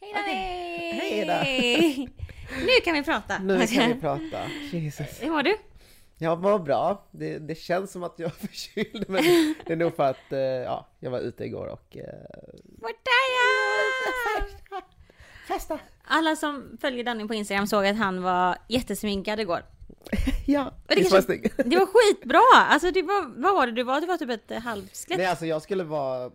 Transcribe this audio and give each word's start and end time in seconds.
Hej 0.00 0.12
Danny! 0.14 0.34
Hej 1.00 1.24
då. 1.26 2.12
Nu 2.60 2.68
kan 2.84 2.94
vi 2.94 3.02
prata. 3.02 3.38
Nu 3.38 3.66
kan 3.66 3.88
vi 3.88 3.94
prata. 4.00 4.48
Jesus. 4.72 5.22
Hur 5.22 5.30
mår 5.30 5.42
du? 5.42 5.56
Jag 6.18 6.42
mår 6.42 6.58
bra. 6.58 7.08
Det, 7.10 7.38
det 7.38 7.54
känns 7.54 7.92
som 7.92 8.02
att 8.02 8.14
jag 8.18 8.26
är 8.42 8.46
förkyld, 8.46 9.04
men 9.08 9.22
det 9.66 9.72
är 9.72 9.76
nog 9.76 9.96
för 9.96 10.10
att 10.10 10.32
eh, 10.32 10.38
ja, 10.38 10.88
jag 11.00 11.10
var 11.10 11.18
ute 11.18 11.44
igår 11.44 11.66
och 11.66 11.96
eh, 11.96 12.04
Vart 12.64 12.90
är 12.92 13.30
jag? 13.36 14.82
festa. 15.48 15.78
Alla 16.04 16.36
som 16.36 16.78
följer 16.80 17.04
Danny 17.04 17.28
på 17.28 17.34
Instagram 17.34 17.66
såg 17.66 17.86
att 17.86 17.96
han 17.96 18.22
var 18.22 18.56
jättesminkad 18.68 19.40
igår. 19.40 19.62
Ja, 20.46 20.72
det 20.86 20.94
visst 20.96 21.10
kanske-? 21.12 21.50
Det 21.64 21.76
var 21.76 21.86
skitbra! 21.86 22.66
Alltså 22.68 22.90
det 22.90 23.02
var, 23.02 23.42
vad 23.42 23.54
var 23.54 23.66
det 23.66 23.72
du 23.72 23.82
var? 23.82 24.00
Du 24.00 24.06
var 24.06 24.16
typ 24.16 24.30
ett 24.30 24.62
halvskelett. 24.62 25.18
Nej, 25.18 25.26
alltså 25.26 25.46
jag 25.46 25.62
skulle 25.62 25.84
vara 25.84 26.30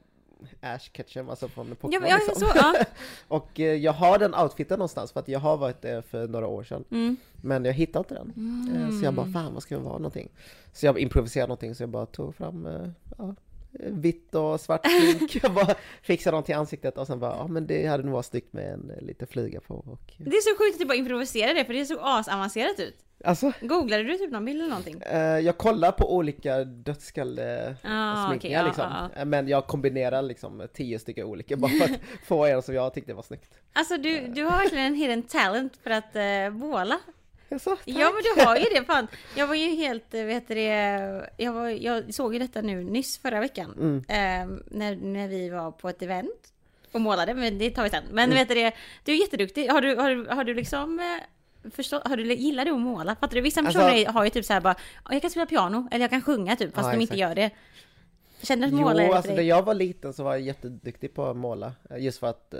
Ash 0.61 0.89
Ketchum, 0.93 1.29
alltså 1.29 1.47
från 1.47 1.75
Pokémon 1.75 2.07
Ja, 2.09 2.17
liksom. 2.27 2.35
så, 2.35 2.51
ja. 2.55 2.75
Och 3.27 3.59
eh, 3.59 3.65
jag 3.75 3.93
har 3.93 4.17
den 4.19 4.35
outfiten 4.35 4.79
någonstans 4.79 5.11
för 5.11 5.19
att 5.19 5.27
jag 5.27 5.39
har 5.39 5.57
varit 5.57 5.81
det 5.81 6.01
för 6.09 6.27
några 6.27 6.47
år 6.47 6.63
sedan. 6.63 6.83
Mm. 6.91 7.17
Men 7.41 7.65
jag 7.65 7.73
hittade 7.73 7.99
inte 7.99 8.13
den. 8.13 8.33
Eh, 8.75 8.99
Så 8.99 9.05
jag 9.05 9.13
bara, 9.13 9.27
fan 9.27 9.53
vad 9.53 9.63
ska 9.63 9.75
det 9.75 9.81
vara 9.81 9.97
någonting? 9.97 10.29
Så 10.73 10.85
jag 10.85 10.99
improviserade 10.99 11.47
någonting 11.47 11.75
så 11.75 11.83
jag 11.83 11.89
bara 11.89 12.05
tog 12.05 12.35
fram 12.35 12.65
eh, 12.65 12.89
ja, 13.17 13.35
vitt 13.79 14.35
och 14.35 14.59
svart 14.61 14.87
smink. 14.87 15.35
jag 15.43 15.53
bara 15.53 15.75
fixade 16.01 16.37
dem 16.37 16.43
till 16.43 16.55
ansiktet 16.55 16.97
och 16.97 17.07
sen 17.07 17.19
bara, 17.19 17.35
ja 17.35 17.47
men 17.47 17.67
det 17.67 17.85
hade 17.87 18.03
nog 18.03 18.13
varit 18.13 18.25
snyggt 18.25 18.53
med 18.53 18.73
en 18.73 18.91
eh, 18.91 19.01
liten 19.01 19.27
flyga 19.27 19.59
på. 19.61 19.75
Och, 19.75 20.13
Det 20.17 20.37
är 20.37 20.41
så 20.41 20.57
sjukt 20.63 20.73
att 20.75 20.79
du 20.79 20.85
bara 20.85 20.95
improviserade 20.97 21.53
det 21.59 21.65
för 21.65 21.73
det 21.73 21.85
såg 21.85 21.97
asavancerat 22.01 22.79
ut. 22.79 22.95
alltså, 23.23 23.51
Googlade 23.61 24.03
du 24.03 24.17
typ 24.17 24.31
någon 24.31 24.45
bild 24.45 24.59
eller 24.59 24.69
någonting? 24.69 25.01
eh, 25.01 25.39
jag 25.39 25.57
kollar 25.57 25.91
på 25.91 26.15
olika 26.15 26.63
dödskalle 26.63 27.75
Ah, 27.83 28.27
sminkningar 28.27 28.37
okej, 28.37 28.51
ja, 28.77 28.87
liksom. 28.87 29.09
ja, 29.15 29.19
Eh, 29.21 29.25
Men 29.25 29.47
jag 29.47 29.67
kombinerar 29.67 30.21
liksom 30.21 30.67
tio 30.73 30.99
stycken 30.99 31.25
olika 31.25 31.55
bara 31.57 31.71
för 31.71 31.85
att 31.93 31.99
få 32.27 32.45
en 32.45 32.61
som 32.61 32.75
jag 32.75 32.93
tyckte 32.93 33.13
var 33.13 33.23
snyggt. 33.23 33.59
Alltså 33.73 33.97
du, 33.97 34.27
du 34.27 34.43
har 34.43 34.51
verkligen 34.51 34.85
en 34.85 34.95
hidden 34.95 35.23
talent 35.23 35.77
för 35.83 35.89
att 35.89 36.15
uh, 36.15 36.57
måla. 36.57 36.99
Jag 37.55 37.61
sa, 37.61 37.77
Ja 37.85 38.11
men 38.11 38.23
du 38.35 38.45
har 38.45 38.55
ju 38.57 38.65
det 38.79 38.85
fan. 38.85 39.07
Jag 39.35 39.47
var 39.47 39.55
ju 39.55 39.75
helt, 39.75 40.13
eh, 40.13 40.23
vet 40.23 40.47
du 40.47 40.55
det, 40.55 41.27
jag, 41.37 41.53
var, 41.53 41.69
jag 41.69 42.13
såg 42.13 42.33
ju 42.33 42.39
detta 42.39 42.61
nu 42.61 42.83
nyss 42.83 43.17
förra 43.17 43.39
veckan. 43.39 43.73
Mm. 43.77 43.97
Eh, 44.07 44.57
när, 44.71 44.95
när 44.95 45.27
vi 45.27 45.49
var 45.49 45.71
på 45.71 45.89
ett 45.89 46.01
event 46.01 46.53
och 46.91 47.01
målade, 47.01 47.33
men 47.33 47.57
det 47.57 47.69
tar 47.69 47.83
vi 47.83 47.89
sen. 47.89 48.03
Men 48.11 48.23
Mm. 48.23 48.35
vet 48.37 48.47
du 48.47 48.53
det, 48.55 48.71
du 49.03 49.11
är 49.11 49.15
jätteduktig. 49.15 49.67
Har 49.69 49.81
du, 49.81 49.95
har 49.95 50.35
har 50.35 50.43
du 50.43 50.53
liksom 50.53 50.99
eh, 50.99 51.05
Förstå, 51.71 52.01
har 52.05 52.17
du, 52.17 52.33
gillar 52.33 52.65
du 52.65 52.71
att 52.71 52.79
måla? 52.79 53.15
Fattar 53.15 53.35
du? 53.35 53.41
Vissa 53.41 53.59
Alltså- 53.59 53.79
personer 53.79 54.05
har 54.05 54.23
ju 54.23 54.29
typ 54.29 54.45
så 54.45 54.53
här 54.53 54.61
bara, 54.61 54.75
"Ja, 55.05 55.13
jag 55.13 55.21
kan 55.21 55.31
spela 55.31 55.45
piano, 55.45 55.87
eller 55.91 56.03
jag 56.03 56.09
kan 56.09 56.21
sjunga 56.21 56.55
typ, 56.55 56.75
fast 56.75 56.87
Ja, 56.87 56.93
de 56.95 57.01
inte 57.01 57.17
gör 57.17 57.35
det. 57.35 57.49
Känner 58.41 58.67
du 58.67 58.73
att 58.73 58.79
Jo, 58.81 58.87
måla 58.87 59.07
för 59.07 59.13
alltså 59.15 59.31
när 59.33 59.41
jag 59.43 59.63
var 59.63 59.73
liten 59.73 60.13
så 60.13 60.23
var 60.23 60.31
jag 60.31 60.41
jätteduktig 60.41 61.13
på 61.13 61.25
att 61.25 61.37
måla. 61.37 61.73
eh, 61.89 61.97
Just 62.03 62.19
för 62.19 62.27
att, 62.27 62.53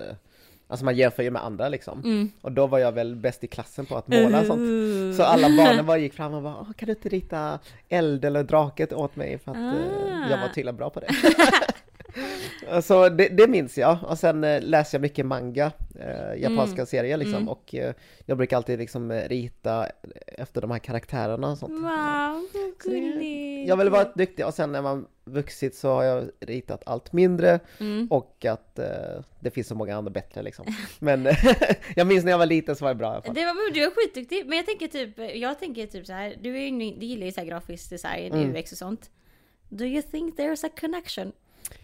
alltså 0.68 0.86
man 0.86 0.96
jämför 0.96 1.24
ju 1.24 1.32
med 1.32 1.44
andra 1.46 1.70
liksom. 1.70 2.00
Mm. 2.04 2.32
Och 2.42 2.52
då 2.52 2.68
var 2.68 2.80
jag 2.80 2.92
väl 2.92 3.16
bäst 3.16 3.44
i 3.44 3.48
klassen 3.48 3.86
på 3.86 3.96
att 3.98 4.08
måla 4.08 4.40
och 4.40 4.46
sånt. 4.46 5.16
Så 5.18 5.24
alla 5.24 5.48
barnen 5.58 5.86
bara 5.92 5.98
gick 5.98 6.14
fram 6.14 6.34
och 6.34 6.44
bara, 6.44 6.56
"Åh, 6.62 6.74
kan 6.78 6.86
du 6.86 6.92
inte 6.92 7.10
rita 7.10 7.60
eld 7.90 8.26
eller 8.26 8.44
draket 8.44 8.94
åt 8.94 9.16
mig? 9.16 9.38
För 9.38 9.52
att 9.52 9.58
eh, 9.58 10.30
jag 10.30 10.38
var 10.38 10.46
Ah. 10.46 10.54
tydligen 10.56 10.78
bra 10.78 10.90
på 10.90 11.00
det. 11.00 11.08
Så 12.82 13.10
det, 13.10 13.28
det 13.30 13.48
minns 13.48 13.78
jag. 13.78 13.98
Och 14.04 14.18
sen 14.20 14.44
eh, 14.44 14.62
läste 14.62 14.96
jag 14.96 15.02
mycket 15.02 15.26
manga, 15.26 15.72
eh, 16.00 16.42
japanska 16.42 16.76
Mm. 16.76 16.86
serier 16.86 17.18
liksom. 17.18 17.36
Mm. 17.36 17.50
Och 17.50 17.76
eh, 17.76 17.94
jag 18.26 18.38
brukar 18.38 18.58
alltid 18.58 18.80
liksom 18.80 19.12
eh, 19.12 19.28
rita 19.30 19.88
efter 20.28 20.62
de 20.62 20.72
här 20.72 20.80
karaktärerna 20.80 21.52
och 21.52 21.58
sånt. 21.58 21.72
Wow, 21.74 21.82
vad 22.54 22.78
gulligt! 22.84 23.70
Jag 23.70 23.78
vill 23.78 23.90
vara 23.90 24.04
duktig 24.16 24.46
och 24.46 24.54
sen 24.54 24.72
när 24.72 24.82
man 24.82 25.06
vuxit 25.26 25.76
så 25.76 25.90
har 25.90 26.04
jag 26.04 26.30
ritat 26.40 26.82
allt 26.86 27.14
mindre 27.14 27.60
Mm. 27.80 28.08
och 28.12 28.46
att 28.46 28.80
eh, 28.80 28.86
det 29.40 29.52
finns 29.52 29.68
så 29.68 29.76
många 29.76 29.96
andra 29.98 30.12
bättre 30.12 30.42
liksom. 30.44 30.66
Men 31.00 31.28
jag 31.96 32.08
minns 32.08 32.24
när 32.24 32.32
jag 32.32 32.38
var 32.38 32.46
liten 32.46 32.76
så 32.76 32.86
var 32.86 32.90
det 32.90 32.96
bra 32.96 33.08
i 33.08 33.14
alla 33.14 33.22
fall. 33.22 33.36
Det 33.36 33.46
var, 33.46 33.74
du 33.74 33.84
är 33.84 33.90
skitduktig, 33.92 34.46
men 34.46 34.58
jag 34.58 34.66
tänker 34.66 34.88
typ, 34.88 35.36
jag 35.36 35.60
tänker 35.60 35.86
typ 35.88 36.06
så 36.06 36.14
här, 36.14 36.36
du, 36.42 36.58
är 36.58 36.72
du 37.00 37.06
gillar 37.06 37.26
ju 37.26 37.32
så 37.32 37.40
här 37.42 37.48
grafisk 37.48 37.90
design, 37.90 38.34
Mm. 38.34 38.56
UX 38.56 38.72
och 38.72 38.78
sånt. 38.78 39.10
Do 39.70 39.86
you 39.86 40.02
think 40.02 40.40
there's 40.40 40.66
a 40.66 40.70
connection? 40.80 41.32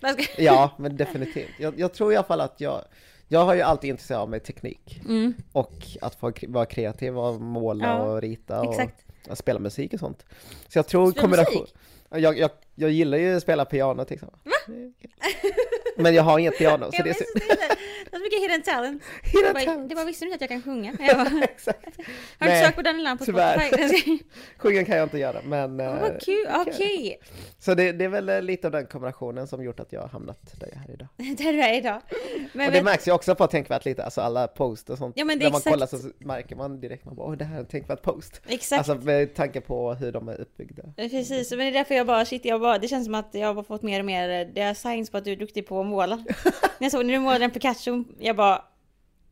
Ja, 0.38 0.72
men 0.78 0.98
definitivt. 0.98 1.50
Jag, 1.60 1.80
jag 1.80 1.94
tror 1.94 2.14
i 2.14 2.16
alla 2.16 2.28
fall 2.28 2.42
att 2.42 2.62
jag, 2.62 2.82
jag 3.28 3.46
har 3.46 3.54
ju 3.54 3.62
alltid 3.62 3.90
intresserat 3.90 4.30
mig 4.30 4.40
teknik 4.40 5.02
Mm, 5.06 5.34
och 5.52 5.74
att 6.02 6.16
få 6.16 6.34
vara 6.48 6.66
kreativ 6.66 7.18
och 7.18 7.42
måla 7.42 7.88
Ja, 7.88 8.02
och 8.04 8.22
rita 8.22 8.62
och, 8.62 8.76
och 9.30 9.38
spela 9.38 9.60
musik 9.60 9.94
och 9.94 10.00
sånt. 10.00 10.26
Så 10.68 10.78
jag 10.78 10.88
tror 10.88 11.12
kombination... 11.12 11.62
musik? 11.62 11.76
Jag, 12.12 12.38
jag, 12.38 12.50
jag 12.76 12.90
gillar 12.90 13.18
ju 13.18 13.36
att 13.36 13.44
spela 13.44 13.66
piano 13.66 14.06
till 14.06 14.14
liksom. 14.14 14.30
exempel. 14.30 14.51
Men 15.98 16.14
jag 16.16 16.24
har 16.24 16.40
inget 16.40 16.58
piano 16.58 16.86
så 16.86 16.92
det 16.92 16.98
är 16.98 17.08
inte. 17.08 17.24
Det 18.12 18.18
så 18.18 18.24
mycket 18.24 18.40
hidden 18.44 18.62
talent. 18.62 19.04
Hidden 19.24 19.54
bara, 19.54 19.64
talent. 19.64 19.90
det 19.90 19.96
bara 19.96 20.06
visste 20.06 20.26
du 20.26 20.32
inte 20.32 20.36
att 20.36 20.42
jag 20.42 20.50
kan 20.50 20.62
sjunga? 20.64 20.94
Jag 21.00 21.18
bara, 21.18 21.30
har 21.30 21.44
Exakt. 21.44 21.80
du 21.84 21.90
inte 22.02 22.12
Nej, 22.40 22.64
sökt 22.64 22.76
på 22.76 22.82
den 22.82 23.04
lampan 23.04 23.18
på 23.18 23.26
tyvärr. 23.26 23.68
Spotify? 23.68 24.20
Sjunga 24.58 24.86
kan 24.86 24.98
jag 24.98 25.06
inte 25.06 25.18
göra 25.18 25.42
men... 25.46 25.80
Eh, 25.80 26.02
Vad 26.02 26.22
kul, 26.22 26.48
okej. 26.68 27.20
Så 27.60 27.74
det, 27.74 27.92
det 27.92 28.06
är 28.06 28.10
väl 28.10 28.30
eh, 28.30 28.42
lite 28.42 28.68
av 28.68 28.72
den 28.72 28.86
kombinationen 28.86 29.48
som 29.48 29.64
gjort 29.64 29.80
att 29.80 29.94
jag 29.94 30.02
har 30.02 30.08
hamnat 30.08 30.60
där 30.60 30.70
jag 30.74 30.90
är 30.90 30.94
idag. 30.94 31.08
Där 31.38 31.54
du 31.54 31.62
är 31.62 31.74
idag. 31.78 32.02
Men, 32.54 32.66
och 32.68 32.72
det 32.72 32.78
vet- 32.80 32.84
märks 32.86 33.08
ju 33.08 33.12
också 33.12 33.36
på 33.36 33.48
tänkvärt 33.48 33.86
lite, 33.86 34.04
alltså 34.04 34.22
alla 34.22 34.48
post 34.48 34.90
och 34.90 34.98
sånt. 34.98 35.14
Ja, 35.18 35.26
men 35.26 35.40
det 35.40 35.44
är 35.46 35.48
När 35.48 35.52
man 35.52 35.58
exakt. 35.60 35.74
kollar 35.74 35.88
så 35.88 35.98
märker 36.28 36.56
man 36.56 36.80
direkt, 36.82 37.06
man 37.06 37.16
bara 37.16 37.28
åh 37.28 37.38
det 37.38 37.46
här 37.46 37.56
är 37.56 37.60
en 37.60 37.66
tänkvärt 37.66 38.02
post. 38.02 38.42
Exakt. 38.48 38.90
Alltså 38.90 39.06
med 39.06 39.34
tanke 39.36 39.62
på 39.62 39.94
hur 39.94 40.12
de 40.12 40.28
är 40.30 40.42
uppbyggda. 40.42 40.84
Precis, 40.98 41.50
men 41.52 41.60
det 41.60 41.66
är 41.66 41.72
därför 41.72 41.96
jag 41.96 42.08
bara, 42.08 42.26
shit, 42.26 42.46
jag 42.46 42.62
bara, 42.62 42.78
det 42.78 42.88
känns 42.88 43.06
som 43.06 43.16
att 43.16 43.30
jag 43.32 43.54
har 43.54 43.64
fått 43.64 43.82
mer 43.82 44.00
och 44.00 44.06
mer, 44.06 44.46
är 44.62 44.74
signs 44.74 45.10
på 45.10 45.18
att 45.18 45.26
du 45.26 45.32
är 45.32 45.36
duktig 45.36 45.68
på 45.68 45.80
att 45.82 45.86
måla. 45.86 46.16
när 46.16 46.26
jag 46.80 46.92
såg 46.92 47.06
när 47.06 47.14
du 47.14 47.20
målade 47.20 47.46
en 47.46 47.52
Pikachu, 47.52 48.04
jag 48.20 48.36
bara, 48.36 48.62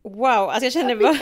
wow, 0.04 0.26
alltså 0.50 0.64
jag 0.64 0.74
kände 0.74 0.96
bara, 0.96 1.18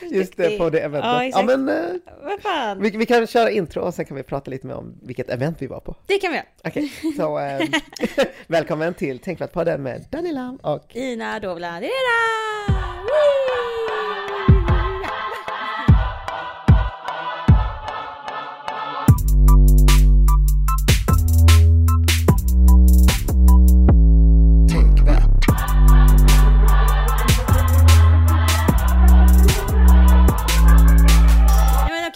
Just 0.10 0.36
det, 0.36 0.58
på 0.58 0.70
det 0.70 0.80
eventet. 0.80 1.10
Ja, 1.10 1.24
Ja, 1.24 1.42
men 1.42 1.68
eh, 1.68 1.94
vad 2.22 2.40
fan. 2.42 2.82
vi, 2.82 2.90
vi 2.90 3.06
kan 3.06 3.26
köra 3.26 3.50
intro 3.50 3.82
och 3.82 3.94
sen 3.94 4.04
kan 4.04 4.16
vi 4.16 4.22
prata 4.22 4.50
lite 4.50 4.66
mer 4.66 4.74
om 4.74 4.98
vilket 5.02 5.30
event 5.30 5.62
vi 5.62 5.66
var 5.66 5.80
på. 5.80 5.96
Det 6.06 6.18
kan 6.18 6.30
vi 6.30 6.36
göra. 6.36 6.46
Okej, 6.64 6.92
så 7.16 7.38
eh, 7.38 7.60
välkommen 8.46 8.94
till 8.94 9.18
Tänkvärt 9.18 9.52
podden 9.52 9.82
med 9.82 10.06
Danny 10.10 10.32
Lam 10.32 10.56
och 10.56 10.96
Ina 10.96 11.40
Dovla 11.40 11.80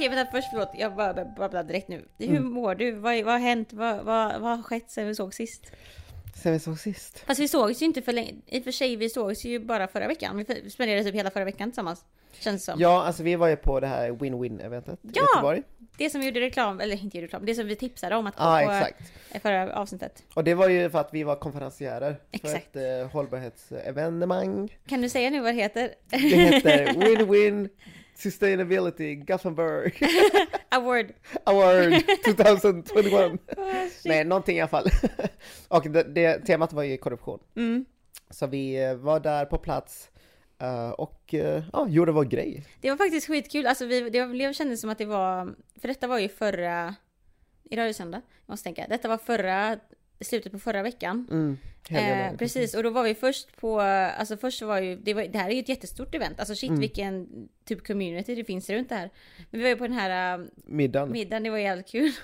okej, 0.07 0.17
vänta 0.17 0.31
först, 0.33 0.49
förlåt, 0.51 0.71
jag 0.75 0.95
bara 0.97 1.25
babblar 1.25 1.63
direkt 1.65 1.89
nu. 1.89 2.05
Hur 2.19 2.29
Mm. 2.29 2.53
mår 2.53 2.75
du? 2.75 2.93
Vad, 2.93 3.23
vad 3.25 3.33
har 3.33 3.39
hänt? 3.41 3.73
Vad, 3.73 3.97
vad, 4.05 4.41
vad 4.41 4.57
har 4.57 4.63
skett 4.63 4.91
sen 4.91 5.07
vi 5.07 5.15
såg 5.15 5.35
sist? 5.35 5.73
Sen 6.43 6.53
vi 6.53 6.59
såg 6.59 6.79
sist. 6.79 7.19
Fast 7.27 7.41
vi 7.41 7.49
sågs 7.49 7.83
ju 7.83 7.87
inte 7.87 8.03
för 8.03 8.13
länge, 8.13 8.33
i 8.47 8.61
och 8.61 8.65
för 8.65 8.71
sig 8.71 8.97
vi 8.97 9.09
sågs 9.09 9.45
ju 9.45 9.59
bara 9.59 9.89
förra 9.89 10.07
veckan. 10.09 10.37
Vi 10.63 10.71
spenderade 10.71 11.05
typ 11.05 11.15
hela 11.15 11.31
förra 11.31 11.45
veckan 11.45 11.71
tillsammans. 11.71 12.05
Känns 12.41 12.67
det 12.67 12.73
som. 12.73 12.81
Ja, 12.81 13.03
alltså 13.05 13.23
vi 13.23 13.37
var 13.37 13.49
ju 13.49 13.57
på 13.57 13.81
det 13.81 13.87
här 13.87 14.11
win-win-eventet 14.11 14.99
i 15.05 15.11
Ja! 15.15 15.23
Göteborg. 15.35 15.63
Det 15.97 16.11
som 16.11 16.21
vi 16.21 16.27
gjorde 16.27 16.41
reklam, 16.41 16.81
eller 16.81 17.03
inte 17.03 17.17
gjorde 17.17 17.27
reklam, 17.27 17.47
det 17.47 17.55
som 17.55 17.67
vi 17.67 17.77
tipsade 17.77 18.17
om 18.17 18.27
att 18.27 18.37
gå 18.37 18.43
Ja, 18.45 18.63
på 18.67 18.73
exakt. 18.73 19.43
förra 19.43 19.75
avsnittet. 19.77 20.23
Och 20.35 20.45
det 20.45 20.55
var 20.55 20.69
ju 20.69 20.91
för 20.91 20.99
att 20.99 21.09
vi 21.15 21.23
var 21.23 21.37
konferenciärer 21.37 22.17
Exakt. 22.31 22.73
för 22.73 22.81
ett 23.01 23.03
eh, 23.07 23.13
hållbarhetsevenemang. 23.13 24.77
Kan 24.87 25.01
du 25.03 25.09
säga 25.09 25.31
nu 25.31 25.41
vad 25.41 25.55
det 25.55 25.61
heter? 25.63 25.95
Det 26.11 26.17
heter 26.19 26.87
Win-Win 26.95 27.69
Sustainability 28.15 29.15
Gothenburg 29.15 30.03
Award. 30.69 31.13
Award 31.45 32.03
2021. 32.25 33.33
Oh. 33.33 33.37
Nej, 34.05 34.25
någonting 34.25 34.57
i 34.57 34.61
alla 34.61 34.69
fall. 34.69 34.87
Och 35.69 35.91
det, 35.91 36.03
det, 36.03 36.39
temat 36.39 36.73
var 36.73 36.83
ju 36.83 36.97
korruption. 36.97 37.39
Mm. 37.57 37.85
Så 38.31 38.47
vi 38.47 38.85
eh, 38.85 38.95
var 38.95 39.21
där 39.21 39.45
på 39.45 39.59
plats 39.59 40.11
eh, 40.59 40.91
och 40.91 41.35
eh, 41.35 41.63
ja, 41.73 41.89
gjorde 41.89 42.13
vår 42.13 42.25
grej. 42.25 42.67
Det 42.81 42.91
var 42.91 42.97
faktiskt 42.97 43.27
skitkul, 43.27 43.67
alltså 43.67 43.87
vi, 43.87 44.11
det 44.11 44.27
blev, 44.27 44.53
kändes 44.53 44.81
som 44.81 44.91
att 44.91 44.99
det 44.99 45.05
var, 45.05 45.55
för 45.81 45.89
detta 45.89 46.07
var 46.07 46.19
ju 46.19 46.29
förra, 46.29 46.95
idag 47.65 47.85
är 47.85 47.89
det 47.89 47.95
söndag, 47.95 48.23
jag 48.47 48.53
måste 48.53 48.65
tänka, 48.65 48.87
detta 48.89 49.09
var 49.09 49.19
förra, 49.19 49.79
slutet 50.21 50.53
på 50.53 50.59
förra 50.59 50.83
veckan. 50.83 51.27
Mm. 51.31 51.59
Eh, 51.91 52.37
precis, 52.37 52.75
och 52.75 52.83
då 52.83 52.91
var 52.91 53.03
vi 53.03 53.15
först 53.15 53.57
på, 53.57 53.81
alltså 53.81 54.37
först 54.37 54.63
var 54.63 54.79
ju, 54.81 54.97
det, 54.97 55.15
var, 55.15 55.23
det 55.23 55.39
här 55.39 55.51
är 55.51 55.55
ju 55.55 55.61
ett 55.61 55.69
jättestort 55.69 56.15
event, 56.15 56.39
alltså 56.41 56.55
shit 56.55 56.69
Mm. 56.69 56.81
vilken 56.81 57.29
typ 57.65 57.87
community 57.87 58.35
det 58.35 58.45
finns 58.45 58.71
runt 58.71 58.89
det 58.89 58.95
här. 58.95 59.11
Men 59.51 59.59
vi 59.59 59.63
var 59.63 59.69
ju 59.69 59.77
på 59.77 59.87
den 59.87 59.97
här 59.97 60.39
uh, 60.39 60.45
Middagen. 60.67 61.13
middagen, 61.13 61.43
det 61.43 61.51
var 61.51 61.59
jävligt 61.59 61.89
kul. 61.89 62.13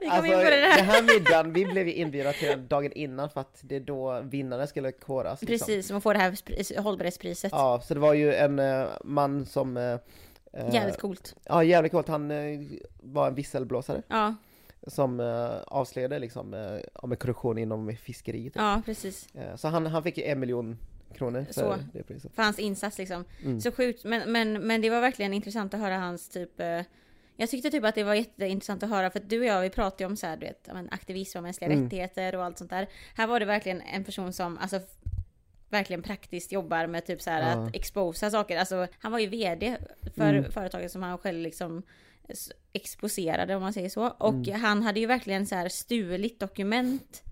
vi 0.00 0.06
kom 0.06 0.10
Alltså 0.10 0.26
in 0.32 0.38
på 0.38 0.50
den 0.50 0.60
där. 0.60 0.82
här 0.82 1.02
middagen, 1.02 1.52
vi 1.52 1.66
blev 1.66 1.86
ju 1.88 1.94
inbjudna 1.94 2.32
till 2.32 2.48
den 2.48 2.68
dagen 2.68 2.92
innan 2.92 3.30
för 3.30 3.40
att 3.40 3.58
det 3.62 3.76
är 3.76 3.80
då 3.80 4.20
vinnarna 4.20 4.66
skulle 4.66 4.92
koras. 4.92 5.42
liksom. 5.42 5.66
Precis, 5.66 5.86
som 5.86 5.96
att 5.96 6.02
få 6.02 6.12
det 6.12 6.18
här 6.18 6.30
spri- 6.32 6.78
hållbarhetspriset. 6.80 7.52
Ja, 7.52 7.80
så 7.84 7.94
det 7.94 8.00
var 8.00 8.14
ju 8.14 8.34
en 8.34 8.58
eh, 8.58 8.86
man 9.04 9.46
som... 9.46 9.76
eh, 9.76 9.98
Jävligt 10.72 10.98
coolt. 10.98 11.36
Ja, 11.44 11.64
jävligt 11.64 11.92
coolt. 11.92 12.08
Han 12.08 12.28
var 13.02 13.26
en 13.28 13.34
visselblåsare 13.34 14.02
Ja, 14.08 14.34
som 14.86 15.20
eh, 15.20 15.56
avslöjade 15.66 16.18
liksom 16.18 16.54
eh, 16.54 16.80
om 16.94 17.16
korruption 17.16 17.58
inom 17.58 17.96
fiskeriet. 17.96 18.52
ja 18.56 18.82
precis. 18.84 19.34
Eh, 19.34 19.56
så 19.56 19.68
han, 19.68 19.86
han 19.86 20.02
fick 20.02 20.18
ju 20.18 20.24
en 20.24 20.40
miljon 20.40 20.78
kronor 21.14 21.44
för 21.44 21.52
Så. 21.52 21.76
det 21.92 22.02
priset. 22.02 22.34
För 22.34 22.42
hans 22.42 22.58
insats 22.58 22.98
liksom. 22.98 23.24
Mm. 23.44 23.60
Så 23.60 23.72
sjukt. 23.72 24.04
Men, 24.04 24.32
men, 24.32 24.66
men 24.66 24.80
det 24.80 24.90
var 24.90 25.00
verkligen 25.00 25.34
intressant 25.34 25.74
att 25.74 25.80
höra 25.80 25.98
hans 25.98 26.28
typ... 26.28 26.60
eh, 26.60 26.80
Jag 27.36 27.50
tyckte 27.50 27.70
typ 27.70 27.84
att 27.84 27.94
det 27.94 28.04
var 28.04 28.14
jätteintressant 28.14 28.82
att 28.82 28.90
höra 28.90 29.10
för 29.10 29.18
att 29.18 29.28
du 29.30 29.38
och 29.40 29.44
jag 29.46 29.60
vi 29.62 29.70
pratade 29.70 30.04
ju 30.04 30.06
om 30.10 30.16
så 30.16 30.26
här, 30.26 30.36
du 30.36 30.46
vet, 30.46 30.68
aktivism 30.90 31.38
och 31.38 31.42
mänskliga 31.42 31.70
Mm. 31.70 31.84
rättigheter 31.84 32.34
och 32.36 32.44
allt 32.44 32.58
sånt 32.58 32.70
där. 32.70 32.86
Här 33.14 33.26
var 33.26 33.40
det 33.40 33.46
verkligen 33.46 33.80
en 33.80 34.04
person 34.04 34.32
som 34.32 34.58
alltså 34.58 34.80
verkligen 35.68 36.02
praktiskt 36.02 36.52
jobbar 36.52 36.86
med 36.86 37.06
typ 37.06 37.22
så 37.22 37.30
här 37.30 37.40
Ja. 37.56 37.66
att 37.66 37.76
exposa 37.76 38.30
saker. 38.30 38.58
Alltså 38.58 38.86
han 38.98 39.12
var 39.12 39.18
ju 39.18 39.26
VD 39.26 39.76
för 40.16 40.34
Mm. 40.34 40.50
företaget 40.52 40.92
som 40.92 41.02
han 41.02 41.18
själv 41.18 41.38
liksom 41.40 41.82
exposerade 42.72 43.56
om 43.56 43.62
man 43.62 43.72
säger 43.72 43.88
så. 43.88 44.08
Och 44.08 44.34
Mm. 44.34 44.60
han 44.60 44.82
hade 44.82 45.00
ju 45.00 45.06
verkligen 45.06 45.46
så 45.46 45.54
här 45.54 45.68
stulit 45.68 46.40
dokument 46.40 47.22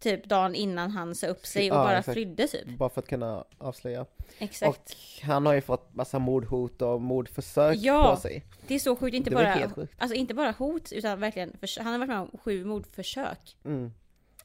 typ 0.00 0.24
dagen 0.24 0.54
innan 0.54 0.90
han 0.90 1.14
sa 1.14 1.26
upp 1.26 1.46
sig 1.46 1.70
och 1.72 1.76
Ja, 1.78 1.84
bara 1.84 1.98
exakt. 1.98 2.12
flydde 2.14 2.48
typ. 2.48 2.78
Bara 2.78 2.88
för 2.90 3.00
att 3.00 3.08
kunna 3.08 3.44
avslöja. 3.58 4.06
Exakt. 4.38 4.68
Och 4.68 4.96
han 5.22 5.46
har 5.46 5.54
ju 5.54 5.60
fått 5.60 5.94
massa 5.94 6.18
mordhot 6.18 6.82
och 6.82 7.00
mordförsök 7.00 7.76
Ja. 7.80 8.14
på 8.14 8.20
sig. 8.20 8.44
Det 8.66 8.74
är 8.74 8.78
så 8.78 8.96
sjukt, 8.96 9.14
inte 9.14 9.30
Det 9.30 9.36
var 9.36 9.44
bara, 9.44 9.70
sjukt. 9.70 9.92
alltså 9.98 10.14
inte 10.16 10.34
bara 10.34 10.50
hot 10.50 10.92
utan 10.92 11.20
verkligen, 11.20 11.52
han 11.78 11.86
har 11.86 11.98
varit 11.98 12.08
med 12.08 12.18
om 12.20 12.30
sju 12.44 12.64
mordförsök. 12.64 13.56
Mm. 13.64 13.92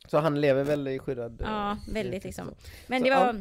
Så 0.07 0.17
han 0.17 0.41
lever 0.41 0.63
väl 0.63 0.87
i 0.87 0.99
skyddad... 0.99 1.41
Ja, 1.45 1.71
eh, 1.71 1.77
väldigt 1.93 2.03
frihet, 2.11 2.23
liksom. 2.23 2.53
Men 2.87 2.99
Så, 2.99 3.03
det 3.05 3.09
ja. 3.11 3.33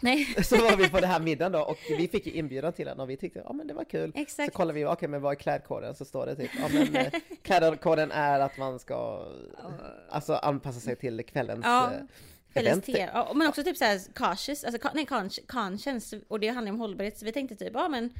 Nej, 0.00 0.24
Så 0.44 0.56
var 0.56 0.76
vi 0.76 0.88
på 0.88 1.00
den 1.00 1.10
här 1.10 1.20
middagen 1.20 1.52
då 1.52 1.60
och 1.60 1.78
vi 1.88 2.08
fick 2.08 2.26
ju 2.26 2.32
inbjudan 2.32 2.72
till 2.72 2.86
den 2.86 3.00
och 3.00 3.10
vi 3.10 3.16
tyckte 3.16 3.42
ja 3.44 3.52
men 3.52 3.66
det 3.66 3.74
var 3.74 3.84
kul. 3.84 4.12
Så 4.12 4.20
exakt. 4.20 4.54
kollar 4.54 4.74
vi, 4.74 4.84
okej 4.84 5.08
men 5.08 5.20
vad 5.22 5.32
är 5.32 5.36
klädkoden? 5.36 5.94
Så 5.94 6.04
står 6.04 6.26
det 6.26 6.36
typ, 6.36 6.50
ja 6.58 6.68
men 6.72 6.96
eh, 6.96 7.12
klädkoden 7.42 8.10
är 8.12 8.40
att 8.40 8.58
man 8.58 8.78
ska 8.78 9.26
alltså 10.10 10.34
anpassa 10.34 10.80
sig 10.80 10.96
till 10.96 11.22
kvällens 11.24 11.64
Ja, 11.64 11.90
eh, 12.54 12.62
event. 12.62 12.84
te, 12.86 13.08
ja, 13.14 13.32
men 13.34 13.48
också 13.48 13.64
typ 13.64 13.76
såhär 13.76 14.00
cautious, 14.14 14.64
alltså 14.64 14.88
nej 14.94 15.06
conscience, 15.46 16.20
och 16.28 16.40
det 16.40 16.48
handlar 16.48 16.72
om 16.72 16.80
hållbarhet. 16.80 17.18
Så 17.18 17.24
vi 17.24 17.32
tänkte 17.32 17.56
typ, 17.56 17.70
ja 17.74 17.88
men 17.88 18.10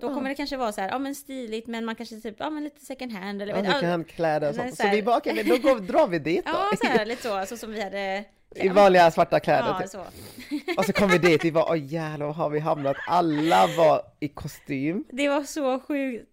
då 0.00 0.14
kommer 0.14 0.28
det 0.28 0.34
kanske 0.34 0.56
vara 0.56 0.72
så 0.72 0.80
här, 0.80 0.88
ja 0.88 0.98
men 0.98 1.14
stiligt 1.14 1.66
men 1.66 1.84
man 1.84 1.94
kanske 1.94 2.20
typ, 2.20 2.36
ja 2.38 2.50
men 2.50 2.64
lite 2.64 2.84
second 2.84 3.12
hand 3.12 3.42
eller 3.42 3.54
Ja, 3.54 3.60
vet- 3.62 3.66
second 3.72 3.86
hand 3.90 4.08
kläder 4.08 4.48
och 4.48 4.54
sånt. 4.54 4.76
så 4.76 4.82
Så 4.82 4.88
vi 4.90 5.02
bara, 5.02 5.16
okej 5.16 5.34
men 5.34 5.48
då 5.48 5.58
går, 5.58 5.80
drar 5.80 6.06
vi 6.08 6.18
dit 6.18 6.44
då. 6.44 6.50
Ja, 6.54 6.70
så 6.80 6.86
här, 6.86 7.06
lite 7.06 7.22
så, 7.22 7.46
så 7.46 7.56
som 7.56 7.72
vi 7.72 7.82
hade... 7.82 8.24
I 8.54 8.68
vanliga 8.68 9.10
svarta 9.10 9.40
kläder 9.40 9.68
Ja, 9.68 9.78
typ. 9.80 9.88
så. 9.90 10.04
Och 10.76 10.84
så 10.84 10.92
kom 10.92 11.10
vi 11.10 11.18
dit, 11.18 11.44
vi 11.44 11.52
bara, 11.52 11.64
åh 11.70 11.78
jävlar 11.84 12.26
vad 12.26 12.34
har 12.36 12.50
vi 12.50 12.58
hamnat? 12.58 12.96
Alla 13.06 13.66
var 13.76 14.02
i 14.20 14.28
kostym. 14.28 15.04
Det 15.12 15.28
var 15.28 15.42
så 15.44 15.80
sjukt. 15.80 16.26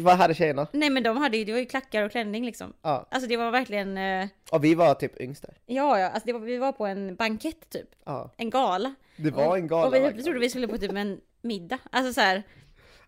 Vad 0.00 0.16
hade 0.16 0.34
tjejerna? 0.34 0.66
Nej 0.72 0.90
men 0.90 1.02
de 1.02 1.16
hade 1.16 1.36
ju, 1.36 1.44
det 1.44 1.52
var 1.52 1.58
ju 1.58 1.66
klackar 1.66 2.02
och 2.02 2.10
klänning 2.10 2.44
liksom. 2.46 2.72
Ja, 2.82 3.06
Alltså 3.10 3.28
det 3.28 3.36
var 3.36 3.50
verkligen, 3.50 3.98
eh, 3.98 4.26
och 4.50 4.64
vi 4.64 4.74
var 4.74 4.94
typ 4.94 5.20
yngst 5.20 5.42
där. 5.42 5.54
ja 5.66 5.98
ja, 5.98 6.06
alltså 6.08 6.26
det 6.26 6.32
var, 6.32 6.40
vi 6.40 6.56
var 6.58 6.72
på 6.72 6.86
en 6.86 7.14
bankett 7.16 7.70
typ. 7.70 7.88
Ja, 8.04 8.30
En 8.36 8.50
gala. 8.50 8.94
det 9.16 9.30
var 9.30 9.56
en 9.56 9.66
gala. 9.68 9.86
Och 9.86 9.94
vi 9.94 9.98
verkligen. 10.00 10.24
trodde 10.24 10.40
vi 10.40 10.50
skulle 10.50 10.68
på 10.68 10.78
typ 10.78 10.92
en 10.92 11.20
middag. 11.42 11.78
Alltså 11.90 12.12
så 12.12 12.20
här. 12.20 12.42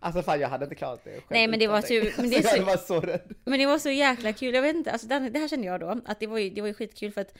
Alltså 0.00 0.22
fan 0.22 0.40
jag 0.40 0.48
hade 0.48 0.64
inte 0.64 0.74
klarat 0.74 1.04
det 1.04 1.10
själv 1.10 1.22
Nej, 1.30 1.46
men 1.48 1.58
det 1.58 1.66
var 1.66 1.82
tur- 1.82 2.14
men 2.18 2.30
det 2.30 2.36
Alltså, 2.36 2.50
så- 2.50 2.56
jag 2.56 2.64
var 2.64 2.76
så 2.76 3.00
rädd. 3.00 3.34
Men 3.44 3.58
det 3.58 3.66
var 3.66 3.78
så 3.78 3.90
jäkla 3.90 4.32
kul. 4.32 4.54
Jag 4.54 4.62
vet 4.62 4.76
inte, 4.76 4.90
alltså 4.92 5.06
det, 5.06 5.18
det 5.30 5.38
här 5.38 5.48
kände 5.48 5.66
jag 5.66 5.80
då. 5.80 6.00
Att 6.06 6.20
det 6.20 6.26
var 6.26 6.38
ju, 6.38 6.50
det 6.50 6.60
var 6.60 6.68
ju 6.68 6.74
skitkul 6.74 7.12
för 7.12 7.20
att 7.20 7.34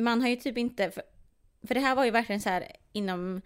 man 0.00 0.20
har 0.22 0.28
ju 0.28 0.36
typ 0.36 0.58
inte... 0.58 0.90
För, 0.90 1.02
för 1.66 1.74
det 1.74 1.80
här 1.80 1.94
var 1.94 2.04
ju 2.04 2.10
verkligen 2.10 2.40
så 2.40 2.48
här 2.48 2.66
inom 2.92 3.42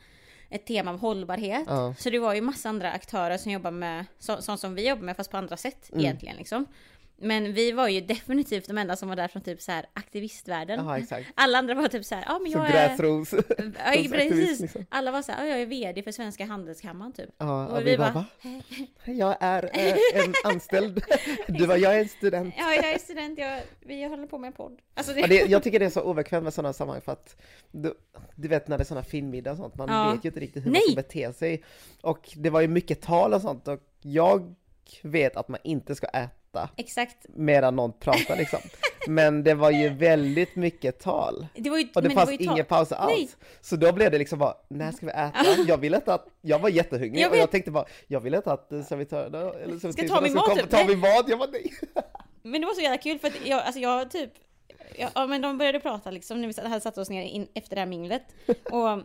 ett 0.50 0.66
tema 0.66 0.90
av 0.90 0.98
hållbarhet. 0.98 1.64
Ja. 1.66 1.94
Så 1.98 2.10
det 2.10 2.18
var 2.18 2.34
ju 2.34 2.40
massa 2.40 2.68
andra 2.68 2.92
aktörer 2.92 3.38
som 3.38 3.52
jobbar 3.52 3.70
med 3.70 4.04
så, 4.18 4.42
sånt 4.42 4.60
som 4.60 4.74
vi 4.74 4.88
jobbar 4.88 5.02
med 5.02 5.16
fast 5.16 5.30
på 5.30 5.36
andra 5.36 5.56
sätt 5.56 5.90
Mm. 5.92 6.00
egentligen 6.04 6.36
liksom. 6.36 6.66
Men 7.16 7.52
vi 7.52 7.72
var 7.72 7.88
ju 7.88 8.00
definitivt 8.00 8.68
de 8.68 8.78
enda 8.78 8.96
som 8.96 9.08
var 9.08 9.16
där 9.16 9.28
från 9.28 9.42
typ 9.42 9.60
så 9.60 9.72
här 9.72 9.86
aktivistvärlden. 9.92 10.88
Exakt. 10.90 11.26
Alla 11.34 11.58
andra 11.58 11.74
var 11.74 11.88
typ 11.88 12.04
så 12.04 12.14
här, 12.14 12.24
ja 12.26 12.38
men 12.38 12.52
Så 12.52 12.58
jag 12.58 12.66
är... 12.70 12.88
gräsrots. 12.88 13.32
Ja, 13.58 13.92
precis. 14.10 14.60
liksom. 14.60 14.86
Alla 14.88 15.10
var 15.10 15.22
så 15.22 15.32
här, 15.32 15.44
ja, 15.44 15.50
jag 15.50 15.60
är 15.62 15.66
VD 15.66 16.02
för 16.02 16.12
Svenska 16.12 16.44
Handelskammaren 16.44 17.12
typ. 17.12 17.30
Ja, 17.38 17.66
Och 17.66 17.72
och 17.72 17.80
vi 17.80 17.90
vi 17.90 17.98
bara, 17.98 18.10
va? 18.12 18.24
Jag 19.04 19.36
är 19.40 19.70
eh, 19.78 20.24
en 20.24 20.34
anställd. 20.44 21.02
Du 21.48 21.66
var, 21.66 21.76
jag 21.76 21.94
är 21.96 22.00
en 22.00 22.08
student. 22.08 22.54
Ja, 22.58 22.74
jag 22.74 22.92
är 22.92 22.98
student, 22.98 23.38
jag, 23.38 23.60
vi 23.80 24.04
håller 24.04 24.26
på 24.26 24.38
med 24.38 24.46
en 24.48 24.52
podd. 24.54 24.78
Alltså 24.94 25.12
det... 25.14 25.22
Och 25.22 25.28
det, 25.28 25.34
jag 25.50 25.62
tycker 25.62 25.78
det 25.78 25.86
är 25.86 25.90
så 25.90 26.00
obekvämt 26.00 26.44
med 26.44 26.54
sådana 26.54 26.72
sammanhang 26.72 27.02
för 27.02 27.12
att 27.12 27.36
du, 27.70 27.94
du 28.34 28.48
vet 28.48 28.68
när 28.68 28.78
det 28.78 28.82
är 28.82 28.84
sådana 28.84 29.04
finmiddag 29.04 29.50
och 29.50 29.56
sånt, 29.56 29.74
man 29.76 29.88
Ja. 29.88 30.12
vet 30.12 30.24
ju 30.24 30.28
inte 30.28 30.40
riktigt 30.40 30.66
hur 30.66 30.70
Nej. 30.70 30.80
man 30.86 30.92
ska 30.92 31.02
bete 31.02 31.32
sig. 31.32 31.64
Och 32.00 32.30
det 32.36 32.50
var 32.50 32.60
ju 32.60 32.68
mycket 32.68 33.00
tal 33.02 33.34
och 33.34 33.42
sånt 33.42 33.68
och 33.68 33.80
jag 34.02 34.54
vet 35.02 35.36
att 35.36 35.48
man 35.48 35.60
inte 35.64 35.94
ska 35.94 36.06
äta 36.06 36.30
Exakt. 36.76 37.16
medan 37.28 37.76
någon 37.76 37.92
pratar 37.92 38.36
liksom. 38.36 38.58
Men 39.06 39.42
det 39.42 39.54
var 39.54 39.70
ju 39.70 39.88
väldigt 39.88 40.56
mycket 40.56 40.98
tal. 40.98 41.46
Det 41.54 41.70
var 41.70 41.78
ju, 41.78 41.88
Och 41.94 42.02
det 42.02 42.10
fanns 42.10 42.30
ju 42.30 42.36
inga 42.36 42.64
pauser 42.64 42.96
alls. 42.96 43.12
Nej. 43.16 43.28
Så 43.60 43.76
då 43.76 43.92
blev 43.92 44.10
det 44.10 44.18
liksom 44.18 44.38
bara, 44.38 44.54
när 44.68 44.92
ska 44.92 45.06
vi 45.06 45.12
äta? 45.12 45.62
Jag 45.66 45.78
ville 45.78 45.96
inte 45.96 46.14
att, 46.14 46.26
jag 46.40 46.58
var 46.58 46.68
jättehungrig 46.68 47.22
Jag 47.22 47.30
och 47.30 47.36
jag 47.36 47.50
tänkte 47.50 47.70
bara, 47.70 47.84
jag 48.06 48.20
vill 48.20 48.34
inte 48.34 48.52
att 48.52 48.72
eh, 48.72 48.82
servitörerna 48.82 49.38
eller 49.38 49.78
servitriserna 49.78 50.14
ta 50.14 50.20
min 50.20 50.34
mat, 50.34 50.54
typ. 50.54 50.70
ta 50.70 50.84
min 50.84 50.98
mat. 50.98 51.24
Jag 51.28 51.38
bara 51.38 51.50
nej. 51.50 51.72
Men 52.42 52.60
det 52.60 52.66
var 52.66 52.74
så 52.74 52.80
jävla 52.80 52.98
kul 52.98 53.18
för 53.18 53.28
att 53.28 53.46
jag, 53.46 53.62
alltså 53.62 53.80
jag 53.80 54.10
typ, 54.10 54.30
ja, 54.98 55.08
ja 55.14 55.26
men 55.26 55.42
de 55.42 55.58
började 55.58 55.80
prata 55.80 56.10
liksom 56.10 56.40
när 56.40 56.48
vi 56.48 56.68
hade 56.68 56.80
satt 56.80 56.98
oss 56.98 57.10
ner 57.10 57.22
in, 57.22 57.48
efter 57.54 57.76
det 57.76 57.80
här 57.80 57.86
minglet. 57.86 58.22
Och, 58.70 58.98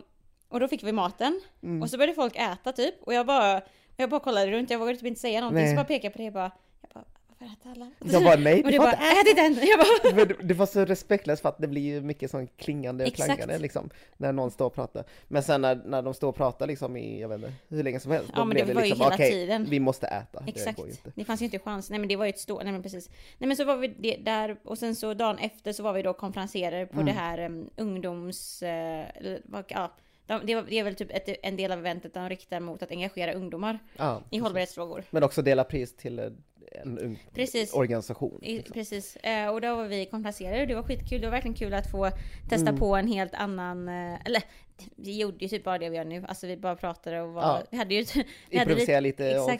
och 0.48 0.60
då 0.60 0.68
fick 0.68 0.82
vi 0.82 0.92
maten. 0.92 1.40
Mm. 1.62 1.82
Och 1.82 1.90
så 1.90 1.96
började 1.96 2.14
folk 2.14 2.36
äta 2.36 2.72
typ. 2.72 2.94
Och 3.02 3.14
jag 3.14 3.26
bara, 3.26 3.62
jag 3.96 4.10
bara 4.10 4.20
kollade 4.20 4.50
runt, 4.50 4.70
jag 4.70 4.78
vågade 4.78 4.98
typ 4.98 5.06
inte 5.06 5.20
säga 5.20 5.40
någonting. 5.40 5.62
Nej. 5.62 5.70
Så 5.70 5.76
bara 5.76 5.84
pekade 5.84 6.06
jag 6.06 6.12
på 6.12 6.18
det 6.18 6.26
och 6.26 6.32
bara, 6.32 6.52
jag 6.80 6.90
bara, 6.94 7.04
varför 7.40 7.54
äter 7.54 7.70
alla? 7.70 7.90
Jag 8.12 8.24
bara 8.24 8.36
nej, 8.36 8.62
du 8.62 8.70
det 8.70 8.76
får 8.76 8.84
bara, 8.84 8.92
ät 8.92 9.28
inte 9.28 9.42
den! 9.42 9.68
Jag 9.68 9.78
bara, 9.78 10.24
det- 10.24 10.42
det 10.48 10.54
var 10.54 10.66
så 10.66 10.84
respektlöst 10.84 11.42
för 11.42 11.48
att 11.48 11.58
det 11.58 11.68
blir 11.68 11.82
ju 11.82 12.00
mycket 12.00 12.30
sån 12.30 12.46
klingande 12.46 13.06
och 13.06 13.12
klangande 13.14 13.58
liksom 13.58 13.90
när 14.16 14.32
någon 14.32 14.50
står 14.50 14.66
och 14.66 14.74
pratar. 14.74 15.04
Men 15.28 15.42
sen 15.42 15.60
när, 15.60 15.74
när 15.84 16.02
de 16.02 16.14
står 16.14 16.28
och 16.28 16.36
pratar 16.36 16.66
liksom 16.66 16.96
i, 16.96 17.20
jag 17.20 17.28
vet 17.28 17.38
inte, 17.38 17.52
hur 17.68 17.82
länge 17.82 18.00
som 18.00 18.12
helst. 18.12 18.30
Ja, 18.36 18.44
men 18.44 18.56
det 18.56 18.74
var 18.74 18.82
ju 18.82 18.88
liksom, 18.88 19.06
okej, 19.06 19.30
tiden. 19.30 19.66
vi 19.70 19.80
måste 19.80 20.06
äta. 20.06 20.40
Det 20.40 20.48
Exakt. 20.50 20.76
går 20.76 20.86
ju 20.86 20.92
inte. 20.92 21.12
Det 21.14 21.24
fanns 21.24 21.40
ju 21.40 21.44
inte 21.44 21.58
chans. 21.58 21.90
Nej 21.90 21.98
men 21.98 22.08
det 22.08 22.16
var 22.16 22.24
ju 22.24 22.30
ett 22.30 22.38
stort, 22.38 22.62
nej 22.62 22.72
men 22.72 22.82
precis. 22.82 23.08
Nej 23.38 23.48
men 23.48 23.56
så 23.56 23.64
var 23.64 23.76
vi 23.76 23.88
det, 23.88 24.16
där 24.16 24.56
och 24.64 24.78
sen 24.78 24.94
så 24.96 25.14
dagen 25.14 25.38
efter 25.38 25.72
så 25.72 25.82
var 25.82 25.92
vi 25.92 26.02
då 26.02 26.12
konferenserer 26.12 26.86
på 26.86 26.92
Mm. 27.00 27.06
det 27.06 27.12
här 27.12 27.44
um, 27.46 27.70
ungdoms... 27.76 28.62
eh, 28.62 29.04
eller 29.16 29.40
vad- 29.44 29.64
ja, 29.68 29.92
de, 30.26 30.40
det, 30.46 30.54
var, 30.54 30.62
det 30.62 30.78
är 30.78 30.84
väl 30.84 30.94
typ 30.94 31.10
ett, 31.10 31.28
en 31.42 31.56
del 31.56 31.72
av 31.72 31.78
eventet 31.78 32.14
de 32.14 32.28
riktar 32.28 32.60
mot 32.60 32.82
att 32.82 32.90
engagera 32.90 33.32
ungdomar 33.32 33.78
Ja, 33.96 34.22
i 34.30 34.38
hållbarhetsfrågor. 34.38 35.04
Men 35.10 35.22
också 35.22 35.42
dela 35.42 35.64
pris 35.64 35.96
till 35.96 36.32
eh, 36.70 36.82
en 36.82 36.98
ung 36.98 37.24
Precis. 37.34 37.74
organisation. 37.74 38.38
Liksom. 38.42 38.72
precis. 38.74 39.16
Eh, 39.16 39.48
och 39.48 39.60
då 39.60 39.74
var 39.76 39.84
vi 39.84 40.06
konferenserare 40.06 40.60
och 40.62 40.66
det 40.68 40.74
var 40.74 40.82
skitkul. 40.82 41.20
Det 41.20 41.26
var 41.26 41.32
verkligen 41.32 41.54
kul 41.56 41.74
att 41.74 41.90
få 41.90 42.10
testa 42.48 42.68
Mm. 42.68 42.80
på 42.80 42.96
en 42.96 43.06
helt 43.08 43.34
annan... 43.34 43.88
eh, 43.88 44.18
eller 44.24 44.42
vi 44.96 45.18
gjorde 45.20 45.36
ju 45.44 45.48
typ 45.48 45.64
bara 45.64 45.78
det 45.78 45.88
vi 45.90 45.96
gör 45.96 46.04
nu. 46.04 46.24
Alltså 46.28 46.46
vi 46.46 46.56
bara 46.56 46.76
pratade 46.76 47.20
och 47.22 47.32
var... 47.32 47.42
Ja. 47.42 47.62
Vi 47.70 47.76
hade 47.76 47.94
ju... 47.94 48.04
Vi 48.50 48.58
hade 48.58 48.70
Improvisera 48.70 49.00
lite 49.00 49.38
och... 49.40 49.50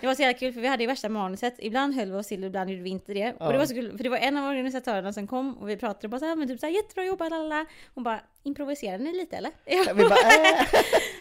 Det 0.00 0.06
var 0.06 0.14
så 0.14 0.22
jävla 0.22 0.38
kul 0.38 0.52
för 0.52 0.60
vi 0.60 0.68
hade 0.68 0.82
ju 0.82 0.86
värsta 0.86 1.08
manuset. 1.08 1.54
Ibland 1.58 1.94
höll 1.94 2.10
vi 2.10 2.16
oss 2.16 2.26
till, 2.26 2.44
ibland 2.44 2.70
gjorde 2.70 2.82
vi 2.82 2.90
inte 2.90 3.14
det. 3.14 3.34
Ja. 3.38 3.46
Och 3.46 3.52
det 3.52 3.58
var 3.58 3.66
så 3.66 3.74
kul 3.74 3.96
för 3.96 4.04
det 4.04 4.10
var 4.10 4.18
en 4.18 4.36
av 4.36 4.48
organisatörerna 4.50 5.12
som 5.12 5.26
kom 5.26 5.58
och 5.58 5.68
vi 5.68 5.76
pratade 5.76 6.08
bara 6.08 6.18
så 6.18 6.24
här, 6.26 6.36
men 6.36 6.48
typ 6.48 6.60
så 6.60 6.66
här, 6.66 6.72
jättebra 6.74 7.04
jobbat 7.04 7.30
lalala. 7.30 7.66
Hon 7.94 8.04
bara, 8.04 8.20
improviserar 8.42 8.98
ni 8.98 9.12
lite 9.12 9.36
eller? 9.36 9.50
Vi 9.94 10.02
bara, 10.02 10.14
äh, 10.14 10.66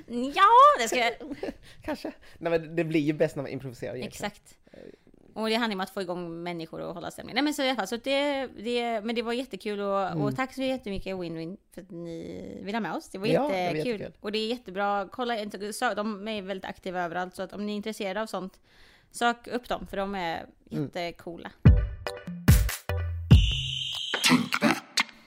ja, 0.36 0.50
det 0.82 0.88
ska 0.88 0.98
jag. 1.00 1.14
kanske. 1.84 2.12
Nej 2.38 2.52
men 2.60 2.76
det 2.76 2.84
blir 2.84 3.00
ju 3.00 3.14
bäst 3.14 3.36
när 3.36 3.44
man 3.44 3.52
improviserar 3.52 3.96
egentligen. 3.96 4.32
Exakt. 4.32 4.58
Och 5.34 5.50
det 5.50 5.56
handlar 5.56 5.76
om 5.76 5.82
att 5.82 5.90
få 5.90 6.02
igång 6.02 6.44
människor 6.44 6.80
och 6.82 6.94
hålla 6.94 7.12
stämningen. 7.12 7.36
Nej 7.36 7.44
men 7.44 7.54
så 7.54 7.64
i 7.64 7.68
alla 7.70 7.76
fall, 7.76 7.88
så 7.88 7.98
det, 7.98 8.48
det, 8.48 9.02
men 9.02 9.16
det 9.16 9.22
var 9.22 9.34
jättekul 9.34 9.80
och, 9.80 10.00
Mm. 10.08 10.22
och 10.22 10.36
tack 10.36 10.54
så 10.54 10.62
jättemycket 10.62 11.16
Win-Win 11.16 11.58
för 11.74 11.82
att 11.82 11.92
ni 11.92 12.60
vill 12.64 12.76
ha 12.76 12.80
med 12.80 12.94
oss. 12.94 13.10
Det 13.10 13.18
var 13.18 13.28
Ja, 13.28 13.42
det 13.42 13.48
var 13.48 13.54
jättekul. 13.58 13.92
jättekul. 14.02 14.14
och 14.20 14.32
det 14.32 14.38
är 14.40 14.48
jättebra, 14.48 15.08
kolla, 15.12 15.36
de 15.96 16.28
är 16.28 16.42
väldigt 16.42 16.66
aktiva 16.66 17.02
överallt 17.02 17.36
så 17.36 17.44
att 17.44 17.54
om 17.54 17.66
ni 17.66 17.72
är 17.72 17.76
intresserade 17.76 18.22
av 18.22 18.26
sånt, 18.26 18.60
sök 19.12 19.48
upp 19.48 19.70
dem 19.70 19.88
för 19.88 19.98
de 19.98 20.16
är 20.16 20.46
Mm. 20.72 20.84
jättecoola. 20.84 21.52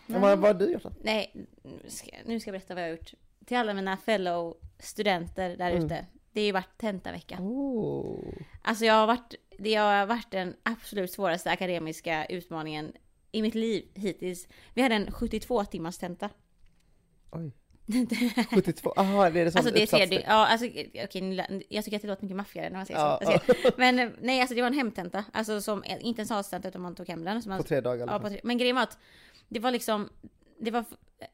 Men 0.06 0.20
vad, 0.20 0.38
vad 0.38 0.50
har 0.52 0.54
du 0.66 0.72
gjort 0.72 0.82
då? 0.82 0.92
Nej, 1.02 1.32
nu 1.62 1.90
ska, 1.90 2.10
nu 2.24 2.40
ska 2.40 2.48
jag 2.50 2.52
berätta 2.60 2.74
vad 2.74 2.82
jag 2.82 2.88
har 2.88 2.96
gjort. 2.96 3.12
Till 3.46 3.56
alla 3.56 3.74
mina 3.74 3.96
fellow 3.96 4.56
studenter 4.78 5.56
där 5.56 5.70
Mm. 5.70 5.84
ute. 5.84 6.06
Det 6.32 6.40
har 6.40 6.46
ju 6.46 6.52
varit 6.52 6.78
tentavecka. 6.78 7.36
Oh. 7.40 8.32
Alltså 8.62 8.84
jag 8.84 8.94
har 8.94 9.06
varit, 9.06 9.34
det 9.58 9.74
har 9.74 10.06
varit 10.06 10.30
den 10.30 10.54
absolut 10.62 11.12
svåraste 11.12 11.50
akademiska 11.50 12.24
utmaningen 12.26 12.92
i 13.32 13.42
mitt 13.42 13.54
liv 13.54 13.88
hittills. 13.94 14.48
Vi 14.74 14.82
hade 14.82 14.94
en 14.94 15.12
72 15.12 15.64
timmars 15.64 15.98
tenta. 15.98 16.30
Oj. 17.30 17.52
72, 18.50 18.92
aha 18.96 19.30
det 19.30 19.40
är 19.40 19.44
det 19.44 19.50
som 19.50 19.58
Alltså 19.58 19.74
det 19.74 19.86
ser 19.86 20.06
du, 20.06 20.16
ja 20.16 20.46
alltså 20.46 20.66
okej, 21.04 21.20
nu- 21.20 21.62
jag 21.68 21.84
tycker 21.84 21.96
att 21.96 22.02
det 22.02 22.08
låter 22.08 22.22
mycket 22.22 22.36
maffigare 22.36 22.70
när 22.70 22.76
man 22.76 22.86
säger 22.86 23.00
Ja, 23.00 23.20
så. 23.24 23.54
Ska- 23.54 23.70
Men 23.76 23.98
eh, 23.98 24.08
nej 24.20 24.40
alltså 24.40 24.54
det 24.54 24.60
var 24.62 24.66
en 24.68 24.74
hemtenta, 24.74 25.24
alltså 25.32 25.60
som, 25.60 25.84
inte 26.00 26.22
en 26.22 26.26
salstenta 26.26 26.68
utan 26.68 26.82
man 26.82 26.94
tog 26.94 27.08
hem 27.08 27.24
den. 27.24 27.42
Man, 27.46 27.58
På 27.58 27.64
tre 27.64 27.80
dagar. 27.80 28.06
Ja, 28.06 28.18
på 28.18 28.28
tre. 28.28 28.40
Men 28.44 28.58
grejen 28.58 28.76
var 28.76 28.82
att 28.82 28.98
det 29.48 29.60
var 29.60 29.70
liksom, 29.70 30.08
det 30.60 30.70
var, 30.70 30.84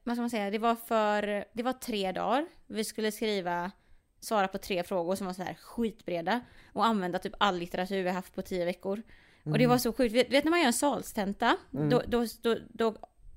vad 0.04 0.16
ska 0.16 0.20
man 0.20 0.30
säga, 0.30 0.50
det 0.50 0.58
var 0.58 0.74
för, 0.74 1.44
det 1.52 1.62
var 1.62 1.72
tre 1.72 2.12
dagar. 2.12 2.46
Vi 2.66 2.84
skulle 2.84 3.12
skriva, 3.12 3.70
svara 4.22 4.48
på 4.48 4.58
tre 4.58 4.82
frågor 4.82 5.14
som 5.14 5.26
var 5.26 5.34
så 5.34 5.42
här 5.42 5.54
skitbreda 5.54 6.40
och 6.72 6.84
använda 6.86 7.18
typ 7.18 7.32
all 7.38 7.58
litteratur 7.58 8.02
vi 8.02 8.10
haft 8.10 8.34
på 8.34 8.42
tio 8.42 8.64
veckor. 8.64 9.02
Och 9.44 9.58
det 9.58 9.66
var 9.66 9.78
så 9.78 9.92
sjukt, 9.92 10.14
vet, 10.14 10.30
vet 10.30 10.44
när 10.44 10.50
man 10.50 10.60
gör 10.60 10.66
en 10.66 10.72
salstenta, 10.72 11.56
Mm. 11.74 11.88
då, 11.90 12.02
då, 12.06 12.26
då, 12.42 12.56
då 12.68 12.94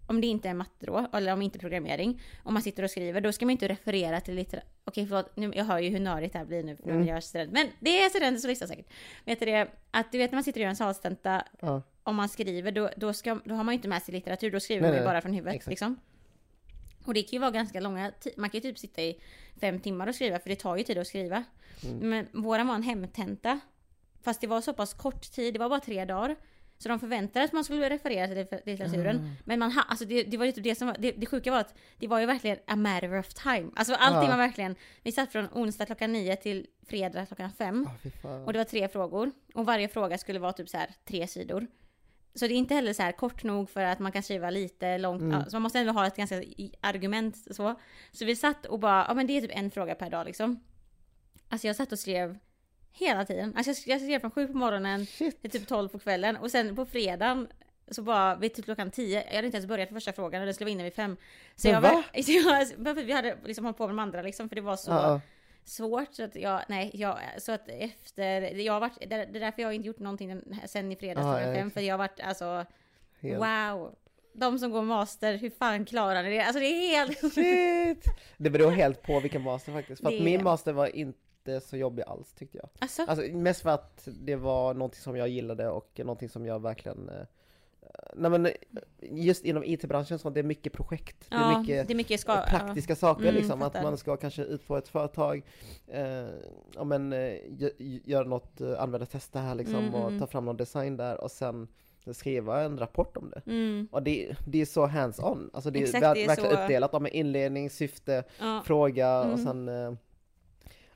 om 0.07 0.21
det 0.21 0.27
inte 0.27 0.49
är 0.49 0.53
matte 0.53 0.85
då, 0.85 1.07
eller 1.13 1.33
om 1.33 1.41
inte 1.41 1.59
programmering, 1.59 2.21
om 2.43 2.53
man 2.53 2.63
sitter 2.63 2.83
och 2.83 2.91
skriver, 2.91 3.21
då 3.21 3.31
ska 3.31 3.45
man 3.45 3.51
inte 3.51 3.67
referera 3.67 4.21
till 4.21 4.35
litteratur. 4.35 4.69
Okej 4.85 5.07
förlåt, 5.07 5.35
nu, 5.37 5.51
jag 5.55 5.65
hör 5.65 5.79
ju 5.79 5.89
hur 5.89 5.99
nördigt 5.99 6.33
det 6.33 6.39
här 6.39 6.45
blir 6.45 6.63
nu 6.63 6.75
för 6.75 6.89
Mm. 6.89 7.07
jag 7.07 7.17
är 7.17 7.21
student. 7.21 7.51
Men 7.51 7.67
det 7.79 8.01
är 8.03 8.09
studenter 8.09 8.39
som 8.39 8.49
lyssnar 8.49 8.67
säkert. 8.67 8.85
Vet 9.25 9.39
du 9.39 9.45
det, 9.45 9.67
att 9.91 10.11
du 10.11 10.17
vet 10.17 10.31
när 10.31 10.35
man 10.35 10.43
sitter 10.43 10.59
och 10.59 10.63
gör 10.63 10.69
en 10.69 10.75
salstenta, 10.75 11.43
Ja. 11.59 11.81
om 12.03 12.15
man 12.15 12.29
skriver, 12.29 12.71
då, 12.71 12.89
då, 12.97 13.13
ska, 13.13 13.39
då 13.45 13.55
har 13.55 13.63
man 13.63 13.73
ju 13.73 13.75
inte 13.77 13.87
med 13.87 14.01
sig 14.03 14.13
litteratur, 14.13 14.51
då 14.51 14.59
skriver 14.59 14.81
Nej, 14.81 14.89
man 14.91 14.95
ju 14.97 15.03
nej, 15.03 15.07
bara 15.13 15.21
från 15.21 15.33
huvudet 15.33 15.55
exakt. 15.55 15.69
liksom. 15.69 15.99
Och 17.05 17.13
det 17.13 17.23
kan 17.23 17.31
ju 17.31 17.39
vara 17.39 17.51
ganska 17.51 17.79
långa 17.79 18.11
man 18.37 18.49
kan 18.49 18.61
ju 18.61 18.69
typ 18.69 18.79
sitta 18.79 19.01
i 19.01 19.21
fem 19.61 19.79
timmar 19.79 20.07
och 20.07 20.15
skriva, 20.15 20.39
för 20.39 20.49
det 20.49 20.55
tar 20.55 20.77
ju 20.77 20.83
tid 20.83 20.97
att 20.97 21.07
skriva. 21.07 21.43
Mm. 21.83 22.09
Men 22.09 22.43
våran 22.43 22.67
var 22.67 22.75
en 22.75 22.83
hemtenta. 22.83 23.59
Fast 24.23 24.41
det 24.41 24.47
var 24.47 24.61
så 24.61 24.73
pass 24.73 24.93
kort 24.93 25.21
tid, 25.31 25.53
det 25.53 25.59
var 25.59 25.69
bara 25.69 25.79
tre 25.79 26.05
dagar. 26.05 26.35
Så 26.77 26.89
de 26.89 26.99
förväntade 26.99 27.45
att 27.45 27.53
man 27.53 27.63
skulle 27.63 27.89
referera 27.89 28.27
till 28.27 28.37
litter- 28.37 28.61
litteraturen. 28.65 29.17
Ah. 29.17 29.41
Men 29.45 29.59
man 29.59 29.73
alltså 29.87 30.05
det, 30.05 30.23
det 30.23 30.37
var 30.37 30.45
ju 30.45 30.51
typ 30.51 30.63
det 30.63 30.75
som 30.75 30.87
var, 30.87 30.95
det, 30.99 31.11
det 31.11 31.25
sjuka 31.25 31.51
var 31.51 31.59
att 31.59 31.73
det 31.97 32.07
var 32.07 32.19
ju 32.19 32.25
verkligen 32.25 32.57
a 32.67 32.75
matter 32.75 33.19
of 33.19 33.33
time. 33.33 33.71
Alltså 33.75 33.93
allting 33.93 34.29
Ja. 34.29 34.37
var 34.37 34.37
verkligen, 34.37 34.75
vi 35.03 35.11
satt 35.11 35.31
från 35.31 35.47
onsdag 35.51 35.85
klockan 35.85 36.13
nio 36.13 36.35
till 36.35 36.67
fredag 36.87 37.25
klockan 37.25 37.51
fem. 37.51 37.89
Fan. 38.21 38.43
Och 38.43 38.53
det 38.53 38.59
var 38.59 38.63
tre 38.65 38.87
frågor. 38.87 39.31
Och 39.53 39.65
varje 39.65 39.87
fråga 39.87 40.17
skulle 40.17 40.39
vara 40.39 40.53
typ 40.53 40.69
så 40.69 40.77
här 40.77 40.89
tre 41.05 41.27
sidor. 41.27 41.67
Så 42.35 42.47
det 42.47 42.53
är 42.53 42.57
inte 42.57 42.75
heller 42.75 42.93
så 42.93 43.03
här 43.03 43.11
kort 43.11 43.43
nog 43.43 43.69
för 43.69 43.83
att 43.83 43.99
man 43.99 44.11
kan 44.11 44.23
skriva 44.23 44.49
lite 44.49 44.97
långt. 44.97 45.21
Mm. 45.21 45.39
Ja, 45.39 45.45
så 45.45 45.55
man 45.55 45.61
måste 45.61 45.79
ändå 45.79 45.93
ha 45.93 46.07
ett 46.07 46.15
ganska 46.15 46.43
argument 46.81 47.37
så. 47.55 47.75
Så 48.11 48.25
vi 48.25 48.35
satt 48.35 48.65
och 48.65 48.79
bara, 48.79 49.05
ja 49.07 49.13
men 49.13 49.27
det 49.27 49.37
är 49.37 49.41
typ 49.41 49.51
en 49.53 49.71
fråga 49.71 49.95
per 49.95 50.09
dag 50.09 50.25
liksom. 50.25 50.63
Alltså 51.49 51.67
jag 51.67 51.75
satt 51.75 51.91
och 51.91 51.99
skrev 51.99 52.37
hela 52.91 53.25
tiden. 53.25 53.53
Alltså 53.55 53.69
jag 53.69 53.77
skrev, 53.77 53.91
jag 53.91 54.01
skrev 54.01 54.19
från 54.19 54.31
sju 54.31 54.47
på 54.47 54.57
morgonen 54.57 55.05
Shit. 55.05 55.41
till 55.41 55.51
typ 55.51 55.67
12 55.67 55.89
på 55.89 55.99
kvällen. 55.99 56.37
Och 56.37 56.51
sen 56.51 56.75
på 56.75 56.85
fredagen 56.85 57.47
så 57.91 58.01
bara 58.01 58.35
vid 58.35 58.53
typ 58.53 58.65
klockan 58.65 58.91
10, 58.91 59.23
jag 59.27 59.35
hade 59.35 59.45
inte 59.45 59.57
ens 59.57 59.67
börjat 59.67 59.89
första 59.89 60.13
frågan 60.13 60.41
och 60.41 60.47
det 60.47 60.53
skulle 60.53 60.65
vara 60.65 60.71
inne 60.71 60.83
vid 60.83 60.93
fem. 60.93 61.17
Så 61.55 61.67
Men 61.67 61.73
jag, 61.73 61.81
va? 61.81 62.03
var, 62.77 62.89
jag, 62.89 63.03
vi 63.03 63.11
hade 63.11 63.37
liksom 63.45 63.65
hållit 63.65 63.77
på 63.77 63.87
med 63.87 63.95
de 63.95 63.99
andra 63.99 64.21
liksom 64.21 64.49
för 64.49 64.55
det 64.55 64.61
var 64.61 64.75
så 64.75 64.91
Ja, 64.91 65.21
svårt 65.65 66.13
så 66.13 66.23
att 66.23 66.35
jag, 66.35 66.61
nej, 66.67 66.91
jag, 66.93 67.17
så 67.37 67.51
att 67.51 67.69
efter, 67.69 68.41
jag 68.41 68.73
har 68.73 68.79
varit, 68.79 69.09
det 69.09 69.15
är 69.15 69.25
därför 69.25 69.61
jag 69.61 69.67
har 69.67 69.73
inte 69.73 69.87
gjort 69.87 69.99
någonting 69.99 70.41
sen 70.65 70.91
i 70.91 70.95
fredags 70.95 71.25
ja, 71.25 71.53
fem, 71.53 71.71
för 71.71 71.81
jag 71.81 71.93
har 71.93 71.97
varit 71.97 72.19
alltså, 72.19 72.65
helt. 73.19 73.39
wow. 73.39 73.95
De 74.33 74.59
som 74.59 74.71
går 74.71 74.81
master, 74.81 75.37
hur 75.37 75.49
fan 75.49 75.85
klarar 75.85 76.23
ni 76.23 76.29
det? 76.29 76.41
Alltså 76.43 76.59
det 76.59 76.65
är 76.65 76.97
helt... 76.97 77.33
Shit! 77.33 78.05
Det 78.37 78.49
beror 78.49 78.71
helt 78.71 79.01
på 79.01 79.19
vilken 79.19 79.41
master 79.41 79.71
faktiskt. 79.71 80.01
För 80.01 80.07
att 80.07 80.17
Det- 80.17 80.23
min 80.23 80.43
master 80.43 80.73
var 80.73 80.95
inte 80.95 81.61
så 81.61 81.77
jobbig 81.77 82.03
alls 82.07 82.33
tyckte 82.33 82.57
jag. 82.57 82.69
Alltså, 82.79 83.03
Alltså 83.07 83.25
mest 83.25 83.61
för 83.61 83.69
att 83.69 84.07
det 84.21 84.35
var 84.35 84.73
någonting 84.73 85.01
som 85.01 85.17
jag 85.17 85.27
gillade 85.27 85.69
och 85.69 85.99
någonting 85.99 86.29
som 86.29 86.45
jag 86.45 86.61
verkligen 86.61 87.09
eh, 87.09 87.25
Nej 88.15 88.31
men 88.31 88.45
eh, 88.45 88.51
just 89.01 89.45
inom 89.45 89.63
IT-branschen 89.63 90.19
så 90.19 90.29
det 90.29 90.39
är 90.39 90.43
mycket 90.43 90.73
projekt. 90.73 91.25
Det 91.29 91.35
är 91.35 91.51
ja, 91.51 91.59
mycket 91.59 91.87
det 91.87 91.93
är 91.93 91.95
mycket 91.95 92.19
ska... 92.19 92.41
praktiska 92.41 92.95
saker 92.95 93.23
Mm, 93.23 93.35
liksom. 93.35 93.61
Att 93.61 93.73
man 93.83 93.97
ska 93.97 94.17
kanske 94.17 94.41
ut 94.43 94.67
på 94.67 94.77
ett 94.77 94.87
företag, 94.87 95.41
eh, 95.87 96.25
ja 96.75 96.83
men 96.83 97.13
eh, 97.13 97.17
gö- 97.49 98.01
göra 98.05 98.27
något 98.27 98.61
eh, 98.61 98.81
användartesta 98.81 99.39
här 99.39 99.55
liksom 99.55 99.75
Mm, 99.79 99.93
och 99.95 100.07
mm. 100.07 100.19
ta 100.19 100.27
fram 100.27 100.45
någon 100.45 100.57
design 100.57 100.97
där 100.97 101.21
och 101.21 101.31
sen 101.31 101.67
skriva 102.13 102.61
en 102.63 102.77
rapport 102.77 103.17
om 103.17 103.29
det. 103.29 103.41
Ja. 103.45 103.51
Mm, 103.51 103.87
Och 103.91 104.03
det, 104.03 104.35
det 104.47 104.61
är 104.61 104.65
så 104.65 104.85
hands-on, 104.87 105.49
alltså 105.53 105.71
det 105.71 105.79
är, 105.79 105.83
Exakt, 105.83 106.03
ver- 106.03 106.13
det 106.13 106.23
är 106.23 106.27
verkligen 106.27 106.55
så- 106.55 106.61
uppdelat 106.63 106.93
om 106.93 107.07
inledning, 107.11 107.69
syfte, 107.69 108.23
ja. 108.39 108.61
fråga 108.65 109.19
och 109.19 109.25
Mm. 109.39 109.43
sen 109.45 109.69
eh, 109.69 109.93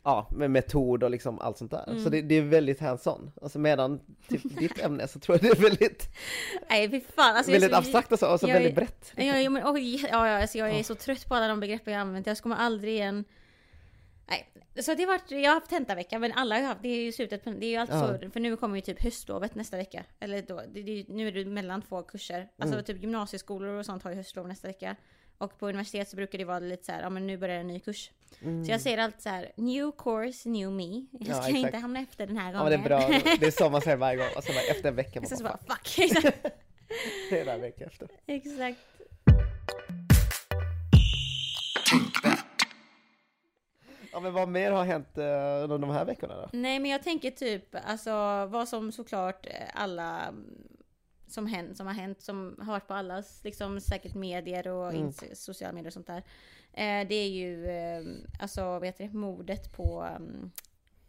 Ja, 0.09 0.27
med 0.31 0.51
metod 0.51 1.03
och 1.03 1.09
liksom 1.11 1.39
allt 1.39 1.57
sånt 1.57 1.71
där. 1.71 1.89
Mm. 1.89 2.03
Så 2.03 2.09
det, 2.09 2.21
det 2.21 2.35
är 2.35 2.41
väldigt 2.41 2.79
hands-on. 2.79 3.31
Alltså 3.41 3.59
medan 3.59 3.99
typ 4.27 4.41
ditt 4.59 4.79
ämne 4.79 5.07
så 5.07 5.19
tror 5.19 5.35
jag 5.37 5.41
det 5.51 5.57
är 5.57 5.61
väldigt, 5.63 6.07
Nej 6.69 6.89
fy 6.89 7.01
fan. 7.01 7.35
Alltså, 7.35 7.51
jag 7.51 7.59
väldigt 7.59 7.71
så- 7.75 7.77
abstrakt 7.77 8.11
och 8.11 8.19
så, 8.19 8.31
och 8.33 8.39
så 8.39 8.47
jag 8.47 8.53
väldigt 8.53 8.71
är- 8.71 8.75
brett. 8.75 9.11
Ja, 9.15 9.23
ja, 9.23 9.49
men, 9.49 9.63
oj, 9.67 10.01
ja, 10.11 10.27
ja, 10.27 10.41
alltså 10.41 10.57
jag 10.57 10.69
är 10.69 10.77
Ja. 10.77 10.83
så 10.83 10.95
trött 10.95 11.25
på 11.27 11.35
alla 11.35 11.47
de 11.47 11.59
begreppen 11.59 11.93
jag 11.93 11.99
använt. 12.01 12.27
Jag 12.27 12.37
kommer 12.37 12.55
aldrig 12.55 12.93
igen... 12.93 13.25
Nej, 14.27 14.49
så 14.81 14.93
det 14.93 15.05
varit, 15.05 15.31
jag 15.31 15.49
har 15.49 15.53
haft 15.53 15.69
tentavecka 15.69 16.19
men 16.19 16.31
alla 16.35 16.55
har 16.55 16.61
haft, 16.63 16.81
det 16.83 16.89
är 16.89 17.01
ju 17.03 17.11
slutet 17.11 17.43
på, 17.43 17.49
det 17.49 17.65
är 17.65 17.69
ju 17.69 17.75
alltid 17.75 17.95
Ja. 17.95 18.17
så, 18.21 18.29
för 18.31 18.39
nu 18.39 18.55
kommer 18.57 18.75
ju 18.75 18.81
typ 18.81 19.03
höstlovet 19.03 19.55
nästa 19.55 19.77
vecka. 19.77 20.03
Eller 20.19 20.41
då, 20.41 20.61
det, 20.73 20.81
det, 20.83 21.05
nu 21.07 21.27
är 21.27 21.31
det 21.31 21.45
mellan 21.45 21.81
två 21.81 22.01
kurser. 22.01 22.47
Alltså 22.59 22.73
Mm. 22.75 22.85
typ 22.85 23.01
gymnasieskolor 23.01 23.73
och 23.73 23.85
sånt 23.85 24.03
har 24.03 24.11
ju 24.11 24.17
höstlov 24.17 24.47
nästa 24.47 24.67
vecka. 24.67 24.95
Och 25.39 25.59
på 25.59 25.67
universitet 25.69 26.09
så 26.09 26.15
brukar 26.15 26.37
det 26.37 26.45
vara 26.45 26.59
lite 26.59 26.85
så 26.85 26.91
här, 26.91 27.01
ja 27.01 27.09
men 27.09 27.27
nu 27.27 27.37
börjar 27.37 27.59
en 27.59 27.67
ny 27.67 27.79
kurs. 27.79 28.11
Mm. 28.41 28.65
Så 28.65 28.71
jag 28.71 28.81
säger 28.81 28.97
alltid 28.97 29.21
så 29.21 29.29
här: 29.29 29.51
new 29.55 29.91
course, 29.97 30.49
new 30.49 30.71
me. 30.71 30.83
Jag 30.83 31.05
Ja, 31.11 31.33
ska 31.33 31.37
exakt. 31.51 31.57
inte 31.57 31.77
hamna 31.77 31.99
efter 31.99 32.27
den 32.27 32.37
här 32.37 32.53
Ja 32.53 32.59
gången. 32.59 32.81
men 32.81 32.89
det 32.89 32.95
är 32.95 33.09
bra, 33.09 33.37
det 33.39 33.45
är 33.45 33.51
så 33.51 33.69
man 33.69 33.81
säger 33.81 33.97
varje 33.97 34.17
gång. 34.17 34.27
Och 34.37 34.43
så 34.43 34.53
bara, 34.53 34.61
efter 34.71 34.89
en 34.89 34.95
vecka, 34.95 35.19
man 35.21 35.29
Så, 35.29 35.35
så 35.35 35.43
bara, 35.43 35.57
bara 35.67 35.77
fuck. 35.83 35.97
Det 37.29 37.39
är 37.39 37.57
vecka 37.57 37.85
efter. 37.85 38.07
Exakt. 38.25 38.79
Ja 44.11 44.19
men 44.19 44.33
vad 44.33 44.49
mer 44.49 44.71
har 44.71 44.85
hänt 44.85 45.17
eh, 45.17 45.23
under 45.63 45.77
de 45.77 45.89
här 45.89 46.05
veckorna 46.05 46.35
då? 46.35 46.49
Nej 46.53 46.79
men 46.79 46.91
jag 46.91 47.03
tänker 47.03 47.31
typ 47.31 47.75
alltså 47.85 48.11
vad 48.45 48.67
som 48.67 48.91
såklart 48.91 49.45
eh, 49.45 49.51
alla 49.73 50.27
mm, 50.27 50.45
som, 51.29 51.47
hänt, 51.47 51.77
som 51.77 51.87
har 51.87 51.93
hänt, 51.93 52.21
som 52.21 52.55
har 52.59 52.71
varit 52.73 52.87
på 52.87 52.93
allas 52.93 53.43
liksom 53.43 53.81
säkert 53.81 54.13
medier 54.15 54.67
och 54.67 54.93
Mm. 54.93 55.11
sociala 55.33 55.73
medier 55.73 55.87
och 55.89 55.93
sånt 55.93 56.07
där. 56.07 56.23
Eh, 56.73 57.07
det 57.07 57.15
är 57.15 57.29
ju 57.29 57.65
eh, 57.67 58.01
alltså 58.39 58.79
heter 58.79 59.03
det, 59.07 59.13
mordet 59.13 59.73
på 59.75 60.07
um, 60.19 60.51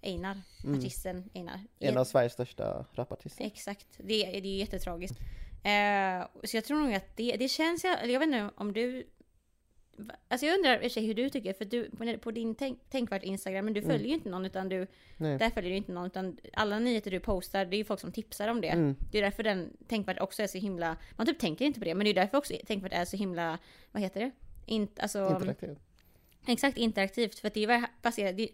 Einar, 0.02 0.40
Mm. 0.64 0.78
artisten 0.78 1.30
Einar. 1.34 1.60
En 1.78 1.96
av 1.98 2.04
Sveriges 2.04 2.32
största 2.32 2.86
rapartister. 2.92 3.44
Exakt, 3.44 3.86
det, 3.96 4.24
är- 4.36 4.40
det 4.40 4.48
är 4.48 4.52
ju 4.52 4.58
jättetragiskt. 4.58 5.18
Eh, 5.64 6.26
så 6.44 6.56
jag 6.56 6.64
tror 6.64 6.80
nog 6.80 6.94
att 6.94 7.16
det, 7.16 7.36
det 7.36 7.48
känns, 7.48 7.84
eller 7.84 8.12
jag 8.12 8.20
vet 8.20 8.26
inte 8.26 8.50
om 8.56 8.72
du 8.72 9.06
Alltså 10.28 10.46
jag 10.46 10.56
undrar 10.58 10.98
i 10.98 11.06
hur 11.06 11.14
du 11.14 11.30
tycker, 11.30 11.52
för 11.52 11.64
du 11.64 11.90
på, 12.18 12.30
din 12.30 12.54
tänk, 12.54 12.78
tänkvärt 12.90 13.22
Instagram, 13.22 13.64
men 13.64 13.74
du 13.74 13.80
Mm. 13.80 13.90
följer 13.90 14.08
ju 14.08 14.14
inte 14.14 14.28
någon 14.28 14.46
utan 14.46 14.68
du 14.68 14.86
Nej. 15.16 15.38
Där 15.38 15.50
följer 15.50 15.70
du 15.70 15.76
inte 15.76 15.92
någon 15.92 16.06
utan 16.06 16.38
alla 16.52 16.78
nyheter 16.78 17.10
du 17.10 17.20
postar, 17.20 17.64
det 17.64 17.76
är 17.76 17.78
ju 17.78 17.84
folk 17.84 18.00
som 18.00 18.12
tipsar 18.12 18.48
om 18.48 18.60
det. 18.60 18.68
Mm. 18.68 18.96
Det 19.12 19.18
är 19.18 19.22
därför 19.22 19.42
den 19.42 19.76
tänkvärt 19.88 20.20
också 20.20 20.42
är 20.42 20.46
så 20.46 20.58
himla, 20.58 20.96
man 21.16 21.26
typ 21.26 21.38
tänker 21.38 21.64
inte 21.64 21.78
på 21.78 21.84
det, 21.84 21.94
men 21.94 22.04
det 22.04 22.10
är 22.10 22.14
därför 22.14 22.38
också 22.38 22.54
tänkvärt 22.66 22.92
är 22.92 23.04
så 23.04 23.16
himla, 23.16 23.58
vad 23.92 24.02
heter 24.02 24.20
det? 24.20 24.30
Inte, 24.66 25.02
alltså, 25.02 25.30
Interaktivt. 25.30 25.78
exakt 26.48 26.78
interaktivt, 26.78 27.38
för 27.38 27.46
att 27.48 27.54
det 27.54 27.64
är 27.64 27.86
baserat, 28.02 28.36
det, 28.36 28.48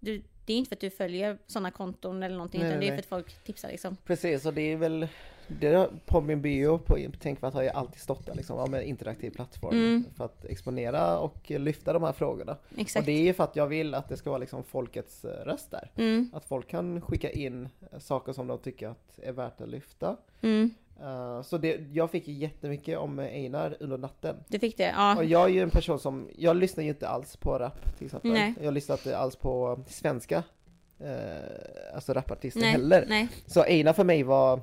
du, 0.00 0.22
det 0.46 0.52
är 0.52 0.56
inte 0.56 0.68
för 0.68 0.76
att 0.76 0.80
du 0.80 0.90
följer 0.90 1.38
sådana 1.46 1.70
konton 1.70 2.22
eller 2.22 2.36
någonting, 2.36 2.60
Nej, 2.60 2.68
utan 2.70 2.80
nej, 2.80 2.88
det 2.88 2.92
är 2.92 2.96
för 2.96 3.02
att 3.02 3.06
folk 3.06 3.44
tipsar 3.44 3.68
liksom. 3.68 3.96
Precis, 4.04 4.46
och 4.46 4.54
det 4.54 4.72
är 4.72 4.76
väl 4.76 5.08
det 5.48 5.88
på 6.06 6.20
min 6.20 6.42
bio 6.42 6.78
på 6.78 6.98
Tänkvärt 7.20 7.54
har 7.54 7.62
ju 7.62 7.68
alltid 7.68 8.00
stått 8.00 8.26
där 8.26 8.34
liksom, 8.34 8.72
ja, 8.72 8.82
interaktiv 8.82 9.30
plattform 9.30 9.74
Mm. 9.76 10.04
för 10.16 10.24
att 10.24 10.44
exponera 10.44 11.18
och 11.18 11.50
lyfta 11.50 11.92
de 11.92 12.02
här 12.02 12.12
frågorna. 12.12 12.56
Exakt. 12.76 13.02
Och 13.02 13.06
det 13.06 13.12
är 13.12 13.22
ju 13.22 13.32
för 13.34 13.44
att 13.44 13.56
jag 13.56 13.66
vill 13.66 13.94
att 13.94 14.08
det 14.08 14.16
ska 14.16 14.30
vara 14.30 14.38
liksom 14.38 14.64
folkets 14.64 15.24
eh, 15.24 15.44
röst 15.44 15.70
där. 15.70 15.90
Mm, 15.96 16.30
Att 16.32 16.44
folk 16.44 16.68
kan 16.68 17.00
skicka 17.00 17.30
in 17.30 17.68
eh, 17.92 17.98
saker 17.98 18.32
som 18.32 18.46
de 18.46 18.58
tycker 18.58 18.88
att 18.88 19.18
är 19.22 19.32
värt 19.32 19.60
att 19.60 19.68
lyfta. 19.68 20.16
mm. 20.42 20.70
Eh, 21.02 21.42
så 21.42 21.58
det, 21.58 21.80
jag 21.92 22.10
fick 22.10 22.28
ju 22.28 22.34
jättemycket 22.34 22.98
om 22.98 23.18
Einar 23.18 23.76
under 23.80 23.98
natten. 23.98 24.36
Du 24.48 24.58
fick 24.58 24.76
det? 24.76 24.92
Ja. 24.96 25.16
Och 25.16 25.24
jag 25.24 25.44
är 25.44 25.48
ju 25.48 25.60
en 25.62 25.70
person 25.70 25.98
som, 25.98 26.28
jag 26.38 26.56
lyssnar 26.56 26.84
ju 26.84 26.90
inte 26.90 27.08
alls 27.08 27.36
på 27.36 27.58
rap 27.58 27.96
till 27.98 28.04
exempel. 28.06 28.32
Nej. 28.32 28.54
Jag 28.62 28.74
lyssnar 28.74 28.96
inte 28.96 29.16
alls 29.18 29.36
på 29.36 29.80
svenska, 29.86 30.42
eh, 31.00 31.94
alltså 31.94 32.12
rapartister 32.12 32.60
nej, 32.60 32.70
heller. 32.70 33.04
nej. 33.08 33.28
Så 33.46 33.62
Einar 33.62 33.92
för 33.92 34.04
mig 34.04 34.22
var, 34.22 34.60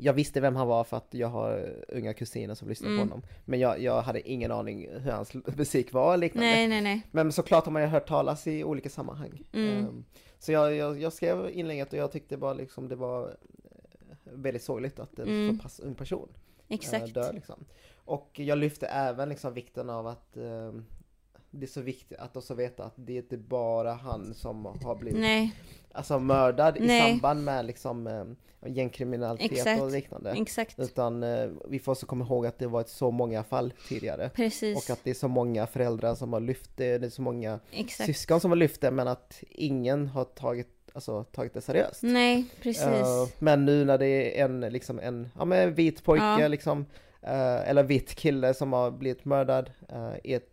jag 0.00 0.12
visste 0.12 0.40
vem 0.40 0.56
han 0.56 0.66
var 0.68 0.84
för 0.84 0.96
att 0.96 1.08
jag 1.10 1.28
har 1.28 1.74
unga 1.88 2.14
kusiner 2.14 2.54
som 2.54 2.68
lyssnar 2.68 2.88
Mm. 2.88 2.98
på 2.98 3.14
honom. 3.14 3.22
Men 3.44 3.60
jag, 3.60 3.80
jag 3.80 4.02
hade 4.02 4.28
ingen 4.30 4.52
aning 4.52 4.88
hur 4.90 5.10
hans 5.10 5.34
musik 5.34 5.92
var 5.92 6.12
och 6.12 6.18
liknande. 6.18 6.50
Nej, 6.50 6.68
nej, 6.68 6.80
nej. 6.80 7.02
Men 7.10 7.32
såklart 7.32 7.64
har 7.64 7.72
man 7.72 7.82
ju 7.82 7.88
hört 7.88 8.08
talas 8.08 8.46
i 8.46 8.64
olika 8.64 8.88
sammanhang. 8.90 9.42
Mm. 9.52 9.78
Ehm, 9.78 10.04
Så 10.38 10.52
jag, 10.52 10.74
jag, 10.74 11.00
jag 11.00 11.12
skrev 11.12 11.50
inlägget 11.50 11.92
och 11.92 11.98
jag 11.98 12.12
tyckte 12.12 12.36
bara 12.36 12.52
liksom 12.54 12.88
det 12.88 12.96
var 12.96 13.28
eh, 13.28 13.36
väldigt 14.32 14.62
sorgligt 14.62 14.98
att 15.00 15.18
en 15.18 15.28
Mm. 15.28 15.56
så 15.56 15.62
pass 15.62 15.80
ung 15.80 15.94
person 15.94 16.28
eh, 16.68 16.74
Exakt. 16.74 17.14
dör 17.14 17.32
liksom. 17.32 17.64
Och 18.04 18.30
jag 18.34 18.58
lyfte 18.58 18.86
även 18.86 19.28
liksom 19.28 19.54
vikten 19.54 19.90
av 19.90 20.06
att 20.06 20.36
eh, 20.36 20.72
det 21.50 21.66
är 21.66 21.68
så 21.68 21.80
viktigt 21.80 22.18
att 22.18 22.36
också 22.36 22.54
veta 22.54 22.84
att 22.84 22.94
det 22.96 23.12
är 23.12 23.16
inte 23.16 23.36
bara 23.36 23.92
han 23.92 24.34
som 24.34 24.64
har 24.84 24.94
blivit 24.94 25.20
Nej, 25.20 25.54
alltså 25.92 26.18
mördad 26.18 26.76
i 26.76 26.80
Nej. 26.86 27.10
samband 27.10 27.44
med 27.44 27.64
liksom 27.66 28.06
eh, 28.06 28.24
gängkriminalitet 28.70 29.52
Exakt. 29.52 29.82
och 29.82 29.90
liknande. 29.90 30.30
exakt. 30.30 30.78
Utan 30.78 31.22
eh, 31.22 31.48
vi 31.68 31.78
får 31.78 31.92
också 31.92 32.06
komma 32.06 32.24
ihåg 32.24 32.46
att 32.46 32.58
det 32.58 32.66
varit 32.66 32.88
så 32.88 33.10
många 33.10 33.44
fall 33.44 33.72
tidigare. 33.88 34.28
Precis. 34.34 34.76
Och 34.78 34.92
att 34.92 35.04
det 35.04 35.10
är 35.10 35.14
så 35.14 35.28
många 35.28 35.66
föräldrar 35.66 36.14
som 36.14 36.32
har 36.32 36.40
lyft 36.40 36.70
det, 36.76 36.98
det 36.98 37.06
är 37.06 37.10
så 37.10 37.22
många 37.22 37.60
Exakt. 37.72 38.06
syskon 38.06 38.40
som 38.40 38.50
har 38.50 38.56
lyft 38.56 38.80
det 38.80 38.90
men 38.90 39.08
att 39.08 39.42
ingen 39.50 40.06
har 40.06 40.24
tagit, 40.24 40.68
alltså, 40.92 41.24
tagit 41.24 41.54
det 41.54 41.60
seriöst. 41.60 42.02
Nej, 42.02 42.44
precis. 42.62 42.82
Eh, 42.84 43.28
men 43.38 43.64
nu 43.64 43.84
när 43.84 43.98
det 43.98 44.40
är 44.40 44.44
en, 44.44 44.60
liksom 44.60 44.98
en, 44.98 45.28
ja 45.38 45.44
men 45.44 45.74
vit 45.74 46.04
pojke 46.04 46.24
Ja. 46.24 46.48
liksom, 46.48 46.86
eh, 47.22 47.68
eller 47.68 47.82
vit 47.82 48.14
kille 48.14 48.54
som 48.54 48.72
har 48.72 48.90
blivit 48.90 49.24
mördad 49.24 49.70
eh, 49.88 50.12
i 50.24 50.34
ett, 50.34 50.49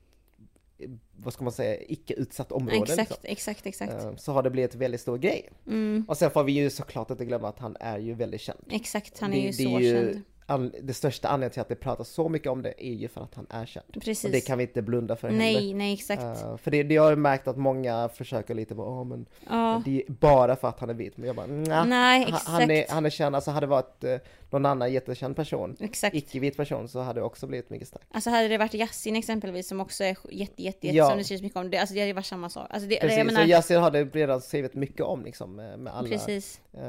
vad 1.16 1.34
ska 1.34 1.44
man 1.44 1.54
säga, 1.54 1.82
icke 1.88 2.14
utsatt 2.14 2.52
område 2.52 2.78
exakt, 2.78 3.00
liksom. 3.00 3.18
exakt, 3.24 3.66
exakt. 3.66 4.04
Eh, 4.04 4.16
så 4.16 4.32
har 4.32 4.44
det 4.44 4.50
blivit 4.50 4.74
en 4.74 4.80
väldigt 4.80 5.02
stor 5.02 5.18
grej. 5.18 5.50
Mm. 5.68 6.06
Och 6.08 6.18
sen 6.18 6.32
får 6.32 6.44
vi 6.44 6.52
ju 6.52 6.70
såklart 6.70 7.10
inte 7.12 7.26
glömma 7.26 7.50
att 7.50 7.60
han 7.60 7.78
är 7.80 7.98
ju 7.98 8.14
väldigt 8.14 8.42
känd. 8.42 8.60
Exakt, 8.70 9.20
han 9.20 9.32
det, 9.32 9.38
är 9.38 9.42
ju 9.42 9.48
det 9.48 9.54
så 9.54 9.70
är 9.70 9.80
ju 9.80 10.12
känd. 10.12 10.22
an, 10.46 10.72
det 10.82 10.94
största 10.94 11.28
anledningen 11.28 11.52
till 11.52 11.62
att 11.62 11.70
det 11.70 11.76
pratas 11.76 12.10
så 12.10 12.30
mycket 12.30 12.52
om 12.52 12.62
det 12.62 12.74
är 12.86 12.94
ju 12.94 13.08
för 13.08 13.22
att 13.22 13.36
han 13.36 13.48
är 13.50 13.66
känd. 13.66 13.86
Precis. 13.94 14.26
Och 14.26 14.32
det 14.32 14.42
kan 14.42 14.58
vi 14.58 14.64
inte 14.64 14.82
blunda 14.82 15.16
för 15.16 15.28
heller. 15.28 15.40
Nej, 15.40 15.74
nej 15.74 15.94
exakt. 15.94 16.44
Uh, 16.44 16.58
för 16.58 16.72
det, 16.72 16.84
det 16.84 16.98
har 16.98 17.10
jag 17.10 17.20
märkt 17.20 17.48
att 17.48 17.58
många 17.58 18.10
försöker 18.10 18.56
lite 18.56 18.76
på, 18.76 18.84
oh, 18.84 19.06
men 19.06 19.26
ja. 19.50 19.82
det 19.86 20.04
är 20.08 20.12
bara 20.12 20.56
för 20.56 20.68
att 20.68 20.80
han 20.80 20.90
är 20.90 20.94
vit. 20.94 21.18
Men 21.18 21.28
jag 21.28 21.36
bara, 21.36 21.48
nah, 21.48 21.86
nej 21.86 22.24
exakt. 22.24 22.48
Han 22.48 22.72
är, 22.72 22.86
han 22.90 23.06
är 23.06 23.10
känd, 23.10 23.36
alltså 23.36 23.52
hade 23.52 23.66
det 23.66 23.70
varit 23.70 24.04
uh, 24.04 24.16
någon 24.52 24.66
annan 24.66 24.94
jättekänd 24.94 25.36
person, 25.36 25.78
exakt. 25.80 26.16
icke-vit 26.16 26.58
person, 26.58 26.88
så 26.90 27.00
hade 27.00 27.20
det 27.20 27.24
också 27.24 27.48
blivit 27.48 27.70
mycket 27.70 27.88
starkt. 27.88 28.06
Alltså 28.12 28.30
hade 28.30 28.48
det 28.48 28.58
varit 28.58 28.74
Yasin 28.74 29.16
exempelvis 29.16 29.68
som 29.68 29.80
också 29.80 30.04
är 30.04 30.18
jätte, 30.32 30.64
jätte, 30.64 30.88
jätte 30.88 30.98
Ja. 30.98 31.10
som 31.10 31.18
det 31.18 31.24
skrivs 31.24 31.42
mycket 31.42 31.58
om, 31.58 31.70
det, 31.70 31.78
alltså 31.78 31.96
det 31.96 32.02
hade 32.02 32.14
varit 32.14 32.26
samma 32.26 32.50
sak. 32.50 32.68
Alltså 32.70 32.90
det, 32.90 33.00
Precis, 33.00 33.18
det, 33.18 33.24
menar, 33.24 33.42
och 33.42 33.48
Yasin 33.48 33.78
har 33.78 33.92
det 33.92 34.04
redan 34.04 34.42
skrivit 34.42 34.74
mycket 34.76 35.02
om 35.02 35.24
liksom 35.26 35.56
med, 35.56 35.80
med 35.80 35.94
alla, 35.96 36.10
precis. 36.10 36.62
uh, 36.78 36.82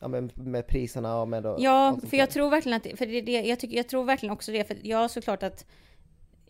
ja, 0.00 0.08
med, 0.08 0.38
med 0.38 0.66
priserna 0.66 1.20
och 1.20 1.28
med 1.28 1.46
och 1.46 1.56
Ja, 1.60 1.90
sånt 2.00 2.10
för 2.10 2.16
jag 2.16 2.30
tror 2.30 2.50
verkligen 2.50 2.76
att, 2.76 2.98
för 2.98 3.06
det, 3.06 3.20
det, 3.20 3.32
jag, 3.32 3.60
tycker, 3.60 3.76
jag 3.76 3.88
tror 3.88 4.04
verkligen 4.04 4.32
också 4.32 4.52
det, 4.52 4.64
för 4.64 4.76
jag 4.82 5.10
såklart 5.10 5.42
att 5.42 5.64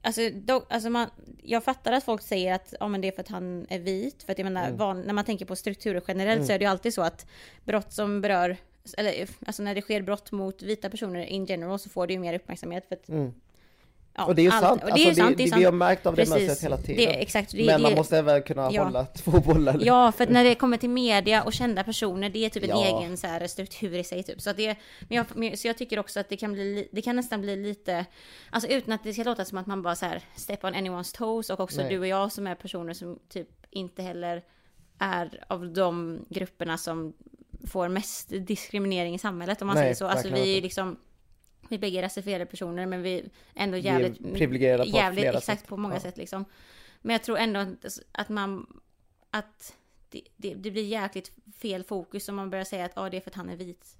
Alltså, 0.04 0.20
då, 0.34 0.64
alltså 0.68 0.90
man, 0.90 1.08
jag 1.42 1.64
fattar 1.64 1.92
att 1.92 2.04
folk 2.04 2.22
säger 2.22 2.54
att 2.54 2.74
ja, 2.80 2.88
men 2.88 3.00
det 3.00 3.08
är 3.08 3.12
för 3.12 3.20
att 3.20 3.28
han 3.28 3.66
är 3.68 3.78
vit, 3.78 4.22
för 4.22 4.32
att 4.32 4.38
jag 4.38 4.44
menar, 4.44 4.64
Mm. 4.66 4.76
van, 4.76 5.00
när 5.02 5.12
man 5.14 5.24
tänker 5.24 5.44
på 5.46 5.56
strukturer 5.56 6.02
generellt 6.08 6.36
Mm. 6.36 6.46
så 6.46 6.52
är 6.52 6.58
det 6.58 6.64
ju 6.64 6.70
alltid 6.70 6.94
så 6.94 7.02
att 7.02 7.26
brott 7.64 7.92
som 7.92 8.20
berör, 8.20 8.56
eller 8.98 9.28
alltså 9.46 9.62
när 9.62 9.74
det 9.74 9.80
sker 9.82 10.02
brott 10.02 10.32
mot 10.32 10.62
vita 10.62 10.90
personer 10.90 11.24
in 11.24 11.44
general 11.46 11.78
så 11.78 11.88
får 11.90 12.06
det 12.06 12.12
ju 12.12 12.18
mer 12.18 12.34
uppmärksamhet 12.34 12.84
för 12.88 12.94
att 12.96 13.08
Mm. 13.08 13.32
ja, 14.16 14.24
Och 14.26 14.34
det 14.34 14.42
är 14.42 14.44
ju 14.44 14.50
allt- 14.50 14.64
sant, 14.64 14.82
och 14.82 14.86
det 14.86 14.92
alltså, 14.92 15.06
är 15.06 15.10
ju 15.10 15.14
sant, 15.14 15.36
det 15.36 15.42
är 15.42 15.44
vi 15.44 15.50
sant. 15.50 15.64
har 15.64 15.72
märkt 15.72 16.06
av 16.06 16.14
det 16.14 16.22
Precis. 16.22 16.34
mönstret 16.34 16.64
hela 16.64 16.76
tiden. 16.76 16.96
Det, 16.96 17.22
exakt, 17.22 17.52
det, 17.52 17.66
Men 17.66 17.82
man 17.82 17.90
det, 17.90 17.96
måste 17.96 18.18
även 18.18 18.42
kunna 18.42 18.68
Ja. 18.72 18.84
hålla 18.84 19.04
två 19.14 19.30
bollar. 19.30 19.78
Ja, 19.82 20.12
för 20.12 20.24
att 20.24 20.30
när 20.30 20.44
det 20.44 20.54
kommer 20.54 20.76
till 20.76 20.90
media 20.90 21.42
och 21.42 21.52
kända 21.52 21.84
personer, 21.84 22.30
det 22.30 22.44
är 22.44 22.48
typ 22.50 22.62
en 22.64 22.68
Ja. 22.68 23.00
egen 23.00 23.16
så 23.16 23.26
här, 23.26 23.46
struktur 23.46 23.94
i 23.94 24.04
sig 24.04 24.22
typ. 24.22 24.40
Så, 24.40 24.52
det, 24.52 24.76
men 25.08 25.16
jag, 25.48 25.58
så 25.58 25.66
jag 25.68 25.78
tycker 25.78 25.98
också 25.98 26.20
att 26.20 26.28
det 26.28 26.36
kan 26.36 26.52
bli, 26.52 26.74
li- 26.74 26.88
det 26.92 27.02
kan 27.02 27.16
nästan 27.16 27.40
bli 27.40 27.56
lite, 27.56 28.04
alltså 28.50 28.68
utan 28.70 28.92
att 28.92 29.04
det 29.04 29.12
ska 29.12 29.22
låta 29.24 29.44
som 29.44 29.58
att 29.58 29.66
man 29.66 29.82
bara 29.82 29.96
så 29.96 30.06
här 30.06 30.20
step 30.36 30.64
on 30.64 30.74
anyone's 30.74 31.16
toes 31.16 31.50
och 31.50 31.60
också 31.60 31.80
Nej. 31.80 31.90
du 31.90 31.98
och 31.98 32.06
jag 32.06 32.32
som 32.32 32.46
är 32.46 32.54
personer 32.54 32.92
som 32.94 33.18
typ 33.28 33.48
inte 33.70 34.02
heller 34.02 34.42
är 34.98 35.44
av 35.48 35.72
de 35.72 36.18
grupperna 36.28 36.78
som 36.78 37.12
får 37.66 37.88
mest 37.88 38.28
diskriminering 38.28 39.14
i 39.14 39.18
samhället 39.18 39.62
om 39.62 39.66
man 39.66 39.74
Nej, 39.76 39.82
säger 39.84 39.94
så. 39.94 40.06
Alltså 40.06 40.28
vi 40.28 40.40
är 40.40 40.54
ju 40.54 40.60
liksom 40.60 40.96
vi 41.68 41.78
bägge 41.78 41.98
är 41.98 42.02
rasifierade 42.02 42.46
personer 42.46 42.86
men 42.86 43.02
vi 43.02 43.18
är 43.18 43.24
ändå 43.54 43.76
Vi 43.76 43.88
är 43.88 43.92
jävligt 44.00 44.34
privilegierade 44.34 44.90
på 44.90 44.96
jävligt, 44.96 45.22
flera 45.22 45.38
exakt 45.38 45.60
sätt. 45.60 45.68
på 45.68 45.76
många 45.76 45.94
Ja. 45.94 46.00
sätt 46.00 46.16
liksom. 46.16 46.44
Men 47.00 47.12
jag 47.12 47.22
tror 47.22 47.38
ändå 47.38 47.60
att, 47.60 47.98
att 48.12 48.28
man 48.28 48.66
att 49.30 49.74
det, 50.08 50.22
det, 50.36 50.54
det 50.54 50.70
blir 50.70 50.84
jäkligt 50.84 51.32
fel 51.56 51.84
fokus 51.84 52.28
om 52.28 52.36
man 52.36 52.50
börjar 52.50 52.64
säga 52.64 52.84
att 52.84 52.98
ah, 52.98 53.10
det 53.10 53.16
är 53.16 53.20
för 53.20 53.30
att 53.30 53.34
han 53.36 53.48
är 53.48 53.56
vit. 53.56 53.96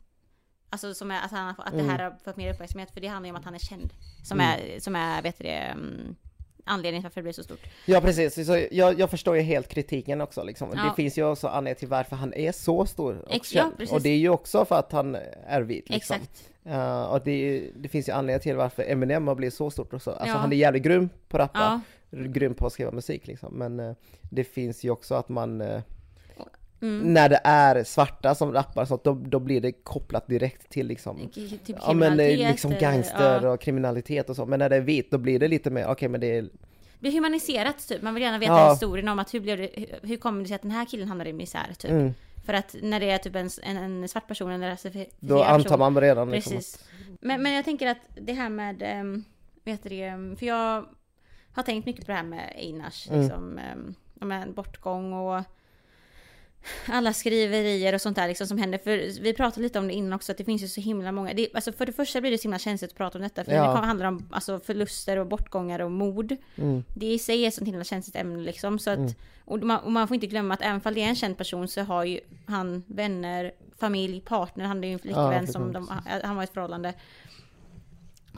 Alltså 0.70 0.94
som 0.94 1.10
är, 1.10 1.24
att, 1.24 1.30
han, 1.30 1.48
att 1.58 1.72
Mm. 1.72 1.86
det 1.86 1.92
här 1.92 1.98
har 2.10 2.16
fått 2.24 2.36
mer 2.36 2.52
uppmärksamhet 2.54 2.90
för 2.94 3.00
det 3.00 3.06
handlar 3.08 3.26
ju 3.26 3.30
om 3.30 3.36
att 3.38 3.44
han 3.44 3.54
är 3.54 3.58
känd. 3.58 3.92
Som 4.24 4.40
Mm. 4.40 4.60
är, 4.60 4.80
som 4.80 4.96
är 4.96 5.22
vet 5.22 5.38
du 5.38 5.44
det, 5.44 5.50
mm, 5.50 6.16
anledningen 6.64 7.02
till 7.02 7.06
varför 7.06 7.20
det 7.20 7.22
blir 7.22 7.32
så 7.32 7.42
stort. 7.42 7.60
Ja 7.86 8.00
precis, 8.00 8.46
så 8.46 8.66
jag, 8.70 9.00
jag 9.00 9.10
förstår 9.10 9.36
ju 9.36 9.42
helt 9.42 9.68
kritiken 9.68 10.20
också 10.20 10.42
liksom. 10.44 10.68
Ja. 10.74 10.82
Det 10.84 11.02
finns 11.02 11.18
ju 11.18 11.24
också 11.24 11.48
anledning 11.48 11.78
till 11.78 11.88
varför 11.88 12.16
han 12.16 12.34
är 12.34 12.52
så 12.52 12.86
stor 12.86 13.18
och 13.18 13.34
Ex- 13.34 13.54
ja, 13.54 13.70
känd. 13.78 13.90
och 13.90 14.02
det 14.02 14.08
är 14.08 14.16
ju 14.18 14.28
också 14.28 14.64
för 14.64 14.76
att 14.78 14.92
han 14.92 15.16
är 15.46 15.62
vit 15.62 15.90
liksom. 15.90 16.16
Exakt. 16.16 16.48
Uh, 16.66 17.02
och 17.02 17.20
det, 17.24 17.70
det 17.76 17.88
finns 17.88 18.08
ju 18.08 18.12
anledning 18.12 18.40
till 18.42 18.56
varför 18.56 18.82
Eminem 18.82 19.28
har 19.28 19.34
blivit 19.34 19.54
så 19.54 19.70
stort 19.70 19.94
också. 19.94 20.10
Alltså 20.10 20.26
Ja. 20.34 20.40
han 20.40 20.52
är 20.52 20.56
jävligt 20.56 20.82
grym 20.82 21.08
på 21.28 21.36
att 21.36 21.40
rappa, 21.42 21.80
Ja. 22.10 22.18
grym 22.18 22.54
på 22.54 22.66
att 22.66 22.72
skriva 22.72 22.90
musik 22.90 23.26
liksom. 23.26 23.54
Men 23.54 23.80
eh, 23.80 23.92
det 24.30 24.44
finns 24.44 24.84
ju 24.84 24.90
också 24.90 25.14
att 25.14 25.28
man 25.28 25.60
eh, 25.60 25.80
Mm. 26.82 27.14
när 27.14 27.28
det 27.28 27.40
är 27.44 27.84
svarta 27.84 28.34
som 28.34 28.52
rappar 28.52 28.84
så 28.84 29.00
då, 29.04 29.14
då 29.14 29.38
blir 29.38 29.60
det 29.60 29.72
kopplat 29.72 30.26
direkt 30.26 30.68
till 30.68 30.86
liksom 30.86 31.28
Typ 31.34 31.76
Ja 31.86 31.92
men 31.92 32.20
eh, 32.20 32.26
liksom 32.50 32.74
gangster 32.80 33.42
ja. 33.42 33.50
och 33.50 33.60
kriminalitet 33.60 34.30
och 34.30 34.36
så, 34.36 34.46
men 34.46 34.58
när 34.58 34.68
det 34.68 34.76
är 34.76 34.80
vit 34.80 35.10
då 35.10 35.18
blir 35.18 35.38
det 35.38 35.48
lite 35.48 35.70
mer, 35.70 35.86
okej 35.86 36.08
men 36.08 36.20
det 36.20 36.36
är, 36.36 36.42
Det 36.42 36.50
blir 37.00 37.12
humaniserat 37.12 37.88
typ. 37.88 38.02
Man 38.02 38.14
vill 38.14 38.22
gärna 38.22 38.38
veta 38.38 38.52
Ja. 38.52 38.70
historien 38.72 39.08
om 39.08 39.18
att 39.18 39.34
hur 39.34 39.40
blev 39.40 39.58
det, 39.58 39.70
hur, 39.74 40.08
hur 40.08 40.16
kommer 40.16 40.40
det 40.42 40.46
sig 40.48 40.54
att 40.54 40.62
den 40.62 40.70
här 40.70 40.84
killen 40.84 41.08
hamnade 41.08 41.30
i 41.30 41.32
misär 41.32 41.72
typ. 41.78 41.90
mm, 41.90 42.14
För 42.46 42.54
att 42.54 42.76
när 42.82 43.00
det 43.00 43.10
är 43.10 43.18
typ 43.18 43.34
en, 43.36 43.50
en, 43.62 43.76
en 43.76 44.08
svart 44.08 44.28
person 44.28 44.50
eller 44.50 44.68
rasifierad 44.70 45.08
då 45.20 45.38
person. 45.38 45.54
antar 45.54 45.78
man 45.78 46.00
redan 46.00 46.30
liksom 46.30 46.52
Precis. 46.52 46.84
Men, 47.20 47.42
men 47.42 47.52
jag 47.52 47.64
tänker 47.64 47.86
att 47.86 47.98
det 48.20 48.32
här 48.32 48.48
med, 48.48 49.00
um, 49.00 49.24
vet 49.64 49.82
du 49.82 49.88
det, 49.88 50.02
ehm, 50.04 50.36
för 50.36 50.46
jag 50.46 50.84
har 51.52 51.62
tänkt 51.62 51.86
mycket 51.86 52.06
på 52.06 52.12
det 52.12 52.16
här 52.16 52.24
med 52.24 52.52
Einars, 52.56 53.08
Mm. 53.10 53.20
liksom, 53.20 53.60
um, 54.20 54.52
bortgång 54.54 55.12
och 55.12 55.42
alla 56.86 57.12
skriverier 57.12 57.94
och 57.94 58.00
sånt 58.00 58.16
där 58.16 58.28
liksom 58.28 58.46
som 58.46 58.58
händer. 58.58 58.78
För 58.78 59.20
vi 59.22 59.32
pratade 59.34 59.62
lite 59.62 59.78
om 59.78 59.86
det 59.88 59.92
innan 59.94 60.12
också, 60.12 60.32
att 60.32 60.38
det 60.38 60.44
finns 60.44 60.62
ju 60.62 60.68
så 60.68 60.80
himla 60.80 61.12
många. 61.12 61.34
Det, 61.34 61.48
alltså 61.54 61.72
för 61.72 61.86
det 61.86 61.92
första 61.92 62.20
blir 62.20 62.30
det 62.30 62.38
så 62.38 62.42
himla 62.42 62.58
känsligt 62.58 62.90
att 62.90 62.96
prata 62.96 63.18
om 63.18 63.22
detta, 63.22 63.44
för 63.44 63.52
Ja. 63.52 63.62
det 63.80 63.86
handlar 63.86 64.06
om 64.06 64.28
alltså, 64.32 64.60
förluster 64.60 65.16
och 65.16 65.26
bortgångar 65.26 65.80
och 65.80 65.90
mord. 65.90 66.36
mm, 66.56 66.84
Det 66.96 67.06
i 67.06 67.18
sig 67.18 67.44
är 67.44 67.48
ett 67.48 67.54
sånt 67.54 67.68
himla 67.68 67.84
känsligt 67.84 68.16
ämne 68.16 68.38
liksom. 68.42 68.78
Så 68.78 68.90
att, 68.90 68.98
Mm. 68.98 69.12
och, 69.44 69.62
man, 69.62 69.80
och 69.80 69.92
man 69.92 70.08
får 70.08 70.14
inte 70.14 70.26
glömma 70.26 70.54
att 70.54 70.62
även 70.62 70.80
om 70.84 70.94
det 70.94 71.02
är 71.02 71.08
en 71.08 71.16
känd 71.16 71.38
person 71.38 71.68
så 71.68 71.80
har 71.82 72.04
ju 72.04 72.20
han 72.46 72.84
vänner, 72.86 73.52
familj, 73.78 74.20
partner. 74.20 74.64
Han 74.64 74.84
är 74.84 74.88
ju 74.88 74.92
en 74.92 74.98
flickvän 74.98 75.44
Ja, 75.46 75.52
som 75.52 75.72
de, 75.72 75.88
han 76.24 76.36
var 76.36 76.42
i 76.42 76.44
ett 76.44 76.52
förhållande. 76.54 76.94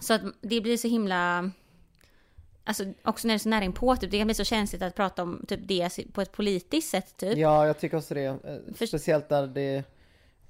Så 0.01 0.15
att 0.15 0.23
det 0.41 0.61
blir 0.61 0.77
så 0.77 0.89
himla... 0.89 1.51
Alltså 2.67 2.85
också 3.03 3.27
när 3.29 3.35
det 3.35 3.37
är 3.37 3.39
så 3.39 3.49
nära 3.49 3.65
inpå, 3.65 3.97
typ, 3.97 4.11
det 4.11 4.19
kan 4.19 4.27
bli 4.27 4.35
så 4.35 4.45
känsligt 4.45 4.83
att 4.83 4.95
prata 4.95 5.23
om 5.23 5.45
typ 5.49 5.61
det 5.63 5.91
på 6.13 6.21
ett 6.21 6.33
politiskt 6.33 6.91
sätt 6.91 7.17
typ. 7.17 7.39
Ja, 7.39 7.67
jag 7.67 7.79
tycker 7.79 7.97
också 7.97 8.15
det. 8.15 8.25
Eh, 8.25 8.37
För- 8.75 8.87
Speciellt 8.87 9.29
där 9.29 9.47
det, 9.47 9.83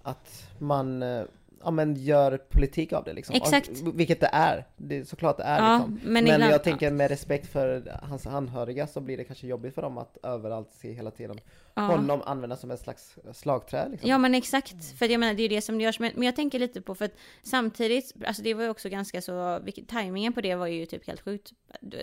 att 0.02 0.48
man, 0.58 1.02
eh, 1.02 1.24
ja 1.64 1.70
men 1.70 1.94
gör 1.94 2.36
politik 2.36 2.92
av 2.92 3.04
det 3.04 3.12
liksom. 3.12 3.36
Exakt. 3.36 3.68
Och, 3.68 4.00
vilket 4.00 4.20
det 4.20 4.30
är, 4.32 4.64
det 4.76 5.08
såklart 5.08 5.36
det 5.36 5.42
är 5.42 5.58
Ja, 5.58 5.76
liksom. 5.76 6.12
men 6.12 6.24
Men, 6.24 6.40
jag 6.40 6.64
tänker 6.64 6.90
med 6.90 7.08
respekt 7.10 7.52
för 7.52 7.98
hans 8.02 8.26
anhöriga 8.26 8.86
så 8.86 9.00
blir 9.00 9.16
det 9.16 9.24
kanske 9.24 9.46
jobbigt 9.46 9.74
för 9.74 9.82
dem 9.82 9.98
att 9.98 10.18
överallt 10.22 10.72
se 10.72 10.92
hela 10.92 11.10
tiden 11.10 11.40
Ja. 11.74 11.82
honom 11.82 12.22
användas 12.24 12.60
som 12.60 12.70
ett 12.70 12.80
slags 12.80 13.16
slagträ 13.32 13.88
liksom. 13.88 14.10
Ja 14.10 14.18
men 14.18 14.34
exakt, 14.34 14.98
för 14.98 15.08
jag 15.08 15.20
menar 15.20 15.34
det 15.34 15.40
är 15.40 15.48
ju 15.48 15.56
det 15.56 15.60
som 15.60 15.78
det 15.78 15.84
görs. 15.84 16.00
Men, 16.00 16.12
men 16.14 16.22
jag 16.22 16.36
tänker 16.36 16.58
lite 16.58 16.80
på 16.80 16.94
för 16.94 17.04
att 17.04 17.14
samtidigt, 17.42 18.14
alltså 18.26 18.42
det 18.42 18.54
var 18.54 18.62
ju 18.62 18.68
också 18.68 18.88
ganska 18.88 19.22
så, 19.22 19.58
vilket, 19.58 19.88
tajmingen 19.88 20.32
på 20.32 20.40
det 20.40 20.54
var 20.54 20.66
ju 20.66 20.86
typ 20.86 21.06
helt 21.06 21.20
sjukt. 21.20 21.52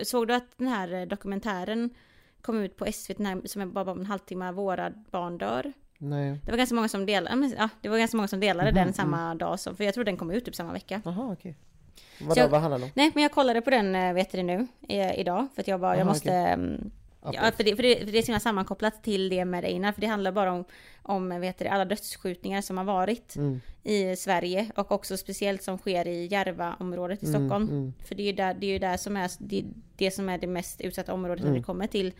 Såg 0.02 0.28
du 0.28 0.34
att 0.34 0.58
den 0.58 0.68
här 0.68 1.06
dokumentären 1.06 1.90
kom 2.40 2.60
ut 2.60 2.76
på 2.76 2.92
SVT 2.92 3.18
här, 3.18 3.42
som 3.44 3.62
är 3.62 3.66
bara 3.66 3.92
om 3.92 4.00
en 4.00 4.06
halvtimme, 4.06 4.52
Våra 4.52 4.90
barn 5.10 5.38
dör? 5.38 5.72
Nej. 6.02 6.40
Det 6.44 6.50
var 6.50 6.58
ganska 6.58 6.74
många 6.74 6.88
som 6.88 7.06
delade, 7.06 7.52
ja, 7.58 7.68
det 7.80 7.88
var 7.88 7.98
ganska 7.98 8.16
många 8.16 8.28
som 8.28 8.40
delade 8.40 8.70
Mhm, 8.70 8.74
den 8.84 8.92
samma 8.92 9.34
dag 9.34 9.60
som, 9.60 9.76
för 9.76 9.84
jag 9.84 9.94
tror 9.94 10.04
den 10.04 10.16
kom 10.16 10.30
ut 10.30 10.44
typ 10.44 10.54
samma 10.54 10.72
vecka. 10.72 11.02
Jaha 11.04 11.32
okej. 11.32 11.54
Vadå, 12.20 12.40
jag- 12.40 12.48
vad 12.48 12.60
handlar 12.60 12.78
det 12.78 12.84
om? 12.84 12.90
Nej 12.94 13.10
men 13.14 13.22
jag 13.22 13.32
kollade 13.32 13.60
på 13.60 13.70
den, 13.70 13.94
eh, 13.94 14.12
vet 14.12 14.32
du 14.32 14.42
nu, 14.42 14.66
eh, 14.88 15.18
idag, 15.20 15.46
för 15.54 15.60
att 15.62 15.68
jag 15.68 15.80
bara, 15.80 15.92
jag 15.96 16.00
Aha, 16.00 16.08
måste, 16.10 16.28
okej. 16.28 16.52
ehm, 16.52 16.90
Ja, 17.32 17.50
för 17.56 17.64
det, 17.64 17.76
för, 17.76 17.82
det, 17.82 17.96
för 18.04 18.12
det 18.12 18.18
är 18.18 18.22
så 18.22 18.26
himla 18.26 18.40
sammankopplat 18.40 19.02
till 19.02 19.28
det 19.28 19.44
med 19.44 19.64
Einar, 19.64 19.92
för 19.92 20.00
det 20.00 20.06
handlar 20.06 20.32
bara 20.32 20.52
om, 20.52 20.64
om 21.02 21.40
vet 21.40 21.58
du, 21.58 21.66
alla 21.66 21.84
dödsskjutningar 21.84 22.60
som 22.60 22.76
har 22.78 22.84
varit 22.84 23.36
Mm. 23.36 23.60
i 23.82 24.16
Sverige 24.16 24.70
och 24.76 24.92
också 24.92 25.16
speciellt 25.16 25.62
som 25.62 25.78
sker 25.78 26.08
i 26.08 26.26
Järvaområdet 26.26 27.22
i 27.22 27.26
Mm, 27.26 27.40
Stockholm. 27.40 27.68
mm. 27.68 27.92
För 28.04 28.14
det 28.14 28.22
är 28.22 28.26
ju 28.26 28.32
där, 28.32 28.54
det, 28.54 28.66
är 28.66 28.78
där 28.80 28.96
som 28.96 29.16
är 29.16 29.30
det, 29.38 29.64
det 29.96 30.10
som 30.10 30.28
är 30.28 30.38
det 30.38 30.46
mest 30.46 30.80
utsatta 30.80 31.12
området 31.14 31.40
när 31.42 31.50
Mm. 31.50 31.60
det 31.60 31.66
kommer 31.66 31.86
till 31.86 32.12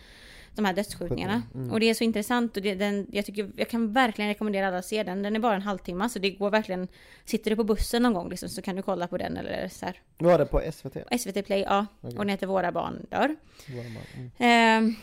de 0.54 0.64
här 0.64 0.72
dödsskjutningarna. 0.72 1.42
Mm. 1.54 1.70
Och 1.72 1.80
det 1.80 1.90
är 1.90 1.94
så 1.94 2.04
intressant 2.04 2.56
och 2.56 2.62
det, 2.62 2.74
den, 2.74 3.06
jag, 3.10 3.26
tycker, 3.26 3.50
jag 3.56 3.68
kan 3.68 3.92
verkligen 3.92 4.28
rekommendera 4.28 4.68
alla 4.68 4.78
att 4.78 4.84
se 4.86 5.02
den. 5.02 5.22
Den 5.22 5.36
är 5.36 5.40
bara 5.40 5.54
en 5.54 5.62
halvtimme 5.62 6.08
så 6.08 6.18
det 6.18 6.30
går 6.30 6.50
verkligen, 6.50 6.88
sitter 7.24 7.50
du 7.50 7.56
på 7.56 7.64
bussen 7.64 8.02
någon 8.02 8.14
gång 8.14 8.28
liksom, 8.30 8.48
så 8.48 8.62
kan 8.62 8.76
du 8.76 8.82
kolla 8.82 9.06
på 9.08 9.18
den 9.18 9.36
eller 9.36 9.68
så 9.68 9.86
här. 9.86 10.00
Var 10.18 10.38
det 10.38 10.46
på 10.46 10.62
SVT? 10.72 10.96
SVT 11.20 11.42
Play, 11.46 11.60
ja. 11.68 11.86
Okej. 12.00 12.10
Och 12.18 12.24
den 12.24 12.28
heter 12.28 12.46
Våra 12.46 12.72
barn 12.72 13.06
dör. 13.10 13.36
Det 13.66 13.74
man- 13.74 13.86
Mm. 14.16 14.30
Ehm, 14.38 14.94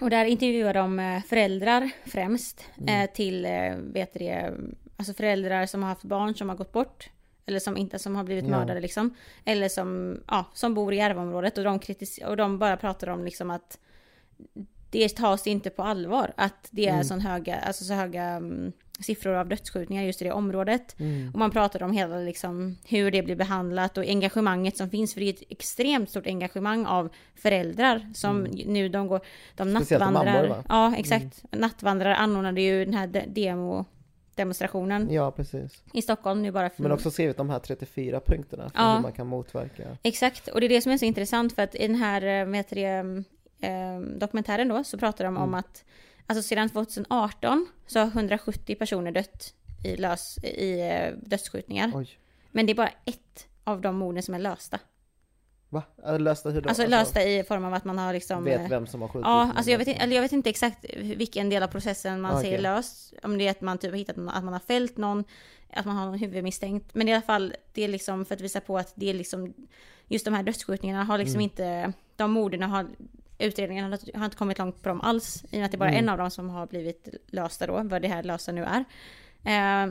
och 0.00 0.10
där 0.10 0.24
intervjuar 0.24 0.74
de 0.74 0.98
eh, 0.98 1.22
föräldrar 1.22 1.90
främst 2.06 2.64
Mm. 2.80 3.02
eh, 3.02 3.10
till, 3.14 3.44
eh, 3.44 3.74
vet 3.76 4.12
du 4.12 4.18
det, 4.18 4.54
alltså 4.96 5.14
föräldrar 5.14 5.66
som 5.66 5.82
har 5.82 5.88
haft 5.88 6.02
barn 6.04 6.34
som 6.34 6.48
har 6.48 6.56
gått 6.56 6.72
bort. 6.72 7.10
Eller 7.48 7.58
som 7.58 7.76
inte, 7.76 7.98
som 7.98 8.16
har 8.16 8.24
blivit 8.24 8.44
Ja. 8.44 8.50
mördade 8.50 8.80
liksom. 8.80 9.14
Eller 9.44 9.68
som, 9.68 10.20
ja, 10.28 10.44
som 10.54 10.74
bor 10.74 10.92
i 10.94 10.96
Järvaområdet 10.96 11.58
och 11.58 11.64
de 11.64 11.78
kritis- 11.80 12.24
och 12.24 12.36
de 12.36 12.58
bara 12.58 12.76
pratar 12.76 13.08
om 13.08 13.24
liksom 13.24 13.50
att 13.50 13.78
det 14.90 15.08
tas 15.16 15.46
inte 15.46 15.70
på 15.70 15.82
allvar 15.82 16.32
att 16.36 16.68
det 16.70 16.86
är 16.86 16.92
Mm. 16.92 17.04
sån 17.04 17.20
höga, 17.20 17.56
alltså 17.58 17.84
så 17.84 17.94
höga 17.94 18.22
mm, 18.24 18.72
siffror 19.00 19.34
av 19.34 19.48
dödsskjutningar 19.48 20.02
just 20.04 20.22
i 20.22 20.24
det 20.24 20.32
området. 20.32 21.00
Mm. 21.00 21.30
Och 21.32 21.38
man 21.38 21.50
pratar 21.50 21.82
om 21.82 21.92
hela 21.92 22.16
liksom 22.16 22.76
hur 22.84 23.10
det 23.10 23.22
blir 23.22 23.36
behandlat 23.36 23.98
och 23.98 24.04
engagemanget 24.04 24.76
som 24.76 24.90
finns. 24.90 25.14
För 25.14 25.20
det 25.20 25.26
är 25.28 25.32
ett 25.32 25.42
extremt 25.48 26.10
stort 26.10 26.26
engagemang 26.26 26.86
av 26.86 27.08
föräldrar 27.34 28.12
som 28.14 28.42
nu 28.66 28.88
de 28.88 29.06
går, 29.08 29.20
de 29.56 29.68
Mm. 29.68 29.82
Speciellt 29.82 30.00
nattvandrar. 30.04 30.32
mammor, 30.34 30.48
va? 30.48 30.54
Mm. 30.54 30.64
Ja 30.68 30.96
exakt. 30.96 31.44
Nattvandrar 31.52 32.10
anordnade 32.10 32.60
ju 32.60 32.84
den 32.84 32.94
här 32.94 33.06
de- 33.06 33.26
demo 33.26 33.84
demonstrationen 34.34 35.08
Ja, 35.12 35.30
precis. 35.30 35.82
i 35.92 36.02
Stockholm 36.02 36.42
nu 36.42 36.50
bara 36.52 36.70
för 36.70 36.82
Men 36.82 36.92
också 36.92 37.10
skrivit 37.10 37.36
de 37.36 37.50
här 37.50 37.58
34 37.58 38.20
punkterna 38.26 38.70
för 38.70 38.78
Ja. 38.82 38.94
hur 38.94 39.02
man 39.02 39.12
kan 39.12 39.26
motverka. 39.26 39.82
Exakt, 40.02 40.48
och 40.48 40.60
det 40.60 40.66
är 40.66 40.68
det 40.68 40.80
som 40.80 40.92
är 40.92 40.98
så 40.98 41.04
intressant 41.04 41.52
för 41.54 41.62
att 41.62 41.74
i 41.74 41.86
den 41.86 41.96
här 41.96 42.22
eh, 42.46 42.54
heter 42.54 42.76
det, 42.76 43.24
eh, 43.60 44.00
dokumentären 44.00 44.68
då 44.68 44.84
så 44.84 44.98
pratar 44.98 45.24
de 45.24 45.36
om 45.36 45.42
Mm. 45.42 45.54
att 45.54 45.84
alltså 46.26 46.42
sedan 46.42 46.68
2018 46.68 47.66
så 47.86 47.98
har 47.98 48.06
170 48.06 48.74
personer 48.76 49.12
dött 49.12 49.54
i, 49.84 49.96
lös, 49.96 50.38
i 50.44 50.80
eh, 50.80 51.12
dödsskjutningar. 51.22 51.92
Oj. 51.94 52.08
Men 52.52 52.66
det 52.66 52.72
är 52.72 52.74
bara 52.74 52.92
ett 53.04 53.46
av 53.64 53.80
de 53.80 53.96
morden 53.96 54.22
som 54.22 54.34
är 54.34 54.38
lösta. 54.38 54.78
Va? 55.68 55.82
Lösta 56.18 56.50
hur 56.50 56.60
då? 56.60 56.68
Alltså 56.68 56.86
lösta 56.86 57.22
i 57.22 57.44
form 57.44 57.64
av 57.64 57.74
att 57.74 57.84
man 57.84 57.98
har 57.98 58.12
liksom... 58.12 58.44
Vet 58.44 58.60
eh, 58.60 58.68
vem 58.68 58.86
som 58.86 59.00
har 59.02 59.08
skjutit? 59.08 59.26
Ja, 59.26 59.52
alltså 59.56 59.70
jag 59.70 59.78
vet, 59.78 59.88
inte, 59.88 60.00
eller 60.00 60.14
jag 60.16 60.22
vet 60.22 60.32
inte 60.32 60.50
exakt 60.50 60.84
vilken 60.96 61.48
del 61.50 61.62
av 61.62 61.66
processen 61.68 62.20
man 62.20 62.30
Ah, 62.36 62.40
ser 62.40 62.48
okej. 62.48 62.60
löst. 62.62 63.14
Om 63.22 63.38
det 63.38 63.46
är 63.46 63.50
att 63.50 63.60
man 63.60 63.78
typ 63.78 63.90
har 63.90 63.98
hittat 63.98 64.16
någon, 64.16 64.28
att 64.28 64.44
man 64.44 64.52
har 64.52 64.60
fällt 64.60 64.96
någon, 64.96 65.24
att 65.72 65.84
man 65.86 65.96
har 65.96 66.06
någon 66.06 66.18
huvudmisstänkt. 66.18 66.94
Men 66.94 67.08
i 67.08 67.12
alla 67.12 67.22
fall, 67.22 67.54
det 67.72 67.84
är 67.84 67.88
liksom 67.88 68.24
för 68.24 68.34
att 68.34 68.40
visa 68.40 68.60
på 68.60 68.78
att 68.78 68.92
det 68.94 69.10
är 69.10 69.14
liksom, 69.14 69.54
just 70.08 70.24
de 70.24 70.34
här 70.34 70.42
dödsskjutningarna 70.42 71.04
har 71.04 71.18
liksom 71.18 71.34
Mm. 71.34 71.42
inte, 71.42 71.92
de 72.16 72.30
morden 72.30 72.62
har, 72.62 72.86
utredningarna 73.38 73.98
har 74.14 74.24
inte 74.24 74.36
kommit 74.36 74.58
långt 74.58 74.82
på 74.82 74.88
dem 74.88 75.00
alls. 75.00 75.44
I 75.44 75.56
och 75.56 75.58
med 75.58 75.64
att 75.64 75.70
det 75.70 75.76
är 75.76 75.78
bara 75.78 75.88
Mm. 75.90 76.04
en 76.04 76.08
av 76.08 76.18
dem 76.18 76.30
som 76.30 76.50
har 76.50 76.66
blivit 76.66 77.08
lösta 77.26 77.66
då, 77.66 77.82
vad 77.82 78.02
det 78.02 78.08
här 78.08 78.22
lösa 78.22 78.52
nu 78.52 78.64
är. 78.64 78.84
Eh, 79.84 79.90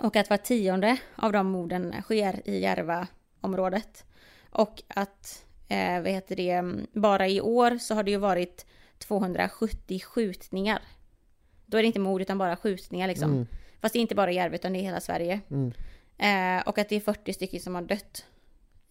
och 0.00 0.16
att 0.16 0.30
var 0.30 0.36
tionde 0.36 0.96
av 1.16 1.32
de 1.32 1.46
morden 1.46 1.94
sker 2.02 2.48
i 2.48 2.58
Järvaområdet. 2.60 4.04
Och 4.50 4.82
att, 4.88 5.44
eh, 5.68 6.00
vad 6.00 6.10
heter 6.10 6.36
det, 6.36 6.62
bara 7.00 7.28
i 7.28 7.40
år 7.40 7.78
så 7.78 7.94
har 7.94 8.02
det 8.02 8.10
ju 8.10 8.16
varit 8.16 8.66
270 8.98 10.00
skjutningar. 10.00 10.82
Då 11.66 11.78
är 11.78 11.82
det 11.82 11.86
inte 11.86 12.00
mord 12.00 12.22
utan 12.22 12.38
bara 12.38 12.56
skjutningar 12.56 13.08
liksom. 13.08 13.30
Mm. 13.32 13.46
Fast 13.80 13.92
det 13.92 13.98
är 13.98 14.00
inte 14.00 14.14
bara 14.14 14.32
i 14.32 14.34
Järva 14.34 14.54
utan 14.54 14.72
det 14.72 14.78
är 14.78 14.82
hela 14.82 15.00
Sverige. 15.00 15.40
Mm. 15.50 15.72
Eh, 16.18 16.68
och 16.68 16.78
att 16.78 16.88
det 16.88 16.96
är 16.96 17.00
40 17.00 17.32
stycken 17.32 17.60
som 17.60 17.74
har 17.74 17.82
dött 17.82 18.26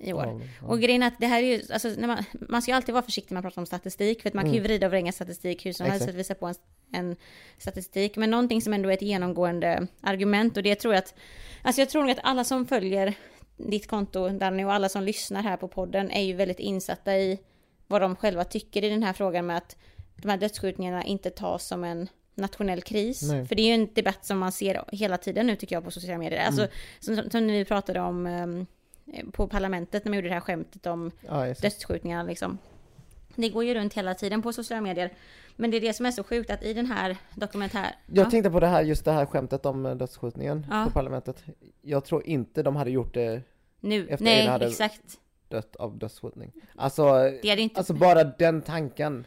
i 0.03 0.13
år. 0.13 0.41
Ja. 0.61 0.67
Och 0.67 0.79
grejen 0.81 1.03
att 1.03 1.13
det 1.19 1.27
här 1.27 1.43
är 1.43 1.47
ju, 1.57 1.61
alltså, 1.73 1.87
man, 1.99 2.23
man 2.49 2.61
ska 2.61 2.71
ju 2.71 2.75
alltid 2.75 2.93
vara 2.93 3.03
försiktig 3.05 3.31
när 3.31 3.35
man 3.41 3.43
pratar 3.43 3.61
om 3.61 3.65
statistik. 3.65 4.21
För 4.21 4.29
att 4.29 4.33
man 4.33 4.43
kan 4.43 4.53
ju 4.53 4.59
Mm. 4.59 4.67
vrida 4.67 4.87
och 4.87 4.91
vränga 4.91 5.11
statistik 5.11 5.65
hur 5.65 5.73
som 5.73 5.85
helst 5.85 6.07
att 6.09 6.15
visa 6.15 6.35
på 6.35 6.45
en, 6.47 6.55
en 6.91 7.15
statistik. 7.57 8.15
Men 8.15 8.29
någonting 8.31 8.61
som 8.61 8.73
ändå 8.73 8.89
är 8.89 8.93
ett 8.93 9.01
genomgående 9.01 9.87
argument 10.01 10.57
och 10.57 10.63
det 10.63 10.75
tror 10.75 10.93
jag 10.93 10.99
att, 11.03 11.15
alltså 11.61 11.81
jag 11.81 11.89
tror 11.89 12.01
nog 12.01 12.11
att 12.11 12.19
alla 12.23 12.43
som 12.43 12.65
följer 12.67 13.13
ditt 13.57 13.87
konto 13.87 14.29
Danny 14.29 14.63
och 14.63 14.73
alla 14.73 14.89
som 14.89 15.03
lyssnar 15.03 15.41
här 15.43 15.57
på 15.57 15.67
podden 15.67 16.11
är 16.11 16.21
ju 16.23 16.33
väldigt 16.33 16.59
insatta 16.59 17.17
i 17.17 17.39
vad 17.87 18.01
de 18.01 18.15
själva 18.15 18.43
tycker 18.43 18.83
i 18.83 18.89
den 18.89 19.03
här 19.03 19.13
frågan 19.13 19.45
med 19.45 19.57
att 19.57 19.75
de 20.15 20.29
här 20.29 20.37
dödsskjutningarna 20.37 21.03
inte 21.03 21.29
tas 21.29 21.67
som 21.67 21.83
en 21.83 22.07
nationell 22.35 22.81
kris. 22.81 23.21
Nej. 23.21 23.45
För 23.45 23.55
det 23.55 23.61
är 23.61 23.67
ju 23.67 23.73
en 23.73 23.93
debatt 23.93 24.25
som 24.25 24.39
man 24.39 24.51
ser 24.51 24.83
hela 24.91 25.17
tiden 25.17 25.47
nu 25.47 25.55
tycker 25.55 25.75
jag 25.75 25.83
på 25.83 25.91
sociala 25.91 26.17
medier. 26.17 26.45
Alltså 26.45 26.61
Mm. 26.61 26.71
som, 27.21 27.29
som 27.31 27.47
vi 27.47 27.65
pratade 27.65 27.99
om 27.99 28.27
ehm, 28.27 28.65
på 29.31 29.47
parlamentet 29.47 30.05
när 30.05 30.09
man 30.09 30.17
gjorde 30.17 30.27
det 30.27 30.33
här 30.33 30.41
skämtet 30.41 30.85
om 30.85 31.11
Ja, 31.27 31.47
just 31.47 31.61
det. 31.61 31.67
dödsskjutningarna 31.67 32.23
liksom. 32.23 32.57
Det 33.35 33.49
går 33.49 33.63
ju 33.63 33.73
runt 33.73 33.93
hela 33.93 34.13
tiden 34.15 34.41
på 34.41 34.53
sociala 34.53 34.81
medier. 34.81 35.13
Men 35.55 35.71
det 35.71 35.77
är 35.77 35.81
det 35.81 35.93
som 35.93 36.05
är 36.05 36.11
så 36.11 36.23
sjukt 36.23 36.49
att 36.49 36.63
i 36.63 36.73
den 36.73 36.85
här 36.85 37.17
dokumentär... 37.35 37.95
Jag 38.05 38.25
ja, 38.25 38.29
tänkte 38.29 38.51
på 38.51 38.59
det 38.59 38.67
här, 38.67 38.83
just 38.83 39.05
det 39.05 39.11
här 39.11 39.25
skämtet 39.25 39.65
om 39.65 39.85
eh, 39.85 39.95
dödsskjutningen 39.95 40.65
Ja. 40.69 40.85
på 40.85 40.91
parlamentet. 40.91 41.43
Jag 41.81 42.05
tror 42.05 42.27
inte 42.27 42.63
de 42.63 42.75
hade 42.75 42.91
gjort 42.91 43.13
det 43.13 43.41
nu. 43.79 44.07
efter 44.09 44.23
Nej, 44.25 44.47
hade- 44.47 44.67
exakt. 44.67 45.01
dött 45.47 45.75
av 45.75 45.97
dödsskjutning. 45.97 46.51
Alltså, 46.75 47.03
Det 47.41 47.49
är 47.49 47.55
det 47.55 47.61
inte. 47.61 47.77
alltså 47.79 47.93
bara 47.93 48.23
den 48.23 48.61
tanken 48.61 49.25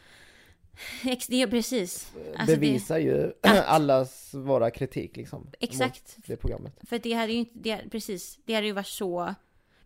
det 1.28 1.42
är 1.42 1.46
precis. 1.46 2.12
Alltså 2.36 2.54
det, 2.54 2.60
bevisar 2.60 2.98
ju 2.98 3.32
allas 3.66 4.34
våra 4.34 4.70
kritik 4.70 5.16
liksom. 5.16 5.50
exakt. 5.60 6.16
Det 6.26 6.36
programmet. 6.36 6.72
För 6.88 6.98
det 6.98 7.12
hade 7.12 7.32
ju 7.32 7.38
inte, 7.38 7.52
det, 7.58 7.80
precis, 7.90 8.38
det 8.44 8.54
hade 8.54 8.66
ju 8.66 8.72
varit 8.72 8.86
så... 8.86 9.34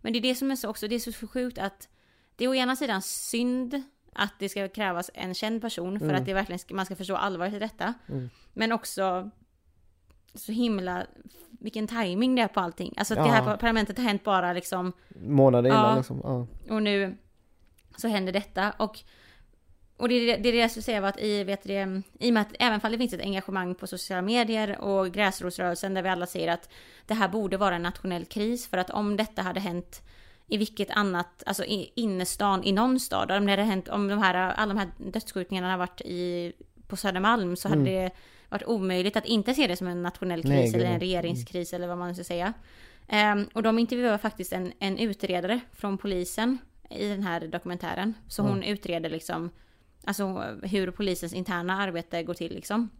Men 0.01 0.13
det 0.13 0.19
är 0.19 0.21
det 0.21 0.35
som 0.35 0.51
är 0.51 0.57
så 0.57 0.69
också, 0.69 0.89
det 0.89 0.95
är 0.95 0.99
så 1.13 1.27
sjukt 1.27 1.59
att 1.59 1.89
det 2.37 2.45
är 2.45 2.49
å 2.49 2.55
ena 2.55 2.77
sidan 2.77 3.03
synd 3.03 3.83
att 4.13 4.33
det 4.39 4.49
ska 4.49 4.69
krävas 4.69 5.11
en 5.15 5.35
känd 5.35 5.61
person 5.63 5.99
för 5.99 6.07
Mm. 6.07 6.17
att 6.21 6.27
det 6.27 6.35
verkligen 6.35 6.61
man 6.77 6.87
ska 6.87 6.97
förstå 6.97 7.17
allvaret 7.17 7.55
i 7.55 7.59
detta. 7.59 7.95
Mm. 8.09 8.31
Men 8.53 8.73
också 8.73 9.31
så 10.35 10.53
himla, 10.53 11.07
vilken 11.61 11.87
timing 11.87 12.35
det 12.35 12.43
är 12.43 12.49
på 12.49 12.61
allting. 12.61 12.95
Alltså 12.97 13.15
att 13.15 13.19
Ja. 13.19 13.25
det 13.25 13.31
här 13.31 13.57
parlamentet 13.57 13.97
har 13.99 14.05
hänt 14.05 14.25
bara 14.25 14.53
liksom, 14.53 14.93
Månader 15.21 15.71
innan 15.71 15.91
Ja. 15.91 15.97
liksom. 15.97 16.21
Ja. 16.25 16.47
och 16.75 16.83
nu 16.83 17.17
så 17.97 18.09
händer 18.09 18.33
detta. 18.33 18.71
Och, 18.79 18.99
och 20.01 20.09
det, 20.09 20.15
är 20.15 20.39
det, 20.39 20.51
det 20.51 20.57
jag 20.59 20.71
skulle 20.71 20.83
säga 20.83 21.01
var 21.01 21.09
att 21.09 21.21
i, 21.21 21.45
vet 21.45 21.63
det, 21.63 22.03
i 22.19 22.31
och 22.31 22.35
med 22.35 22.41
att 22.41 22.55
även 22.59 22.81
om 22.85 22.93
det 22.93 22.99
finns 22.99 23.13
ett 23.13 23.21
engagemang 23.21 23.75
på 23.75 23.87
sociala 23.87 24.23
medier 24.23 24.81
och 24.81 25.13
gräsrotsrörelsen 25.13 25.95
där 25.95 26.03
vi 26.03 26.09
alla 26.09 26.27
säger 26.27 26.53
att 26.53 26.69
det 27.07 27.15
här 27.15 27.29
borde 27.29 27.57
vara 27.57 27.75
en 27.75 27.83
nationell 27.83 28.25
kris 28.25 28.69
för 28.69 28.79
att 28.79 28.91
om 28.91 29.17
detta 29.17 29.43
hade 29.43 29.61
hänt 29.61 30.03
i 30.49 30.57
vilket 30.57 30.91
annat, 30.91 31.43
alltså 31.47 31.65
i 31.65 31.93
innerstan 31.95 32.65
i 32.65 32.73
någon 32.73 33.01
stad, 33.01 33.31
om 33.31 33.47
det 33.47 33.53
hade 33.53 33.63
hänt, 33.63 33.89
om 33.89 34.09
de 34.09 34.19
här, 34.19 34.35
alla 34.35 34.75
de 34.75 34.79
här 34.79 34.91
dödsskjutningarna 34.97 35.67
hade 35.67 35.79
varit 35.79 36.01
i, 36.01 36.53
på 36.87 36.97
Södermalm 36.97 37.57
så 37.57 37.69
hade 37.69 37.81
Mm. 37.81 37.95
det 37.95 38.11
varit 38.49 38.67
omöjligt 38.67 39.17
att 39.17 39.27
inte 39.27 39.55
se 39.55 39.67
det 39.67 39.77
som 39.77 39.87
en 39.87 40.03
nationell 40.03 40.43
kris 40.43 40.73
Nej, 40.73 40.75
eller 40.75 40.85
en 40.85 41.01
regeringskris 41.01 41.73
eller 41.73 41.89
vad 41.89 41.99
man 41.99 42.15
ska 42.15 42.25
säga. 42.25 42.53
Ehm, 43.09 43.49
och 43.53 43.63
de 43.63 43.79
intervjuar 43.79 44.19
faktiskt 44.19 44.53
en, 44.53 44.73
en 44.79 44.99
utredare 44.99 45.61
från 45.73 45.99
polisen 45.99 46.59
i 46.91 47.09
den 47.09 47.23
här 47.23 47.41
dokumentären. 47.47 48.15
Så 48.29 48.43
hon 48.43 48.63
utreder 48.63 49.11
liksom 49.11 49.51
alltså 50.05 50.27
hur 50.63 50.91
polisens 50.91 51.33
interna 51.33 51.83
arbete 51.83 52.23
går 52.23 52.35
till 52.35 52.55
liksom. 52.55 52.91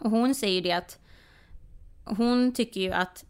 Och 0.00 0.10
hon 0.10 0.34
säger 0.34 0.54
ju 0.54 0.60
det 0.60 0.72
att 0.72 0.98
hon 2.04 2.54
tycker 2.54 2.80
ju 2.80 2.92
att 2.92 3.24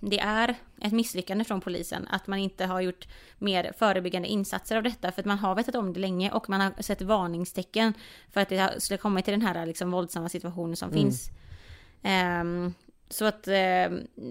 det 0.00 0.18
är 0.20 0.54
ett 0.80 0.92
misslyckande 0.92 1.44
från 1.44 1.60
polisen 1.60 2.08
att 2.10 2.26
man 2.26 2.38
inte 2.38 2.66
har 2.66 2.80
gjort 2.80 3.08
mer 3.38 3.72
förebyggande 3.78 4.28
insatser 4.28 4.76
av 4.76 4.82
detta 4.82 5.12
för 5.12 5.22
att 5.22 5.26
man 5.26 5.38
har 5.38 5.54
vetat 5.54 5.74
om 5.74 5.92
det 5.92 6.00
länge 6.00 6.30
och 6.30 6.48
man 6.48 6.60
har 6.60 6.82
sett 6.82 7.02
varningstecken 7.02 7.92
för 8.30 8.40
att 8.40 8.48
det 8.48 8.80
skulle 8.80 8.98
komma 8.98 9.22
till 9.22 9.32
den 9.32 9.42
här 9.42 9.66
liksom 9.66 9.90
våldsamma 9.90 10.28
situationen 10.28 10.76
som 10.76 10.88
Mm. 10.90 11.02
finns. 11.02 11.30
Ehm, 12.02 12.74
så 13.08 13.24
att 13.24 13.48
eh, 13.48 13.88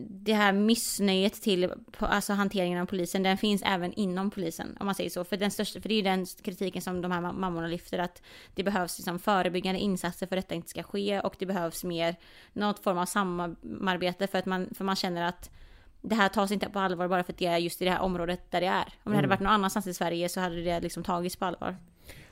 det 0.09 0.33
här 0.33 0.53
missnöjet 0.53 1.33
till 1.41 1.73
alltså 1.99 2.33
hanteringen 2.33 2.81
av 2.81 2.85
polisen, 2.85 3.23
den 3.23 3.37
finns 3.37 3.61
även 3.65 3.93
inom 3.93 4.31
polisen 4.31 4.77
om 4.79 4.85
man 4.85 4.95
säger 4.95 5.09
så. 5.09 5.23
För, 5.23 5.37
den 5.37 5.51
största, 5.51 5.81
för 5.81 5.89
det 5.89 5.95
är 5.95 5.97
ju 5.97 6.01
den 6.01 6.25
kritiken 6.25 6.81
som 6.81 7.01
de 7.01 7.11
här 7.11 7.21
ma- 7.21 7.33
mammorna 7.39 7.67
lyfter 7.67 7.99
att 7.99 8.21
det 8.55 8.63
behövs 8.63 8.97
liksom 8.97 9.19
förebyggande 9.19 9.79
insatser 9.79 10.27
för 10.27 10.37
att 10.37 10.43
detta 10.43 10.55
inte 10.55 10.69
ska 10.69 10.83
ske 10.83 11.19
och 11.19 11.35
det 11.39 11.45
behövs 11.45 11.83
mer 11.83 12.15
något 12.53 12.83
form 12.83 12.97
av 12.97 13.05
samarbete 13.05 14.27
för 14.27 14.37
att 14.39 14.45
man, 14.45 14.69
för 14.75 14.83
man 14.83 14.95
känner 14.95 15.27
att 15.27 15.49
det 16.01 16.15
här 16.15 16.29
tas 16.29 16.51
inte 16.51 16.69
på 16.69 16.79
allvar 16.79 17.07
bara 17.07 17.23
för 17.23 17.33
att 17.33 17.39
det 17.39 17.45
är 17.45 17.57
just 17.57 17.81
i 17.81 17.85
det 17.85 17.91
här 17.91 17.99
området 18.01 18.51
där 18.51 18.61
det 18.61 18.67
är. 18.67 18.93
Om 19.03 19.11
det 19.11 19.17
hade 19.17 19.17
Mm. 19.19 19.29
varit 19.29 19.39
någon 19.39 19.53
annanstans 19.53 19.87
i 19.87 19.93
Sverige 19.93 20.29
så 20.29 20.39
hade 20.39 20.61
det 20.63 20.79
liksom 20.79 21.03
tagits 21.03 21.35
på 21.35 21.45
allvar. 21.45 21.77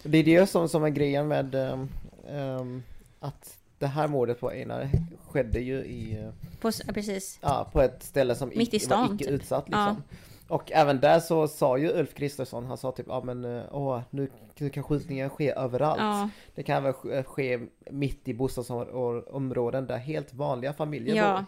Det 0.04 0.18
är 0.18 0.24
det 0.24 0.48
som, 0.48 0.70
som 0.70 0.84
är 0.84 0.90
grejen 0.90 1.28
med 1.28 1.56
ehm, 1.56 2.84
att 3.20 3.58
det 3.82 3.88
här 3.88 4.08
mordet 4.08 4.40
på 4.40 4.50
Einar 4.52 4.90
skedde 5.28 5.60
ju 5.60 5.76
i, 5.86 6.18
eh, 6.24 6.30
På, 6.62 6.72
precis. 6.94 7.40
ja, 7.42 7.70
på 7.74 7.82
ett 7.82 8.04
ställe 8.04 8.36
som 8.36 8.50
Mitt 8.50 8.58
i 8.74 8.78
icke, 8.78 8.88
var 8.90 8.96
stan, 9.06 9.16
icke 9.16 9.24
typ. 9.26 9.34
utsatt 9.34 9.70
liksom. 9.70 10.04
Och 10.48 10.72
även 10.72 11.00
där 11.00 11.20
så 11.20 11.48
sa 11.48 11.78
ju 11.78 11.90
Ulf 12.00 12.14
Kristersson, 12.14 12.66
han 12.66 12.78
sa 12.78 12.92
typ 12.92 13.06
ja 13.10 13.22
men 13.24 13.46
eh, 13.58 13.64
åh, 13.72 14.02
nu, 14.10 14.32
nu 14.58 14.70
kan 14.70 14.84
skjutningen 14.84 15.30
ske 15.30 15.52
överallt. 15.52 16.00
Ja, 16.02 16.30
Det 16.56 16.64
kan 16.64 16.78
även 16.78 16.94
ske- 16.94 17.24
ske 17.24 17.60
mitt 17.92 18.28
i 18.28 18.34
bostadsområden 18.34 19.88
där 19.88 19.98
helt 19.98 20.34
vanliga 20.34 20.74
familjer 20.74 21.16
ja, 21.16 21.34
bor. 21.34 21.46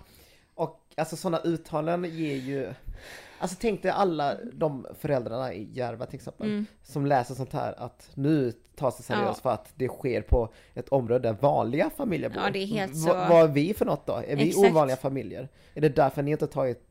Och 0.65 0.79
alltså 0.97 1.15
sådana 1.15 1.39
uttalanden 1.39 2.11
ger 2.15 2.35
ju 2.35 2.73
Alltså 3.43 3.57
tänk 3.59 3.81
dig 3.83 3.91
alla 3.91 4.35
de 4.53 4.87
föräldrarna 4.99 5.53
i 5.53 5.69
Järva 5.73 6.05
till 6.05 6.15
exempel 6.15 6.47
mm, 6.47 6.65
som 6.83 7.05
läser 7.05 7.35
sånt 7.35 7.53
här 7.53 7.73
att 7.77 8.09
nu 8.13 8.53
tas 8.75 8.97
det 8.97 9.03
seriöst 9.03 9.41
Ja. 9.43 9.49
för 9.49 9.49
att 9.49 9.71
det 9.75 9.87
sker 9.87 10.21
på 10.21 10.49
ett 10.73 10.89
område 10.89 11.19
där 11.29 11.37
vanliga 11.41 11.89
familjer 11.89 12.29
bor. 12.29 12.43
Ja, 12.43 12.49
det 12.49 12.59
är 12.59 12.65
helt 12.65 12.91
V- 12.91 12.95
så- 12.95 13.13
Vad 13.13 13.43
är 13.43 13.47
vi 13.47 13.73
för 13.73 13.85
något 13.85 14.05
då? 14.07 14.13
Är 14.13 14.35
vi 14.35 14.47
Exakt. 14.49 14.71
ovanliga 14.71 14.97
familjer? 14.97 15.49
Är 15.73 15.81
det 15.81 15.89
därför 15.89 16.23
ni 16.23 16.31
inte 16.31 16.47
tagit 16.47 16.83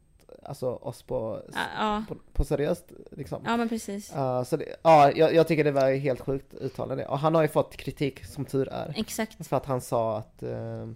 alltså, 0.42 0.66
oss 0.70 1.02
på, 1.02 1.42
ja, 1.78 2.04
på, 2.08 2.16
på 2.32 2.44
seriöst 2.44 2.92
liksom? 3.10 3.42
ja 3.46 3.56
men 3.56 3.68
precis. 3.68 4.14
Uh, 4.16 4.42
så 4.42 4.56
det, 4.56 4.64
ja, 4.82 5.10
jag, 5.14 5.34
jag 5.34 5.48
tycker 5.48 5.64
det 5.64 5.72
var 5.72 5.90
helt 5.94 6.20
sjukt 6.20 6.54
uttalande. 6.54 7.06
Och 7.06 7.18
han 7.18 7.34
har 7.34 7.42
ju 7.42 7.48
fått 7.48 7.76
kritik 7.76 8.24
som 8.24 8.44
tur 8.44 8.68
är. 8.68 8.94
Exakt. 8.96 9.46
För 9.48 9.56
att 9.56 9.66
han 9.66 9.80
sa 9.80 10.18
att, 10.18 10.42
eh, 10.42 10.88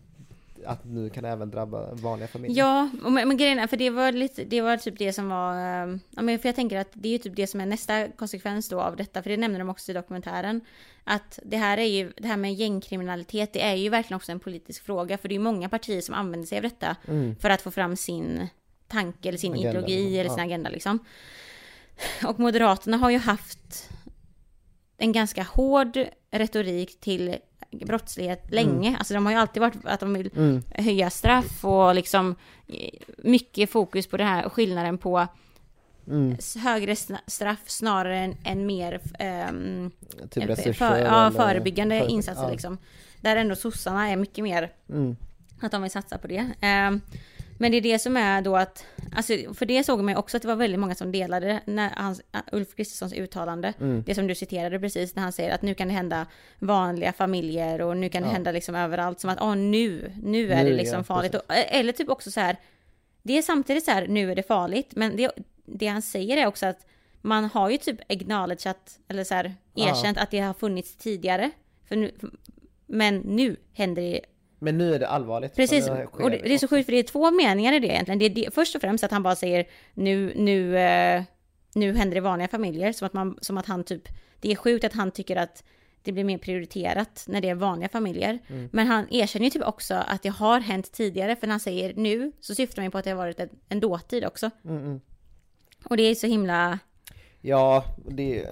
att 0.67 0.85
nu 0.85 1.11
kan 1.11 1.23
det 1.23 1.29
även 1.31 1.51
drabba 1.51 1.95
vanliga 1.95 2.29
familjer. 2.29 2.59
Ja, 2.65 2.91
och 3.05 3.13
men, 3.13 3.29
men 3.29 3.37
grejen 3.37 3.59
är, 3.59 3.67
för 3.67 3.77
det 3.77 3.91
var 3.91 4.13
lite, 4.13 4.45
det 4.45 4.61
var 4.61 4.77
typ 4.77 4.99
det 4.99 5.13
som 5.13 5.29
var, 5.29 5.53
eh, 5.55 5.97
ja 6.11 6.23
men 6.23 6.39
för 6.39 6.49
jag 6.49 6.57
tänker 6.57 6.79
att 6.79 6.89
det 6.93 7.09
är 7.09 7.13
ju 7.13 7.19
typ 7.19 7.37
det 7.37 7.47
som 7.47 7.61
är 7.61 7.67
nästa 7.67 8.09
konsekvens 8.09 8.69
då 8.69 8.81
av 8.81 8.97
detta, 8.97 9.23
för 9.23 9.31
det 9.31 9.37
nämner 9.37 9.59
de 9.59 9.69
också 9.71 9.91
i 9.91 9.95
dokumentären. 9.95 10.61
Att 11.05 11.39
det 11.45 11.57
här 11.57 11.79
är 11.79 11.85
ju, 11.85 12.13
det 12.17 12.29
här 12.29 12.37
med 12.37 12.55
gängkriminalitet, 12.55 13.53
det 13.53 13.63
är 13.63 13.75
ju 13.75 13.89
verkligen 13.89 14.17
också 14.17 14.33
en 14.33 14.41
politisk 14.41 14.85
fråga, 14.85 15.19
för 15.19 15.29
det 15.29 15.33
är 15.33 15.37
ju 15.39 15.43
många 15.45 15.69
partier 15.69 16.01
som 16.01 16.15
använder 16.15 16.47
sig 16.47 16.59
av 16.59 16.63
detta 16.63 16.97
Mm. 17.09 17.37
för 17.37 17.51
att 17.51 17.63
få 17.63 17.71
fram 17.71 17.97
sin 17.97 18.49
tanke 18.89 19.29
eller 19.29 19.39
sin 19.39 19.53
Agenda, 19.53 19.69
ideologi 19.71 19.97
liksom. 19.97 20.21
eller 20.21 20.31
sin 20.31 20.39
Ja. 20.39 20.45
agenda 20.45 20.71
liksom. 20.71 20.99
Och 22.27 22.41
Moderaterna 22.41 22.97
har 22.97 23.11
ju 23.11 23.19
haft 23.19 23.91
en 24.99 25.13
ganska 25.13 25.43
hård 25.43 25.99
retorik 26.31 27.01
till 27.01 27.37
brottslighet 27.85 28.51
länge. 28.51 28.97
Alltså 28.99 29.15
de 29.15 29.27
har 29.27 29.33
ju 29.33 29.39
alltid 29.39 29.61
varit 29.61 29.75
att 29.85 30.01
de 30.01 30.13
vill 30.15 30.31
Mm. 30.37 30.63
höja 30.75 31.11
straff 31.11 31.65
och 31.65 31.95
liksom 31.95 32.35
eh, 32.69 32.91
mycket 33.19 33.71
fokus 33.71 34.07
på 34.07 34.17
det 34.17 34.25
här 34.25 34.49
skillnaden 34.49 34.99
på 34.99 35.27
Mm. 36.09 36.37
högre 36.63 36.97
straff 37.27 37.59
snarare 37.67 38.19
än, 38.19 38.37
än 38.45 38.67
mer 38.67 39.01
ehm, 39.19 39.91
Typ 40.31 40.77
för, 40.77 40.85
ja, 40.85 40.95
eller- 40.97 41.31
förebyggande 41.31 41.95
förebygg- 42.01 42.09
insatser 42.11 42.43
ja. 42.43 42.51
liksom. 42.51 42.79
Där 43.21 43.37
ändå 43.37 43.57
sossarna 43.57 44.09
är 44.11 44.17
mycket 44.17 44.45
mer 44.45 44.73
Mm. 44.89 45.17
att 45.61 45.73
de 45.73 45.83
vill 45.83 45.91
satsa 45.91 46.19
på 46.19 46.27
det. 46.27 46.47
Ehm, 46.61 47.01
Men 47.59 47.73
det 47.73 47.77
är 47.79 47.83
det 47.83 47.99
som 47.99 48.17
är 48.17 48.43
då 48.43 48.57
att, 48.57 48.87
alltså 49.17 49.55
för 49.55 49.67
det 49.67 49.85
såg 49.85 50.03
man 50.03 50.15
ju 50.15 50.19
också 50.19 50.37
att 50.37 50.43
det 50.43 50.49
var 50.49 50.57
väldigt 50.57 50.81
många 50.81 50.95
som 50.95 51.13
delade 51.13 51.61
när 51.65 51.91
hans, 51.91 52.21
Ulf 52.53 52.75
Kristerssons 52.77 53.13
uttalande. 53.13 53.73
Mm. 53.81 54.03
Det 54.07 54.15
som 54.15 54.27
du 54.27 54.35
citerade 54.35 54.81
precis 54.81 55.15
när 55.15 55.23
han 55.23 55.33
säger 55.33 55.55
att 55.55 55.63
nu 55.63 55.75
kan 55.75 55.89
det 55.89 55.95
hända 55.95 56.27
vanliga 56.59 57.13
familjer 57.13 57.81
och 57.81 57.97
nu 57.97 58.09
kan 58.09 58.23
det 58.23 58.29
Ja. 58.29 58.33
hända 58.33 58.53
liksom 58.53 58.75
överallt. 58.75 59.21
Som 59.21 59.31
att 59.31 59.41
åh 59.41 59.57
nu, 59.57 60.13
nu 60.23 60.53
är 60.53 60.65
Nu, 60.65 60.71
det 60.71 60.77
liksom 60.77 60.99
ja, 60.99 61.05
farligt. 61.05 61.35
Och, 61.35 61.43
eller 61.49 61.93
typ 61.93 62.09
också 62.09 62.31
så 62.31 62.41
här, 62.41 62.57
det 63.23 63.39
är 63.39 63.43
samtidigt 63.43 63.85
så 63.85 63.91
här, 63.91 64.07
nu 64.09 64.31
är 64.31 64.37
det 64.37 64.43
farligt. 64.43 64.93
Men 64.97 65.17
det, 65.17 65.31
det 65.65 65.87
han 65.87 66.03
säger 66.03 66.37
är 66.37 66.47
också 66.47 66.67
att 66.67 66.87
man 67.23 67.45
har 67.45 67.71
ju 67.71 67.77
typ 67.79 68.01
acknowledgeat, 68.09 68.99
eller 69.09 69.25
så 69.25 69.35
här 69.35 69.55
Ja. 69.75 69.89
erkänt 69.91 70.19
att 70.19 70.31
det 70.31 70.39
har 70.41 70.55
funnits 70.55 70.97
tidigare. 70.97 71.51
För 71.89 71.97
nu, 71.97 72.11
men 72.87 73.19
nu 73.19 73.57
händer 73.73 74.03
det 74.03 74.21
Men 74.59 74.79
nu 74.79 74.95
är 74.95 74.99
det 74.99 75.09
allvarligt. 75.09 75.57
Precis, 75.57 75.85
sker 75.85 76.09
och 76.13 76.31
det, 76.31 76.37
det 76.37 76.55
är 76.55 76.59
så 76.59 76.69
sjukt 76.69 76.87
för 76.87 76.93
det 76.93 76.99
är 76.99 77.03
två 77.03 77.31
meningar 77.31 77.73
i 77.73 77.79
det 77.79 77.87
egentligen. 77.87 78.19
Det 78.19 78.25
är 78.25 78.31
det, 78.31 78.55
först 78.55 78.75
och 78.75 78.81
främst 78.81 79.05
att 79.05 79.11
han 79.11 79.23
bara 79.23 79.37
säger 79.37 79.67
nu, 79.95 80.33
nu, 80.37 80.79
eh, 80.79 81.23
nu 81.75 81.95
händer 81.97 82.15
det 82.15 82.19
i 82.19 82.21
vanliga 82.21 82.49
familjer. 82.49 82.93
Som 82.93 83.07
att, 83.07 83.13
man, 83.13 83.39
som 83.41 83.59
att 83.59 83.67
han 83.67 83.85
typ, 83.85 84.09
det 84.41 84.53
är 84.53 84.57
sjukt 84.57 84.85
att 84.85 84.93
han 84.93 85.11
tycker 85.11 85.37
att 85.37 85.65
det 86.03 86.13
blir 86.13 86.25
mer 86.25 86.39
prioriterat 86.39 87.25
när 87.29 87.41
det 87.41 87.49
är 87.49 87.55
vanliga 87.55 87.89
familjer. 87.89 88.39
Mm. 88.49 88.69
Men 88.73 88.87
han 88.87 89.07
erkänner 89.11 89.45
ju 89.45 89.51
typ 89.51 89.63
också 89.63 89.95
att 89.95 90.23
det 90.23 90.29
har 90.29 90.61
hänt 90.61 90.93
tidigare. 90.93 91.37
För 91.37 91.47
när 91.47 91.53
han 91.53 91.61
säger 91.61 91.95
nu 91.95 92.33
så 92.41 92.55
syftar 92.55 92.83
man 92.83 92.85
ju 92.85 92.91
på 92.91 92.99
att 92.99 93.05
det 93.05 93.11
har 93.11 93.17
varit 93.17 93.41
en, 93.41 93.49
en 93.69 93.81
dåtid 93.81 94.25
också. 94.25 94.51
Mm, 94.65 94.77
mm. 94.77 95.01
Och 95.85 95.97
det 95.97 96.03
är 96.03 96.15
så 96.15 96.27
himla, 96.27 96.79
Ja, 97.47 97.85
det 98.09 98.47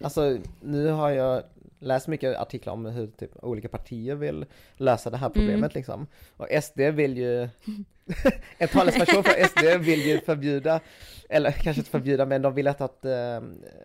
alltså 0.00 0.38
nu 0.60 0.86
har 0.86 1.10
jag 1.10 1.42
läst 1.80 2.08
mycket 2.08 2.38
artiklar 2.38 2.72
om 2.72 2.84
hur 2.86 3.06
typ 3.06 3.30
olika 3.44 3.68
partier 3.68 4.14
vill 4.14 4.46
lösa 4.74 5.10
det 5.10 5.16
här 5.16 5.28
problemet 5.28 5.58
Mm. 5.58 5.70
liksom. 5.74 6.06
Och 6.36 6.46
SD 6.62 6.80
vill 6.80 7.16
ju, 7.18 7.48
en 8.58 8.68
talesperson 8.68 9.24
för 9.24 9.46
SD 9.46 9.84
vill 9.84 10.06
ju 10.06 10.20
förbjuda, 10.20 10.80
eller 11.28 11.50
kanske 11.50 11.80
inte 11.80 11.90
förbjuda, 11.90 12.26
men 12.26 12.42
de 12.42 12.54
vill 12.54 12.68
att, 12.68 12.80
att, 12.80 13.04
eh, 13.04 13.36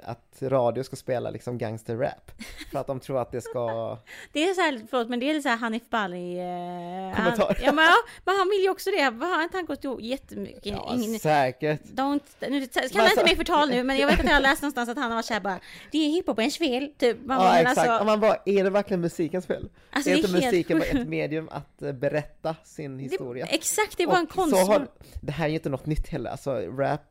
att 0.03 0.41
radio 0.41 0.83
ska 0.83 0.95
spela 0.95 1.29
liksom 1.29 1.57
gangsterrap. 1.57 2.31
För 2.71 2.79
att 2.79 2.87
de 2.87 2.99
tror 2.99 3.21
att 3.21 3.31
det 3.31 3.41
ska, 3.41 3.97
det 4.31 4.49
är 4.49 4.53
så 4.53 4.61
här, 4.61 4.81
förlåt 4.89 5.09
men 5.09 5.19
det 5.19 5.29
är 5.29 5.33
lite 5.33 5.43
så 5.43 5.49
här 5.49 5.57
Hanif 5.57 5.89
Bali... 5.89 6.37
Eh, 6.37 7.15
Kommentar. 7.15 7.45
Han, 7.45 7.55
ja, 7.61 7.71
men, 7.71 7.85
ja, 7.85 7.95
men 8.25 8.35
han 8.35 8.49
vill 8.49 8.61
ju 8.61 8.69
också 8.69 8.89
det. 8.91 9.01
Har 9.01 9.43
inte 9.43 9.57
han 9.57 9.65
gått 9.65 9.83
ihop 9.83 10.01
jättemycket? 10.01 10.65
ja 10.65 10.91
Ingen, 10.93 11.19
säkert. 11.19 11.81
Don't, 11.83 12.21
nu, 12.39 12.67
kalla 12.67 12.83
alltså- 12.83 13.01
inte 13.01 13.23
mig 13.23 13.35
förtal 13.35 13.69
nu, 13.69 13.83
men 13.83 13.97
jag 13.97 14.07
vet 14.07 14.19
att 14.19 14.25
jag 14.25 14.33
har 14.33 14.41
läst 14.41 14.61
någonstans 14.61 14.89
att 14.89 14.97
han 14.97 15.11
har 15.11 15.15
varit 15.15 15.25
såhär 15.25 15.41
bara 15.41 15.59
Det 15.91 15.97
är 15.97 16.09
hiphopens 16.09 16.57
fel, 16.57 16.91
typ. 16.97 17.17
Man 17.25 17.37
bara, 17.37 17.55
Ja 17.55 17.59
exakt, 17.59 17.89
alltså, 17.89 18.05
man 18.05 18.19
bara, 18.19 18.37
är 18.45 18.63
det 18.63 18.69
verkligen 18.69 19.01
musikens 19.01 19.45
fel? 19.45 19.69
Alltså, 19.89 20.09
är 20.09 20.13
det 20.13 20.19
är 20.19 20.23
inte 20.23 20.31
helt 20.31 20.45
musiken 20.45 20.79
bara 20.79 20.85
sjukt. 20.85 21.01
ett 21.01 21.07
medium 21.07 21.49
att 21.51 21.81
eh, 21.81 21.91
berätta 21.91 22.55
sin 22.63 22.99
historia? 22.99 23.45
det, 23.45 23.55
exakt, 23.55 23.97
det 23.97 24.05
var 24.15 24.19
en 24.21 24.27
konstform. 24.27 24.67
har, 24.67 24.87
det 25.21 25.31
här 25.31 25.45
är 25.45 25.49
ju 25.49 25.55
inte 25.55 25.69
något 25.69 25.85
nytt 25.85 26.07
heller, 26.07 26.29
alltså 26.29 26.51
rap 26.77 27.01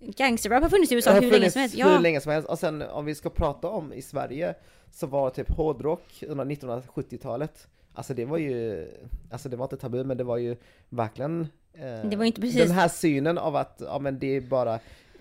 Gangsterrap 0.00 0.62
har 0.62 0.70
funnits 0.70 0.92
i 0.92 0.94
USA 0.94 1.12
hur 1.12 1.30
länge 1.30 1.50
som 1.50 1.60
helst. 1.60 1.74
hur 1.76 1.80
Ja, 1.80 1.98
länge 1.98 2.20
som 2.20 2.32
helst. 2.32 2.48
Och 2.48 2.58
sen 2.58 2.82
om 2.82 3.04
vi 3.04 3.14
ska 3.14 3.30
prata 3.30 3.68
om 3.68 3.92
i 3.92 4.02
Sverige 4.02 4.54
så 4.92 5.06
var 5.06 5.30
typ 5.30 5.50
hårdrock 5.50 6.22
under 6.28 6.44
1970-talet 6.44 7.68
Alltså 7.96 8.14
det 8.14 8.24
var 8.24 8.38
ju, 8.38 8.86
alltså 9.30 9.48
det 9.48 9.56
var 9.56 9.64
inte 9.64 9.76
tabu 9.76 10.04
men 10.04 10.16
det 10.16 10.24
var 10.24 10.36
ju 10.36 10.56
verkligen 10.88 11.40
eh, 11.74 12.04
Det 12.10 12.16
var 12.16 12.24
inte 12.24 12.40
precis- 12.40 12.60
Den 12.62 12.70
här 12.70 12.88
synen 12.88 13.38
av 13.38 13.56
att, 13.56 13.82
ja 13.84 13.98
men 13.98 14.18
det 14.18 14.36
är 14.36 14.40
bara 14.40 14.78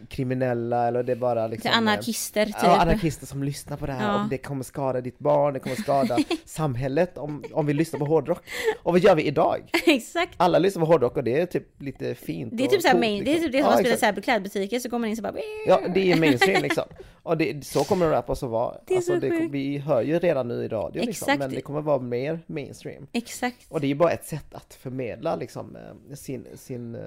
kriminella 0.10 0.88
eller 0.88 1.04
det 1.04 1.12
är 1.12 1.16
bara 1.16 1.48
liksom 1.48 1.62
till 1.72 1.78
anarkister 1.78 2.46
typ. 2.46 2.56
Ja, 2.64 2.82
anarkister 2.82 3.26
som 3.26 3.44
lyssnar 3.44 3.78
på 3.78 3.86
det 3.86 3.94
här 3.94 4.14
Ja. 4.14 4.24
och 4.24 4.30
det 4.30 4.38
kommer 4.38 4.64
skada 4.64 5.02
ditt 5.02 5.20
barn, 5.20 5.54
det 5.54 5.60
kommer 5.60 5.76
skada 5.76 6.18
samhället 6.46 7.18
om, 7.18 7.44
om 7.54 7.66
vi 7.66 7.74
lyssnar 7.74 8.00
på 8.00 8.06
hårdrock. 8.06 8.44
Och 8.84 8.92
vad 8.92 9.02
gör 9.02 9.16
vi 9.16 9.24
idag? 9.24 9.70
exakt. 9.86 10.34
Alla 10.38 10.60
lyssnar 10.60 10.86
på 10.86 10.92
hårdrock 10.92 11.18
och 11.18 11.24
det 11.24 11.40
är 11.42 11.46
typ 11.46 11.82
lite 11.82 12.16
fint 12.16 12.58
Det 12.58 12.64
är 12.64 12.68
typ 12.68 12.82
såhär 12.82 13.00
main, 13.00 13.24
det 13.24 13.32
är 13.32 13.34
liksom. 13.34 13.44
typ 13.44 13.52
det 13.52 13.58
som 13.58 13.66
Ja, 13.66 13.72
man 13.76 13.80
spelar 13.80 13.98
såhär 13.98 14.14
på 14.14 14.22
klädbutiker 14.22 14.80
så 14.80 14.90
går 14.90 15.00
man 15.00 15.10
in 15.10 15.16
så 15.16 15.22
bara 15.22 15.34
Ja, 15.68 15.82
det 15.94 16.12
är 16.12 16.20
mainstream 16.20 16.62
liksom. 16.64 16.84
Och 17.24 17.38
det, 17.38 17.66
så 17.66 17.84
kommer 17.84 18.10
rap 18.10 18.30
också 18.30 18.48
vara. 18.48 18.78
Det 18.88 18.94
är 18.94 18.98
alltså, 18.98 19.14
så 19.14 19.20
det, 19.20 19.48
vi 19.52 19.78
hör 19.78 20.02
ju 20.02 20.20
redan 20.20 20.48
nu 20.48 20.64
i 20.64 20.68
radio 20.68 21.06
liksom, 21.06 21.26
Exakt. 21.26 21.40
men 21.40 21.50
det 21.52 21.62
kommer 21.62 21.82
vara 21.82 22.00
mer 22.00 22.40
mainstream. 22.48 23.08
Exakt. 23.14 23.66
Och 23.70 23.82
det 23.82 23.86
är 23.88 23.90
ju 23.90 23.96
bara 23.96 24.12
ett 24.12 24.26
sätt 24.26 24.54
att 24.54 24.74
förmedla 24.74 25.36
liksom 25.36 25.76
eh, 25.76 26.16
sin, 26.16 26.48
sin, 26.56 26.98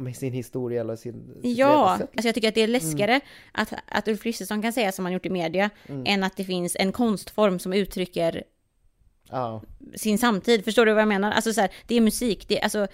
men 0.00 0.14
sin 0.14 0.32
historia 0.32 0.80
eller 0.80 0.96
sin 0.96 1.40
Ja, 1.42 1.90
alltså 1.90 2.28
jag 2.28 2.34
tycker 2.34 2.48
att 2.48 2.54
det 2.54 2.62
är 2.62 2.68
läskigare 2.68 3.20
att, 3.52 3.72
att 3.86 4.08
Ulf 4.08 4.22
Kristersson 4.22 4.62
kan 4.62 4.72
säga 4.72 4.92
som 4.92 5.04
han 5.04 5.12
gjort 5.14 5.26
i 5.26 5.30
media 5.30 5.70
än 6.04 6.24
att 6.24 6.36
det 6.36 6.44
finns 6.44 6.76
en 6.78 6.92
konstform 6.92 7.58
som 7.58 7.72
uttrycker 7.72 8.42
Ja, 9.30 9.62
sin 9.94 10.18
samtid. 10.18 10.64
Förstår 10.64 10.86
du 10.86 10.92
vad 10.92 11.00
jag 11.00 11.08
menar? 11.08 11.30
Alltså 11.32 11.52
så 11.52 11.60
här, 11.60 11.70
det 11.86 11.94
är 11.96 12.00
musik, 12.00 12.44
det 12.48 12.58
är, 12.58 12.62
alltså, 12.64 12.86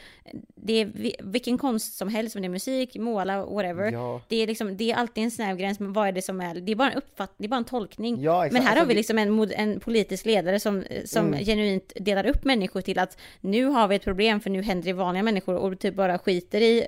det 0.55 0.73
är 0.81 0.90
vi- 0.95 1.16
vilken 1.21 1.59
konst 1.59 1.95
som 1.97 2.09
helst, 2.09 2.37
om 2.37 2.42
det 2.42 2.47
är 2.47 2.51
musik, 2.51 2.97
måla, 2.97 3.45
whatever. 3.47 3.92
ja. 3.92 4.21
Det 4.29 4.37
är, 4.42 4.47
liksom, 4.47 4.77
det 4.77 4.90
är 4.90 4.97
alltid 4.97 5.25
en 5.25 5.31
snäv 5.31 5.57
gräns, 5.57 5.81
men 5.81 5.92
vad 5.92 6.09
är 6.09 6.12
det 6.12 6.23
som 6.23 6.40
är, 6.40 6.55
det 6.55 6.73
är 6.73 6.77
bara 6.77 6.90
en 6.90 6.99
uppfattning, 6.99 7.35
det 7.38 7.45
är 7.47 7.49
bara 7.49 7.57
en 7.57 7.64
tolkning. 7.64 8.23
Ja, 8.23 8.49
men 8.53 8.62
här 8.62 8.62
har 8.62 8.71
Alltså, 8.71 8.85
vi 8.88 8.95
det- 8.95 8.99
liksom 8.99 9.18
en, 9.18 9.51
en 9.53 9.81
politisk 9.81 10.27
ledare 10.27 10.61
som, 10.61 10.85
som 11.05 11.27
Mm. 11.27 11.45
genuint 11.45 11.92
delar 11.97 12.27
upp 12.27 12.45
människor 12.45 12.81
till 12.81 12.99
att 12.99 13.18
nu 13.40 13.64
har 13.64 13.88
vi 13.88 13.97
ett 13.97 14.05
problem 14.05 14.40
för 14.40 14.51
nu 14.51 14.62
händer 14.62 14.87
det 14.87 14.92
vanliga 14.92 15.23
människor 15.23 15.55
och 15.57 15.79
typ 15.79 15.95
bara 15.95 16.18
skiter 16.18 16.61
i 16.61 16.87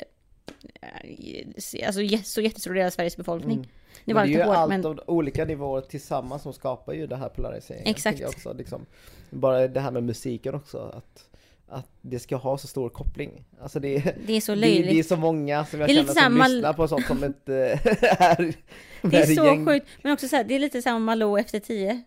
eh, 0.80 1.87
Alltså 1.87 2.00
så 2.24 2.40
jättestor 2.40 2.74
del 2.74 2.87
av 2.87 2.90
Sveriges 2.90 3.16
befolkning. 3.16 3.57
Mm. 3.57 3.68
Det 4.04 4.14
Men 4.14 4.20
var 4.22 4.26
det 4.26 4.34
är 4.34 4.38
ju 4.38 4.44
hårt 4.44 4.56
allt 4.56 4.68
men... 4.68 4.86
av 4.86 5.00
olika 5.06 5.44
nivåer 5.44 5.80
tillsammans 5.80 6.42
som 6.42 6.52
skapar 6.52 6.92
ju 6.92 7.06
det 7.06 7.16
här 7.16 7.28
polariseringen. 7.28 7.86
Exakt. 7.90 8.20
Jag 8.20 8.28
också, 8.30 8.52
liksom. 8.52 8.86
Bara 9.30 9.68
det 9.68 9.80
här 9.80 9.90
med 9.90 10.02
musiken 10.02 10.54
också, 10.54 10.78
att, 10.96 11.28
att 11.68 11.88
det 12.00 12.18
ska 12.18 12.36
ha 12.36 12.58
så 12.58 12.66
stor 12.66 12.88
koppling. 12.88 13.44
Alltså 13.60 13.80
det 13.80 13.96
är, 13.96 14.16
Det 14.26 14.32
är 14.32 14.40
så 14.40 14.52
det, 14.54 14.60
löjligt. 14.60 14.90
det 14.90 14.98
är 14.98 15.02
så 15.02 15.16
många 15.16 15.64
som 15.66 15.80
jag 15.80 15.88
Det 15.88 15.94
känner 15.94 16.12
som 16.22 16.38
mal- 16.38 16.52
lyssnar 16.54 16.72
på 16.72 16.88
sånt 16.88 17.06
som 17.06 17.24
inte 17.24 17.54
är 18.18 18.54
Det 19.02 19.16
är 19.16 19.26
så 19.36 19.44
gäng. 19.44 19.66
sjukt, 19.66 19.86
men 20.02 20.12
också 20.12 20.28
så 20.28 20.36
här, 20.36 20.44
det 20.44 20.54
är 20.54 20.58
lite 20.58 20.82
som 20.82 21.04
Malou 21.04 21.38
efter 21.40 21.60
tio. 21.60 22.02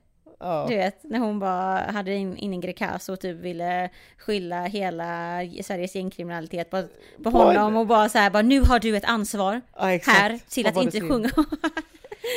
Du 0.68 0.76
vet, 0.76 1.04
när 1.04 1.20
hon 1.20 1.40
bara 1.40 1.80
hade 1.80 2.14
in, 2.16 2.38
in 2.38 2.54
en 2.54 2.62
grekas 2.62 3.10
och 3.10 3.20
typ 3.20 3.38
ville 3.38 3.90
skylla 4.18 4.64
hela 4.66 5.40
Sveriges 5.64 5.96
gängkriminalitet 5.96 6.70
på, 6.70 6.84
på 7.24 7.32
På 7.32 7.38
honom 7.38 7.68
en- 7.74 7.78
och 7.78 7.88
bara 7.88 8.10
så 8.10 8.18
här, 8.18 8.30
bara 8.30 8.42
nu 8.44 8.62
har 8.62 8.80
du 8.80 8.98
ett 8.98 9.06
ansvar 9.06 9.62
exakt. 9.82 10.18
här 10.18 10.40
till 10.50 10.68
att 10.68 10.78
inte 10.84 11.02
sjunga. 11.02 11.30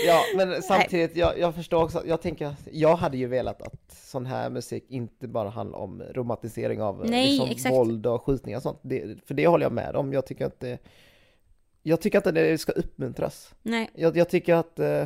Ja, 0.07 0.23
men 0.37 0.63
samtidigt, 0.63 1.17
jag, 1.17 1.39
jag 1.39 1.55
förstår 1.55 1.83
också, 1.85 2.03
jag 2.07 2.23
tänker, 2.23 2.47
att 2.47 2.69
jag 2.73 2.97
hade 2.97 3.17
ju 3.17 3.27
velat 3.27 3.63
att 3.63 3.93
sån 3.93 4.27
här 4.27 4.51
musik 4.51 4.85
inte 4.89 5.29
bara 5.29 5.49
handlar 5.49 5.79
om 5.79 6.03
romantisering 6.15 6.83
av 6.83 7.05
eh, 7.05 7.11
Nej, 7.11 7.31
liksom, 7.31 7.51
exakt. 7.51 7.75
våld 7.75 8.07
och 8.07 8.23
skjutningar 8.23 8.57
och 8.59 8.63
sånt. 8.63 8.79
Det, 8.83 9.19
för 9.27 9.35
det 9.35 9.47
håller 9.47 9.65
jag 9.65 9.73
med 9.73 9.97
om, 9.97 10.13
jag 10.13 10.27
tycker 10.27 10.47
att 10.47 10.61
det, 10.61 10.79
jag 11.83 12.01
tycker 12.01 12.19
inte 12.19 12.33
det 12.33 12.59
ska 12.59 12.73
uppmuntras. 12.73 13.55
Nej, 13.63 13.91
Jag, 13.95 14.17
jag 14.17 14.29
tycker 14.29 14.55
att, 14.55 14.79
eh, 14.79 15.05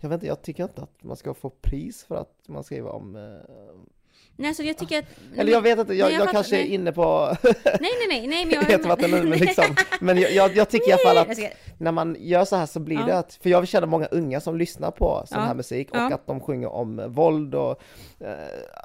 jag 0.00 0.08
vet 0.08 0.16
inte, 0.16 0.26
jag 0.26 0.42
tycker 0.42 0.62
inte 0.62 0.82
att 0.82 1.02
man 1.04 1.16
ska 1.16 1.34
få 1.34 1.50
pris 1.50 2.04
för 2.04 2.16
att 2.16 2.34
man 2.48 2.64
skriver 2.64 2.90
om, 2.90 3.16
eh, 3.16 3.22
nej 4.36 4.54
så 4.54 4.62
jag 4.62 4.78
tycker 4.78 4.98
att... 4.98 5.04
eller 5.36 5.52
jag 5.52 5.60
vet 5.62 5.78
inte, 5.78 5.94
jag, 5.94 6.04
Nej, 6.06 6.12
jag 6.14 6.20
jag, 6.20 6.26
fattar, 6.26 6.32
kanske 6.32 6.56
är 6.56 6.60
nej. 6.64 6.74
inne 6.74 6.92
på 6.92 7.36
Nej, 7.42 7.54
nej, 7.80 8.06
nej, 8.08 8.26
nej, 8.26 8.44
men 8.46 8.54
jag... 8.54 8.62
het 8.62 8.86
vatten 8.86 9.10
nu, 9.10 9.22
men 9.22 9.38
liksom, 9.38 9.64
men 10.00 10.18
jag, 10.20 10.32
jag, 10.32 10.56
jag 10.56 10.68
tycker 10.70 10.88
i 10.88 10.92
alla 10.92 11.02
fall 11.02 11.18
att 11.18 11.36
ska- 11.36 11.48
när 11.78 11.92
man 11.92 12.16
gör 12.18 12.44
så 12.44 12.56
här 12.56 12.66
så 12.66 12.80
blir 12.80 12.96
Ja. 13.00 13.06
det 13.06 13.18
att, 13.18 13.34
för 13.34 13.50
jag 13.50 13.68
känner 13.68 13.86
många 13.86 14.06
unga 14.06 14.40
som 14.40 14.56
lyssnar 14.56 14.90
på 14.90 15.22
sån 15.26 15.38
Ja. 15.38 15.44
här 15.44 15.54
musik 15.54 15.90
och 15.90 15.96
Ja. 15.96 16.14
att 16.14 16.26
de 16.26 16.40
sjunger 16.40 16.68
om 16.68 17.12
våld 17.12 17.54
och 17.54 17.82
eh, 18.20 18.34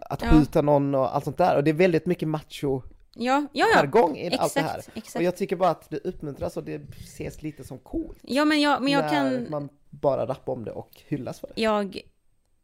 att 0.10 0.21
skjuta 0.25 0.62
någon 0.62 0.95
och 0.95 1.15
allt 1.15 1.23
sånt 1.23 1.38
där 1.38 1.56
och 1.58 1.63
det 1.63 1.71
är 1.71 1.75
väldigt 1.75 2.06
mycket 2.06 2.27
macho 2.27 2.82
Ja, 3.15 3.47
ja, 3.54 3.67
ja. 3.74 3.78
jargong 3.78 4.17
i 4.17 4.38
allt 4.38 4.54
det 4.54 4.62
här. 4.62 4.78
Exakt, 4.78 4.88
Och 4.88 4.97
exakt. 4.97 5.26
jag 5.26 5.36
tycker 5.38 5.56
bara 5.56 5.69
att 5.69 5.89
det 5.89 5.97
uppmuntras 5.97 6.58
och 6.58 6.63
det 6.63 6.82
ses 7.00 7.41
lite 7.41 7.63
som 7.63 7.80
coolt. 7.80 8.19
Ja, 8.21 8.45
men 8.45 8.62
jag, 8.62 8.82
men 8.82 8.93
jag 8.93 9.02
när 9.02 9.10
kan... 9.10 9.50
man 9.50 9.69
bara 9.89 10.28
rappar 10.28 10.54
om 10.54 10.65
det 10.65 10.71
och 10.71 11.02
hyllas 11.08 11.39
för 11.39 11.47
det. 11.47 11.62
jag 11.62 12.02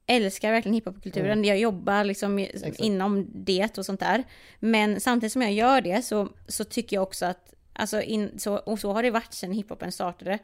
älskar 0.06 0.52
verkligen 0.52 0.74
hiphopkulturen. 0.74 1.44
Jag 1.44 1.60
jobbar 1.60 2.04
liksom 2.04 2.40
Exakt. 2.40 2.80
inom 2.80 3.28
det 3.34 3.78
och 3.78 3.86
sånt 3.86 4.00
där. 4.00 4.24
Men 4.60 5.02
samtidigt 5.02 5.34
som 5.34 5.42
jag 5.42 5.54
gör 5.54 5.82
det 5.82 6.02
så, 6.02 6.30
så 6.48 6.64
tycker 6.64 6.96
jag 6.96 7.04
också 7.04 7.26
att, 7.26 7.54
alltså 7.74 8.02
in, 8.02 8.40
så, 8.40 8.56
och 8.58 8.80
så 8.80 8.94
har 8.94 9.04
det 9.04 9.12
varit 9.12 9.34
sedan 9.34 9.52
hiphopen 9.52 9.92
startade, 9.92 10.40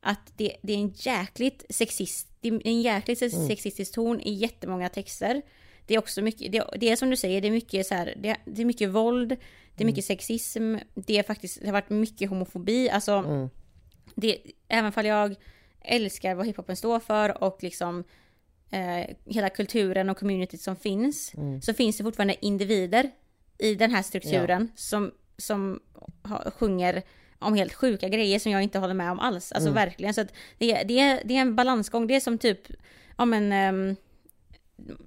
att 0.00 0.32
det, 0.36 0.56
det 0.62 0.72
är 0.72 0.78
en 0.78 0.92
jäkligt 0.94 1.64
sexist, 1.70 2.28
det 2.40 2.48
är 2.48 2.66
en 2.66 2.82
jäkligt 2.82 3.18
sexistisk 3.48 3.94
ton 3.94 4.20
i 4.20 4.32
jättemånga 4.32 4.88
texter. 4.88 5.42
Det 5.86 5.94
är 5.94 5.98
också 5.98 6.22
mycket, 6.22 6.52
det, 6.52 6.64
det 6.78 6.90
är 6.90 6.96
som 6.96 7.10
du 7.10 7.16
säger, 7.16 7.40
det 7.40 7.48
är 7.48 7.52
mycket 7.52 7.86
så 7.86 7.94
här, 7.94 8.14
det, 8.16 8.36
det 8.44 8.62
är 8.62 8.66
mycket 8.66 8.90
våld, 8.90 9.36
det 9.74 9.82
är 9.84 9.86
mycket 9.86 10.04
sexism, 10.04 10.76
det 10.94 11.18
är 11.18 11.22
faktiskt, 11.22 11.60
det 11.60 11.66
har 11.66 11.72
varit 11.72 11.90
mycket 11.90 12.28
homofobi, 12.30 12.90
alltså 12.90 13.12
Mm. 13.12 13.48
det, 14.14 14.38
även 14.68 14.92
fall 14.92 15.06
jag 15.06 15.34
älskar 15.80 16.34
vad 16.34 16.46
hiphopen 16.46 16.76
står 16.76 17.00
för 17.00 17.42
och 17.44 17.62
liksom 17.62 18.04
eh, 18.70 19.14
hela 19.24 19.48
kulturen 19.48 20.10
och 20.10 20.18
communityt 20.18 20.60
som 20.60 20.76
finns, 20.76 21.34
Mm. 21.34 21.62
så 21.62 21.74
finns 21.74 21.96
det 21.96 22.04
fortfarande 22.04 22.46
individer 22.46 23.10
i 23.58 23.74
den 23.74 23.90
här 23.90 24.02
strukturen 24.02 24.68
som, 24.76 25.12
som 25.38 25.80
ha, 26.22 26.50
sjunger 26.50 27.02
om 27.38 27.54
helt 27.54 27.74
sjuka 27.74 28.08
grejer 28.08 28.38
som 28.38 28.52
jag 28.52 28.62
inte 28.62 28.78
håller 28.78 28.94
med 28.94 29.10
om 29.10 29.18
alls. 29.20 29.52
Alltså 29.52 29.68
Mm. 29.70 29.74
verkligen. 29.74 30.14
Så 30.14 30.20
att 30.20 30.32
det, 30.58 30.82
det, 30.82 30.98
är, 31.00 31.20
det 31.24 31.36
är 31.36 31.40
en 31.40 31.56
balansgång. 31.56 32.06
Det 32.06 32.16
är 32.16 32.20
som 32.20 32.38
typ, 32.38 32.60
ja 33.18 33.24
men, 33.24 33.52
ehm, 33.52 33.96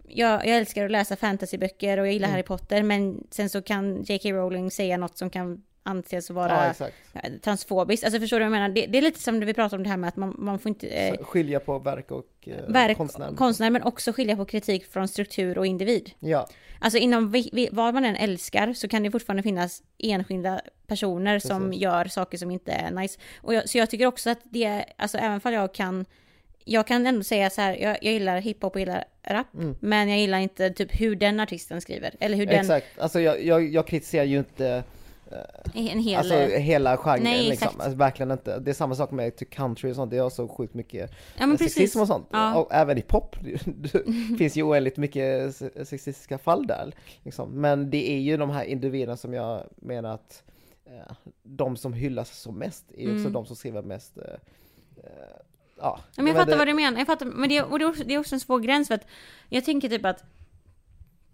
jag, 0.07 0.47
jag 0.47 0.57
älskar 0.57 0.85
att 0.85 0.91
läsa 0.91 1.15
fantasyböcker 1.15 1.97
och 1.99 2.05
jag 2.07 2.13
gillar 2.13 2.27
Mm. 2.27 2.33
Harry 2.33 2.43
Potter 2.43 2.83
men 2.83 3.23
sen 3.31 3.49
så 3.49 3.61
kan 3.61 4.03
J.K. 4.03 4.29
Rowling 4.31 4.71
säga 4.71 4.97
något 4.97 5.17
som 5.17 5.29
kan 5.29 5.63
anses 5.83 6.29
Ja, 6.29 6.35
vara 6.35 6.69
exakt. 6.69 6.95
eh, 7.13 7.31
transfobiskt. 7.43 8.03
Alltså 8.03 8.19
förstår 8.19 8.39
du 8.39 8.45
vad 8.45 8.45
jag 8.45 8.61
menar? 8.61 8.69
Det, 8.69 8.85
det 8.85 8.97
är 8.97 9.01
lite 9.01 9.19
som 9.19 9.39
det 9.39 9.45
vi 9.45 9.53
pratade 9.53 9.75
om 9.79 9.83
det 9.83 9.89
här 9.89 9.97
med 9.97 10.07
att 10.07 10.15
man, 10.15 10.35
man 10.37 10.59
får 10.59 10.69
inte... 10.69 10.87
Eh, 10.87 11.17
Skilja 11.23 11.59
på 11.59 11.79
verk 11.79 12.11
och 12.11 12.27
eh, 12.41 12.55
verk, 12.67 12.97
konstnär. 12.97 13.35
konstnär 13.35 13.69
men 13.69 13.83
också 13.83 14.11
skilja 14.13 14.35
på 14.35 14.45
kritik 14.45 14.85
från 14.91 15.07
struktur 15.07 15.57
och 15.57 15.65
individ. 15.65 16.11
Ja, 16.19 16.47
Alltså 16.81 16.97
inom 16.99 17.31
vi, 17.31 17.49
vi, 17.53 17.69
vad 17.71 17.93
man 17.93 18.05
än 18.05 18.15
älskar 18.15 18.73
så 18.73 18.87
kan 18.87 19.03
det 19.03 19.11
fortfarande 19.11 19.43
finnas 19.43 19.83
enskilda 19.97 20.61
personer 20.87 21.39
som 21.39 21.63
Precis. 21.65 21.81
gör 21.81 22.05
saker 22.05 22.37
som 22.37 22.51
inte 22.51 22.71
är 22.71 22.91
nice. 22.91 23.19
Och 23.41 23.53
jag, 23.53 23.69
så 23.69 23.77
jag 23.77 23.89
tycker 23.89 24.05
också 24.05 24.29
att 24.29 24.39
det 24.43 24.85
alltså 24.97 25.17
även 25.17 25.39
fall 25.41 25.53
jag 25.53 25.73
kan, 25.73 26.05
jag 26.69 26.87
kan 26.87 27.07
ändå 27.07 27.23
säga 27.23 27.49
så 27.49 27.61
här, 27.61 27.77
jag, 27.77 27.97
jag 28.01 28.13
gillar 28.13 28.37
hiphop 28.41 28.73
och 28.73 28.79
gillar 28.79 29.03
rap, 29.27 29.47
men 29.79 30.09
jag 30.09 30.19
gillar 30.19 30.37
inte 30.39 30.69
typ 30.69 31.01
hur 31.01 31.15
den 31.15 31.39
artisten 31.39 31.81
skriver. 31.81 32.15
Eller 32.19 32.37
hur 32.37 32.45
den, 32.45 32.59
exakt. 32.59 32.85
Alltså 32.99 33.19
jag, 33.21 33.43
jag, 33.45 33.67
jag 33.67 33.87
kritiserar 33.87 34.23
ju 34.25 34.37
inte 34.37 34.83
en 35.73 35.99
hel... 35.99 36.17
alltså, 36.17 36.35
hela 36.57 36.97
genren 36.97 37.23
Nej, 37.23 37.49
liksom. 37.49 37.67
Alltså, 37.77 37.97
verkligen 37.97 38.31
inte. 38.31 38.59
Det 38.59 38.71
är 38.71 38.73
samma 38.73 38.95
sak 38.95 39.11
med 39.11 39.35
typ 39.35 39.49
country 39.49 39.91
och 39.91 39.95
sånt. 39.95 40.11
Det 40.11 40.17
är 40.17 40.21
också 40.21 40.47
sjukt 40.47 40.73
mycket 40.73 41.11
ja 41.37 41.57
sexism 41.57 41.99
och 41.99 42.07
sånt. 42.07 42.27
Ja. 42.31 42.55
Och 42.55 42.73
även 42.73 42.97
i 42.97 43.01
pop. 43.01 43.35
Det 43.65 44.03
finns 44.37 44.55
ju 44.57 44.63
oändligt 44.63 44.97
mycket 44.97 45.55
se- 45.55 45.85
sexistiska 45.85 46.37
fall 46.37 46.67
där. 46.67 46.91
Liksom. 47.23 47.61
Men 47.61 47.89
det 47.89 48.09
är 48.11 48.19
ju 48.19 48.37
de 48.37 48.49
här 48.49 48.63
individerna 48.63 49.17
som 49.17 49.33
jag 49.33 49.63
menar 49.75 50.13
att 50.13 50.43
eh, 50.85 51.13
de 51.43 51.77
som 51.77 51.93
hyllas 51.93 52.39
som 52.39 52.55
mest 52.55 52.91
är 52.91 53.01
ju 53.01 53.07
också 53.07 53.19
Mm. 53.19 53.33
de 53.33 53.45
som 53.45 53.55
skriver 53.55 53.81
mest 53.81 54.17
eh, 54.17 54.23
eh, 54.97 55.35
Ja, 55.81 55.99
men 56.15 56.25
jag 56.27 56.33
men 56.33 56.41
fattar 56.41 56.51
det- 56.51 56.57
vad 56.57 56.67
du 56.67 56.73
menar. 56.73 56.97
Jag 56.97 57.07
fattar, 57.07 57.25
men 57.25 57.49
det, 57.49 57.57
är- 57.57 57.71
och 57.71 57.79
det, 57.79 57.85
är 57.85 57.89
också, 57.89 58.03
det 58.03 58.13
är 58.13 58.19
också 58.19 58.35
en 58.35 58.39
svår 58.39 58.59
gräns 58.59 58.87
för 58.87 58.95
att 58.95 59.05
jag 59.49 59.65
tänker 59.65 59.89
typ 59.89 60.05
att 60.05 60.23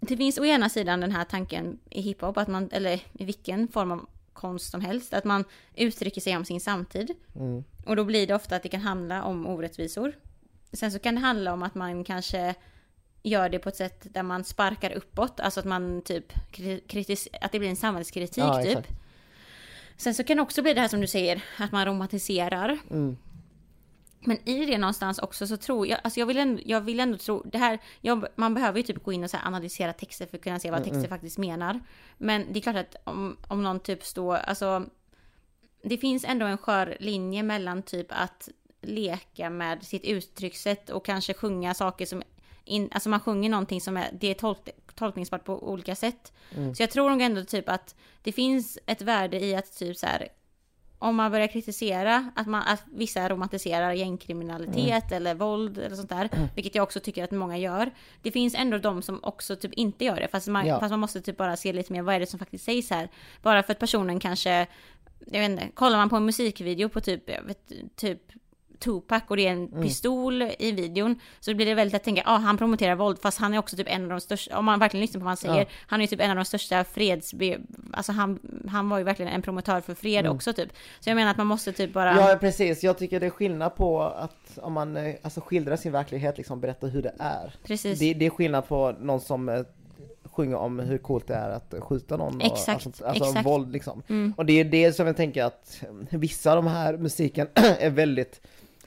det 0.00 0.16
finns 0.16 0.38
å 0.38 0.44
ena 0.44 0.68
sidan 0.68 1.00
den 1.00 1.12
här 1.12 1.24
tanken 1.24 1.78
i 1.90 2.00
hiphop, 2.00 2.36
att 2.38 2.48
man, 2.48 2.68
eller 2.72 2.94
i 3.12 3.24
vilken 3.24 3.68
form 3.68 3.92
av 3.92 4.06
konst 4.32 4.70
som 4.70 4.80
helst, 4.80 5.14
att 5.14 5.24
man 5.24 5.44
uttrycker 5.74 6.20
sig 6.20 6.36
om 6.36 6.44
sin 6.44 6.60
samtid. 6.60 7.14
Mm. 7.36 7.64
Och 7.86 7.96
då 7.96 8.04
blir 8.04 8.26
det 8.26 8.34
ofta 8.34 8.56
att 8.56 8.62
det 8.62 8.68
kan 8.68 8.80
handla 8.80 9.24
om 9.24 9.46
orättvisor. 9.46 10.12
Sen 10.72 10.92
så 10.92 10.98
kan 10.98 11.14
det 11.14 11.20
handla 11.20 11.52
om 11.52 11.62
att 11.62 11.74
man 11.74 12.04
kanske 12.04 12.54
gör 13.22 13.48
det 13.48 13.58
på 13.58 13.68
ett 13.68 13.76
sätt 13.76 14.06
där 14.14 14.22
man 14.22 14.44
sparkar 14.44 14.90
uppåt, 14.90 15.40
alltså 15.40 15.60
att 15.60 15.66
man 15.66 16.02
typ 16.02 16.32
kritis- 16.88 17.28
att 17.40 17.52
det 17.52 17.58
blir 17.58 17.68
en 17.70 17.76
samhällskritik 17.76 18.38
Ja, 18.44 18.62
typ. 18.62 18.66
exakt. 18.78 18.88
Sen 19.96 20.14
så 20.14 20.24
kan 20.24 20.36
det 20.36 20.42
också 20.42 20.62
bli 20.62 20.74
det 20.74 20.80
här 20.80 20.88
som 20.88 21.00
du 21.00 21.06
säger, 21.06 21.42
att 21.58 21.72
man 21.72 21.86
romantiserar. 21.86 22.78
Mm. 22.90 23.16
Men 24.20 24.48
i 24.48 24.66
det 24.66 24.78
någonstans 24.78 25.18
också 25.18 25.46
så 25.46 25.56
tror 25.56 25.86
jag, 25.86 26.00
alltså 26.04 26.20
jag 26.20 26.26
vill 26.26 26.36
ändå, 26.36 26.62
jag 26.64 26.80
vill 26.80 27.00
ändå 27.00 27.18
tro, 27.18 27.42
det 27.42 27.58
här, 27.58 27.78
jag, 28.00 28.26
man 28.36 28.54
behöver 28.54 28.78
ju 28.78 28.82
typ 28.82 29.04
gå 29.04 29.12
in 29.12 29.24
och 29.24 29.30
så 29.30 29.36
analysera 29.44 29.92
texter 29.92 30.26
för 30.26 30.36
att 30.36 30.44
kunna 30.44 30.58
se 30.58 30.70
vad 30.70 30.84
texter 30.84 31.08
faktiskt 31.08 31.38
menar. 31.38 31.80
Men 32.18 32.52
det 32.52 32.58
är 32.58 32.60
klart 32.60 32.76
att 32.76 32.96
om, 33.04 33.36
om 33.48 33.62
någon 33.62 33.80
typ 33.80 34.04
står, 34.04 34.36
alltså 34.36 34.86
det 35.82 35.96
finns 35.96 36.24
ändå 36.24 36.46
en 36.46 36.58
skör 36.58 36.96
linje 37.00 37.42
mellan 37.42 37.82
typ 37.82 38.06
att 38.08 38.48
leka 38.80 39.50
med 39.50 39.82
sitt 39.84 40.04
uttryckssätt 40.04 40.90
och 40.90 41.04
kanske 41.04 41.34
sjunga 41.34 41.74
saker 41.74 42.06
som 42.06 42.22
in, 42.64 42.88
alltså 42.92 43.08
man 43.08 43.20
sjunger 43.20 43.50
någonting 43.50 43.80
som 43.80 43.96
är, 43.96 44.08
det 44.12 44.26
är 44.26 44.34
tolk, 44.34 44.68
tolkningsbart 44.94 45.44
på 45.44 45.68
olika 45.70 45.94
sätt. 45.94 46.32
Så 46.76 46.82
jag 46.82 46.90
tror 46.90 47.10
nog 47.10 47.22
ändå 47.22 47.44
typ 47.44 47.68
att 47.68 47.94
det 48.22 48.32
finns 48.32 48.78
ett 48.86 49.02
värde 49.02 49.40
i 49.40 49.54
att 49.56 49.78
typ 49.78 49.96
så 49.96 50.06
här 50.06 50.28
om 50.98 51.16
man 51.16 51.30
börjar 51.30 51.46
kritisera 51.46 52.30
att, 52.36 52.46
man, 52.46 52.62
att 52.62 52.82
vissa 52.92 53.28
romantiserar 53.28 53.92
gängkriminalitet 53.92 55.12
eller 55.12 55.34
våld 55.34 55.78
eller 55.78 55.96
sånt 55.96 56.08
där, 56.08 56.28
vilket 56.54 56.74
jag 56.74 56.82
också 56.82 57.00
tycker 57.00 57.24
att 57.24 57.30
många 57.30 57.58
gör. 57.58 57.90
Det 58.22 58.30
finns 58.30 58.54
ändå 58.54 58.78
de 58.78 59.02
som 59.02 59.20
också 59.22 59.56
typ 59.56 59.72
inte 59.72 60.04
gör 60.04 60.16
det, 60.16 60.28
fast 60.28 60.48
man, 60.48 60.66
Ja. 60.66 60.80
fast 60.80 60.90
man 60.90 61.00
måste 61.00 61.20
typ 61.20 61.36
bara 61.36 61.56
se 61.56 61.72
lite 61.72 61.92
mer 61.92 62.02
vad 62.02 62.14
är 62.14 62.20
det 62.20 62.26
som 62.26 62.38
faktiskt 62.38 62.64
sägs 62.64 62.90
här. 62.90 63.08
Bara 63.42 63.62
för 63.62 63.72
att 63.72 63.78
personen 63.78 64.20
kanske, 64.20 64.66
jag 65.26 65.40
vet 65.40 65.50
inte, 65.50 65.68
kollar 65.74 65.98
man 65.98 66.08
på 66.08 66.16
en 66.16 66.24
musikvideo 66.26 66.88
på 66.88 67.00
typ, 67.00 67.22
jag 67.30 67.42
vet, 67.42 67.72
typ 67.96 68.22
Tupac 68.78 69.22
och 69.26 69.36
det 69.36 69.46
är 69.46 69.52
en 69.52 69.82
pistol 69.82 70.42
i 70.42 70.72
videon 70.72 71.20
så 71.40 71.54
blir 71.54 71.66
det 71.66 71.74
väldigt 71.74 71.92
lätt 71.92 72.00
att 72.00 72.04
tänka, 72.04 72.22
ja 72.24 72.32
ah, 72.34 72.36
han 72.36 72.58
promoterar 72.58 72.94
våld 72.94 73.18
fast 73.22 73.38
han 73.38 73.54
är 73.54 73.58
också 73.58 73.76
typ 73.76 73.86
en 73.90 74.02
av 74.02 74.08
de 74.08 74.20
största, 74.20 74.58
om 74.58 74.64
man 74.64 74.78
verkligen 74.78 75.00
lyssnar 75.00 75.20
på 75.20 75.24
vad 75.24 75.30
han 75.30 75.36
säger, 75.36 75.60
Ja. 75.60 75.66
han 75.86 76.00
är 76.00 76.06
typ 76.06 76.20
en 76.20 76.30
av 76.30 76.36
de 76.36 76.44
största 76.44 76.84
freds... 76.84 77.34
Alltså 77.92 78.12
han, 78.12 78.38
han 78.68 78.88
var 78.88 78.98
ju 78.98 79.04
verkligen 79.04 79.32
en 79.32 79.42
promotör 79.42 79.80
för 79.80 79.94
fred 79.94 80.26
också 80.26 80.52
typ. 80.52 80.72
Så 81.00 81.10
jag 81.10 81.16
menar 81.16 81.30
att 81.30 81.36
man 81.36 81.46
måste 81.46 81.72
typ 81.72 81.92
bara... 81.92 82.16
Ja 82.16 82.36
precis, 82.40 82.82
jag 82.84 82.98
tycker 82.98 83.20
det 83.20 83.26
är 83.26 83.30
skillnad 83.30 83.76
på 83.76 84.02
att 84.02 84.58
om 84.62 84.72
man 84.72 84.96
eh, 84.96 85.14
alltså, 85.22 85.40
skildrar 85.40 85.76
sin 85.76 85.92
verklighet, 85.92 86.36
liksom 86.36 86.60
berättar 86.60 86.88
hur 86.88 87.02
det 87.02 87.14
är. 87.18 87.54
Precis. 87.64 87.98
Det, 87.98 88.14
det 88.14 88.26
är 88.26 88.30
skillnad 88.30 88.68
på 88.68 88.94
någon 89.00 89.20
som 89.20 89.48
eh, 89.48 89.62
sjunger 90.24 90.56
om 90.56 90.78
hur 90.78 90.98
coolt 90.98 91.26
det 91.26 91.34
är 91.34 91.50
att 91.50 91.74
skjuta 91.80 92.16
någon. 92.16 92.36
Och, 92.36 92.42
Exakt, 92.42 92.86
alltså, 92.86 93.04
alltså 93.04 93.24
exakt. 93.24 93.46
våld 93.46 93.72
liksom. 93.72 94.02
Mm. 94.08 94.34
Och 94.36 94.46
det 94.46 94.60
är 94.60 94.64
det 94.64 94.92
som 94.92 95.06
jag 95.06 95.16
tänker 95.16 95.44
att 95.44 95.82
vissa 96.10 96.50
av 96.50 96.56
de 96.56 96.66
här 96.66 96.96
musiken 96.96 97.48
är 97.54 97.90
väldigt 97.90 98.40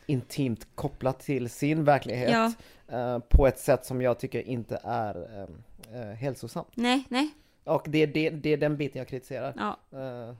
intimt 0.09 0.67
kopplat 0.75 1.19
till 1.19 1.49
sin 1.49 1.83
verklighet. 1.83 2.31
Ja. 2.31 2.51
eh, 2.97 3.19
på 3.19 3.47
ett 3.47 3.59
sätt 3.59 3.85
som 3.85 4.01
jag 4.01 4.19
tycker 4.19 4.41
inte 4.41 4.79
är 4.83 5.15
eh, 5.15 6.01
eh, 6.01 6.15
hälsosamt. 6.15 6.67
Nej, 6.75 7.03
nej. 7.09 7.29
Och 7.63 7.85
det, 7.85 8.03
är 8.03 8.07
det, 8.07 8.29
det 8.29 8.53
är 8.53 8.57
den 8.57 8.77
biten 8.77 8.99
jag 8.99 9.07
kritiserar. 9.07 9.53
Ja. 9.57 9.79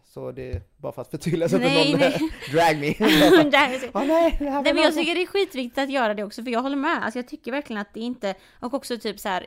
Så 0.05 0.31
det 0.31 0.51
är 0.51 0.61
bara 0.77 0.91
för 0.91 1.01
att 1.01 1.11
förtydliga 1.11 1.49
så 1.49 1.55
att 1.55 1.61
Nej, 1.61 1.91
någon 1.91 1.99
nej. 1.99 2.19
drag 2.51 2.79
me. 2.79 2.95
Åh 3.93 4.05
nej, 4.05 4.37
Nej 4.39 4.73
men 4.73 4.77
jag 4.77 4.95
tycker 4.95 5.15
det 5.15 5.21
är 5.21 5.25
skitviktigt 5.25 5.77
att 5.77 5.89
göra 5.89 6.13
det 6.13 6.23
också 6.23 6.43
för 6.43 6.51
jag 6.51 6.61
håller 6.61 6.75
med. 6.75 7.03
Alltså 7.03 7.19
jag 7.19 7.27
tycker 7.27 7.51
verkligen 7.51 7.81
att 7.81 7.93
det 7.93 7.99
inte, 7.99 8.35
och 8.59 8.73
också 8.73 8.97
typ 8.97 9.19
så 9.19 9.29
här. 9.29 9.45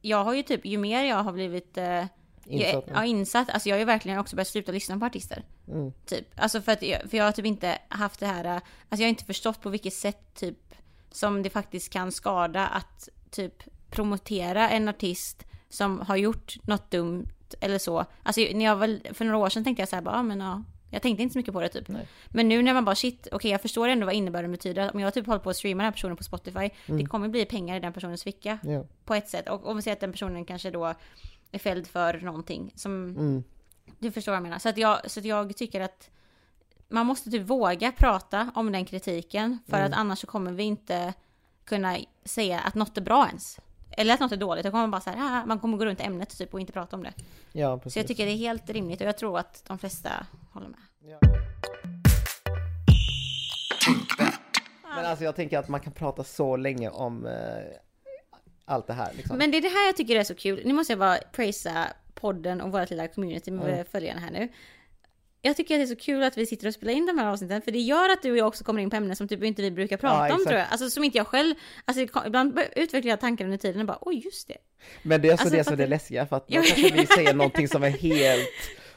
Jag 0.00 0.24
har 0.24 0.34
ju 0.34 0.42
typ, 0.42 0.66
ju 0.66 0.78
mer 0.78 1.04
jag 1.04 1.16
har 1.16 1.32
blivit 1.32 1.78
eh, 1.78 2.04
Insatt, 2.46 2.72
jag, 2.72 2.96
ja, 2.96 3.04
insatt, 3.04 3.50
alltså 3.50 3.68
jag 3.68 3.76
har 3.76 3.78
ju 3.78 3.84
verkligen 3.84 4.18
också 4.18 4.36
börjat 4.36 4.48
sluta 4.48 4.72
lyssna 4.72 4.98
på 4.98 5.06
artister. 5.06 5.44
Mm. 5.68 5.92
Typ, 6.06 6.26
alltså 6.36 6.60
för 6.60 6.72
att 6.72 6.82
jag, 6.82 7.10
för 7.10 7.16
jag 7.16 7.24
har 7.24 7.32
typ 7.32 7.46
inte 7.46 7.78
haft 7.88 8.20
det 8.20 8.26
här, 8.26 8.44
eh, 8.44 8.52
alltså 8.52 8.62
jag 8.88 9.00
har 9.00 9.08
inte 9.08 9.24
förstått 9.24 9.60
på 9.60 9.70
vilket 9.70 9.94
sätt 9.94 10.34
typ 10.34 10.74
som 11.10 11.42
det 11.42 11.50
faktiskt 11.50 11.92
kan 11.92 12.12
skada 12.12 12.66
att 12.66 13.08
typ 13.30 13.62
promotera 13.90 14.70
en 14.70 14.88
artist 14.88 15.44
som 15.68 16.00
har 16.00 16.16
gjort 16.16 16.56
något 16.62 16.90
dumt 16.90 17.28
eller 17.60 17.78
så. 17.78 18.04
Alltså 18.22 18.40
när 18.40 18.64
jag 18.64 18.76
väl, 18.76 19.08
för 19.12 19.24
några 19.24 19.38
år 19.38 19.48
sedan 19.48 19.64
tänkte 19.64 19.82
jag 19.82 19.88
så 19.88 19.96
här 19.96 20.02
bara, 20.02 20.16
ja 20.16 20.22
men 20.22 20.40
ja. 20.40 20.62
Jag 20.90 21.02
tänkte 21.02 21.22
inte 21.22 21.32
så 21.32 21.38
mycket 21.38 21.54
på 21.54 21.60
det 21.60 21.68
typ. 21.68 21.88
Nej. 21.88 22.06
Men 22.28 22.48
nu 22.48 22.62
när 22.62 22.74
man 22.74 22.84
bara 22.84 22.94
shit, 22.94 23.28
okej 23.32 23.50
jag 23.50 23.62
förstår 23.62 23.88
ändå 23.88 24.06
vad 24.06 24.14
innebörden 24.14 24.50
betyder. 24.50 24.90
Om 24.94 25.00
jag 25.00 25.14
typ 25.14 25.26
håller 25.26 25.38
på 25.38 25.50
att 25.50 25.56
streama 25.56 25.82
den 25.82 25.84
här 25.84 25.92
personen 25.92 26.16
på 26.16 26.22
Spotify, 26.24 26.70
det 26.86 27.06
kommer 27.06 27.28
bli 27.28 27.44
pengar 27.44 27.76
i 27.76 27.80
den 27.80 27.92
personens 27.92 28.24
ficka. 28.24 28.58
Ja. 28.62 28.84
På 29.04 29.14
ett 29.14 29.28
sätt. 29.28 29.48
Och 29.48 29.66
om 29.66 29.76
vi 29.76 29.82
säger 29.82 29.96
att 29.96 30.00
den 30.00 30.12
personen 30.12 30.44
kanske 30.44 30.70
då 30.70 30.94
är 31.54 31.58
fälld 31.58 31.86
för 31.86 32.20
någonting 32.20 32.72
som 32.76 32.92
Mm. 33.08 33.44
du 33.98 34.10
förstår 34.10 34.32
vad 34.32 34.36
jag 34.36 34.42
menar. 34.42 34.58
Så 34.58 34.68
att 34.68 34.76
jag, 34.76 35.10
så 35.10 35.20
att 35.20 35.26
jag 35.26 35.56
tycker 35.56 35.80
att 35.80 36.10
man 36.88 37.06
måste 37.06 37.30
typ 37.30 37.42
våga 37.42 37.92
prata 37.92 38.50
om 38.54 38.72
den 38.72 38.84
kritiken. 38.84 39.58
För 39.68 39.76
Mm. 39.76 39.92
att 39.92 39.98
annars 39.98 40.18
så 40.18 40.26
kommer 40.26 40.52
vi 40.52 40.62
inte 40.62 41.14
kunna 41.64 41.96
säga 42.24 42.60
att 42.60 42.74
något 42.74 42.98
är 42.98 43.02
bra 43.02 43.26
ens. 43.28 43.58
Eller 43.90 44.14
att 44.14 44.20
något 44.20 44.32
är 44.32 44.36
dåligt. 44.36 44.64
Då 44.64 44.70
kommer 44.70 44.82
man 44.82 44.90
bara 44.90 45.00
så 45.00 45.10
här, 45.10 45.18
"Ah", 45.42 45.46
man 45.46 45.58
kommer 45.58 45.78
gå 45.78 45.84
runt 45.86 46.00
ämnet 46.00 46.38
typ 46.38 46.54
och 46.54 46.60
inte 46.60 46.72
prata 46.72 46.96
om 46.96 47.02
det. 47.02 47.12
ja, 47.52 47.78
precis. 47.78 47.92
Så 47.92 47.98
jag 47.98 48.06
tycker 48.06 48.26
det 48.26 48.32
är 48.32 48.36
helt 48.36 48.70
rimligt 48.70 49.00
och 49.00 49.06
jag 49.06 49.18
tror 49.18 49.38
att 49.38 49.64
de 49.66 49.78
flesta 49.78 50.26
håller 50.52 50.68
med. 50.68 50.80
Men 54.96 55.06
alltså 55.06 55.24
jag 55.24 55.36
tänker 55.36 55.58
att 55.58 55.68
man 55.68 55.80
kan 55.80 55.92
prata 55.92 56.24
så 56.24 56.56
länge 56.56 56.88
om 56.90 57.26
eh, 57.26 57.32
allt 58.64 58.86
det 58.86 58.92
här 58.92 59.12
liksom. 59.16 59.36
Men 59.38 59.50
det 59.50 59.56
är 59.56 59.62
det 59.62 59.68
här 59.68 59.86
jag 59.86 59.96
tycker 59.96 60.16
är 60.16 60.24
så 60.24 60.34
kul. 60.34 60.62
Nu 60.64 60.72
måste 60.74 60.92
jag 60.92 60.98
bara 61.00 61.18
prisa 61.32 61.86
podden 62.14 62.60
och 62.60 62.72
vårt 62.72 62.90
lilla 62.90 63.08
community 63.08 63.50
med 63.50 63.72
Mm. 63.72 63.84
följarna 63.92 64.20
här 64.20 64.30
nu. 64.30 64.48
Jag 65.42 65.56
tycker 65.56 65.74
att 65.74 65.78
det 65.78 65.84
är 65.84 65.96
så 65.96 66.02
kul 66.02 66.22
att 66.22 66.36
vi 66.38 66.46
sitter 66.46 66.66
och 66.68 66.74
spelar 66.74 66.92
in 66.92 67.06
de 67.06 67.18
här 67.18 67.26
avsnitten 67.26 67.62
för 67.62 67.72
det 67.72 67.78
gör 67.78 68.08
att 68.08 68.22
du 68.22 68.30
och 68.30 68.36
jag 68.36 68.46
också 68.46 68.64
kommer 68.64 68.82
in 68.82 68.90
på 68.90 68.96
ämnen 68.96 69.16
som 69.16 69.28
typ 69.28 69.42
inte 69.44 69.62
vi 69.62 69.70
brukar 69.70 69.96
prata 69.96 70.28
Ja, 70.28 70.34
om 70.34 70.44
tror 70.46 70.58
jag. 70.58 70.66
Alltså 70.70 70.90
som 70.90 71.04
inte 71.04 71.18
jag 71.18 71.26
själv, 71.26 71.54
alltså 71.84 72.06
ibland 72.26 72.60
utvecklar 72.76 73.10
jag 73.10 73.20
tankar 73.20 73.44
under 73.44 73.58
tiden 73.58 73.80
och 73.80 73.86
bara 73.86 73.98
oj 74.00 74.22
just 74.24 74.48
det. 74.48 74.56
Men 75.02 75.20
det 75.22 75.28
är 75.28 75.32
alltså 75.32 75.44
Alltså, 75.44 75.56
det 75.58 75.64
som 75.64 75.72
är 75.72 75.76
det 75.76 75.86
läskiga 75.86 76.26
för 76.26 76.36
att 76.36 76.48
då 76.48 76.54
kanske 76.54 76.92
vi 76.92 77.06
säger 77.06 77.34
någonting 77.34 77.68
som 77.68 77.82
är 77.82 77.90
helt 77.90 78.48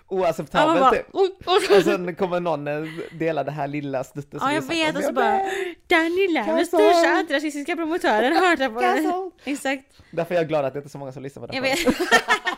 oacceptabelt 0.10 0.80
bara, 0.80 0.92
typ. 0.92 1.06
oj, 1.14 1.30
oj. 1.46 1.78
Och 1.78 1.84
sen 1.84 2.16
kommer 2.16 2.40
någon 2.40 2.68
eh, 2.68 2.84
dela 3.12 3.44
det 3.44 3.52
här 3.52 3.68
lilla 3.68 4.04
snuttet 4.04 4.42
som 4.42 4.50
Ja 4.50 4.56
jag 4.56 4.62
vet 4.62 4.96
och 4.96 5.02
så 5.02 5.08
Ja, 5.10 5.14
bara 5.14 5.30
nej. 5.32 5.80
Daniela, 5.88 6.44
den 6.56 6.66
största 6.66 7.10
antirasistiska 7.10 7.76
promotören 7.76 8.36
hörde 8.36 8.70
på 8.70 8.82
det. 8.82 9.32
Exakt. 9.52 9.84
Därför 10.12 10.36
är 10.36 10.40
jag 10.40 10.48
glad 10.48 10.66
att 10.66 10.74
det 10.74 10.80
inte 10.80 10.88
är 10.88 10.90
så 10.90 10.98
många 10.98 11.12
som 11.12 11.24
lyssnar 11.24 11.42
på 11.42 11.48
den 11.48 11.56
Jag 11.56 11.62
vet. 11.64 11.80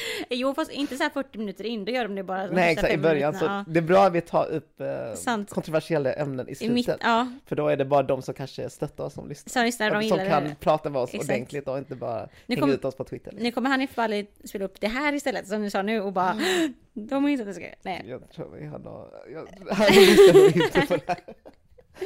jo 0.30 0.54
fast 0.54 0.70
inte 0.72 0.96
så 0.96 1.02
här 1.02 1.10
40 1.10 1.38
minuter 1.38 1.64
in, 1.66 1.84
då 1.84 1.92
gör 1.92 2.02
de 2.02 2.14
det 2.14 2.22
bara 2.22 2.46
Nej 2.46 2.72
exakt, 2.72 2.92
i 2.94 2.98
början 2.98 3.32
så 3.32 3.36
minuterna, 3.38 3.64
det 3.68 3.78
är 3.78 3.82
bra 3.82 4.04
att 4.06 4.12
vi 4.12 4.20
tar 4.20 4.46
upp 4.46 4.80
eh, 4.80 5.14
Sant. 5.14 5.50
kontroversiella 5.50 6.12
ämnen 6.12 6.48
i 6.48 6.54
ja. 6.60 6.66
I 6.66 6.70
mitt, 6.70 6.84
slutet. 6.84 7.00
ja, 7.04 7.32
För 7.46 7.56
då 7.56 7.68
är 7.68 7.76
det 7.76 7.84
bara 7.84 8.02
de 8.02 8.22
som 8.22 8.34
kanske 8.34 8.70
stöttar 8.70 9.04
oss 9.04 9.14
som 9.14 9.28
lyssnar. 9.28 9.50
så 9.50 9.62
lyssnar 9.64 9.90
de 10.00 10.08
som 10.08 10.18
kan 10.18 10.44
det. 10.44 10.54
prata 10.60 10.90
med 10.90 11.02
oss 11.02 11.14
Exakt. 11.14 11.30
ordentligt 11.30 11.68
och 11.68 11.78
inte 11.78 11.94
bara 11.94 12.28
Nu 12.46 12.54
hänga 12.54 12.60
kom- 12.60 12.70
ut 12.70 12.84
oss 12.84 12.94
på 12.94 13.04
Twitter. 13.04 13.32
Nu 13.38 13.52
kommer 13.52 13.70
Hanif 13.70 13.94
Bali 13.94 14.26
spela 14.44 14.64
upp 14.64 14.80
det 14.80 14.88
här 14.88 15.12
istället 15.12 15.46
som 15.48 15.62
du 15.62 15.70
sa 15.70 15.82
nu 15.82 16.00
och 16.00 16.12
bara 16.12 16.30
Mm. 16.30 16.74
De 17.08 17.22
har 17.24 17.30
inte 17.30 17.42
att 17.42 17.48
det 17.48 17.54
ska 17.54 17.66
Nej. 17.82 18.04
Jag 18.06 18.30
tror 18.30 18.56
vi 18.60 18.66
har 18.66 18.78
nå- 18.78 19.10
jag, 19.32 19.48
Han 19.74 19.86
lyssnar 19.92 20.34
nog 20.34 20.56
inte 20.56 20.80
på 20.86 20.96
det 20.96 21.02
här. 21.08 21.18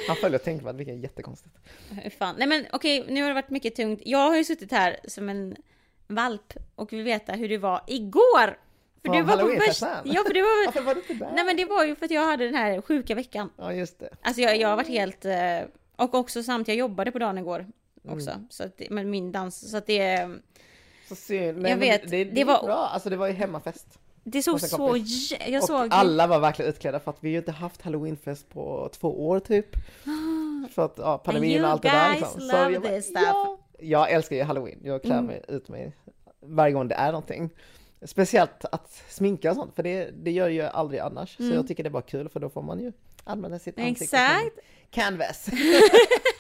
Han 0.09 0.17
följer 0.17 0.39
tänkvärt, 0.39 0.75
vilket 0.77 0.95
är 0.95 0.99
jättekonstigt. 0.99 1.55
Fan. 2.19 2.35
Nej 2.39 2.47
men 2.49 2.67
okej, 2.73 3.05
nu 3.09 3.23
har 3.23 3.29
det 3.29 3.35
varit 3.35 3.51
mycket 3.51 3.75
tungt. 3.77 4.01
Jag 4.05 4.19
har 4.29 4.37
ju 4.37 4.45
suttit 4.45 4.73
här 4.73 4.97
som 5.05 5.29
en 5.29 5.57
valp 6.15 6.53
och 6.75 6.93
vill 6.93 7.03
veta 7.03 7.33
hur 7.33 7.49
det 7.49 7.59
var 7.59 7.81
igår. 7.87 8.59
För 9.03 9.09
Från 9.09 9.17
du 9.17 9.23
var 9.23 9.37
på 9.39 9.47
värst- 9.47 9.83
Ja, 10.05 10.23
för 10.27 10.35
det 10.35 10.43
var 10.43 10.67
Varför 10.67 10.81
var 10.83 10.95
du 10.95 11.01
inte 11.01 11.15
där? 11.15 11.33
Nej 11.35 11.45
men 11.45 11.57
det 11.57 11.65
var 11.65 11.85
ju 11.85 11.97
för 11.97 12.05
att 12.05 12.11
jag 12.11 12.27
hade 12.27 12.45
den 12.45 12.55
här 12.55 12.81
sjuka 12.81 13.15
veckan. 13.15 13.51
Ja, 13.57 13.73
just 13.73 13.99
det. 13.99 14.09
Alltså 14.23 14.43
jag, 14.43 14.57
jag 14.57 14.69
har 14.69 14.77
varit 14.77 14.89
helt... 14.89 15.25
eh, 15.25 15.61
Och 15.97 16.15
också 16.15 16.43
samt 16.43 16.69
jag 16.69 16.77
jobbade 16.77 17.13
på 17.13 17.19
dagen 17.19 17.39
igår 17.39 17.67
också. 18.09 18.31
Mm. 18.31 18.47
Så 18.51 18.65
att, 18.65 18.81
med 18.91 19.07
min 19.07 19.33
dans. 19.33 19.71
Så 19.71 19.77
att 19.77 19.87
det... 19.87 20.31
Så 21.09 21.15
synd. 21.15 21.47
Jag 21.47 21.63
men 21.63 21.79
vet, 21.81 22.03
Det, 22.11 22.25
det, 22.25 22.31
det 22.31 22.45
var- 22.45 22.63
bra. 22.63 22.77
Alltså 22.93 23.11
det 23.11 23.17
var 23.17 23.27
ju 23.27 23.33
hemmafest. 23.33 23.99
Det 24.25 24.43
såg 24.43 24.55
Och 24.55 24.61
så... 24.61 24.97
Jag 25.49 25.63
och 25.63 25.67
såg... 25.67 25.89
alla 25.91 26.27
var 26.27 26.39
verkligen 26.41 26.71
utklädda 26.71 27.01
för 27.01 27.11
att 27.11 27.17
vi 27.21 27.29
har 27.29 27.33
ju 27.33 27.39
inte 27.39 27.53
haft 27.53 27.83
halloweenfest 27.83 28.49
på 28.49 28.91
två 28.93 29.29
år 29.29 29.41
typ. 29.41 29.67
För 30.75 30.85
att 30.85 30.95
ja, 30.99 31.13
And 31.13 31.23
pandemin 31.23 31.65
och 31.65 31.71
allt 31.71 31.83
det 31.83 31.89
där 31.89 32.11
liksom. 32.13 32.41
love 32.41 32.71
jag 32.73 32.83
bara, 32.83 32.93
this 32.93 33.05
stuff. 33.05 33.23
Ja, 33.27 33.59
jag 33.83 34.11
älskar 34.11 34.37
ju 34.37 34.43
halloween. 34.43 34.81
Jag 34.85 35.03
klär 35.03 35.13
Mm. 35.15 35.27
mig 35.27 35.43
ut 35.49 35.69
mig 35.69 35.93
varje 36.41 36.73
gång 36.73 36.89
det 36.89 36.95
är 36.95 37.07
någonting. 37.13 37.51
Speciellt 38.03 38.65
att 38.73 39.03
sminka 39.09 39.51
och 39.51 39.57
sånt, 39.57 39.75
för 39.75 39.83
det, 39.83 40.11
det 40.11 40.31
gör 40.31 40.49
jag 40.49 40.71
aldrig 40.75 41.01
annars. 41.01 41.37
Så 41.37 41.43
Mm. 41.43 41.55
jag 41.55 41.69
tycker 41.69 41.83
det 41.83 41.89
är 41.89 41.91
bara 41.91 42.03
kul 42.03 42.29
för 42.29 42.41
då 42.41 42.49
får 42.49 42.63
man 42.63 42.81
ju 42.81 42.93
använda 43.25 43.59
sitt 43.59 43.79
ansikte 43.79 44.07
som 44.07 44.19
Exakt! 44.19 44.59
canvas. 44.91 45.49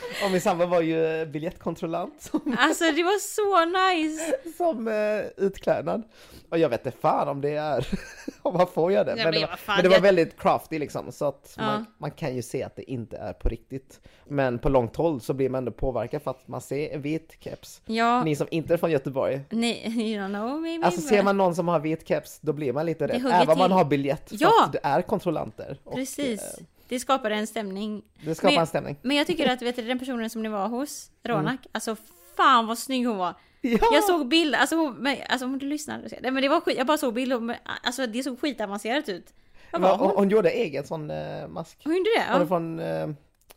och 0.24 0.30
min 0.30 0.40
sambo 0.40 0.66
var 0.66 0.80
ju 0.80 1.26
biljettkontrollant 1.26 2.22
som, 2.22 2.56
Alltså 2.58 2.84
det 2.84 3.02
var 3.02 3.18
så 3.18 3.64
nice! 3.94 4.34
som 4.56 4.88
eh, 4.88 5.44
utklädnad. 5.46 6.02
Och 6.50 6.58
jag 6.58 6.68
vet 6.68 6.86
inte 6.86 6.98
fan 6.98 7.28
om 7.28 7.40
det 7.40 7.50
är, 7.56 7.88
om 8.42 8.54
man 8.56 8.66
får 8.66 8.92
göra 8.92 9.04
det. 9.04 9.14
Nej, 9.14 9.24
men, 9.24 9.32
det 9.34 9.40
var, 9.40 9.58
men 9.66 9.82
det 9.82 9.88
var 9.88 9.96
jag- 9.96 10.02
väldigt 10.02 10.40
crafty 10.40 10.78
liksom, 10.78 11.12
så 11.12 11.24
att 11.24 11.54
Ja. 11.58 11.64
man, 11.66 11.86
man 11.98 12.10
kan 12.10 12.34
ju 12.36 12.42
se 12.42 12.62
att 12.62 12.76
det 12.76 12.90
inte 12.90 13.16
är 13.16 13.32
på 13.32 13.48
riktigt. 13.48 14.00
Men 14.28 14.58
på 14.58 14.68
långt 14.68 14.96
håll 14.96 15.20
så 15.20 15.34
blir 15.34 15.48
man 15.50 15.58
ändå 15.58 15.72
påverkad 15.72 16.22
för 16.22 16.30
att 16.30 16.48
man 16.48 16.60
ser 16.60 16.90
en 16.94 17.02
vit 17.02 17.36
keps. 17.40 17.80
Ja, 17.86 18.24
Ni 18.24 18.36
som 18.36 18.46
inte 18.50 18.72
är 18.74 18.78
från 18.78 18.90
Göteborg, 18.90 19.40
nej, 19.50 19.84
you 19.86 20.20
don't 20.22 20.34
know 20.34 20.60
maybe. 20.60 20.86
Alltså 20.86 21.00
ser 21.00 21.22
man 21.22 21.36
någon 21.36 21.54
som 21.54 21.68
har 21.68 21.80
vit 21.80 22.08
keps, 22.08 22.38
då 22.40 22.52
blir 22.52 22.72
man 22.72 22.86
lite 22.86 23.06
rädd. 23.06 23.26
Även 23.26 23.50
om 23.50 23.58
man 23.58 23.72
har 23.72 23.84
biljett, 23.84 24.28
för 24.28 24.36
Ja! 24.40 24.64
att 24.64 24.72
det 24.72 24.80
är 24.82 25.02
kontrollanter. 25.02 25.78
Och, 25.84 25.94
Precis. 25.94 26.40
eh, 26.42 26.64
Det 26.90 27.00
skapade 27.00 27.34
en 27.34 27.46
stämning. 27.46 28.02
det 28.24 28.34
skapar 28.34 28.50
Men- 28.52 28.60
en 28.60 28.66
stämning. 28.66 28.96
Men 29.02 29.16
jag 29.16 29.26
tycker 29.26 29.48
att 29.52 29.62
vet 29.62 29.76
du, 29.76 29.82
den 29.82 29.98
personen 29.98 30.30
som 30.30 30.42
ni 30.42 30.48
var 30.48 30.68
hos, 30.68 31.10
Ronak, 31.24 31.60
alltså 31.72 31.96
fan 32.36 32.66
vad 32.66 32.78
snygg 32.78 33.06
hon 33.06 33.16
var. 33.16 33.34
Ja! 33.62 33.78
Jag 33.92 34.04
såg 34.04 34.28
bild, 34.28 34.54
alltså, 34.54 34.76
hon, 34.76 34.94
men, 34.96 35.16
alltså 35.28 35.46
om 35.46 35.58
du 35.58 35.66
lyssnar, 35.66 35.98
nej 36.22 36.30
men 36.30 36.42
det 36.42 36.48
var 36.48 36.60
skit, 36.60 36.78
jag 36.78 36.86
bara 36.86 36.98
såg 36.98 37.14
bild, 37.14 37.32
och- 37.32 37.50
alltså 37.82 38.06
det 38.06 38.22
såg 38.22 38.40
skitavancerat 38.40 39.08
ut. 39.08 39.26
Var 39.72 39.80
Men 39.80 39.90
hon, 39.90 40.10
hon? 40.16 40.28
gjorde 40.28 40.50
egen 40.50 40.84
sån 40.86 41.10
eh, 41.10 41.48
mask. 41.48 41.78
Hon 41.84 41.96
gjorde 41.96 42.10
det? 42.16 42.32
Hon 42.32 42.40
Ja. 42.40 42.46
från, 42.46 42.80
eh, 42.80 43.08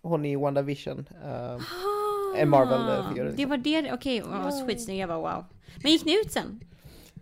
hon 0.01 0.25
i 0.25 0.35
WandaVision. 0.35 1.05
Uh, 1.25 1.29
Ah, 1.31 2.37
en 2.37 2.49
Marvel-figur, 2.49 3.23
liksom. 3.25 3.37
Det 3.37 3.45
var 3.45 3.57
det, 3.57 3.93
okej, 3.93 4.19
hon 4.19 4.43
var 4.43 4.67
skitsnygg, 4.67 4.99
jag 4.99 5.09
bara 5.09 5.19
wow. 5.35 5.45
Men 5.83 5.91
gick 5.91 6.05
ni 6.05 6.19
ut 6.19 6.31
sen? 6.31 6.59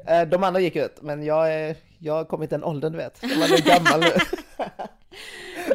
eh, 0.07 0.22
de 0.28 0.43
andra 0.43 0.59
gick 0.62 0.76
ut, 0.76 1.01
men 1.01 1.24
jag, 1.24 1.76
jag 1.99 2.14
har 2.14 2.26
kommit 2.26 2.49
den 2.49 2.64
åldern 2.64 2.91
du 2.91 2.97
vet. 2.97 3.20
Jag 3.22 3.30
var 3.38 3.57
gammal 3.66 4.03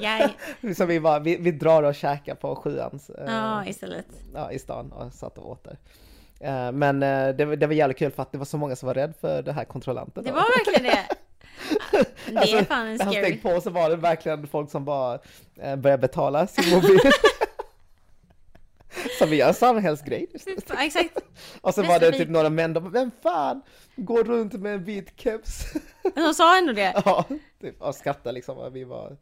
Jag, 0.03 0.31
Så 0.77 0.85
vi, 0.87 1.01
bara, 1.01 1.19
vi, 1.19 1.37
vi 1.37 1.51
drar 1.53 1.83
och 1.83 1.95
käkar 1.95 2.35
på 2.35 2.57
sjuans 2.57 3.11
eh, 3.11 3.25
ja 3.35 3.67
istället. 3.67 4.07
ja, 4.35 4.53
i 4.53 4.59
stan 4.59 4.93
och 4.93 5.13
satt 5.13 5.39
och 5.39 5.51
åt 5.51 5.65
där. 5.65 5.79
Eh, 6.41 6.73
men 6.73 7.03
eh, 7.03 7.29
det, 7.35 7.45
var- 7.45 7.57
det 7.57 7.67
var 7.67 7.75
jävligt 7.75 7.99
kul 7.99 8.11
för 8.13 8.23
att 8.23 8.33
det 8.33 8.39
var 8.39 8.45
så 8.45 8.57
många 8.59 8.77
som 8.77 8.87
var 8.87 8.95
rädd 8.95 9.15
för 9.21 9.43
det 9.43 9.53
här 9.53 9.65
kontrollanten. 9.65 10.25
Det 10.25 10.33
var 10.33 10.45
verkligen 10.67 10.93
det. 10.93 11.07
Det 12.27 12.37
Alltså, 12.39 12.57
är 12.57 12.65
fan 12.65 12.87
en 12.87 13.01
han 13.01 13.13
scary. 13.13 13.25
steg 13.25 13.43
på 13.43 13.61
så 13.61 13.71
var 13.71 13.91
det 13.91 13.97
verkligen 13.97 14.47
folk 14.47 14.71
som 14.71 14.85
bara 14.85 15.19
eh, 15.57 15.77
började 15.77 16.01
betala 16.01 16.47
sin 16.47 16.75
mobil. 16.75 16.99
som 19.19 19.31
vi 19.31 19.37
gör 19.37 19.49
en 19.49 19.55
samhällsgrej. 19.55 20.27
Exakt. 20.79 21.19
Och 21.61 21.75
så 21.75 21.83
var 21.83 21.99
det 22.01 22.13
typ 22.13 22.29
några 22.29 22.51
män, 22.51 22.73
de 22.73 22.81
bara, 22.85 22.91
vem 22.91 23.11
fan 23.23 23.63
går 23.97 24.25
runt 24.25 24.53
med 24.53 24.75
en 24.75 24.85
vit 24.85 25.13
keps? 25.21 25.65
Hon 26.15 26.35
sa 26.35 26.59
ändå 26.59 26.73
det. 26.73 27.03
ja, 27.05 27.25
typ, 27.61 27.83
och 27.83 27.95
skrattade 27.95 28.33
liksom, 28.33 28.59
och 28.59 28.77
vi 28.77 28.85
var, 28.85 29.07
eh, 29.11 29.17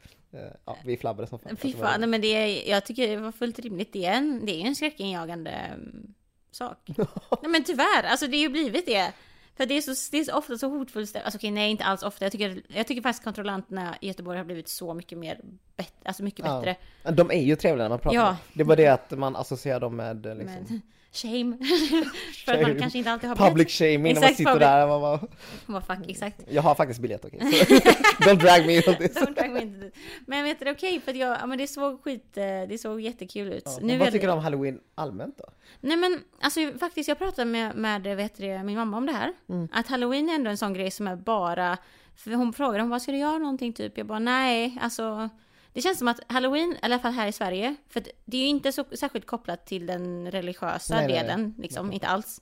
ja, 0.65 0.77
vi 0.85 0.97
flabbrade 0.97 1.29
som 1.29 1.39
fan. 1.39 1.57
Fy 1.57 1.69
Alltså, 1.69 1.83
fan, 1.83 2.01
nej, 2.01 2.09
men 2.09 2.21
det 2.21 2.27
är, 2.27 2.71
jag 2.71 2.85
tycker 2.85 3.09
det 3.09 3.17
var 3.17 3.33
fullt 3.33 3.59
rimligt. 3.59 3.93
Det 3.93 4.07
är 4.07 4.13
en, 4.17 4.47
det 4.47 4.63
är 4.63 4.67
en 4.67 4.75
skräckinjagande 4.75 5.51
mm, 5.51 6.15
sak. 6.51 6.79
nej 7.43 7.51
men 7.51 7.65
tyvärr, 7.65 8.03
alltså 8.03 8.27
det 8.27 8.37
har 8.37 8.43
ju 8.43 8.49
blivit 8.49 8.87
det. 8.87 9.13
För 9.57 9.67
det 9.67 9.75
är 9.75 9.81
så, 9.81 10.11
det 10.11 10.19
är 10.19 10.25
så 10.25 10.37
ofta 10.37 10.59
så 10.59 10.69
hotfullt 10.69 11.09
ställe. 11.09 11.25
Alltså 11.25 11.39
okej, 11.39 11.51
nej 11.51 11.71
inte 11.71 11.85
alls 11.85 12.03
ofta. 12.03 12.25
Jag 12.25 12.33
tycker, 12.33 12.63
jag 12.69 12.87
tycker 12.87 13.03
faktiskt 13.03 13.25
kontrollanterna 13.25 13.97
i 14.01 14.07
Göteborg 14.07 14.39
har 14.39 14.45
blivit 14.45 14.69
så 14.69 14.95
mycket 14.95 15.19
mer 15.19 15.41
bättre, 15.77 15.93
alltså 16.05 16.23
mycket 16.23 16.47
Ja. 16.47 16.59
bättre. 16.59 16.77
Men 17.03 17.17
de 17.17 17.31
är 17.31 17.43
ju 17.43 17.57
trevliga 17.57 17.85
när 17.85 17.89
man 17.89 17.99
pratar 17.99 18.17
Ja. 18.17 18.37
Det 18.53 18.65
var 18.65 18.77
det 18.77 18.89
att 18.89 19.11
man 19.11 19.37
associerar 19.37 19.81
dem 19.81 19.97
med 19.97 20.27
eh, 20.27 20.35
liksom, 20.35 20.65
Men 20.69 20.83
shame. 21.17 21.57
För 22.45 22.53
att 22.55 22.63
man 22.63 22.79
kanske 22.79 22.99
inte 22.99 23.11
alltid 23.13 23.29
har 23.29 23.37
biljett. 23.37 23.51
public 23.53 23.79
shaming 23.79 24.15
när 24.15 24.21
man 24.21 24.31
sitter 24.35 24.45
public- 24.51 24.59
där 24.59 24.87
man 24.87 25.01
bara, 25.01 25.17
Hon 25.67 25.75
var 25.75 25.81
fuck, 25.81 25.99
exakt. 26.09 26.41
jag 26.51 26.63
har 26.63 26.75
faktiskt 26.75 27.01
biljett 27.01 27.25
okej. 27.25 27.41
Så 27.41 27.75
Don't 28.31 28.35
drag 28.35 28.67
me 28.67 28.77
on 28.79 28.95
this. 28.97 29.17
Don't 29.17 29.35
drag 29.35 29.51
me 29.51 29.61
into 29.63 29.81
this. 29.81 29.93
Men 30.27 30.45
vet 30.45 30.61
du, 30.61 30.71
okej 30.71 31.01
för 31.01 31.11
att 31.11 31.17
jag, 31.17 31.39
ja 31.41 31.47
men 31.47 31.59
det 31.59 31.67
såg 31.67 32.03
skit, 32.03 32.37
eh, 32.37 32.45
det 32.69 32.81
såg 32.81 33.01
jättekul 33.01 33.53
ut. 33.53 33.63
Ja. 33.67 33.79
Nu 33.83 33.99
Vad 33.99 34.13
tycker 34.13 34.27
du 34.27 34.33
om 34.33 34.39
halloween 34.39 34.81
allmänt 34.95 35.39
då? 35.39 35.45
Nej 35.81 35.97
men 35.97 36.21
alltså 36.41 36.61
faktiskt 36.81 37.09
jag 37.09 37.19
pratade 37.19 37.51
med, 37.51 37.77
med 37.77 38.17
vet 38.17 38.37
du, 38.37 38.59
min 38.63 38.77
mamma 38.77 38.97
om 38.97 39.07
det 39.07 39.13
här. 39.13 39.33
Mm. 39.49 39.69
Att 39.73 39.87
halloween 39.87 40.29
är 40.29 40.35
ändå 40.35 40.51
en 40.51 40.59
sån 40.59 40.75
grej 40.75 40.91
som 40.91 41.07
är 41.09 41.17
bara, 41.17 41.79
för 42.17 42.31
hon 42.31 42.53
frågade 42.53 42.83
om 42.83 42.91
vad 42.91 43.03
ska 43.03 43.13
du 43.13 43.19
göra 43.19 43.39
någonting 43.39 43.73
typ? 43.73 43.99
Jag 43.99 44.07
bara 44.07 44.19
nej, 44.19 44.79
alltså 44.81 45.29
det 45.75 45.81
känns 45.83 45.99
som 45.99 46.09
att 46.09 46.21
halloween, 46.29 46.73
i 46.73 46.79
alla 46.83 46.99
fall 46.99 47.13
här 47.13 47.27
i 47.29 47.33
Sverige, 47.33 47.75
för 47.89 48.03
det 48.25 48.37
är 48.37 48.41
ju 48.41 48.47
inte 48.49 48.73
så 48.73 48.85
särskilt 48.93 49.27
kopplat 49.27 49.67
till 49.67 49.87
den 49.87 50.31
religiösa 50.31 50.95
Nej, 50.97 51.07
nej, 51.07 51.15
nej. 51.17 51.23
delen, 51.23 51.55
liksom, 51.59 51.93
inte 51.93 52.07
alls. 52.07 52.41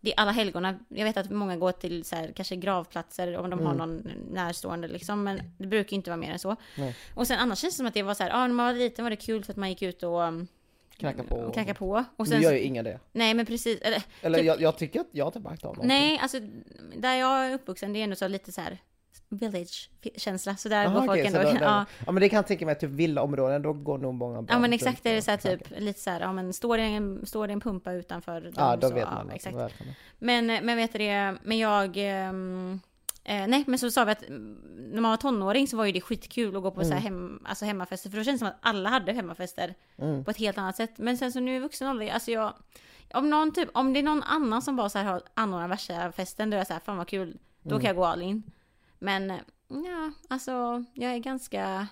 Det 0.00 0.12
är 0.12 0.20
alla 0.20 0.30
helgona, 0.32 0.78
jag 0.88 1.04
vet 1.04 1.16
att 1.16 1.30
många 1.30 1.56
går 1.56 1.72
till 1.72 2.04
så 2.04 2.16
här, 2.16 2.32
kanske 2.36 2.56
gravplatser 2.56 3.36
om 3.36 3.50
de 3.50 3.60
har 3.66 3.74
någon 3.74 4.08
närstående 4.32 4.88
liksom, 4.88 5.22
men 5.24 5.40
det 5.58 5.66
brukar 5.66 5.94
inte 5.94 6.10
vara 6.10 6.16
mer 6.20 6.32
än 6.32 6.38
så. 6.38 6.56
Nej. 6.76 6.96
Och 7.14 7.26
sen 7.26 7.38
annars 7.38 7.58
känns 7.58 7.74
det 7.74 7.76
som 7.76 7.86
att 7.86 7.94
det 7.94 8.02
var 8.02 8.14
så 8.14 8.22
här, 8.22 8.30
ja 8.30 8.46
när 8.46 8.54
man 8.54 8.66
var 8.66 8.74
liten 8.74 9.04
var 9.04 9.10
det 9.10 9.16
kul 9.16 9.44
för 9.44 9.52
att 9.52 9.56
man 9.56 9.68
gick 9.68 9.82
ut 9.82 10.02
och 10.02 10.20
um, 10.22 10.46
Knacka 10.96 11.22
på? 11.24 11.50
knacka 11.50 11.74
på. 11.74 12.04
Och 12.16 12.26
Nu 12.28 12.32
sen, 12.32 12.42
gör 12.42 12.52
ju 12.52 12.60
inga 12.60 12.82
det. 12.82 13.00
nej 13.12 13.34
men 13.34 13.46
precis, 13.46 13.80
eller 13.80 14.02
Eller 14.22 14.38
Typ- 14.38 14.46
jag, 14.46 14.60
jag 14.60 14.78
tycker 14.78 15.00
att 15.00 15.06
jag 15.12 15.24
har 15.24 15.28
inte 15.28 15.40
märkt 15.48 15.64
av 15.64 15.68
någonting. 15.68 15.88
Nej, 15.88 16.18
alltså 16.22 16.38
där 16.96 17.14
jag 17.14 17.46
är 17.46 17.54
uppvuxen 17.54 17.92
det 17.92 17.98
är 17.98 18.04
ändå 18.04 18.16
så 18.16 18.28
lite 18.28 18.52
så 18.52 18.60
här 18.60 18.78
village-känsla. 19.28 20.56
Så 20.56 20.68
där 20.68 20.86
Aha, 20.86 21.00
går 21.00 21.06
folk 21.06 21.30
så 21.30 21.36
ändå. 21.38 21.50
då- 21.52 21.58
ja. 21.64 21.84
ja 22.06 22.12
men 22.12 22.20
det 22.20 22.28
kan 22.28 22.36
jag 22.36 22.46
tänka 22.46 22.66
mig, 22.66 22.78
typ 22.78 22.90
villaområden, 22.90 23.62
då 23.62 23.72
går 23.72 23.98
nog 23.98 24.14
många 24.14 24.34
barn 24.34 24.46
ja 24.50 24.58
men 24.58 24.72
exakt, 24.72 25.02
det 25.02 25.10
är 25.10 25.20
så 25.20 25.30
här 25.30 25.38
typ 25.38 25.66
knackar. 25.66 25.80
lite 25.84 26.00
så 26.00 26.10
här, 26.10 26.20
ja 26.20 26.32
men 26.32 26.52
står 26.52 26.76
det 26.76 26.82
en, 26.82 27.26
står 27.26 27.46
det 27.46 27.52
en 27.52 27.60
pumpa 27.60 27.92
utanför 27.92 28.40
dem 28.40 28.52
Ja, 28.56 28.76
då 28.76 28.88
så, 28.88 28.94
vet 28.94 29.02
ja, 29.10 29.14
man 29.14 29.28
att 29.28 29.34
exakt. 29.34 29.74
Men, 30.18 30.46
men 30.46 30.76
vet 30.76 30.92
du 30.92 30.98
det, 30.98 31.34
men 31.42 31.58
jag... 31.58 31.92
ehm, 31.96 32.80
Eh, 33.24 33.46
nej 33.46 33.64
men 33.66 33.78
så 33.78 33.90
sa 33.90 34.04
vi 34.04 34.12
att 34.12 34.28
mm, 34.28 34.54
när 34.92 35.00
man 35.00 35.10
var 35.10 35.16
tonåring 35.16 35.68
så 35.68 35.76
var 35.76 35.84
ju 35.84 35.92
det 35.92 36.00
skitkul 36.00 36.56
att 36.56 36.62
gå 36.62 36.70
på 36.70 36.84
så 36.84 36.92
här 36.92 37.00
hem, 37.00 37.40
alltså 37.44 37.64
hemmafester. 37.64 38.10
För 38.10 38.16
då 38.16 38.24
kändes 38.24 38.40
det 38.40 38.46
som 38.46 38.48
att 38.48 38.58
alla 38.60 38.88
hade 38.90 39.12
hemmafester 39.12 39.74
Mm. 39.98 40.24
på 40.24 40.30
ett 40.30 40.36
helt 40.36 40.58
annat 40.58 40.76
sätt. 40.76 40.92
Men 40.98 41.16
sen 41.18 41.32
så 41.32 41.40
nu 41.40 41.56
i 41.56 41.58
vuxen 41.58 41.88
ålder, 41.88 42.10
alltså 42.10 42.30
jag... 42.30 42.52
Om 43.14 43.30
någon 43.30 43.52
typ, 43.52 43.68
om 43.74 43.92
det 43.92 43.98
är 43.98 44.02
någon 44.02 44.22
annan 44.22 44.62
som 44.62 44.76
bara 44.76 44.88
så 44.88 44.98
här 44.98 45.04
har 45.04 45.22
anordnar 45.34 45.68
värsta 45.68 46.12
festen, 46.12 46.50
då 46.50 46.54
är 46.54 46.58
jag 46.58 46.66
så 46.66 46.72
här, 46.72 46.80
fan 46.80 46.96
vad 46.96 47.08
kul. 47.08 47.38
Då 47.62 47.70
Mm. 47.70 47.80
kan 47.80 47.86
jag 47.88 47.96
gå 47.96 48.04
all 48.04 48.22
in. 48.22 48.42
Men 48.98 49.32
ja, 49.68 50.12
alltså 50.28 50.84
jag 50.94 51.12
är 51.12 51.18
ganska... 51.18 51.88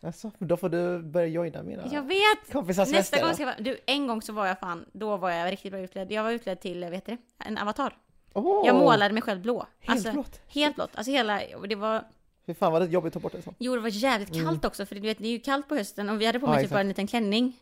Alltså, 0.00 0.30
då 0.38 0.56
får 0.56 0.68
du 0.68 1.02
börja 1.02 1.26
joina 1.26 1.62
mina 1.62 1.82
Jag 1.92 2.02
vet! 2.02 2.52
kompisars 2.52 2.92
Nästa 2.92 3.20
gång 3.22 3.32
ska 3.34 3.42
jag 3.42 3.46
vara... 3.46 3.60
Du, 3.60 3.78
en 3.86 4.06
gång 4.06 4.22
så 4.22 4.32
var 4.32 4.46
jag 4.46 4.58
fan, 4.58 4.84
då 4.92 5.16
var 5.16 5.30
jag 5.30 5.52
riktigt 5.52 5.72
bra 5.72 5.80
utklädd. 5.80 6.12
Jag 6.12 6.22
var 6.22 6.30
utklädd 6.30 6.60
till, 6.60 6.84
vet 6.84 7.06
du 7.06 7.12
det? 7.12 7.44
En 7.44 7.58
avatar. 7.58 7.96
Åh, 8.32 8.66
Jag 8.66 8.76
målade 8.76 9.14
mig 9.14 9.22
själv 9.22 9.40
blå. 9.42 9.66
Helt 9.80 9.90
alltså, 9.98 10.12
blått? 10.12 10.40
Helt 10.46 10.74
blått. 10.74 10.90
Alltså 10.94 11.10
hela, 11.12 11.40
det 11.68 11.74
var, 11.74 12.04
Fy 12.46 12.54
fan 12.54 12.72
vad 12.72 12.82
det 12.82 12.86
jobbigt 12.86 13.16
att 13.16 13.22
ta 13.22 13.28
bort 13.28 13.32
det 13.32 13.42
så. 13.42 13.54
jo 13.58 13.74
det 13.74 13.80
var 13.80 13.88
jävligt 13.88 14.44
kallt 14.44 14.64
också 14.64 14.86
för 14.86 14.94
du 14.94 15.00
vet 15.00 15.18
det 15.18 15.26
är 15.26 15.30
ju 15.32 15.40
kallt 15.40 15.68
på 15.68 15.74
hösten 15.74 16.10
och 16.10 16.20
vi 16.20 16.26
hade 16.26 16.40
på 16.40 16.46
Mm. 16.46 16.54
Mig 16.54 16.58
typ 16.58 16.64
exakt. 16.64 16.74
bara 16.74 16.80
en 16.80 16.88
liten 16.88 17.06
klänning. 17.06 17.56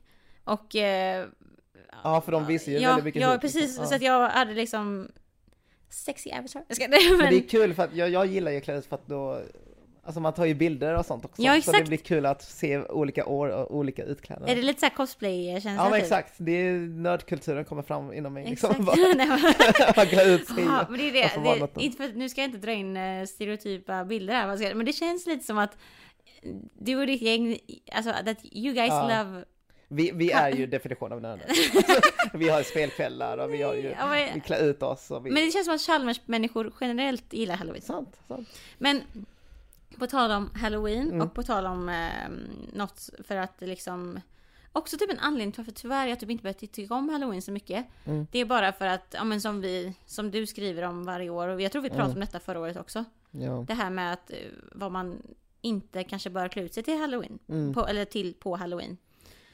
Och... 0.44 0.76
Eh, 0.76 1.26
Ja, 2.02 2.20
för 2.20 2.32
de 2.32 2.46
visar 2.46 2.72
ju 2.72 2.78
ja, 2.78 2.88
väldigt 2.88 3.04
mycket 3.04 3.22
ja 3.22 3.32
hud, 3.32 3.40
precis. 3.40 3.62
liksom. 3.62 3.86
Så 3.86 3.94
att 3.94 4.02
jag 4.02 4.28
hade 4.28 4.54
liksom... 4.54 5.08
Sexy 5.94 6.30
avatar. 6.30 6.64
Jag 6.68 6.76
ska, 6.76 6.88
Men 6.88 7.18
men, 7.18 7.30
det 7.30 7.36
är 7.36 7.48
kul 7.48 7.74
för 7.74 7.82
att 7.82 7.94
jag, 7.96 8.10
jag 8.10 8.26
gillar 8.26 8.52
ju 8.52 8.60
kläder 8.60 8.80
för 8.80 8.94
att 8.96 9.06
då 9.06 9.40
Alltså 10.06 10.20
man 10.20 10.32
tar 10.34 10.44
ju 10.44 10.54
bilder 10.54 10.98
och 10.98 11.06
sånt 11.06 11.24
också. 11.24 11.42
Ja, 11.42 11.52
Så 11.52 11.58
exakt. 11.58 11.78
det 11.78 11.84
blir 11.84 11.98
kul 11.98 12.26
att 12.26 12.42
se 12.42 12.78
olika 12.78 13.26
år 13.26 13.48
och 13.48 13.76
olika 13.76 14.02
utklädnader. 14.04 14.52
är 14.52 14.56
det 14.56 14.62
lite 14.62 14.80
såhär 14.80 14.94
cosplay-känsla? 14.94 15.70
Ja 15.72 15.84
men 15.84 15.92
typ? 15.92 16.02
exakt, 16.02 16.34
det 16.36 16.52
är 16.52 16.72
nördkulturen 16.78 17.64
kommer 17.64 17.82
fram 17.82 18.12
inom 18.12 18.32
mig 18.32 18.50
liksom. 18.50 18.70
Exakt. 18.70 18.86
Bara, 18.86 18.96
Nej, 19.16 19.26
men- 19.26 19.38
man 19.96 20.06
klär 20.06 20.28
ut 20.34 20.46
sig. 20.46 20.64
Ja, 20.64 20.86
men 20.90 20.98
det 20.98 21.08
är 21.08 21.12
det. 21.12 21.68
Det 21.74 21.82
inte 21.84 21.96
för, 21.96 22.14
nu 22.14 22.28
ska 22.28 22.40
jag 22.40 22.48
inte 22.48 22.58
dra 22.58 22.72
in 22.72 22.96
eh, 22.96 23.24
stereotypa 23.26 24.04
bilder 24.04 24.34
här, 24.34 24.74
men 24.74 24.86
det 24.86 24.92
känns 24.92 25.26
lite 25.26 25.44
som 25.44 25.58
att 25.58 25.76
du 26.78 26.96
och 26.96 27.06
ditt 27.06 27.22
gäng, 27.22 27.58
alltså 27.92 28.12
that 28.12 28.38
you 28.52 28.74
guys 28.74 28.88
Ja. 28.88 29.02
love... 29.24 29.44
Vi, 29.94 30.10
vi 30.14 30.30
är 30.30 30.50
ju 30.52 30.66
definition 30.76 31.12
av 31.12 31.20
nördar. 31.20 31.44
Alltså, 31.48 32.00
vi 32.38 32.48
har 32.48 32.62
spelkvällar 32.62 33.38
och 33.38 33.54
vi 33.54 33.62
har 33.62 33.74
ju, 33.74 33.94
Ja, 33.98 34.06
men- 34.08 34.34
vi 34.34 34.40
klär 34.40 34.62
ut 34.64 34.82
oss 34.82 35.10
vi... 35.10 35.30
Men 35.30 35.44
det 35.44 35.50
känns 35.50 35.64
som 35.66 35.74
att 35.74 35.80
Chalmers-människor 35.80 36.72
generellt 36.80 37.32
gillar 37.32 37.56
halloween. 37.56 37.82
Sant, 37.82 38.20
sant. 38.28 38.48
Men 38.78 39.00
på 39.98 40.06
tal 40.06 40.30
om 40.30 40.50
halloween 40.54 41.08
Mm. 41.08 41.20
och 41.20 41.34
på 41.34 41.42
tal 41.42 41.66
om 41.66 41.88
eh, 41.88 42.08
något 42.72 43.10
för 43.24 43.36
att 43.36 43.54
liksom 43.60 44.20
också 44.72 44.96
typ 44.98 45.10
en 45.10 45.18
anledning 45.18 45.52
till 45.52 45.60
varför 45.60 45.72
tyvärr 45.72 46.06
jag 46.06 46.20
typ 46.20 46.30
inte 46.30 46.42
börjat 46.42 46.58
tycka 46.58 46.94
om 46.94 47.08
halloween 47.08 47.42
så 47.42 47.52
mycket. 47.52 47.86
Mm. 48.04 48.26
Det 48.32 48.38
är 48.38 48.44
bara 48.44 48.72
för 48.72 48.86
att, 48.86 49.06
ja 49.16 49.24
men 49.24 49.40
som 49.40 49.60
vi, 49.60 49.94
som 50.06 50.30
du 50.30 50.46
skriver 50.46 50.82
om 50.82 51.04
varje 51.04 51.30
år 51.30 51.48
och 51.48 51.60
jag 51.60 51.72
tror 51.72 51.82
vi 51.82 51.88
pratade 51.88 52.04
Mm. 52.10 52.16
om 52.16 52.20
detta 52.20 52.40
förra 52.40 52.60
året 52.60 52.76
också. 52.76 53.04
Ja. 53.30 53.64
Det 53.68 53.74
här 53.74 53.90
med 53.90 54.12
att 54.12 54.30
eh, 54.30 54.36
vad 54.72 54.92
man 54.92 55.22
inte 55.60 56.04
kanske 56.04 56.30
bör 56.30 56.48
klä 56.48 56.62
ut 56.62 56.74
sig 56.74 56.82
till 56.82 56.98
halloween. 56.98 57.38
Mm. 57.48 57.74
På, 57.74 57.86
eller 57.86 58.04
till 58.04 58.34
på 58.34 58.56
halloween. 58.56 58.96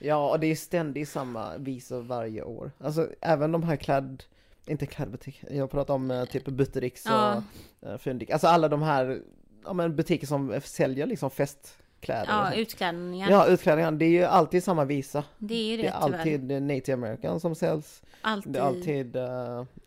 Ja, 0.00 0.30
och 0.30 0.40
det 0.40 0.46
är 0.46 0.54
ständigt 0.56 1.08
samma 1.08 1.56
visor 1.58 2.02
varje 2.02 2.42
år. 2.42 2.72
Alltså 2.78 3.08
även 3.20 3.52
de 3.52 3.62
här 3.62 3.76
kläd, 3.76 4.24
inte 4.66 4.86
klädbutiker, 4.86 5.52
jag 5.52 5.70
pratar 5.70 5.94
om 5.94 6.10
eh, 6.10 6.24
typ 6.24 6.44
Buttericks 6.44 7.06
och 7.06 7.12
Ja. 7.12 7.42
ja. 7.80 7.98
Fyndik. 7.98 8.30
Alltså 8.30 8.46
alla 8.46 8.68
de 8.68 8.82
här 8.82 9.20
ja, 9.64 9.72
men 9.72 9.96
butiker 9.96 10.26
som 10.26 10.60
säljer 10.64 11.06
liksom 11.06 11.30
festkläder. 11.30 12.22
och 12.40 12.46
Ja, 12.46 12.54
utklädningar. 12.54 13.30
ja 13.30 13.46
utklädningar, 13.46 13.92
det 13.92 14.04
är 14.04 14.08
ju 14.10 14.24
alltid 14.24 14.64
samma 14.64 14.84
visa. 14.84 15.24
Det 15.38 15.54
är 15.54 15.70
ju 15.70 15.76
Det 15.76 15.82
det, 15.82 15.88
är 15.88 16.00
tyvärr. 16.02 16.18
alltid 16.18 16.52
eh, 16.52 16.60
native 16.60 16.94
american 16.94 17.40
som 17.40 17.54
säljs. 17.54 18.02
Alltid. 18.22 18.52
Det 18.52 18.58
är 18.58 18.62
alltid, 18.62 19.16
uh, 19.16 19.22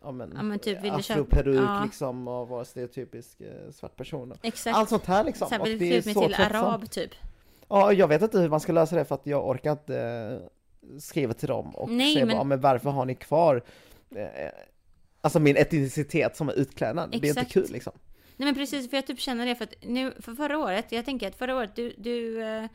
ja 0.01 0.11
men, 0.11 0.33
Ja, 0.35 0.43
men 0.43 0.59
typ, 0.59 0.81
du 0.81 0.89
afroperuk 0.89 1.69
ja. 1.69 1.83
liksom 1.83 2.27
och 2.27 2.47
vara 2.47 2.65
stereotypisk 2.65 3.41
uh, 3.41 3.71
svart 3.71 3.95
person. 3.95 4.33
Exakt. 4.41 4.77
Allt 4.77 4.89
sånt 4.89 5.05
här 5.05 5.23
liksom. 5.23 5.61
och 5.61 5.67
vill 5.67 5.79
det 5.79 6.01
klä 6.01 6.05
mig 6.05 6.13
så 6.13 6.25
till 6.27 6.35
arab 6.35 6.89
typ. 6.89 7.11
Ja, 7.69 7.93
jag 7.93 8.07
vet 8.07 8.21
inte 8.21 8.39
hur 8.39 8.49
man 8.49 8.59
ska 8.59 8.71
lösa 8.71 8.95
det 8.95 9.05
för 9.05 9.15
att 9.15 9.25
jag 9.27 9.47
orkar 9.49 9.71
inte 9.71 9.97
eh, 9.99 10.97
skriva 10.99 11.33
till 11.33 11.47
dem 11.47 11.75
och 11.75 11.89
Nej, 11.89 12.13
säga 12.13 12.25
men- 12.25 12.33
bara, 12.35 12.39
"Ja, 12.39 12.43
men 12.43 12.61
varför 12.61 12.89
har 12.89 13.05
ni 13.05 13.15
kvar 13.15 13.61
eh, 14.15 14.25
Alltså 15.21 15.39
min 15.39 15.57
etnicitet 15.57 16.35
som 16.37 16.49
är 16.49 16.53
utklädnad, 16.53 17.09
det 17.11 17.15
är 17.15 17.17
inte 17.17 17.27
Exakt. 17.41 17.51
kul 17.53 17.67
liksom. 17.71 17.93
Nej 18.37 18.45
men 18.45 18.55
precis, 18.55 18.89
för 18.89 18.97
jag 18.97 19.07
typ 19.07 19.19
känner 19.19 19.45
det 19.45 19.55
för 19.55 19.63
att 19.63 19.73
nu, 19.81 20.13
för 20.19 20.33
förra 20.33 20.57
året, 20.59 20.85
jag 20.91 21.05
tänker 21.05 21.27
att 21.27 21.35
förra 21.35 21.55
året, 21.55 21.75
du, 21.75 21.93
du, 21.97 22.43
eh, 22.43 22.65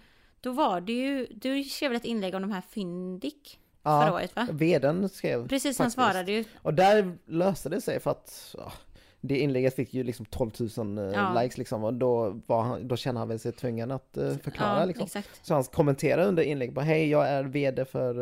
då 0.40 0.52
var 0.52 0.80
du 0.80 0.92
ju, 0.92 1.26
du 1.30 1.64
skrev 1.64 1.92
ett 1.94 2.04
inlägg 2.04 2.34
om 2.34 2.42
de 2.42 2.50
här 2.50 2.62
Fyndik? 2.70 3.60
Förra 3.82 4.06
Ja, 4.06 4.12
året 4.14 4.36
va? 4.36 4.48
veden 4.52 5.08
skrev 5.08 5.48
Precis, 5.48 5.78
han 5.78 5.90
svarade 5.90 6.32
ju. 6.32 6.44
Och 6.62 6.74
där 6.74 7.18
löste 7.26 7.68
det 7.68 7.80
sig 7.80 8.00
för 8.00 8.10
att 8.10 8.54
ja, 8.58 8.72
det 9.20 9.38
inlägget 9.38 9.74
fick 9.76 9.94
ju 9.94 10.02
liksom 10.04 10.26
12 10.26 10.50
000 10.76 10.98
eh, 10.98 11.04
Ja. 11.04 11.42
likes 11.42 11.58
liksom 11.58 11.84
och 11.84 11.94
då, 11.94 12.40
var 12.46 12.62
han, 12.62 12.88
då 12.88 12.96
kände 12.96 13.18
han 13.18 13.28
väl 13.28 13.38
sig 13.38 13.52
tvungen 13.52 13.90
att 13.90 14.16
eh, 14.16 14.36
förklara 14.36 14.78
Ja, 14.80 14.84
liksom. 14.84 15.04
exakt. 15.04 15.46
Så 15.46 15.54
han 15.54 15.64
kommenterade 15.64 16.28
under 16.28 16.42
inlägg 16.42 16.72
bara 16.72 16.84
hej 16.84 17.08
jag 17.10 17.28
är 17.28 17.44
VD 17.44 17.84
för 17.84 18.18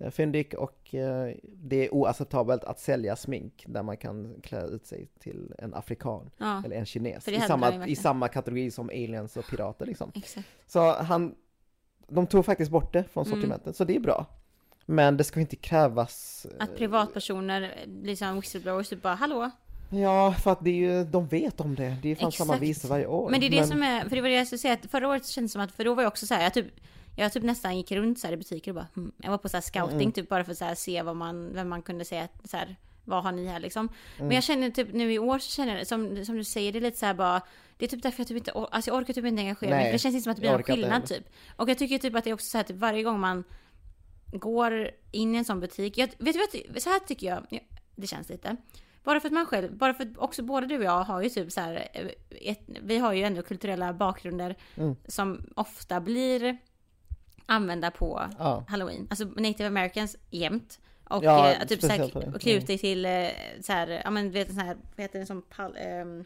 uh, 0.00 0.10
Fyndik 0.10 0.54
och 0.54 0.94
eh, 0.94 1.34
det 1.42 1.86
är 1.86 1.94
oacceptabelt 1.94 2.64
att 2.64 2.80
sälja 2.80 3.16
smink 3.16 3.64
där 3.68 3.82
man 3.82 3.96
kan 3.96 4.34
klä 4.42 4.62
ut 4.66 4.86
sig 4.86 5.08
till 5.18 5.54
en 5.58 5.74
afrikan 5.74 6.30
Ja, 6.38 6.62
eller 6.64 6.76
en 6.76 6.86
kines 6.86 7.28
i 7.28 7.40
samma, 7.40 7.86
i 7.86 7.96
samma 7.96 8.28
kategori 8.28 8.70
som 8.70 8.88
aliens 8.88 9.36
och 9.36 9.44
pirater 9.50 9.86
liksom. 9.86 10.12
exakt. 10.14 10.48
Så 10.66 10.92
han, 10.92 11.34
de 12.08 12.26
tog 12.26 12.44
faktiskt 12.44 12.70
bort 12.70 12.92
det 12.92 13.04
från 13.04 13.26
Mm. 13.26 13.36
sortimentet 13.38 13.76
så 13.76 13.84
det 13.84 13.96
är 13.96 14.00
bra. 14.00 14.26
Men 14.86 15.16
det 15.16 15.24
ska 15.24 15.40
inte 15.40 15.56
krävas 15.56 16.46
eh, 16.58 16.64
Att 16.64 16.76
privatpersoner, 16.76 17.84
liksom 18.02 18.36
whistleblowers, 18.40 18.88
typ 18.88 19.02
bara 19.02 19.14
hallå? 19.14 19.50
Ja, 19.90 20.34
för 20.42 20.52
att 20.52 20.64
det 20.64 20.70
är 20.70 20.74
ju, 20.74 21.04
de 21.04 21.26
vet 21.26 21.60
om 21.60 21.74
det. 21.74 21.96
Det 22.02 22.08
är 22.08 22.16
fan 22.16 22.32
samma 22.32 22.52
Exakt. 22.52 22.62
visor 22.62 22.88
varje 22.88 23.06
år. 23.06 23.30
Men 23.30 23.40
det 23.40 23.46
är 23.46 23.50
det 23.50 23.66
som 23.66 23.82
är, 23.82 24.08
för 24.08 24.16
det 24.16 24.22
var 24.22 24.28
det 24.28 24.34
jag 24.34 24.46
skulle 24.46 24.58
säga, 24.58 24.74
att 24.74 24.90
förra 24.90 25.08
året 25.08 25.26
kändes 25.26 25.52
det 25.52 25.52
som 25.52 25.62
att, 25.62 25.72
för 25.72 25.84
då 25.84 25.94
var 25.94 26.02
jag 26.02 26.10
också 26.10 26.26
så 26.26 26.34
här, 26.34 26.42
jag 26.42 26.54
typ 26.54 26.66
jag 27.16 27.32
typ 27.32 27.42
nästan 27.42 27.76
gick 27.76 27.92
runt 27.92 28.18
så 28.18 28.26
här 28.26 28.34
i 28.34 28.36
butiker 28.36 28.70
och 28.70 28.74
bara 28.74 28.86
hmm. 28.94 29.12
Jag 29.18 29.30
var 29.30 29.38
på 29.38 29.48
så 29.48 29.56
här 29.56 29.62
scouting 29.62 30.00
Mm. 30.00 30.12
typ 30.12 30.28
bara 30.28 30.44
för 30.44 30.52
att 30.52 30.58
så 30.58 30.64
här 30.64 30.74
se 30.74 31.02
vad 31.02 31.16
man, 31.16 31.54
vem 31.54 31.68
man 31.68 31.82
kunde 31.82 32.04
säga 32.04 32.28
så 32.44 32.56
här, 32.56 32.76
vad 33.04 33.22
har 33.22 33.32
ni 33.32 33.46
här 33.46 33.60
liksom. 33.60 33.88
Mm. 34.16 34.28
Men 34.28 34.34
jag 34.34 34.44
känner 34.44 34.70
typ 34.70 34.92
nu 34.92 35.12
i 35.12 35.18
år 35.18 35.38
så 35.38 35.50
känner 35.50 35.78
jag, 35.78 35.86
som, 35.86 36.24
som 36.24 36.36
du 36.36 36.44
säger, 36.44 36.72
det 36.72 36.78
är 36.78 36.80
lite 36.80 36.98
så 36.98 37.06
här 37.06 37.14
bara 37.14 37.40
Det 37.76 37.84
är 37.84 37.88
typ 37.88 38.02
därför 38.02 38.20
jag 38.20 38.28
typ 38.28 38.36
inte, 38.36 38.52
alltså 38.52 38.90
jag 38.90 38.98
orkar 38.98 39.14
typ 39.14 39.24
inte 39.24 39.40
engagera 39.40 39.70
mig 39.70 39.92
det 39.92 39.98
känns 39.98 40.14
inte 40.14 40.22
som 40.22 40.30
att 40.30 40.36
det 40.36 40.40
blir 40.40 40.50
någon 40.50 40.62
skillnad 40.62 41.06
typ. 41.06 41.28
Och 41.56 41.70
jag 41.70 41.78
tycker 41.78 41.98
typ 41.98 42.14
att 42.14 42.24
det 42.24 42.30
är 42.30 42.34
också 42.34 42.46
så 42.46 42.58
här 42.58 42.64
typ 42.64 42.76
varje 42.76 43.02
gång 43.02 43.20
man 43.20 43.44
går 44.32 44.90
in 45.12 45.34
i 45.34 45.38
en 45.38 45.44
sån 45.44 45.60
butik, 45.60 45.98
jag, 45.98 46.06
vet 46.18 46.34
du 46.34 46.62
vad, 46.72 46.82
så 46.82 46.90
här 46.90 46.98
tycker 46.98 47.26
jag, 47.26 47.46
ja, 47.50 47.58
det 47.96 48.06
känns 48.06 48.28
lite. 48.28 48.56
Bara 49.04 49.20
för 49.20 49.28
att 49.28 49.32
man 49.34 49.46
själv, 49.46 49.76
bara 49.76 49.94
för 49.94 50.02
att 50.04 50.18
också 50.18 50.42
både 50.42 50.66
du 50.66 50.78
och 50.78 50.84
jag 50.84 51.04
har 51.04 51.22
ju 51.22 51.28
typ 51.28 51.52
så 51.52 51.60
här, 51.60 51.88
eh, 51.92 52.06
ett, 52.30 52.60
vi 52.66 52.98
har 52.98 53.12
ju 53.12 53.22
ändå 53.22 53.42
kulturella 53.42 53.92
bakgrunder 53.92 54.54
Mm. 54.76 54.96
som 55.06 55.46
ofta 55.56 56.00
blir 56.00 56.56
använda 57.46 57.90
på 57.90 58.22
Ja, 58.38 58.64
halloween. 58.68 59.06
Alltså 59.10 59.24
native 59.24 59.66
americans 59.66 60.16
jämt. 60.30 60.80
Och 61.04 61.24
Ja, 61.24 61.52
eh, 61.52 61.66
typ 61.66 61.80
såhär, 61.80 61.98
dig 62.66 62.78
till 62.78 63.04
eh, 63.06 63.26
såhär, 63.60 64.00
ja 64.04 64.10
men 64.10 64.24
du 64.24 64.30
vet 64.30 64.48
en 64.48 64.54
sån 64.54 64.64
här, 64.64 64.76
vad 64.96 65.02
heter 65.04 65.18
det 65.18 65.26
som 65.26 65.42
pall, 65.42 65.76
ehm, 65.78 66.24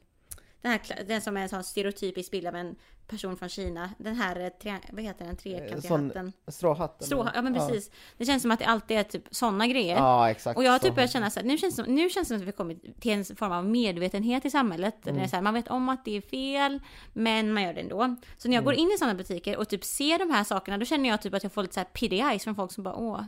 den 0.63 0.73
här, 0.73 1.05
den 1.09 1.21
som 1.21 1.37
är 1.37 1.41
en 1.43 1.49
sån 1.49 1.65
stereotypisk 1.65 2.31
bild 2.31 2.47
av 2.47 2.55
en 2.55 2.77
person 3.09 3.37
från 3.37 3.49
Kina. 3.49 3.91
Den 3.99 4.15
här, 4.17 4.41
eh, 4.41 4.49
tre, 4.63 4.75
vad 4.93 5.03
heter 5.05 5.25
den, 5.25 5.37
trekantiga 5.37 5.91
hatten. 5.97 6.33
stråhatten. 6.49 7.07
Strå, 7.07 7.29
ja 7.35 7.43
men 7.43 7.55
precis. 7.55 7.91
Det 8.17 8.25
känns 8.25 8.43
som 8.43 8.51
att 8.51 8.59
det 8.59 8.65
alltid 8.65 8.97
är 8.97 9.03
typ 9.03 9.25
såna 9.31 9.67
grejer. 9.67 9.97
Ja, 9.97 10.31
exakt. 10.31 10.57
Och 10.59 10.65
jag 10.65 10.73
har 10.73 10.79
typ 10.79 10.95
börjat 10.95 11.11
känna 11.13 11.31
så 11.31 11.41
här, 11.41 11.47
nu 11.47 11.59
känns, 11.59 11.77
det 11.77 11.85
som, 11.85 11.95
nu 11.95 12.11
känns 12.11 12.29
det 12.29 12.35
som 12.35 12.43
att 12.43 12.49
vi 12.49 12.53
kommit 12.53 13.01
till 13.01 13.13
en 13.13 13.25
form 13.25 13.53
av 13.53 13.65
medvetenhet 13.67 14.45
i 14.45 14.51
samhället. 14.51 14.95
Där 15.03 15.11
Mm. 15.13 15.29
så 15.29 15.37
här, 15.37 15.43
man 15.43 15.55
vet 15.55 15.69
om 15.69 15.89
att 15.89 16.05
det 16.05 16.17
är 16.17 16.21
fel, 16.21 16.81
men 17.13 17.53
man 17.53 17.63
gör 17.63 17.73
det 17.75 17.81
ändå. 17.81 18.17
Så 18.37 18.49
när 18.49 18.55
jag 18.57 18.65
går 18.65 18.73
Mm. 18.73 18.83
in 18.83 18.91
i 18.95 18.99
sådana 18.99 19.15
butiker 19.15 19.57
och 19.57 19.69
typ 19.69 19.85
ser 19.85 20.19
de 20.19 20.31
här 20.31 20.45
sakerna, 20.45 20.79
då 20.79 20.85
känner 20.85 21.09
jag 21.09 21.23
typ 21.23 21.35
att 21.35 21.43
jag 21.43 21.53
får 21.53 21.63
lite 21.63 21.75
så 21.75 21.81
här 21.81 21.85
pity 21.93 22.17
eyes 22.21 22.45
från 22.45 22.55
folk 22.55 22.73
som 22.73 22.85
bara 22.85 22.95
åh, 22.97 23.23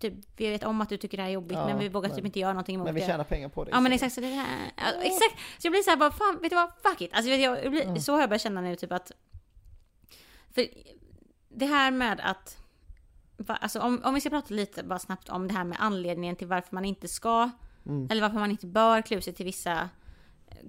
typ, 0.00 0.14
vi 0.36 0.50
vet 0.50 0.64
om 0.64 0.80
att 0.80 0.88
du 0.88 0.96
tycker 0.96 1.16
det 1.16 1.22
här 1.22 1.30
är 1.30 1.34
jobbigt, 1.34 1.58
Ja, 1.58 1.66
men 1.66 1.78
vi 1.78 1.88
vågar 1.88 2.08
typ 2.08 2.16
men- 2.16 2.26
inte 2.26 2.38
göra 2.40 2.52
någonting 2.52 2.74
emot 2.74 2.84
Men 2.84 2.94
vi 2.94 3.00
det. 3.00 3.06
tjänar 3.06 3.24
pengar 3.24 3.48
på 3.48 3.64
det. 3.64 3.70
Ja 3.70 3.80
men 3.80 3.92
exakt, 3.92 4.14
så 4.14 4.20
det 4.20 4.26
här, 4.26 4.72
ja, 4.76 5.02
exakt. 5.02 5.34
Så 5.58 5.66
jag 5.66 5.72
blir 5.72 5.82
så 5.82 5.90
här 5.90 5.96
bara, 5.96 6.10
fan, 6.10 6.38
vet 6.42 6.50
du 6.50 6.56
vad, 6.56 6.70
fuck 6.82 7.00
it. 7.00 7.10
Alltså 7.12 7.30
jag, 7.30 7.64
jag 7.64 7.70
blir, 7.72 7.82
Mm. 7.82 8.00
så 8.00 8.12
har 8.12 8.20
jag 8.20 8.28
börjat 8.28 8.42
känna 8.42 8.60
nu 8.60 8.76
typ 8.76 8.92
att, 8.92 9.12
för 10.54 10.66
det 11.48 11.66
här 11.66 11.90
med 11.90 12.20
att, 12.24 12.56
alltså 13.46 13.80
om, 13.80 14.00
om 14.04 14.14
vi 14.14 14.20
ska 14.20 14.30
prata 14.30 14.54
lite 14.54 14.82
bara 14.82 14.98
snabbt 14.98 15.28
om 15.28 15.48
det 15.48 15.54
här 15.54 15.64
med 15.64 15.78
anledningen 15.80 16.36
till 16.36 16.46
varför 16.46 16.74
man 16.74 16.84
inte 16.84 17.08
ska, 17.08 17.50
Mm. 17.86 18.08
eller 18.10 18.22
varför 18.22 18.38
man 18.38 18.50
inte 18.50 18.66
bör 18.66 19.02
klä 19.02 19.20
sig 19.22 19.32
till 19.32 19.46
vissa 19.46 19.88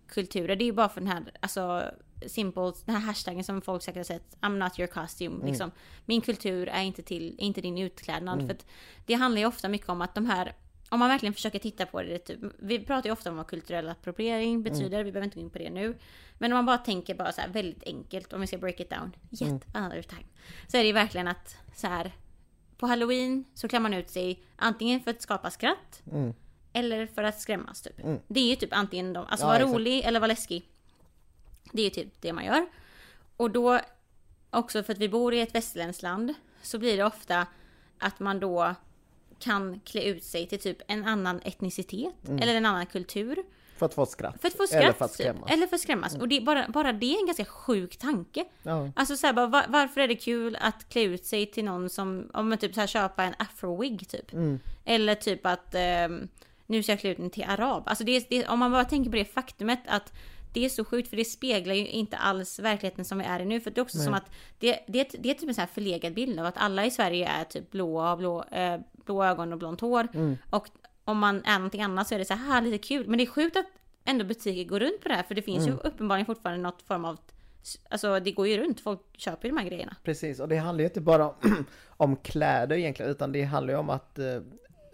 kulturer. 0.08 0.56
Det 0.56 0.64
är 0.64 0.66
ju 0.66 0.74
bara 0.74 0.90
för 0.90 1.02
den 1.02 1.10
här, 1.10 1.24
alltså 1.40 1.84
simple, 2.28 2.72
den 2.86 2.96
här 2.96 3.02
hashtaggen 3.02 3.44
som 3.44 3.62
folk 3.62 3.84
säkert 3.84 3.98
har 4.00 4.04
sett, 4.04 4.38
I'm 4.42 4.58
not 4.58 4.80
your 4.80 4.88
costume. 4.88 5.36
Mm. 5.36 5.48
Liksom. 5.48 5.72
Min 6.06 6.22
kultur 6.22 6.68
är 6.70 6.82
inte, 6.82 7.02
till, 7.02 7.36
inte 7.38 7.62
din 7.62 7.78
utklädnad. 7.78 8.42
För 8.48 8.52
att 8.54 8.66
det 9.06 9.14
handlar 9.14 9.42
ju 9.42 9.48
ofta 9.48 9.70
mycket 9.70 9.90
om 9.90 10.02
att 10.02 10.16
de 10.16 10.26
här, 10.26 10.54
om 10.90 11.00
man 11.00 11.10
verkligen 11.10 11.34
försöker 11.34 11.60
titta 11.60 11.86
på 11.86 12.02
det, 12.02 12.18
typ, 12.20 12.40
vi 12.60 12.80
pratar 12.80 13.10
ju 13.10 13.14
ofta 13.14 13.30
om 13.30 13.38
vad 13.38 13.48
kulturell 13.48 13.90
appropriering 13.90 14.64
betyder, 14.64 15.04
vi 15.04 15.12
behöver 15.12 15.26
inte 15.26 15.36
gå 15.36 15.42
in 15.42 15.50
på 15.50 15.58
det 15.58 15.70
nu. 15.70 15.98
Men 16.38 16.52
om 16.52 16.56
man 16.56 16.66
bara 16.66 16.78
tänker 16.78 17.16
bara 17.16 17.32
så 17.32 17.42
här 17.42 17.50
väldigt 17.50 17.84
enkelt, 17.84 18.34
om 18.34 18.42
vi 18.42 18.48
ska 18.48 18.58
break 18.58 18.80
it 18.80 18.90
down, 18.90 19.16
yet 19.42 19.76
another 19.76 20.02
time. 20.02 20.26
Så 20.68 20.78
är 20.78 20.82
det 20.82 20.88
ju 20.88 20.94
verkligen 20.94 21.28
att 21.28 21.56
så 21.76 21.88
här, 21.88 22.12
på 22.78 22.88
halloween 22.88 23.46
så 23.54 23.68
klär 23.68 23.80
man 23.80 23.94
ut 23.94 24.10
sig 24.10 24.44
antingen 24.56 25.00
för 25.00 25.12
att 25.12 25.22
skapa 25.22 25.50
skratt, 25.52 26.02
Mm. 26.12 26.34
eller 26.74 27.08
för 27.08 27.24
att 27.24 27.40
skrämmas 27.42 27.82
typ. 27.82 28.00
Mm. 28.00 28.20
Det 28.28 28.40
är 28.40 28.50
ju 28.50 28.56
typ 28.56 28.74
antingen 28.74 29.14
de, 29.14 29.26
alltså 29.26 29.46
Ja, 29.46 29.50
vara 29.50 29.64
rolig 29.64 30.02
eller 30.06 30.20
vara 30.20 30.28
läskig. 30.28 30.68
Det 31.72 31.82
är 31.82 31.84
ju 31.84 31.90
typ 31.90 32.22
det 32.22 32.34
man 32.34 32.46
gör. 32.46 32.66
Och 33.38 33.52
då, 33.52 33.80
också 34.50 34.84
för 34.84 34.94
att 34.94 35.00
vi 35.00 35.10
bor 35.10 35.34
i 35.34 35.42
ett 35.42 35.56
västerländskt 35.56 36.04
land, 36.04 36.34
så 36.62 36.80
blir 36.80 36.98
det 36.98 37.04
ofta 37.04 37.48
att 38.00 38.20
man 38.20 38.40
då 38.40 38.76
kan 39.40 39.80
klä 39.80 40.04
ut 40.04 40.24
sig 40.24 40.48
till 40.48 40.60
typ 40.60 40.78
en 40.88 41.06
annan 41.06 41.42
etnicitet 41.44 42.14
eller 42.28 42.56
en 42.56 42.66
annan 42.66 42.86
kultur. 42.86 43.44
För 43.78 43.86
att 43.86 43.94
få 43.94 44.06
skratt. 44.06 44.42
För 44.42 44.48
att 44.48 44.54
få 44.54 44.68
skratt. 44.68 44.84
Eller 44.84 44.94
för 44.94 45.06
att 45.06 45.12
typ. 45.12 45.26
skrämmas. 45.26 45.52
Eller 45.52 45.68
för 45.68 45.76
att 45.76 45.82
skrämmas. 45.82 46.16
Och 46.16 46.28
det, 46.28 46.42
bara, 46.42 46.68
bara 46.70 46.94
det 46.94 47.16
är 47.16 47.20
en 47.20 47.26
ganska 47.26 47.46
sjuk 47.46 47.98
tanke. 47.98 48.46
Ja. 48.64 48.92
Alltså 48.96 49.18
så 49.18 49.28
här, 49.28 49.34
bara, 49.34 49.48
var, 49.48 49.66
varför 49.68 50.02
är 50.02 50.08
det 50.08 50.16
kul 50.16 50.58
att 50.62 50.90
klä 50.90 51.02
ut 51.02 51.26
sig 51.26 51.46
till 51.46 51.66
någon 51.66 51.90
som, 51.90 52.30
om 52.34 52.50
man 52.50 52.58
typ 52.58 52.74
så 52.74 52.80
här 52.80 52.88
köpa 52.88 53.24
en 53.24 53.34
afro-wig 53.34 54.06
typ. 54.08 54.34
Mm. 54.34 54.60
Eller 54.86 55.16
typ 55.16 55.46
att 55.46 55.76
ehm, 55.76 56.28
nu 56.66 56.84
ska 56.84 56.92
jag 56.92 57.00
klä 57.00 57.10
ut 57.10 57.18
mig 57.18 57.30
till 57.30 57.46
arab. 57.48 57.84
Alltså 57.86 58.04
det, 58.04 58.30
det, 58.30 58.48
om 58.48 58.60
man 58.60 58.72
bara 58.72 58.86
tänker 58.86 59.10
på 59.10 59.16
det 59.16 59.26
faktumet 59.26 59.80
att 59.88 60.14
det 60.54 60.66
är 60.66 60.70
så 60.70 60.86
sjukt 60.86 61.10
för 61.10 61.18
det 61.18 61.26
speglar 61.26 61.74
ju 61.74 61.88
inte 61.88 62.18
alls 62.18 62.60
verkligheten 62.60 63.06
som 63.06 63.18
vi 63.18 63.24
är 63.24 63.40
i 63.40 63.46
nu. 63.46 63.62
För 63.62 63.72
det 63.72 63.80
är 63.80 63.84
också 63.84 63.98
Nej. 63.98 64.06
som 64.06 64.14
att 64.14 64.32
det, 64.60 64.80
det, 64.88 65.16
det 65.20 65.30
är 65.30 65.34
typ 65.34 65.50
en 65.50 65.56
så 65.56 65.62
här 65.62 65.68
förlegad 65.68 66.14
bild 66.14 66.40
av 66.40 66.46
att 66.46 66.58
alla 66.58 66.86
i 66.86 66.92
Sverige 66.92 67.28
är 67.28 67.44
typ 67.44 67.72
blåa, 67.72 68.18
blå, 68.18 68.44
eh, 68.44 68.80
blå 69.06 69.24
ögon 69.24 69.54
och 69.54 69.60
blont 69.60 69.82
hår. 69.82 70.08
Mm. 70.14 70.38
Och 70.50 70.68
om 71.04 71.18
man 71.18 71.44
är 71.46 71.56
någonting 71.56 71.82
annat 71.82 72.08
så 72.08 72.16
är 72.16 72.20
det 72.20 72.26
så 72.26 72.34
här 72.34 72.62
lite 72.62 72.78
kul. 72.78 73.08
Men 73.08 73.18
det 73.18 73.24
är 73.24 73.28
sjukt 73.28 73.58
att 73.58 73.66
ändå 74.06 74.26
butiker 74.26 74.70
går 74.70 74.80
runt 74.80 75.02
på 75.02 75.10
det 75.10 75.16
här. 75.16 75.24
För 75.24 75.36
det 75.36 75.42
finns 75.42 75.68
Mm. 75.68 75.74
ju 75.84 75.90
uppenbarligen 75.90 76.26
fortfarande 76.26 76.64
något 76.64 76.82
form 76.82 77.06
av 77.06 77.18
Alltså 77.90 78.20
det 78.20 78.32
går 78.32 78.48
ju 78.48 78.58
runt, 78.58 78.82
folk 78.82 79.00
köper 79.18 79.48
ju 79.48 79.56
de 79.56 79.62
här 79.62 79.68
grejerna. 79.68 79.96
Precis, 80.04 80.40
och 80.40 80.48
det 80.48 80.58
handlar 80.58 80.80
ju 80.82 80.88
inte 80.88 81.02
bara 81.02 81.30
om, 81.30 81.66
om 81.88 82.16
kläder 82.16 82.78
egentligen, 82.78 83.12
utan 83.12 83.32
det 83.32 83.44
handlar 83.44 83.74
ju 83.74 83.80
om 83.80 83.90
att 83.90 84.20
eh, 84.20 84.42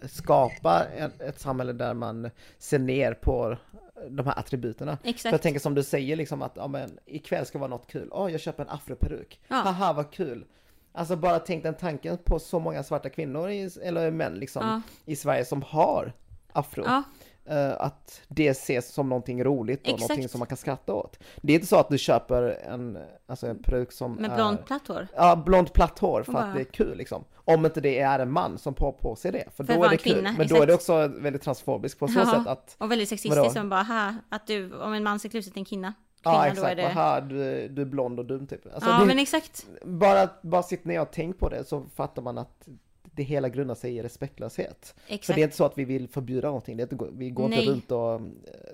skapa 0.08 0.84
ett, 0.84 1.20
ett 1.20 1.40
samhälle 1.40 1.72
där 1.72 1.94
man 1.94 2.30
ser 2.58 2.78
ner 2.78 3.14
på 3.14 3.56
de 4.08 4.26
här 4.26 4.38
attributerna. 4.38 4.96
För 4.96 5.06
jag 5.08 5.14
Exakt. 5.14 5.42
tänker 5.42 5.60
som 5.60 5.74
du 5.74 5.82
säger 5.82 6.16
liksom 6.16 6.42
att, 6.42 6.52
ja 6.56 6.68
men 6.68 6.98
ikväll 7.06 7.46
ska 7.46 7.58
vara 7.58 7.70
något 7.70 7.86
kul. 7.86 8.08
Åh, 8.12 8.32
jag 8.32 8.40
köper 8.40 8.62
en 8.62 8.68
afroperuk. 8.70 9.40
Ja. 9.48 9.56
Haha, 9.56 9.92
vad 9.92 10.10
kul. 10.10 10.44
Alltså 10.92 11.16
bara 11.16 11.38
tänk 11.38 11.62
den 11.62 11.74
tanken 11.74 12.18
på 12.24 12.38
så 12.38 12.58
många 12.58 12.82
svarta 12.82 13.08
kvinnor, 13.10 13.50
i, 13.50 13.70
eller 13.82 14.10
män 14.10 14.34
liksom, 14.34 14.62
Ja. 14.66 14.80
i 15.12 15.16
Sverige 15.16 15.44
som 15.44 15.62
har 15.62 16.12
afro. 16.52 16.82
Ja, 16.86 17.02
att 17.78 18.20
det 18.28 18.48
ses 18.48 18.92
som 18.92 19.08
någonting 19.08 19.44
roligt 19.44 19.80
och 19.82 19.88
Exakt. 19.88 20.00
någonting 20.08 20.28
som 20.28 20.38
man 20.38 20.46
kan 20.48 20.56
skratta 20.56 20.92
åt. 20.94 21.18
Det 21.42 21.52
är 21.52 21.54
inte 21.54 21.66
så 21.66 21.76
att 21.76 21.88
du 21.88 21.98
köper 21.98 22.42
en, 22.42 22.98
alltså 23.26 23.46
en 23.46 23.62
produkt 23.62 23.94
som 23.94 24.14
Med 24.14 24.30
är... 24.30 24.34
blont 24.34 24.66
platt 24.66 24.88
hår. 24.88 25.06
Ja, 25.16 25.36
blont 25.36 25.72
platt 25.72 25.98
hår 25.98 26.22
för 26.22 26.32
Och 26.32 26.38
att 26.40 26.46
bara- 26.46 26.54
det 26.54 26.60
är 26.60 26.64
kul 26.64 26.96
liksom. 26.98 27.24
Om 27.44 27.66
inte 27.66 27.80
det 27.80 27.98
är 27.98 28.18
en 28.18 28.30
man 28.32 28.58
som 28.58 28.74
på, 28.74 28.92
på 28.92 29.16
sig 29.16 29.32
det, 29.32 29.44
för, 29.56 29.64
För 29.64 29.74
då 29.74 29.84
är 29.84 29.88
det 29.88 29.96
kul. 29.96 30.12
kvinna, 30.14 30.34
Men 30.38 30.48
då 30.48 30.54
är 30.62 30.66
det 30.66 30.74
exakt. 30.74 30.90
också 30.90 31.20
väldigt 31.20 31.42
transfobiskt 31.42 31.98
på 31.98 32.08
så 32.08 32.18
Ja. 32.18 32.26
sätt 32.26 32.46
att 32.46 32.76
Och 32.78 32.90
väldigt 32.90 33.08
sexistiskt 33.08 33.52
som 33.52 33.68
bara, 33.68 33.82
ha, 33.82 34.14
att 34.28 34.46
du, 34.46 34.74
om 34.74 34.92
en 34.92 35.02
man 35.04 35.20
ser 35.20 35.28
klus 35.28 35.48
ut 35.48 35.56
en 35.56 35.64
kvinna. 35.64 35.92
kvinna 36.22 36.36
Ja 36.36 36.46
exakt, 36.46 36.76
det... 36.76 36.86
Aha, 36.86 37.20
du, 37.20 37.68
du 37.68 37.82
är 37.82 37.86
blond 37.86 38.18
och 38.18 38.24
dum 38.26 38.46
typ. 38.46 38.74
Alltså, 38.74 38.90
ja 38.90 38.98
det, 39.00 39.06
men 39.06 39.18
exakt. 39.18 39.66
bara, 39.84 40.28
bara 40.42 40.62
sitt 40.62 40.84
ner 40.84 41.00
och 41.00 41.08
tänk 41.12 41.38
på 41.38 41.48
det 41.48 41.64
så 41.64 41.84
fattar 41.96 42.22
man 42.22 42.38
att 42.38 42.68
det 43.18 43.24
hela 43.24 43.48
grundar 43.48 43.74
sig 43.74 43.96
i 43.96 44.02
respektlöshet. 44.02 44.94
För 45.06 45.14
Exakt. 45.14 45.34
det 45.36 45.42
är 45.42 45.44
inte 45.44 45.56
så 45.56 45.64
att 45.64 45.78
vi 45.78 45.84
vill 45.84 46.08
förbjuda 46.08 46.48
någonting, 46.48 46.76
det 46.76 46.82
är 46.82 46.92
inte, 46.92 47.08
vi 47.12 47.30
går 47.30 47.48
Nej. 47.48 47.58
inte 47.58 47.70
runt 47.70 47.90
och 47.90 48.14
eh, 48.14 48.20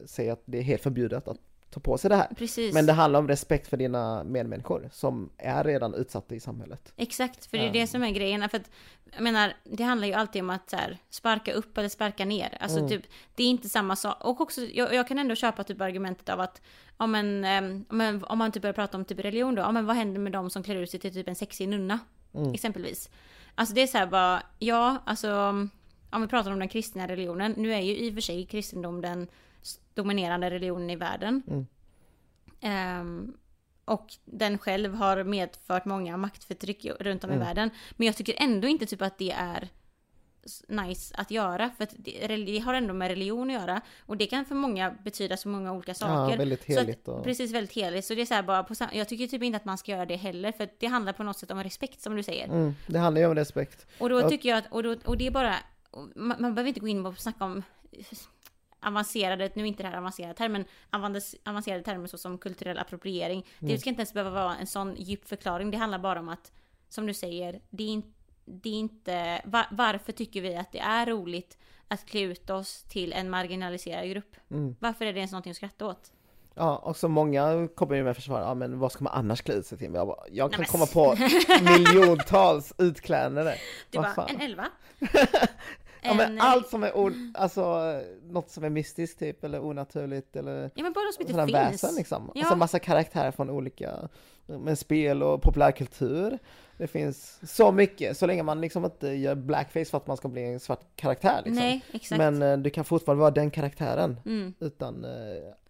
säger 0.06 0.32
att 0.32 0.42
det 0.44 0.58
är 0.58 0.62
helt 0.62 0.82
förbjudet 0.82 1.28
att 1.28 1.38
ta 1.70 1.80
på 1.80 1.98
sig 1.98 2.10
det 2.10 2.16
här. 2.16 2.28
Precis. 2.36 2.74
Men 2.74 2.86
det 2.86 2.92
handlar 2.92 3.20
om 3.20 3.28
respekt 3.28 3.68
för 3.68 3.76
dina 3.76 4.24
medmänniskor 4.24 4.88
som 4.92 5.30
är 5.38 5.64
redan 5.64 5.94
utsatta 5.94 6.34
i 6.34 6.40
samhället. 6.40 6.92
Exakt, 6.96 7.46
för 7.46 7.58
det 7.58 7.68
är 7.68 7.72
det 7.72 7.86
som 7.86 8.02
är 8.02 8.10
grejen. 8.10 8.48
För 8.48 8.58
att, 8.58 8.70
jag 9.14 9.22
menar, 9.22 9.52
det 9.64 9.82
handlar 9.82 10.08
ju 10.08 10.14
alltid 10.14 10.42
om 10.42 10.50
att 10.50 10.70
så 10.70 10.76
här, 10.76 10.98
sparka 11.10 11.52
upp 11.52 11.78
eller 11.78 11.88
sparka 11.88 12.24
ner. 12.24 12.58
Alltså 12.60 12.78
Mm. 12.78 12.90
typ, 12.90 13.02
det 13.34 13.42
är 13.42 13.46
inte 13.46 13.68
samma 13.68 13.96
sak. 13.96 14.24
Och 14.24 14.40
också, 14.40 14.60
jag, 14.60 14.94
jag 14.94 15.08
kan 15.08 15.18
ändå 15.18 15.34
köpa 15.34 15.64
typ 15.64 15.80
argumentet 15.80 16.28
av 16.28 16.40
att, 16.40 16.62
ja 16.98 17.06
men, 17.06 17.44
ehm, 17.44 17.84
men 17.88 18.24
om 18.24 18.38
man 18.38 18.52
typ 18.52 18.62
börjar 18.62 18.74
prata 18.74 18.96
om 18.96 19.04
typ 19.04 19.18
religion 19.18 19.54
då, 19.54 19.62
ja 19.62 19.72
men 19.72 19.86
vad 19.86 19.96
händer 19.96 20.20
med 20.20 20.32
de 20.32 20.50
som 20.50 20.62
klär 20.62 20.76
ut 20.76 20.90
sig 20.90 21.00
till 21.00 21.12
typ 21.14 21.28
en 21.28 21.34
sexig 21.36 21.68
nunna? 21.68 21.98
Mm. 22.34 22.54
Exempelvis. 22.54 23.10
Alltså 23.54 23.74
det 23.74 23.82
är 23.82 23.86
så 23.86 23.98
här 23.98 24.06
bara, 24.06 24.42
ja 24.58 25.02
alltså, 25.06 25.32
om 26.10 26.22
vi 26.22 26.26
pratar 26.28 26.50
om 26.52 26.58
den 26.58 26.68
kristna 26.68 27.08
religionen, 27.08 27.54
nu 27.56 27.74
är 27.74 27.80
ju 27.80 27.96
i 27.96 28.10
och 28.10 28.14
för 28.14 28.20
sig 28.20 28.46
kristendom 28.46 29.00
den 29.00 29.26
dominerande 29.94 30.50
religionen 30.50 30.90
i 30.90 30.96
världen. 30.96 31.42
Mm. 31.46 31.66
Ehm, 32.60 33.36
och 33.84 34.14
den 34.24 34.58
själv 34.58 34.94
har 34.94 35.24
medfört 35.24 35.84
många 35.84 36.16
maktförtryck 36.16 36.86
runt 37.00 37.24
om 37.24 37.30
i 37.30 37.34
Mm. 37.34 37.46
världen. 37.46 37.70
Men 37.96 38.06
jag 38.06 38.16
tycker 38.16 38.34
ändå 38.38 38.68
inte 38.68 38.86
typ 38.86 39.02
att 39.02 39.18
det 39.18 39.30
är 39.30 39.68
nice 40.68 41.14
att 41.18 41.30
göra. 41.30 41.70
För 41.76 41.84
att 41.84 41.94
det, 41.98 42.36
det 42.36 42.58
har 42.58 42.74
ändå 42.74 42.94
med 42.94 43.08
religion 43.08 43.50
att 43.50 43.60
göra. 43.60 43.80
Och 44.06 44.16
det 44.16 44.26
kan 44.26 44.44
för 44.44 44.54
många 44.54 44.90
betyda 45.04 45.36
så 45.36 45.48
många 45.48 45.72
olika 45.72 45.94
saker. 45.94 46.32
Ja, 46.32 46.36
väldigt 46.38 46.64
Så 46.64 46.72
att- 46.72 46.78
heligt 46.78 47.08
och... 47.08 47.24
Precis, 47.24 47.52
väldigt 47.52 47.72
heligt. 47.76 48.04
Så 48.04 48.14
det 48.14 48.20
är 48.20 48.26
så 48.26 48.34
här 48.34 48.42
bara 48.42 48.62
på 48.62 48.74
Jag 48.92 49.08
tycker 49.08 49.26
typ 49.26 49.42
inte 49.42 49.56
att 49.56 49.64
man 49.64 49.78
ska 49.78 49.92
göra 49.92 50.06
det 50.06 50.16
heller. 50.16 50.52
För 50.52 50.64
att 50.64 50.80
det 50.80 50.86
handlar 50.86 51.12
på 51.12 51.22
något 51.22 51.38
sätt 51.38 51.50
om 51.50 51.62
respekt 51.62 52.00
som 52.00 52.16
du 52.16 52.22
säger. 52.22 52.44
Mm, 52.44 52.74
det 52.86 52.98
handlar 52.98 53.20
ju 53.20 53.26
om 53.28 53.34
respekt. 53.34 53.86
Och 53.98 54.08
då 54.08 54.28
tycker 54.28 54.48
jag 54.48 54.58
att, 54.58 54.72
och, 54.72 54.82
då, 54.82 54.96
och 55.04 55.16
det 55.18 55.26
är 55.26 55.30
bara, 55.30 55.56
man, 56.14 56.36
man 56.38 56.54
behöver 56.54 56.68
inte 56.68 56.80
gå 56.80 56.88
in 56.88 57.06
och 57.06 57.18
snacka 57.18 57.44
om 57.44 57.62
avancerade, 58.80 59.50
nu 59.54 59.62
är 59.62 59.66
inte 59.66 59.82
det 59.82 59.88
här 59.88 59.98
avancerade 59.98 60.34
termer, 60.34 60.64
men 60.90 61.00
avandes- 61.00 61.34
avancerade 61.44 61.82
termer 61.84 62.06
såsom 62.06 62.38
kulturell 62.38 62.78
appropriering. 62.78 63.46
Mm. 63.58 63.72
Det 63.72 63.78
ska 63.78 63.90
inte 63.90 64.00
ens 64.00 64.12
behöva 64.12 64.30
vara 64.30 64.56
en 64.56 64.66
sån 64.66 64.96
djup 64.98 65.28
förklaring. 65.28 65.70
Det 65.70 65.76
handlar 65.76 65.98
bara 65.98 66.20
om 66.20 66.28
att, 66.28 66.52
som 66.88 67.06
du 67.06 67.14
säger, 67.14 67.60
det 67.70 67.82
är, 67.84 67.88
in, 67.88 68.14
det 68.44 68.68
är 68.68 68.74
inte, 68.74 69.42
va, 69.44 69.66
varför 69.70 70.12
tycker 70.12 70.40
vi 70.40 70.56
att 70.56 70.72
det 70.72 70.78
är 70.78 71.06
roligt 71.06 71.58
att 71.88 72.06
klä 72.06 72.20
ut 72.20 72.50
oss 72.50 72.82
till 72.82 73.12
en 73.12 73.30
marginaliserad 73.30 74.10
grupp? 74.10 74.36
Mm. 74.50 74.76
Varför 74.80 75.04
är 75.04 75.12
det 75.12 75.18
ens 75.18 75.32
någonting 75.32 75.50
att 75.50 75.56
skratta 75.56 75.86
åt? 75.86 76.12
Ja, 76.54 76.76
och 76.76 76.96
så 76.96 77.08
många 77.08 77.68
kommer 77.74 77.96
ju 77.96 78.04
med 78.04 78.16
försvar, 78.16 78.40
ja 78.40 78.54
men 78.54 78.78
vad 78.78 78.92
ska 78.92 79.04
man 79.04 79.12
annars 79.12 79.42
klä 79.42 79.54
ut 79.54 79.66
sig 79.66 79.78
till? 79.78 79.94
Jag, 79.94 80.06
bara, 80.06 80.20
jag 80.30 80.52
kan 80.52 80.60
Nej, 80.60 80.68
komma 80.68 80.86
på 80.86 81.16
miljontals 81.78 82.72
utklädnader. 82.78 83.56
Du 83.90 83.98
bara, 83.98 84.26
en 84.26 84.40
elva? 84.40 84.66
Ja 86.04 86.14
men 86.14 86.32
En, 86.32 86.40
allt 86.40 86.68
som 86.68 86.82
är, 86.82 86.96
o- 86.96 87.32
alltså 87.34 87.92
något 88.22 88.50
som 88.50 88.64
är 88.64 88.70
mystiskt 88.70 89.18
typ, 89.18 89.44
eller 89.44 89.64
onaturligt 89.64 90.36
eller 90.36 90.70
Ja 90.74 90.82
men 90.82 90.92
bara 90.92 91.04
de 91.04 91.12
som 91.12 91.22
inte 91.22 91.34
finns. 91.34 91.54
väsen 91.84 91.94
liksom. 91.94 92.30
Ja. 92.34 92.40
Alltså 92.40 92.56
massa 92.56 92.78
karaktärer 92.78 93.30
från 93.30 93.50
olika, 93.50 94.08
med 94.46 94.78
spel 94.78 95.22
och 95.22 95.42
populärkultur. 95.42 96.38
Det 96.78 96.86
finns 96.86 97.40
så 97.56 97.72
mycket, 97.72 98.16
så 98.16 98.26
länge 98.26 98.42
man 98.42 98.60
liksom 98.60 98.84
inte 98.84 99.08
gör 99.08 99.34
blackface 99.34 99.84
för 99.84 99.96
att 99.98 100.06
man 100.06 100.16
ska 100.16 100.28
bli 100.28 100.44
en 100.44 100.60
svart 100.60 100.80
karaktär 100.96 101.36
liksom. 101.44 101.54
Nej, 101.64 101.84
exakt. 101.92 102.18
Men 102.18 102.42
eh, 102.42 102.56
du 102.58 102.70
kan 102.70 102.84
fortfarande 102.84 103.20
vara 103.20 103.30
den 103.30 103.50
karaktären 103.50 104.20
Mm, 104.26 104.54
utan 104.60 105.04
eh, 105.04 105.10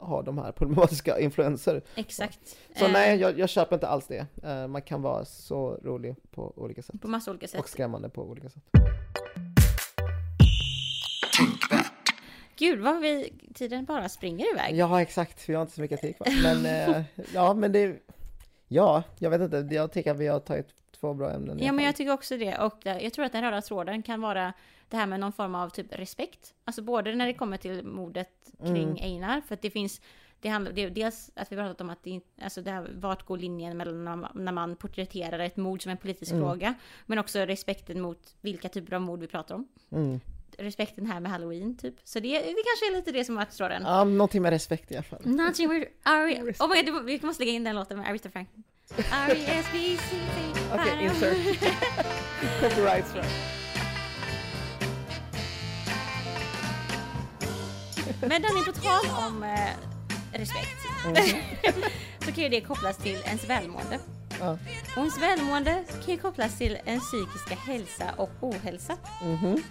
ha 0.07 0.23
de 0.23 0.39
här 0.39 0.53
problematiska 0.53 1.19
influenser. 1.21 1.83
exakt. 1.95 2.57
Så 2.79 2.85
Eh, 2.87 2.93
nej, 2.93 3.17
jag, 3.21 3.39
jag 3.39 3.49
köper 3.49 3.77
inte 3.77 3.89
alls 3.89 4.07
det. 4.07 4.27
Eh, 4.45 4.67
man 4.67 4.83
kan 4.83 5.03
vara 5.03 5.25
så 5.25 5.79
rolig 5.85 6.15
på 6.31 6.53
olika 6.57 6.83
sätt. 6.83 7.01
På 7.01 7.09
massa 7.09 7.31
olika 7.31 7.49
sätt. 7.49 7.61
Och 7.61 7.69
skrämmande 7.69 8.09
på 8.09 8.23
olika 8.23 8.49
sätt. 8.49 8.63
Gud 12.57 12.81
vad 12.81 13.01
vi, 13.01 13.33
tiden 13.55 13.85
bara 13.85 14.09
springer 14.09 14.53
iväg. 14.53 14.77
Ja, 14.77 15.03
exakt. 15.03 15.49
Vi 15.49 15.55
har 15.55 15.63
inte 15.63 15.75
så 15.75 15.81
mycket 15.81 16.01
tid 16.01 16.17
kvar. 16.17 16.43
Men 16.43 16.67
eh, 16.97 17.03
ja, 17.35 17.55
men 17.55 17.73
det... 17.73 17.97
Ja, 18.69 19.03
jag 19.19 19.31
vet 19.31 19.41
inte. 19.41 19.75
Jag 19.75 19.93
tycker 19.93 20.11
att 20.11 20.17
vi 20.19 20.27
har 20.27 20.41
tagit 20.41 20.69
två 21.01 21.15
bra 21.15 21.31
ämnen. 21.31 21.59
Ja 21.63 21.73
men 21.73 21.85
jag 21.85 21.97
tycker 21.97 22.13
också 22.13 22.37
det. 22.37 22.59
Och 22.59 22.75
det- 22.83 23.01
jag 23.01 23.13
tror 23.13 23.25
att 23.25 23.33
den 23.33 23.43
röda 23.45 23.63
tråden 23.63 24.03
kan 24.03 24.21
vara 24.21 24.53
det 24.89 24.97
här 24.97 25.07
med 25.07 25.21
någon 25.21 25.33
form 25.33 25.55
av 25.55 25.69
typ 25.69 25.87
respekt. 25.99 26.55
Alltså 26.65 26.83
både 26.83 27.15
när 27.15 27.27
det 27.27 27.35
kommer 27.35 27.57
till 27.57 27.85
mordet 27.85 28.31
kring 28.61 28.77
Mm. 28.85 28.97
Einar. 29.01 29.41
För 29.41 29.55
att 29.55 29.63
det 29.63 29.71
finns, 29.71 30.01
det 30.41 30.49
handlar, 30.49 30.73
det 30.73 30.89
dels 30.89 31.31
att 31.35 31.53
vi 31.53 31.57
pratat 31.57 31.81
om 31.81 31.91
att 31.91 32.03
det, 32.03 32.21
alltså 32.43 32.63
det 32.63 32.71
här, 32.71 32.91
vart 32.95 33.27
går 33.27 33.39
linjen 33.39 33.77
mellan 33.77 34.05
när 34.05 34.17
man, 34.17 34.31
när 34.35 34.53
man 34.53 34.77
porträtterar 34.77 35.39
ett 35.39 35.57
mord 35.57 35.83
som 35.83 35.91
en 35.91 35.97
politisk 35.97 36.33
Mm. 36.33 36.45
fråga. 36.45 36.75
Men 37.07 37.19
också 37.19 37.39
respekten 37.39 38.01
mot 38.01 38.37
vilka 38.41 38.69
typer 38.69 38.95
av 38.95 39.01
mord 39.03 39.21
vi 39.21 39.27
pratar 39.27 39.55
om. 39.55 39.69
Mm. 39.93 40.21
Respekten 40.59 41.07
här 41.07 41.21
med 41.21 41.33
halloween 41.33 41.77
typ. 41.77 41.95
Så 42.05 42.21
det, 42.21 42.29
det 42.29 42.45
kanske 42.65 42.91
är 42.91 42.97
lite 42.97 43.13
det 43.13 43.25
som 43.25 43.39
är 43.39 43.45
tråden. 43.45 43.83
Ja, 43.83 44.05
någonting 44.05 44.43
med 44.43 44.51
respekt 44.51 44.93
i 44.93 44.95
alla 44.95 45.03
fall. 45.03 45.21
Nothing 45.25 45.69
with 45.69 45.91
Ari... 46.03 46.55
Oh 46.59 46.69
my 46.69 46.83
god, 46.83 47.05
vi 47.05 47.21
måste 47.23 47.45
lägga 47.45 47.53
in 47.53 47.65
den 47.65 47.77
låten 47.77 47.99
med 47.99 48.09
Aretha 48.09 48.31
Franklin. 48.31 48.65
R-E-S-B-C 49.13 50.17
Okej, 50.75 51.05
insert. 51.05 51.37
Copyright 52.61 53.07
strike. 53.09 53.29
Men 58.21 58.43
Danny, 58.43 58.65
på 58.67 58.73
tal 58.73 59.27
om 59.27 59.43
eh, 59.43 60.39
respekt. 60.39 60.77
så 62.25 62.33
kan 62.33 62.45
ju 62.45 62.49
det 62.49 62.61
kopplas 62.61 62.97
till 62.97 63.19
ens 63.27 63.49
välmående. 63.49 63.99
Ja. 64.41 64.59
Och 64.97 64.99
ens 64.99 65.23
välmående 65.23 65.85
kan 66.05 66.15
ju 66.15 66.21
kopplas 66.21 66.59
till 66.59 66.79
ens 66.85 67.03
psykiska 67.05 67.55
hälsa 67.55 68.05
och 68.17 68.31
ohälsa. 68.41 68.97
Mhm. 69.23 69.63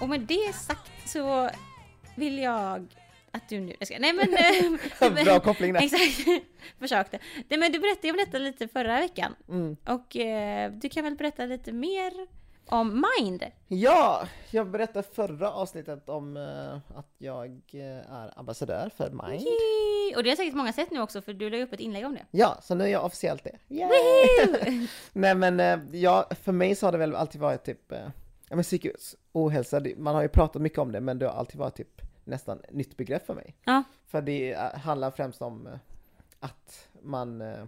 Och 0.00 0.08
med 0.08 0.20
det 0.20 0.54
sagt 0.54 1.08
så 1.08 1.50
vill 2.16 2.38
jag 2.38 2.86
att 3.30 3.48
du 3.48 3.60
nu... 3.60 3.74
Nej 3.98 4.12
men... 4.12 4.34
eh, 5.18 5.24
Bra 5.24 5.40
koppling 5.40 5.72
där. 5.72 5.82
Exakt. 5.82 6.28
Försökte. 6.78 7.18
Nej 7.48 7.58
men 7.58 7.72
du 7.72 7.78
berättade, 7.78 8.08
jag 8.08 8.16
berättade 8.16 8.44
lite 8.44 8.68
förra 8.68 9.00
veckan. 9.00 9.34
Mm. 9.48 9.76
Och 9.86 10.16
eh, 10.16 10.72
du 10.72 10.88
kan 10.88 11.04
väl 11.04 11.14
berätta 11.14 11.46
lite 11.46 11.72
mer 11.72 12.12
om 12.70 13.04
Mind? 13.18 13.44
Ja, 13.66 14.28
jag 14.50 14.70
berättade 14.70 15.08
förra 15.12 15.52
avsnittet 15.52 16.08
om 16.08 16.36
eh, 16.36 16.98
att 16.98 17.14
jag 17.18 17.60
eh, 17.72 18.12
är 18.12 18.38
ambassadör 18.38 18.90
för 18.96 19.10
Mind. 19.10 19.42
Yay! 19.42 20.16
Och 20.16 20.22
det 20.22 20.30
har 20.30 20.36
säkert 20.36 20.54
många 20.54 20.72
sett 20.72 20.90
nu 20.90 21.00
också 21.00 21.22
för 21.22 21.32
du 21.32 21.50
la 21.50 21.56
ju 21.56 21.62
upp 21.62 21.72
ett 21.72 21.80
inlägg 21.80 22.06
om 22.06 22.14
det. 22.14 22.24
Ja, 22.30 22.58
så 22.62 22.74
nu 22.74 22.84
är 22.84 22.88
jag 22.88 23.04
officiellt 23.04 23.44
det. 23.44 23.58
Nej 25.12 25.34
men 25.34 25.60
eh, 25.60 25.78
ja, 25.92 26.30
för 26.42 26.52
mig 26.52 26.74
så 26.74 26.86
har 26.86 26.92
det 26.92 26.98
väl 26.98 27.14
alltid 27.14 27.40
varit 27.40 27.64
typ, 27.64 27.92
eh, 27.92 27.98
ja 28.48 28.56
men 28.56 28.62
psykisk 28.62 29.14
ohälsa, 29.46 29.82
man 29.96 30.14
har 30.14 30.22
ju 30.22 30.28
pratat 30.28 30.62
mycket 30.62 30.78
om 30.78 30.92
det 30.92 31.00
men 31.00 31.18
det 31.18 31.26
har 31.26 31.32
alltid 31.34 31.56
varit 31.60 31.74
typ 31.76 32.02
nästan 32.24 32.62
nytt 32.70 32.96
begrepp 32.96 33.26
för 33.26 33.34
mig. 33.34 33.56
Ja. 33.64 33.82
För 34.06 34.22
det 34.22 34.56
handlar 34.74 35.10
främst 35.10 35.42
om 35.42 35.66
eh, 35.66 35.72
att 36.40 36.88
man, 37.02 37.40
eh, 37.40 37.64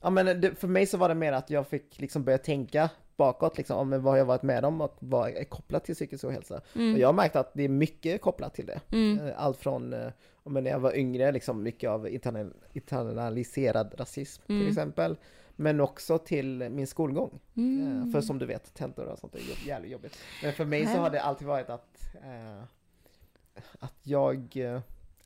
ja 0.00 0.10
men 0.10 0.40
det, 0.40 0.54
för 0.54 0.68
mig 0.68 0.86
så 0.86 0.96
var 0.96 1.08
det 1.08 1.14
mer 1.14 1.32
att 1.32 1.50
jag 1.50 1.66
fick 1.66 2.00
liksom 2.00 2.24
börja 2.24 2.38
tänka 2.38 2.90
bakåt 3.16 3.58
liksom 3.58 3.78
om 3.78 4.02
vad 4.02 4.18
jag 4.20 4.24
varit 4.24 4.42
med 4.42 4.64
om 4.64 4.80
och 4.80 4.96
vad 4.98 5.30
är 5.30 5.44
kopplat 5.44 5.84
till 5.84 5.94
psykisk 5.94 6.24
ohälsa. 6.24 6.60
Mm. 6.74 6.94
Och 6.94 7.00
jag 7.00 7.08
har 7.08 7.12
märkt 7.12 7.36
att 7.36 7.50
det 7.54 7.62
är 7.62 7.68
mycket 7.68 8.20
kopplat 8.20 8.54
till 8.54 8.66
det. 8.66 8.80
Mm. 8.92 9.26
Eh, 9.26 9.32
Allt 9.36 9.56
från, 9.56 9.94
om 10.42 10.54
när 10.54 10.70
jag 10.70 10.78
var 10.78 10.96
yngre, 10.96 11.32
liksom 11.32 11.62
mycket 11.62 11.90
av 11.90 12.08
internal, 12.08 12.52
internaliserad 12.72 13.94
rasism 13.98 14.42
Mm. 14.48 14.60
till 14.60 14.68
exempel. 14.68 15.16
Men 15.60 15.80
också 15.80 16.18
till 16.18 16.68
min 16.70 16.86
skolgång. 16.86 17.40
Mm. 17.56 18.02
Eh, 18.02 18.12
För 18.12 18.20
som 18.20 18.38
du 18.38 18.46
vet, 18.46 18.74
tentor 18.74 19.04
och 19.04 19.18
sånt 19.18 19.34
är 19.34 19.66
jävligt 19.66 19.92
jobbigt. 19.92 20.18
Men 20.42 20.52
för 20.52 20.64
mig 20.64 20.86
så 20.86 20.98
har 20.98 21.10
det 21.10 21.22
alltid 21.22 21.46
varit 21.46 21.70
att, 21.70 22.14
eh, 22.14 22.62
att 23.78 23.94
jag 24.02 24.56
eh, 24.56 24.80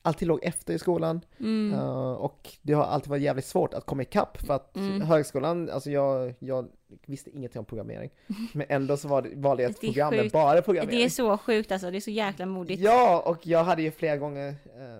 alltid 0.05 0.27
låg 0.27 0.39
efter 0.43 0.73
i 0.73 0.79
skolan. 0.79 1.21
Mm. 1.39 1.79
Uh, 1.79 2.11
och 2.13 2.49
det 2.61 2.73
har 2.73 2.83
alltid 2.83 3.09
varit 3.09 3.21
jävligt 3.23 3.45
svårt 3.45 3.73
att 3.73 3.85
komma 3.85 4.01
ikapp 4.01 4.37
för 4.37 4.53
att 4.53 4.75
Mm. 4.77 5.01
högskolan, 5.01 5.69
alltså 5.69 5.91
jag, 5.91 6.33
jag 6.39 6.67
visste 7.05 7.29
ingenting 7.29 7.59
om 7.59 7.65
programmering. 7.65 8.09
Men 8.53 8.65
ändå 8.69 8.97
så 8.97 9.07
var 9.07 9.21
det, 9.21 9.29
valde 9.35 9.63
jag 9.63 9.69
ett 9.69 9.79
program 9.79 10.15
med 10.15 10.31
bara 10.31 10.61
programmering. 10.61 10.99
Det 10.99 11.05
är 11.05 11.09
så 11.09 11.37
sjukt 11.37 11.71
alltså, 11.71 11.91
det 11.91 11.97
är 11.97 12.01
så 12.01 12.11
jäkla 12.11 12.45
modigt. 12.45 12.81
Ja, 12.81 13.23
och 13.25 13.47
jag 13.47 13.63
hade 13.63 13.81
ju 13.81 13.91
flera 13.91 14.17
gånger 14.17 14.47
eh, 14.49 14.53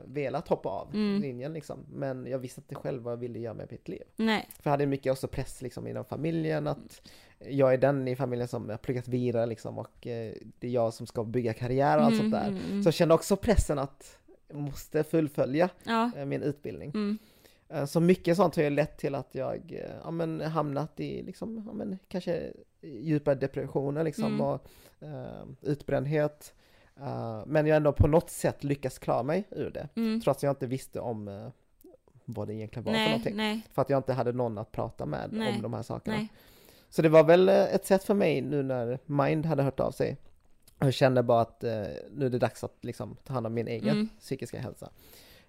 velat 0.05 0.47
hoppa 0.47 0.69
av 0.69 0.87
Mm. 0.93 1.21
linjen 1.21 1.53
liksom. 1.53 1.79
Men 1.89 2.25
jag 2.27 2.39
visste 2.39 2.61
inte 2.61 2.75
själv 2.75 3.03
vad 3.03 3.11
jag 3.11 3.17
ville 3.17 3.39
göra 3.39 3.53
med 3.53 3.67
mitt 3.71 3.87
liv. 3.87 4.03
Nej. 4.15 4.49
För 4.49 4.61
jag 4.63 4.71
hade 4.71 4.85
mycket 4.85 5.11
också 5.11 5.27
press 5.27 5.61
liksom 5.61 5.87
inom 5.87 6.05
familjen 6.05 6.67
att 6.67 7.01
jag 7.49 7.73
är 7.73 7.77
den 7.77 8.07
i 8.07 8.15
familjen 8.15 8.47
som 8.47 8.69
har 8.69 8.77
pluggat 8.77 9.07
vidare 9.07 9.45
liksom 9.45 9.77
och 9.77 10.07
eh, 10.07 10.33
det 10.59 10.67
är 10.67 10.71
jag 10.71 10.93
som 10.93 11.07
ska 11.07 11.23
bygga 11.23 11.53
karriär 11.53 11.97
och 11.97 12.03
allt 12.03 12.13
Mm, 12.13 12.31
sånt 12.31 12.43
där. 12.43 12.47
mm, 12.49 12.61
mm. 12.71 12.83
Så 12.83 12.87
jag 12.87 12.93
kände 12.93 13.13
också 13.15 13.35
pressen 13.35 13.79
att 13.79 14.19
måste 14.61 15.03
fullfölja 15.03 15.69
Ja. 15.83 16.11
eh, 16.17 16.25
min 16.25 16.43
utbildning. 16.43 16.89
Mm. 16.89 17.17
Eh, 17.69 17.85
Så 17.85 17.99
mycket 17.99 18.37
sånt 18.37 18.55
har 18.55 18.63
ju 18.63 18.69
lett 18.69 18.97
till 18.97 19.15
att 19.15 19.35
jag 19.35 19.71
eh, 19.71 19.95
ja, 20.03 20.11
men, 20.11 20.41
hamnat 20.41 20.99
i 20.99 21.23
liksom, 21.23 21.63
ja, 21.67 21.73
men, 21.73 21.99
kanske 22.07 22.53
djupa 22.81 23.35
depressioner 23.35 24.03
liksom 24.03 24.25
Mm. 24.25 24.41
och 24.41 24.67
eh, 24.99 25.43
utbrändhet. 25.61 26.53
Eh, 26.99 27.43
men 27.45 27.65
jag 27.67 27.77
ändå 27.77 27.91
på 27.93 28.07
något 28.07 28.29
sätt 28.29 28.63
lyckats 28.63 28.99
klara 28.99 29.23
mig 29.23 29.43
ur 29.51 29.69
det. 29.69 29.89
Mm. 29.95 30.21
Trots 30.21 30.37
att 30.39 30.43
jag 30.43 30.51
inte 30.51 30.67
visste 30.67 30.99
om 30.99 31.27
eh, 31.27 31.47
vad 32.25 32.47
det 32.47 32.53
egentligen 32.53 32.83
var 32.83 32.91
för 32.93 32.99
Nej, 32.99 33.09
någonting. 33.09 33.35
nej, 33.37 33.61
För 33.73 33.81
att 33.81 33.89
jag 33.89 33.99
inte 33.99 34.13
hade 34.13 34.31
någon 34.31 34.57
att 34.57 34.71
prata 34.71 35.05
med 35.05 35.29
Nej, 35.31 35.55
om 35.55 35.61
de 35.61 35.73
här 35.73 35.83
sakerna. 35.83 36.27
Så 36.89 37.01
det 37.01 37.09
var 37.09 37.23
väl 37.23 37.49
ett 37.49 37.85
sätt 37.85 38.03
för 38.03 38.13
mig 38.13 38.41
nu 38.41 38.63
när 38.63 38.99
Mind 39.05 39.45
hade 39.45 39.63
hört 39.63 39.79
av 39.79 39.91
sig. 39.91 40.17
Jag 40.85 40.93
kände 40.93 41.23
bara 41.23 41.41
att 41.41 41.63
eh, 41.63 41.71
nu 42.11 42.25
är 42.25 42.29
det 42.29 42.37
dags 42.39 42.63
att 42.63 42.77
liksom 42.81 43.17
ta 43.23 43.33
hand 43.33 43.45
om 43.47 43.53
min 43.53 43.67
egen 43.67 43.89
Mm. 43.89 44.09
psykiska 44.19 44.59
hälsa. 44.59 44.89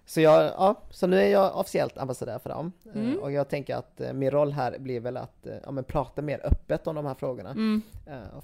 Så 0.05 0.21
jag, 0.21 0.43
ja, 0.43 0.81
så 0.89 1.07
nu 1.07 1.19
är 1.21 1.27
jag 1.27 1.57
officiellt 1.57 1.97
ambassadör 1.97 2.39
för 2.39 2.49
dem. 2.49 2.71
Eh, 2.85 2.91
Mm. 3.01 3.19
Och 3.19 3.31
jag 3.31 3.49
tänker 3.49 3.75
att 3.75 4.01
eh, 4.01 4.13
min 4.13 4.31
roll 4.31 4.51
här 4.51 4.79
blir 4.79 4.99
väl 4.99 5.17
att 5.17 5.47
eh, 5.47 5.55
ja, 5.63 5.71
men 5.71 5.83
prata 5.83 6.21
mer 6.21 6.41
öppet 6.45 6.87
om 6.87 6.95
de 6.95 7.05
här 7.05 7.13
frågorna. 7.13 7.49
Mm. 7.49 7.81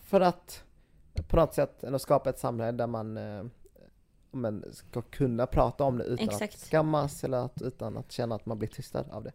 För 0.03 0.21
att 0.21 0.63
på 1.27 1.35
något 1.35 1.53
sätt 1.53 1.83
ändå 1.83 1.99
skapa 1.99 2.29
ett 2.29 2.39
samhälle 2.39 2.71
där 2.71 2.87
man 2.87 3.19
men 4.31 4.65
ska 4.73 5.01
kunna 5.01 5.45
prata 5.47 5.83
om 5.83 5.97
det 5.97 6.03
utan 6.03 6.29
Exakt. 6.29 6.53
att 6.53 6.59
skammas 6.59 7.23
eller 7.23 7.37
att, 7.37 7.61
utan 7.61 7.97
att 7.97 8.11
känna 8.11 8.35
att 8.35 8.45
man 8.45 8.57
blir 8.59 8.69
tystad 8.69 9.05
av 9.11 9.23
det. 9.23 9.31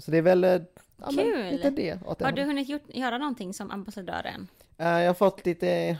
Så 0.00 0.10
det 0.10 0.18
är 0.18 0.22
väl 0.22 0.42
ja, 0.42 1.06
Kul. 1.10 1.50
lite 1.50 1.70
det. 1.70 1.98
Har 2.24 2.32
du 2.32 2.44
hunnit 2.44 2.68
gjort, 2.68 2.82
göra 2.88 3.18
någonting 3.18 3.54
som 3.54 3.70
ambassadör 3.70 4.26
än? 4.34 4.48
Jag 4.76 5.06
har 5.06 5.14
fått 5.14 5.46
lite 5.46 5.98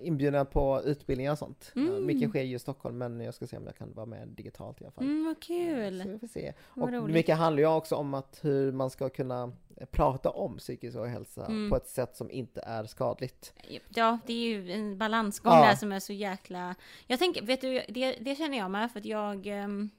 inbjudningar 0.00 0.44
på 0.44 0.82
utbildningar 0.84 1.32
och 1.32 1.38
sånt. 1.38 1.72
Eh, 1.76 1.82
Mm. 1.82 2.06
Mycket 2.06 2.28
sker 2.30 2.42
ju 2.42 2.54
i 2.56 2.58
Stockholm 2.58 2.98
men 2.98 3.20
jag 3.20 3.34
ska 3.34 3.46
se 3.46 3.56
om 3.56 3.66
jag 3.66 3.76
kan 3.76 3.92
vara 3.94 4.06
med 4.06 4.28
digitalt 4.28 4.80
i 4.80 4.84
alla 4.84 4.92
fall. 4.92 5.04
Mm, 5.04 5.24
vad 5.24 5.34
Så 5.36 5.40
kul! 5.40 6.02
vi 6.12 6.18
får 6.18 6.26
se. 6.26 6.52
Vad 6.74 6.88
Och 6.88 6.92
roligt. 6.94 7.14
mycket 7.14 7.36
handlar 7.36 7.60
ju 7.62 7.66
också 7.68 7.96
om 7.96 8.14
att 8.14 8.38
hur 8.42 8.72
man 8.72 8.90
ska 8.90 9.08
kunna 9.08 9.52
eh, 9.76 9.86
prata 9.86 10.30
om 10.30 10.56
psykisk 10.58 10.96
ohälsa 10.98 11.46
Mm. 11.46 11.70
på 11.70 11.76
ett 11.76 11.88
sätt 11.88 12.16
som 12.16 12.30
inte 12.30 12.60
är 12.60 12.84
skadligt. 12.84 13.52
Ja, 13.88 14.18
det 14.26 14.32
är 14.32 14.48
ju 14.48 14.72
en 14.72 14.98
balansgång 14.98 15.52
Ja. 15.52 15.66
där 15.66 15.74
som 15.74 15.92
är 15.92 16.00
så 16.00 16.12
jäkla... 16.12 16.74
Jag 17.06 17.18
tänker, 17.18 17.42
vet 17.42 17.60
du, 17.60 17.82
det, 17.88 18.12
det 18.20 18.34
känner 18.34 18.58
jag 18.58 18.70
med 18.70 18.92
för 18.92 18.98
att 19.00 19.06
jag... 19.06 19.46
ehm, 19.46 19.90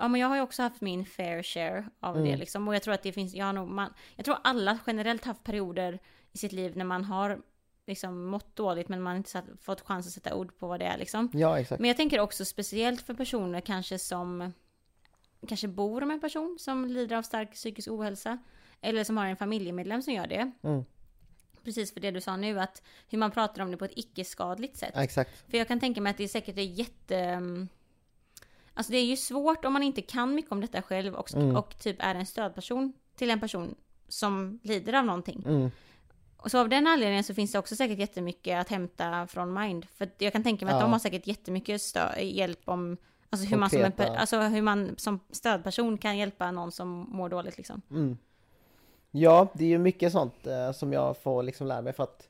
Ja 0.00 0.08
men 0.08 0.20
jag 0.20 0.28
har 0.28 0.36
ju 0.36 0.42
också 0.42 0.62
haft 0.62 0.80
min 0.80 1.04
fair 1.06 1.42
share 1.42 1.88
av 2.00 2.14
det 2.14 2.20
Mm. 2.20 2.38
liksom 2.38 2.68
och 2.68 2.74
jag 2.74 2.82
tror 2.82 2.94
att 2.94 3.02
det 3.02 3.12
finns, 3.12 3.34
jag 3.34 3.46
har 3.46 3.52
nog, 3.52 3.68
man, 3.68 3.92
jag 4.16 4.24
tror 4.24 4.36
alla 4.44 4.78
generellt 4.86 5.24
haft 5.24 5.44
perioder 5.44 5.98
i 6.32 6.38
sitt 6.38 6.52
liv 6.52 6.76
när 6.76 6.84
man 6.84 7.04
har 7.04 7.40
liksom 7.88 8.24
mått 8.26 8.56
dåligt 8.56 8.88
men 8.88 9.02
man 9.02 9.16
inte 9.16 9.30
satt, 9.30 9.44
fått 9.60 9.80
chans 9.80 10.06
att 10.06 10.12
sätta 10.12 10.34
ord 10.34 10.58
på 10.58 10.66
vad 10.66 10.80
det 10.80 10.86
är 10.86 10.98
liksom. 10.98 11.30
Ja, 11.32 11.58
exakt. 11.60 11.80
Men 11.80 11.88
jag 11.88 11.96
tänker 11.96 12.20
också 12.20 12.44
speciellt 12.44 13.00
för 13.00 13.14
personer 13.14 13.60
kanske 13.60 13.98
som 13.98 14.52
kanske 15.48 15.68
bor 15.68 16.00
med 16.00 16.14
en 16.14 16.20
person 16.20 16.56
som 16.60 16.84
lider 16.84 17.16
av 17.16 17.22
stark 17.22 17.52
psykisk 17.52 17.88
ohälsa. 17.90 18.38
Eller 18.80 19.04
som 19.04 19.16
har 19.16 19.26
en 19.26 19.36
familjemedlem 19.36 20.02
som 20.02 20.12
gör 20.14 20.26
det. 20.26 20.50
Mm. 20.62 20.84
Precis 21.64 21.92
för 21.94 22.00
det 22.00 22.10
du 22.10 22.20
sa 22.20 22.36
nu, 22.36 22.60
att 22.60 22.82
hur 23.08 23.18
man 23.18 23.30
pratar 23.30 23.62
om 23.62 23.70
det 23.70 23.76
på 23.76 23.84
ett 23.84 23.92
icke-skadligt 23.96 24.76
sätt. 24.76 24.92
Ja, 24.94 25.02
exakt. 25.04 25.50
För 25.50 25.58
jag 25.58 25.68
kan 25.68 25.80
tänka 25.80 26.00
mig 26.00 26.10
att 26.10 26.16
det 26.16 26.28
säkert 26.28 26.58
är 26.58 26.62
jätte... 26.62 27.16
mm, 27.16 27.68
Alltså 28.74 28.92
det 28.92 28.98
är 28.98 29.04
ju 29.04 29.16
svårt 29.16 29.64
om 29.64 29.72
man 29.72 29.82
inte 29.82 30.02
kan 30.02 30.34
mycket 30.34 30.52
om 30.52 30.60
detta 30.60 30.82
själv 30.82 31.14
och, 31.14 31.34
Mm. 31.34 31.56
och 31.56 31.78
typ 31.78 31.96
är 31.98 32.14
en 32.14 32.26
stödperson 32.26 32.92
till 33.16 33.30
en 33.30 33.40
person 33.40 33.74
som 34.08 34.60
lider 34.62 34.92
av 34.92 35.04
någonting. 35.04 35.44
Mm. 35.46 35.70
Och 36.48 36.52
så 36.52 36.58
av 36.60 36.68
den 36.68 36.86
anledningen 36.86 37.24
så 37.24 37.34
finns 37.34 37.52
det 37.52 37.58
också 37.58 37.76
säkert 37.76 37.98
jättemycket 37.98 38.60
att 38.60 38.68
hämta 38.68 39.26
från 39.26 39.54
Mind. 39.54 39.86
För 39.96 40.04
att 40.04 40.14
jag 40.18 40.32
kan 40.32 40.42
tänka 40.42 40.64
mig 40.64 40.74
att 40.74 40.80
Ja. 40.80 40.82
de 40.84 40.92
har 40.92 40.98
säkert 40.98 41.26
jättemycket 41.26 41.82
hjälp 42.18 42.58
om 42.64 42.96
Alltså 43.30 43.46
hur, 43.48 43.56
man 43.56 43.70
som 43.70 43.80
en, 43.80 43.92
alltså 44.16 44.40
hur 44.40 44.62
man 44.62 44.94
som 44.96 45.20
stödperson 45.30 45.98
kan 45.98 46.18
hjälpa 46.18 46.50
någon 46.50 46.72
som 46.72 46.88
mår 47.08 47.28
dåligt 47.28 47.56
liksom. 47.56 47.82
Mm. 47.90 48.18
Ja, 49.10 49.46
det 49.52 49.64
är 49.64 49.68
ju 49.68 49.78
mycket 49.78 50.12
sånt 50.12 50.46
eh, 50.46 50.72
som 50.72 50.92
jag 50.92 51.16
får 51.16 51.42
liksom 51.42 51.66
lära 51.66 51.82
mig 51.82 51.92
för 51.92 52.02
att 52.02 52.28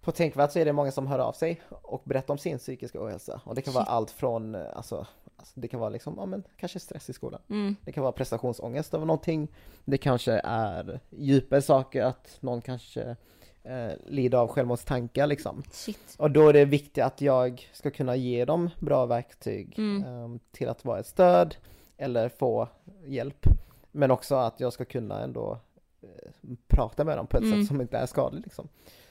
på 0.00 0.12
Tänkvärt 0.12 0.52
så 0.52 0.58
är 0.58 0.64
det 0.64 0.72
många 0.72 0.92
som 0.92 1.06
hör 1.06 1.18
av 1.18 1.32
sig 1.32 1.60
och 1.70 2.02
berättar 2.04 2.34
om 2.34 2.38
sin 2.38 2.58
psykiska 2.58 3.04
ohälsa. 3.04 3.40
Och 3.44 3.54
det 3.54 3.62
kan 3.62 3.74
vara 3.74 3.84
Shit. 3.84 3.92
allt 3.92 4.10
från, 4.10 4.54
eh, 4.54 4.62
alltså, 4.74 5.06
alltså 5.40 5.60
det 5.60 5.68
kan 5.68 5.80
vara 5.80 5.90
liksom, 5.90 6.14
ja 6.16 6.26
men 6.26 6.42
kanske 6.56 6.80
stress 6.80 7.10
i 7.10 7.12
skolan. 7.12 7.40
Mm. 7.50 7.76
Det 7.84 7.92
kan 7.92 8.02
vara 8.02 8.12
prestationsångest 8.12 8.94
över 8.94 9.06
någonting. 9.06 9.48
Det 9.84 9.98
kanske 9.98 10.40
är 10.44 11.00
djupare 11.10 11.62
saker, 11.62 12.02
att 12.02 12.36
någon 12.40 12.60
kanske 12.60 13.16
eh, 13.62 13.90
lider 14.06 14.38
av 14.38 14.48
självmordstankar 14.48 15.26
liksom. 15.26 15.62
Shit. 15.70 16.16
Och 16.18 16.30
då 16.30 16.48
är 16.48 16.52
det 16.52 16.64
viktigt 16.64 17.04
att 17.04 17.20
jag 17.20 17.70
ska 17.72 17.90
kunna 17.90 18.16
ge 18.16 18.44
dem 18.44 18.70
bra 18.78 19.06
verktyg 19.06 19.74
Mm. 19.78 20.04
ehm, 20.04 20.38
till 20.52 20.68
att 20.68 20.84
vara 20.84 20.98
ett 21.00 21.06
stöd 21.06 21.56
eller 21.96 22.28
få 22.28 22.68
hjälp. 23.06 23.46
Men 23.92 24.10
också 24.10 24.34
att 24.34 24.60
jag 24.60 24.72
ska 24.72 24.84
kunna 24.84 25.20
ändå 25.22 25.58
eh, 26.02 26.30
prata 26.68 27.04
med 27.04 27.16
dem 27.16 27.26
på 27.26 27.36
ett 27.36 27.42
Mm. 27.44 27.60
sätt 27.60 27.68
som 27.68 27.80
inte 27.80 27.98
är 27.98 28.06
skadligt 28.06 28.44
liksom. 28.46 28.68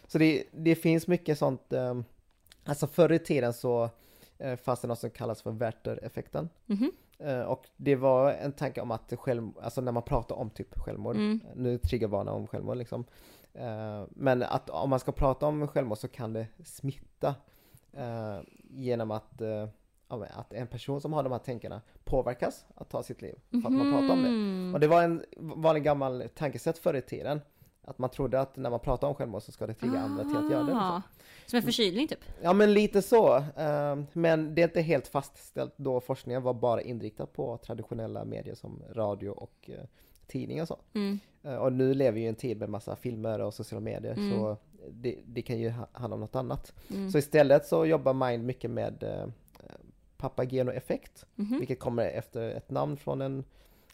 Så 0.07 0.17
det, 0.17 0.43
det 0.51 0.75
finns 0.75 1.07
mycket 1.07 1.37
sånt, 1.37 1.73
ehm, 1.73 2.03
alltså 2.65 2.87
förr 2.87 3.11
i 3.11 3.19
tiden 3.19 3.53
så 3.53 3.83
eh, 3.83 3.89
fanns 4.57 4.81
det 4.81 4.87
något 4.87 4.99
som 4.99 5.09
kallas 5.09 5.41
för 5.41 5.51
Werther-effekten. 5.51 6.49
Mhm. 6.65 6.91
Eh, 7.19 7.41
Och 7.41 7.65
det 7.77 7.95
var 7.95 8.31
en 8.31 8.51
tanke 8.51 8.81
om 8.81 8.91
att 8.91 9.13
själv, 9.17 9.51
alltså 9.61 9.81
när 9.81 9.91
man 9.91 10.03
pratar 10.03 10.35
om 10.35 10.49
typ 10.49 10.79
självmord, 10.79 11.15
Mm. 11.15 11.39
nu 11.55 11.77
triggervarnar 11.77 12.31
om 12.33 12.47
självmord 12.47 12.77
liksom. 12.77 13.05
Eh, 13.53 14.03
Men 14.09 14.43
att 14.43 14.69
om 14.69 14.89
man 14.89 14.99
ska 14.99 15.11
prata 15.11 15.45
om 15.45 15.67
självmord 15.67 15.97
så 15.97 16.07
kan 16.07 16.33
det 16.33 16.47
smitta 16.65 17.35
eh, 17.93 18.39
genom 18.69 19.11
att, 19.11 19.41
eh, 19.41 19.67
att 20.07 20.53
en 20.53 20.67
person 20.67 21.01
som 21.01 21.13
har 21.13 21.23
de 21.23 21.31
här 21.31 21.39
tänkarna 21.39 21.81
påverkas 22.03 22.65
att 22.75 22.89
ta 22.89 23.03
sitt 23.03 23.21
liv 23.21 23.35
för 23.49 23.57
att 23.57 23.71
man 23.71 23.91
pratar 23.91 24.13
om 24.13 24.23
det. 24.23 24.29
Mhm. 24.29 24.73
Och 24.73 24.79
det 24.79 24.87
var 24.87 25.03
en 25.03 25.23
vanlig 25.39 25.83
gammal 25.83 26.23
tankesätt 26.35 26.77
förr 26.77 26.93
i 26.93 27.01
tiden. 27.01 27.41
Att 27.89 27.97
man 27.99 28.09
trodde 28.09 28.39
att 28.41 28.55
när 28.57 28.69
man 28.69 28.79
pratar 28.79 29.07
om 29.07 29.15
självmord 29.15 29.41
så 29.41 29.51
ska 29.51 29.67
det 29.67 29.73
trigga 29.73 29.99
andra 29.99 30.23
till 30.23 30.37
att 30.37 30.51
göra 30.51 30.63
det. 30.63 30.71
Liksom. 30.71 31.01
Som 31.45 31.57
en 31.57 31.63
förkylning 31.63 32.07
typ? 32.07 32.19
Ja 32.41 32.53
men 32.53 32.73
lite 32.73 33.01
så. 33.01 33.35
eh, 33.37 33.99
Men 34.13 34.55
det 34.55 34.61
är 34.61 34.63
inte 34.67 34.81
helt 34.81 35.07
fastställt 35.07 35.73
då 35.77 35.99
forskningen 36.01 36.41
var 36.43 36.53
bara 36.53 36.81
inriktad 36.81 37.25
på 37.25 37.57
traditionella 37.57 38.25
medier 38.25 38.55
som 38.55 38.81
radio 38.93 39.29
och 39.29 39.69
eh, 39.73 39.83
tidning 40.27 40.61
och 40.61 40.67
så. 40.67 40.77
Mm. 40.93 41.19
Eh, 41.43 41.55
Och 41.55 41.73
nu 41.73 41.93
lever 41.93 42.11
vi 42.15 42.21
i 42.21 42.27
en 42.27 42.35
tid 42.35 42.59
med 42.59 42.69
massa 42.69 42.95
filmer 42.95 43.39
och 43.41 43.53
sociala 43.53 43.81
medier 43.81 44.13
Mm. 44.13 44.31
så 44.39 44.57
det, 44.91 45.15
det 45.25 45.41
kan 45.41 45.57
ju 45.59 45.69
ha- 45.69 45.87
handla 45.91 46.13
om 46.15 46.21
något 46.21 46.35
annat. 46.35 46.73
Mm. 46.89 47.11
Så 47.11 47.17
istället 47.17 47.65
så 47.65 47.85
jobbar 47.85 48.13
Mind 48.13 48.43
mycket 48.45 48.71
med 48.71 49.03
Papageno-effekt, 50.17 51.25
Mhm. 51.35 51.57
vilket 51.59 51.79
kommer 51.79 52.05
efter 52.05 52.49
ett 52.51 52.69
namn 52.69 52.97
från 52.97 53.21
en 53.21 53.43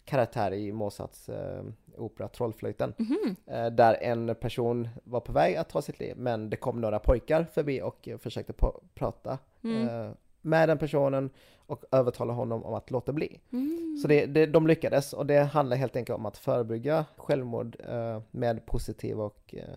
karaktär 0.05 0.53
i 0.53 0.71
Mozarts 0.71 1.29
eh, 1.29 1.63
opera 1.97 2.27
Trollflöjten. 2.27 2.93
Mhm. 2.97 3.35
Eh, 3.45 3.65
där 3.67 3.97
en 4.01 4.35
person 4.35 4.89
var 5.03 5.19
på 5.19 5.31
väg 5.31 5.55
att 5.55 5.69
ta 5.69 5.81
sitt 5.81 5.99
liv 5.99 6.13
men 6.17 6.49
det 6.49 6.57
kom 6.57 6.81
några 6.81 6.99
pojkar 6.99 7.43
förbi 7.53 7.81
och 7.81 8.09
försökte 8.19 8.53
prata 8.93 9.37
Mm. 9.63 9.87
eh, 9.87 10.11
med 10.41 10.69
den 10.69 10.77
personen 10.77 11.29
och 11.57 11.83
övertala 11.91 12.33
honom 12.33 12.63
om 12.63 12.73
att 12.73 12.91
låta 12.91 13.13
bli. 13.13 13.39
Mm. 13.51 13.97
Så 14.01 14.07
det, 14.07 14.25
det, 14.25 14.45
de 14.45 14.67
lyckades 14.67 15.13
och 15.13 15.25
det 15.25 15.39
handlar 15.39 15.77
helt 15.77 15.95
enkelt 15.95 16.17
om 16.19 16.25
att 16.25 16.37
förebygga 16.37 17.05
självmord 17.17 17.77
eh, 17.89 18.21
med 18.31 18.65
positiv 18.65 19.19
och 19.21 19.55
eh, 19.57 19.75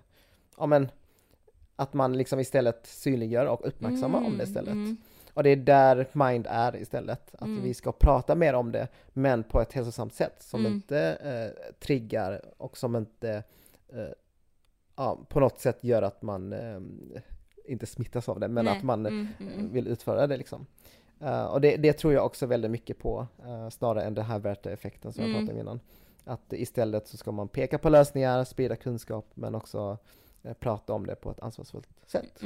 ja 0.58 0.66
men 0.66 0.88
att 1.76 1.94
man 1.94 2.16
liksom 2.16 2.40
istället 2.40 2.86
synliggör 2.86 3.46
och 3.46 3.66
uppmärksammar 3.66 4.18
om 4.26 4.38
det 4.38 4.44
istället. 4.44 4.98
Och 5.34 5.42
det 5.42 5.50
är 5.50 5.56
där 5.56 6.06
Mind 6.12 6.46
är 6.50 6.76
istället. 6.76 7.34
Att 7.34 7.42
Mm. 7.48 7.62
vi 7.62 7.74
ska 7.74 7.92
prata 7.92 8.34
mer 8.34 8.54
om 8.54 8.72
det 8.72 8.88
men 9.12 9.42
på 9.44 9.60
ett 9.60 9.72
hälsosamt 9.72 10.14
sätt 10.14 10.42
som 10.42 10.60
Mm. 10.60 10.72
inte 10.72 10.98
eh, 11.00 11.74
triggar 11.80 12.42
och 12.56 12.76
som 12.78 12.96
inte 12.96 13.42
eh, 13.88 14.08
ja, 14.96 15.18
på 15.28 15.40
något 15.40 15.60
sätt 15.60 15.84
gör 15.84 16.02
att 16.02 16.22
man 16.22 16.52
eh, 16.52 16.80
inte 17.64 17.86
smittas 17.86 18.28
av 18.28 18.40
det 18.40 18.48
men 18.48 18.64
Nej. 18.64 18.76
att 18.76 18.82
man 18.82 19.06
Mm, 19.06 19.28
mm, 19.40 19.52
mm. 19.54 19.72
vill 19.72 19.88
utföra 19.88 20.26
det 20.26 20.36
liksom. 20.36 20.66
Eh, 21.20 21.44
och 21.44 21.60
det, 21.60 21.76
det 21.76 21.92
tror 21.92 22.12
jag 22.12 22.26
också 22.26 22.46
väldigt 22.46 22.70
mycket 22.70 22.98
på, 22.98 23.26
eh, 23.44 23.68
snarare 23.68 24.04
än 24.04 24.14
den 24.14 24.24
här 24.24 24.38
Werther-effekten 24.38 25.12
som 25.12 25.22
jag 25.22 25.30
Mm. 25.30 25.40
pratade 25.46 25.60
om 25.60 25.66
innan. 25.68 25.80
Att 26.24 26.52
istället 26.52 27.08
så 27.08 27.16
ska 27.16 27.32
man 27.32 27.48
peka 27.48 27.78
på 27.78 27.88
lösningar, 27.88 28.44
sprida 28.44 28.76
kunskap, 28.76 29.26
men 29.34 29.54
också 29.54 29.98
eh, 30.42 30.52
prata 30.52 30.92
om 30.92 31.06
det 31.06 31.14
på 31.14 31.30
ett 31.30 31.40
ansvarsfullt 31.40 31.88
sätt. 32.06 32.42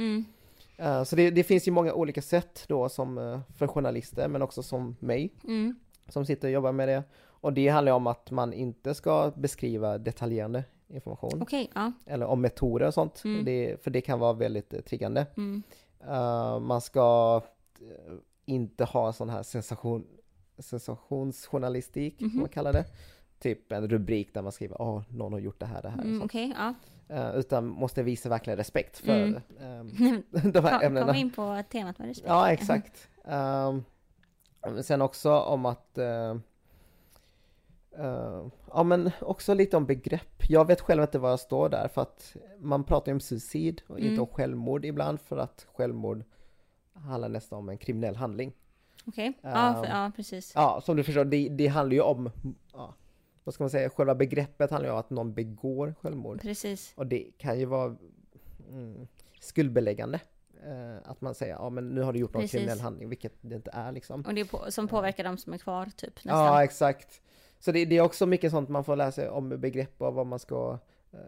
Mm. 0.77 0.91
Eh, 0.97 1.03
Så 1.03 1.15
det, 1.15 1.29
det 1.31 1.43
finns 1.43 1.67
ju 1.67 1.71
många 1.71 1.93
olika 1.93 2.21
sätt 2.21 2.65
då 2.67 2.89
som 2.89 3.17
eh, 3.17 3.39
för 3.57 3.67
journalister 3.67 4.27
men 4.27 4.41
också 4.41 4.63
som 4.63 4.95
mig 4.99 5.33
Mm. 5.43 5.75
som 6.09 6.25
sitter 6.25 6.47
och 6.47 6.51
jobbar 6.53 6.71
med 6.71 6.87
det. 6.87 7.03
Och 7.25 7.53
det 7.53 7.67
handlar 7.67 7.91
om 7.93 8.07
att 8.07 8.31
man 8.31 8.53
inte 8.53 8.93
ska 8.93 9.31
beskriva 9.35 9.97
detaljerande 9.97 10.63
information 10.87 11.41
Okej, 11.41 11.71
ja. 11.75 11.91
eller 12.05 12.25
om 12.25 12.41
metoder 12.41 12.87
och 12.87 12.93
sånt. 12.93 13.21
Mm. 13.25 13.45
Det, 13.45 13.83
för 13.83 13.91
det 13.91 14.01
kan 14.01 14.19
vara 14.19 14.33
väldigt 14.33 14.73
eh, 14.73 14.79
triggande. 14.81 15.25
Mm. 15.37 15.63
Eh, 16.07 16.59
man 16.59 16.81
ska 16.81 17.41
inte 18.45 18.85
ha 18.85 19.13
sån 19.13 19.29
här 19.29 19.43
sensation, 19.43 20.05
sensationsjournalistik, 20.59 22.17
som 22.19 22.27
Mhm. 22.27 22.39
man 22.39 22.49
kallar 22.49 22.73
det. 22.73 22.85
Typ 23.39 23.71
en 23.71 23.87
rubrik 23.89 24.33
där 24.33 24.41
man 24.41 24.51
skriver 24.51 24.81
åh, 24.81 25.01
någon 25.09 25.33
har 25.33 25.39
gjort 25.39 25.59
det 25.59 25.65
här, 25.65 25.81
det 25.81 25.89
här. 25.89 26.01
Mm. 26.01 26.21
Okej, 26.21 26.53
ja. 26.57 26.73
Eh, 27.13 27.35
utan 27.35 27.67
måste 27.67 28.03
visa 28.03 28.29
verkligen 28.29 28.57
respekt 28.57 28.97
för 28.97 29.23
Mm. 29.25 29.41
ehm, 29.59 30.23
de 30.51 30.59
här 30.65 30.77
Kom, 30.77 30.85
ämnena. 30.87 31.05
kom 31.07 31.15
in 31.15 31.31
på 31.31 31.63
temat 31.69 31.99
med 31.99 32.07
respekt. 32.07 32.29
Ja, 32.29 32.51
exakt. 32.51 33.07
Um, 33.23 33.83
sen 34.83 35.01
också 35.01 35.39
om 35.39 35.65
att 35.65 35.97
eh, 35.97 36.35
eh, 37.97 38.45
Ja 38.73 38.83
men 38.83 39.11
också 39.21 39.53
lite 39.53 39.77
om 39.77 39.85
begrepp. 39.85 40.43
Jag 40.49 40.67
vet 40.67 40.81
själv 40.81 41.01
inte 41.01 41.19
vad 41.19 41.31
jag 41.31 41.39
står 41.39 41.69
där 41.69 41.87
för 41.87 42.01
att 42.01 42.35
man 42.59 42.83
pratar 42.83 43.11
ju 43.11 43.13
om 43.13 43.19
suicid 43.19 43.81
och 43.87 43.97
Mm. 43.99 44.09
inte 44.09 44.21
om 44.21 44.27
självmord 44.27 44.85
ibland 44.85 45.21
för 45.21 45.37
att 45.37 45.67
självmord 45.73 46.23
handlar 46.93 47.29
nästan 47.29 47.59
om 47.59 47.69
en 47.69 47.77
kriminell 47.77 48.15
handling. 48.15 48.53
Okej, 49.07 49.33
ja, 49.41 49.49
för, 49.73 49.85
Ehm, 49.85 49.97
ja 49.97 50.11
precis. 50.15 50.51
Ja, 50.55 50.81
som 50.81 50.95
du 50.95 51.03
förstår, 51.03 51.25
det, 51.25 51.49
det 51.49 51.67
handlar 51.67 51.93
ju 51.93 52.01
om, 52.01 52.31
ja, 52.73 52.93
vad 53.43 53.53
ska 53.53 53.63
man 53.63 53.69
säga, 53.69 53.89
själva 53.89 54.15
begreppet 54.15 54.71
handlar 54.71 54.89
ju 54.89 54.93
om 54.93 54.99
att 54.99 55.09
någon 55.09 55.33
begår 55.33 55.95
självmord. 56.01 56.41
Precis. 56.41 56.93
Och 56.95 57.07
det 57.07 57.31
kan 57.37 57.59
ju 57.59 57.65
vara 57.65 57.95
mm, 58.69 59.07
skuldbeläggande. 59.39 60.19
Eh, 60.65 61.11
att 61.11 61.21
man 61.21 61.35
säger, 61.35 61.53
ja 61.53 61.69
men 61.69 61.89
nu 61.89 62.01
har 62.01 62.13
du 62.13 62.19
gjort 62.19 62.33
någon 62.33 62.41
Precis. 62.41 62.59
kriminell 62.59 62.79
handling, 62.79 63.09
vilket 63.09 63.33
det 63.41 63.55
inte 63.55 63.71
är 63.73 63.91
liksom. 63.91 64.21
Och 64.21 64.33
det 64.33 64.41
är 64.41 64.45
på, 64.45 64.71
som 64.71 64.87
påverkar 64.87 65.23
de 65.23 65.37
som 65.37 65.53
är 65.53 65.57
kvar, 65.57 65.85
typ. 65.85 66.15
Nästan. 66.15 66.45
Ja, 66.45 66.63
exakt. 66.63 67.21
Så 67.59 67.71
det, 67.71 67.85
det 67.85 67.97
är 67.97 68.01
också 68.01 68.25
mycket 68.25 68.51
sånt 68.51 68.69
man 68.69 68.83
får 68.83 68.95
lära 68.95 69.11
sig 69.11 69.29
om 69.29 69.49
begrepp 69.49 70.01
och 70.01 70.13
vad 70.13 70.27
man 70.27 70.39
ska 70.39 70.79
eh, 71.13 71.19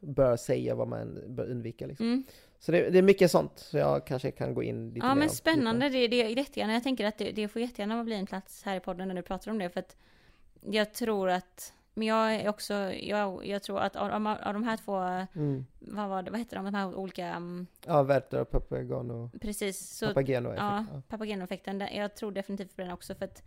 bör 0.00 0.36
säga, 0.36 0.74
vad 0.74 0.88
man 0.88 1.22
bör 1.26 1.50
undvika 1.50 1.86
liksom. 1.86 2.06
Mm. 2.06 2.24
Så 2.58 2.72
det, 2.72 2.90
det 2.90 2.98
är 2.98 3.02
mycket 3.02 3.30
sånt, 3.30 3.58
så 3.58 3.78
jag 3.78 4.06
kanske 4.06 4.30
kan 4.30 4.54
gå 4.54 4.62
in 4.62 4.88
lite 4.88 5.06
Ja 5.06 5.14
mer 5.14 5.18
men 5.18 5.28
och 5.28 5.34
spännande, 5.34 5.88
det, 5.88 6.08
det 6.08 6.22
är 6.22 6.28
jättegärna. 6.28 6.72
Jag 6.72 6.82
tänker 6.82 7.06
att 7.06 7.18
det, 7.18 7.30
det 7.30 7.48
får 7.48 7.62
jättegärna 7.62 8.04
bli 8.04 8.14
en 8.14 8.26
plats 8.26 8.62
här 8.62 8.76
i 8.76 8.80
podden 8.80 9.08
när 9.08 9.14
du 9.14 9.22
pratar 9.22 9.50
om 9.50 9.58
det 9.58 9.70
för 9.70 9.80
att 9.80 9.96
jag 10.70 10.92
tror 10.94 11.30
att, 11.30 11.72
men 11.94 12.06
jag 12.06 12.34
är 12.34 12.48
också, 12.48 12.74
jag, 12.92 13.46
jag 13.46 13.62
tror 13.62 13.80
att 13.80 13.96
av, 13.96 14.10
av, 14.10 14.26
av 14.26 14.54
de 14.54 14.64
här 14.64 14.76
två. 14.76 14.96
Mm. 15.40 15.66
vad 15.78 16.08
var 16.08 16.22
det, 16.22 16.30
vad 16.30 16.40
heter 16.40 16.56
de, 16.56 16.64
de 16.64 16.74
här 16.74 16.94
olika, 16.94 17.26
mm, 17.26 17.66
Ja, 17.86 18.02
Werther 18.02 18.40
och 18.40 18.50
Papageno, 18.50 19.30
precis, 19.40 19.96
så, 19.98 20.06
Papageno 20.06 20.54
ja. 20.54 20.86
Papageno-effekten, 21.08 21.80
jag 21.80 22.16
tror 22.16 22.32
definitivt 22.32 22.76
på 22.76 22.82
den 22.82 22.90
också 22.90 23.14
för 23.14 23.24
att 23.24 23.42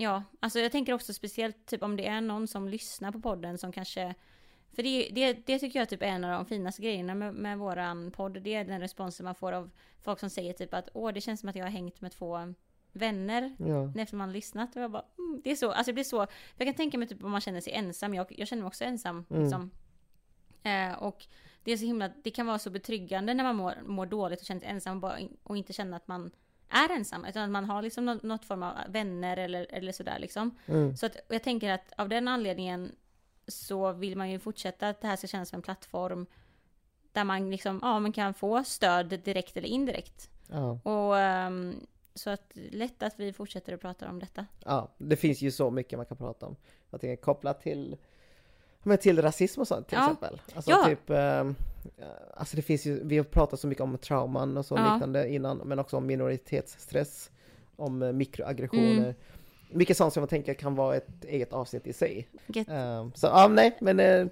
Ja, 0.00 0.22
alltså 0.40 0.58
jag 0.58 0.72
tänker 0.72 0.92
också 0.92 1.12
speciellt 1.12 1.66
typ 1.66 1.82
om 1.82 1.96
det 1.96 2.06
är 2.06 2.20
någon 2.20 2.46
som 2.46 2.68
lyssnar 2.68 3.12
på 3.12 3.20
podden 3.20 3.58
som 3.58 3.72
kanske 3.72 4.14
För 4.72 4.82
det, 4.82 5.08
det, 5.12 5.32
det 5.46 5.58
tycker 5.58 5.78
jag 5.78 5.88
typ 5.88 6.02
är 6.02 6.06
en 6.06 6.24
av 6.24 6.30
de 6.30 6.46
finaste 6.46 6.82
grejerna 6.82 7.14
med, 7.14 7.34
med 7.34 7.58
våran 7.58 8.10
podd. 8.10 8.42
Det 8.42 8.54
är 8.54 8.64
den 8.64 8.80
responsen 8.80 9.24
man 9.24 9.34
får 9.34 9.52
av 9.52 9.70
folk 10.00 10.20
som 10.20 10.30
säger 10.30 10.52
typ 10.52 10.74
att 10.74 10.88
åh 10.94 11.12
det 11.12 11.20
känns 11.20 11.40
som 11.40 11.48
att 11.48 11.56
jag 11.56 11.64
har 11.64 11.70
hängt 11.70 12.00
med 12.00 12.12
två 12.12 12.54
vänner 12.98 13.56
ja. 13.58 13.92
efter 14.02 14.16
man 14.16 14.28
har 14.28 14.34
lyssnat. 14.34 14.76
Och 14.76 14.82
jag 14.82 14.90
bara, 14.90 15.04
mm, 15.18 15.40
det 15.44 15.50
är 15.50 15.56
så, 15.56 15.70
alltså 15.70 15.90
det 15.90 15.94
blir 15.94 16.04
så. 16.04 16.26
Jag 16.56 16.66
kan 16.66 16.74
tänka 16.74 16.98
mig 16.98 17.08
typ 17.08 17.24
om 17.24 17.30
man 17.30 17.40
känner 17.40 17.60
sig 17.60 17.72
ensam. 17.72 18.14
Jag, 18.14 18.26
jag 18.28 18.48
känner 18.48 18.62
mig 18.62 18.68
också 18.68 18.84
ensam. 18.84 19.24
Mm. 19.30 19.42
Liksom. 19.42 19.70
Eh, 20.62 21.02
och 21.02 21.26
det 21.64 21.72
är 21.72 21.76
så 21.76 21.84
himla, 21.84 22.10
det 22.22 22.30
kan 22.30 22.46
vara 22.46 22.58
så 22.58 22.70
betryggande 22.70 23.34
när 23.34 23.44
man 23.44 23.56
mår, 23.56 23.74
mår 23.86 24.06
dåligt 24.06 24.40
och 24.40 24.46
känner 24.46 24.60
sig 24.60 24.68
ensam 24.68 24.96
och, 24.96 25.00
bara, 25.00 25.18
och 25.42 25.56
inte 25.56 25.72
känna 25.72 25.96
att 25.96 26.08
man 26.08 26.30
är 26.68 26.96
ensam. 26.96 27.24
Utan 27.24 27.42
att 27.42 27.50
man 27.50 27.64
har 27.64 27.82
liksom 27.82 28.04
något, 28.04 28.22
något 28.22 28.44
form 28.44 28.62
av 28.62 28.74
vänner 28.88 29.36
eller, 29.36 29.66
eller 29.70 29.92
sådär 29.92 30.18
liksom. 30.18 30.58
Mm. 30.66 30.96
Så 30.96 31.06
att, 31.06 31.16
jag 31.28 31.42
tänker 31.42 31.72
att 31.72 31.92
av 31.96 32.08
den 32.08 32.28
anledningen 32.28 32.92
så 33.48 33.92
vill 33.92 34.16
man 34.16 34.30
ju 34.30 34.38
fortsätta 34.38 34.88
att 34.88 35.00
det 35.00 35.06
här 35.06 35.16
ska 35.16 35.26
kännas 35.26 35.48
som 35.48 35.56
en 35.56 35.62
plattform 35.62 36.26
där 37.12 37.24
man 37.24 37.50
liksom, 37.50 37.78
ja 37.82 38.00
man 38.00 38.12
kan 38.12 38.34
få 38.34 38.64
stöd 38.64 39.06
direkt 39.06 39.56
eller 39.56 39.68
indirekt. 39.68 40.30
Ja. 40.48 40.80
Och 40.82 41.18
ehm, 41.18 41.86
så 42.18 42.30
att 42.30 42.52
lätt 42.54 43.02
att 43.02 43.14
vi 43.20 43.32
fortsätter 43.32 43.74
att 43.74 43.80
prata 43.80 44.08
om 44.10 44.18
detta. 44.18 44.46
ja, 44.64 44.88
det 44.98 45.16
finns 45.16 45.42
ju 45.42 45.50
så 45.50 45.70
mycket 45.70 45.98
man 45.98 46.06
kan 46.06 46.16
prata 46.16 46.46
om. 46.46 46.56
Jag 46.90 47.00
tänker 47.00 47.22
kopplat 47.22 47.60
till 47.60 47.96
men 48.82 48.98
till 48.98 49.22
rasism 49.22 49.60
och 49.60 49.68
sånt 49.68 49.88
till 49.88 49.98
Ja. 49.98 50.04
exempel. 50.04 50.40
Alltså 50.54 50.70
Ja. 50.70 50.84
typ, 50.86 51.10
eh, 51.10 51.50
alltså 52.34 52.56
det 52.56 52.62
finns 52.62 52.86
ju, 52.86 53.04
vi 53.04 53.16
har 53.16 53.24
pratat 53.24 53.60
så 53.60 53.66
mycket 53.66 53.82
om 53.82 53.98
trauman 53.98 54.56
och 54.56 54.66
så 54.66 54.74
Ja. 54.76 54.92
liknande 54.94 55.28
innan, 55.32 55.56
men 55.58 55.78
också 55.78 55.96
om 55.96 56.06
minoritetsstress, 56.06 57.30
om 57.76 58.02
eh, 58.02 58.12
mikroaggressioner. 58.12 58.98
Mm. 58.98 59.14
Mycket 59.72 59.96
sånt 59.96 60.12
som 60.14 60.20
jag 60.20 60.30
tänker 60.30 60.54
kan 60.54 60.74
vara 60.74 60.96
ett 60.96 61.24
eget 61.24 61.52
avsnitt 61.52 61.86
i 61.86 61.92
sig. 61.92 62.28
Get- 62.46 62.70
Eh, 62.70 63.08
så 63.14 63.26
ja, 63.26 63.48
nej, 63.48 63.76
men 63.80 64.00
eh, 64.00 64.26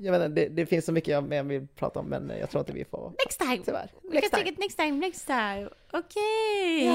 jag 0.00 0.12
vet 0.12 0.22
inte, 0.30 0.40
det, 0.40 0.48
det 0.48 0.66
finns 0.66 0.84
så 0.86 0.92
mycket 0.92 1.08
jag 1.12 1.24
mer 1.24 1.42
vill 1.42 1.66
prata 1.68 2.00
om, 2.00 2.06
men 2.06 2.32
jag 2.40 2.50
tror 2.50 2.60
inte 2.60 2.72
vi 2.72 2.84
får, 2.84 3.10
Next 3.26 3.40
time! 3.40 3.62
tyvärr. 3.64 3.90
We 4.02 4.14
Next 4.14 4.32
time. 4.34 4.50
next 4.58 4.76
time, 4.78 4.92
next 5.06 5.26
time. 5.26 5.68
Okej! 5.92 6.86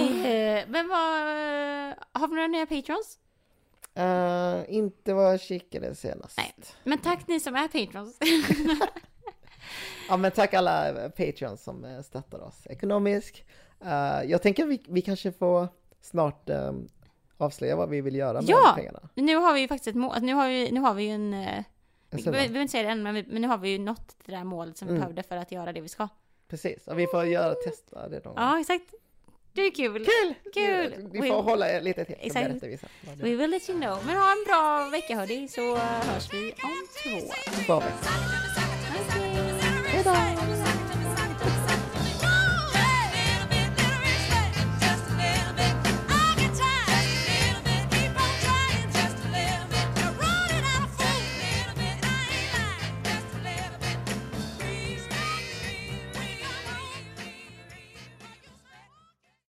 Eh, 0.58 0.64
Men 0.68 0.88
vad... 0.88 1.00
Har 2.22 2.28
vi 2.28 2.36
några 2.36 2.48
nya 2.48 2.66
patrons? 2.66 3.18
Eh, 3.96 4.76
inte 4.76 5.14
vad 5.14 5.32
jag 5.34 5.42
kikade 5.42 5.96
senast. 5.96 6.38
Nej. 6.38 6.54
Men 6.84 6.98
tack 6.98 7.28
ni 7.28 7.40
som 7.40 7.56
är 7.56 7.68
patrons. 7.68 8.18
Ja 10.10 10.18
men 10.18 10.32
tack 10.32 10.54
alla 10.54 10.90
eh, 11.04 11.10
patreons 11.10 11.64
som 11.64 11.86
eh, 11.86 12.02
stöttar 12.02 12.40
oss 12.40 12.68
ekonomiskt. 12.70 13.44
Eh, 13.86 14.24
jag 14.32 14.42
tänker 14.42 14.66
vi, 14.66 14.84
vi 14.88 15.02
kanske 15.02 15.32
får 15.32 15.68
snart 16.02 16.50
eh, 16.50 16.72
avslöja 17.38 17.76
vad 17.76 17.90
vi 17.90 18.02
vill 18.02 18.16
göra 18.16 18.34
med 18.34 18.50
Ja! 18.50 18.74
pengarna. 18.78 19.10
nu 19.16 19.36
har 19.36 19.54
vi 19.54 19.60
ju 19.60 19.68
faktiskt 19.68 19.88
ett 19.88 19.96
mål. 19.96 20.16
Nu 20.22 20.34
har 20.34 20.48
vi, 20.48 20.72
nu 20.72 20.80
har 20.80 20.94
vi 20.94 21.04
ju 21.04 21.10
en... 21.10 21.34
Vi, 22.10 22.24
vi 22.24 22.32
behöver 22.32 22.60
inte 22.60 22.72
säga 22.72 22.84
det 22.84 22.90
än, 22.90 23.04
men, 23.04 23.16
vi, 23.16 23.26
men 23.28 23.42
nu 23.42 23.48
har 23.48 23.58
vi 23.58 23.70
ju 23.70 23.80
nått 23.80 24.16
det 24.26 24.32
där 24.32 24.44
målet 24.44 24.78
som 24.78 24.88
vi 24.88 24.92
mm. 24.92 25.02
behövde 25.02 25.24
för 25.24 25.38
att 25.38 25.52
göra 25.52 25.74
det 25.74 25.82
vi 25.82 25.90
ska. 25.90 26.08
Precis, 26.48 26.88
och 26.88 27.00
vi 27.00 27.08
får 27.08 27.26
göra 27.26 27.54
test 27.54 27.92
va? 27.92 28.08
Det 28.08 28.22
ja, 28.24 28.60
exakt. 28.60 28.94
Det 29.54 29.62
är 29.62 29.72
kul! 29.72 30.06
Kul! 30.06 30.36
kul. 30.54 31.10
Vi 31.12 31.18
får 31.18 31.44
we, 31.44 31.50
hålla 31.50 31.80
lite 31.80 32.06
till. 32.06 32.16
Exakt. 32.20 32.64
We 33.04 33.36
will 33.36 33.50
let 33.50 33.70
you 33.70 33.80
know. 33.80 34.06
Men 34.06 34.18
ha 34.18 34.32
en 34.32 34.44
bra 34.48 34.90
vecka 34.92 35.16
hörni, 35.16 35.48
så 35.48 35.76
hörs 35.78 36.34
vi 36.34 36.52
om 36.52 36.88
två. 37.04 37.34
Bra 37.68 37.80
vecka. 37.80 37.96
Okay. 40.00 40.14
Hejdå! 40.14 40.45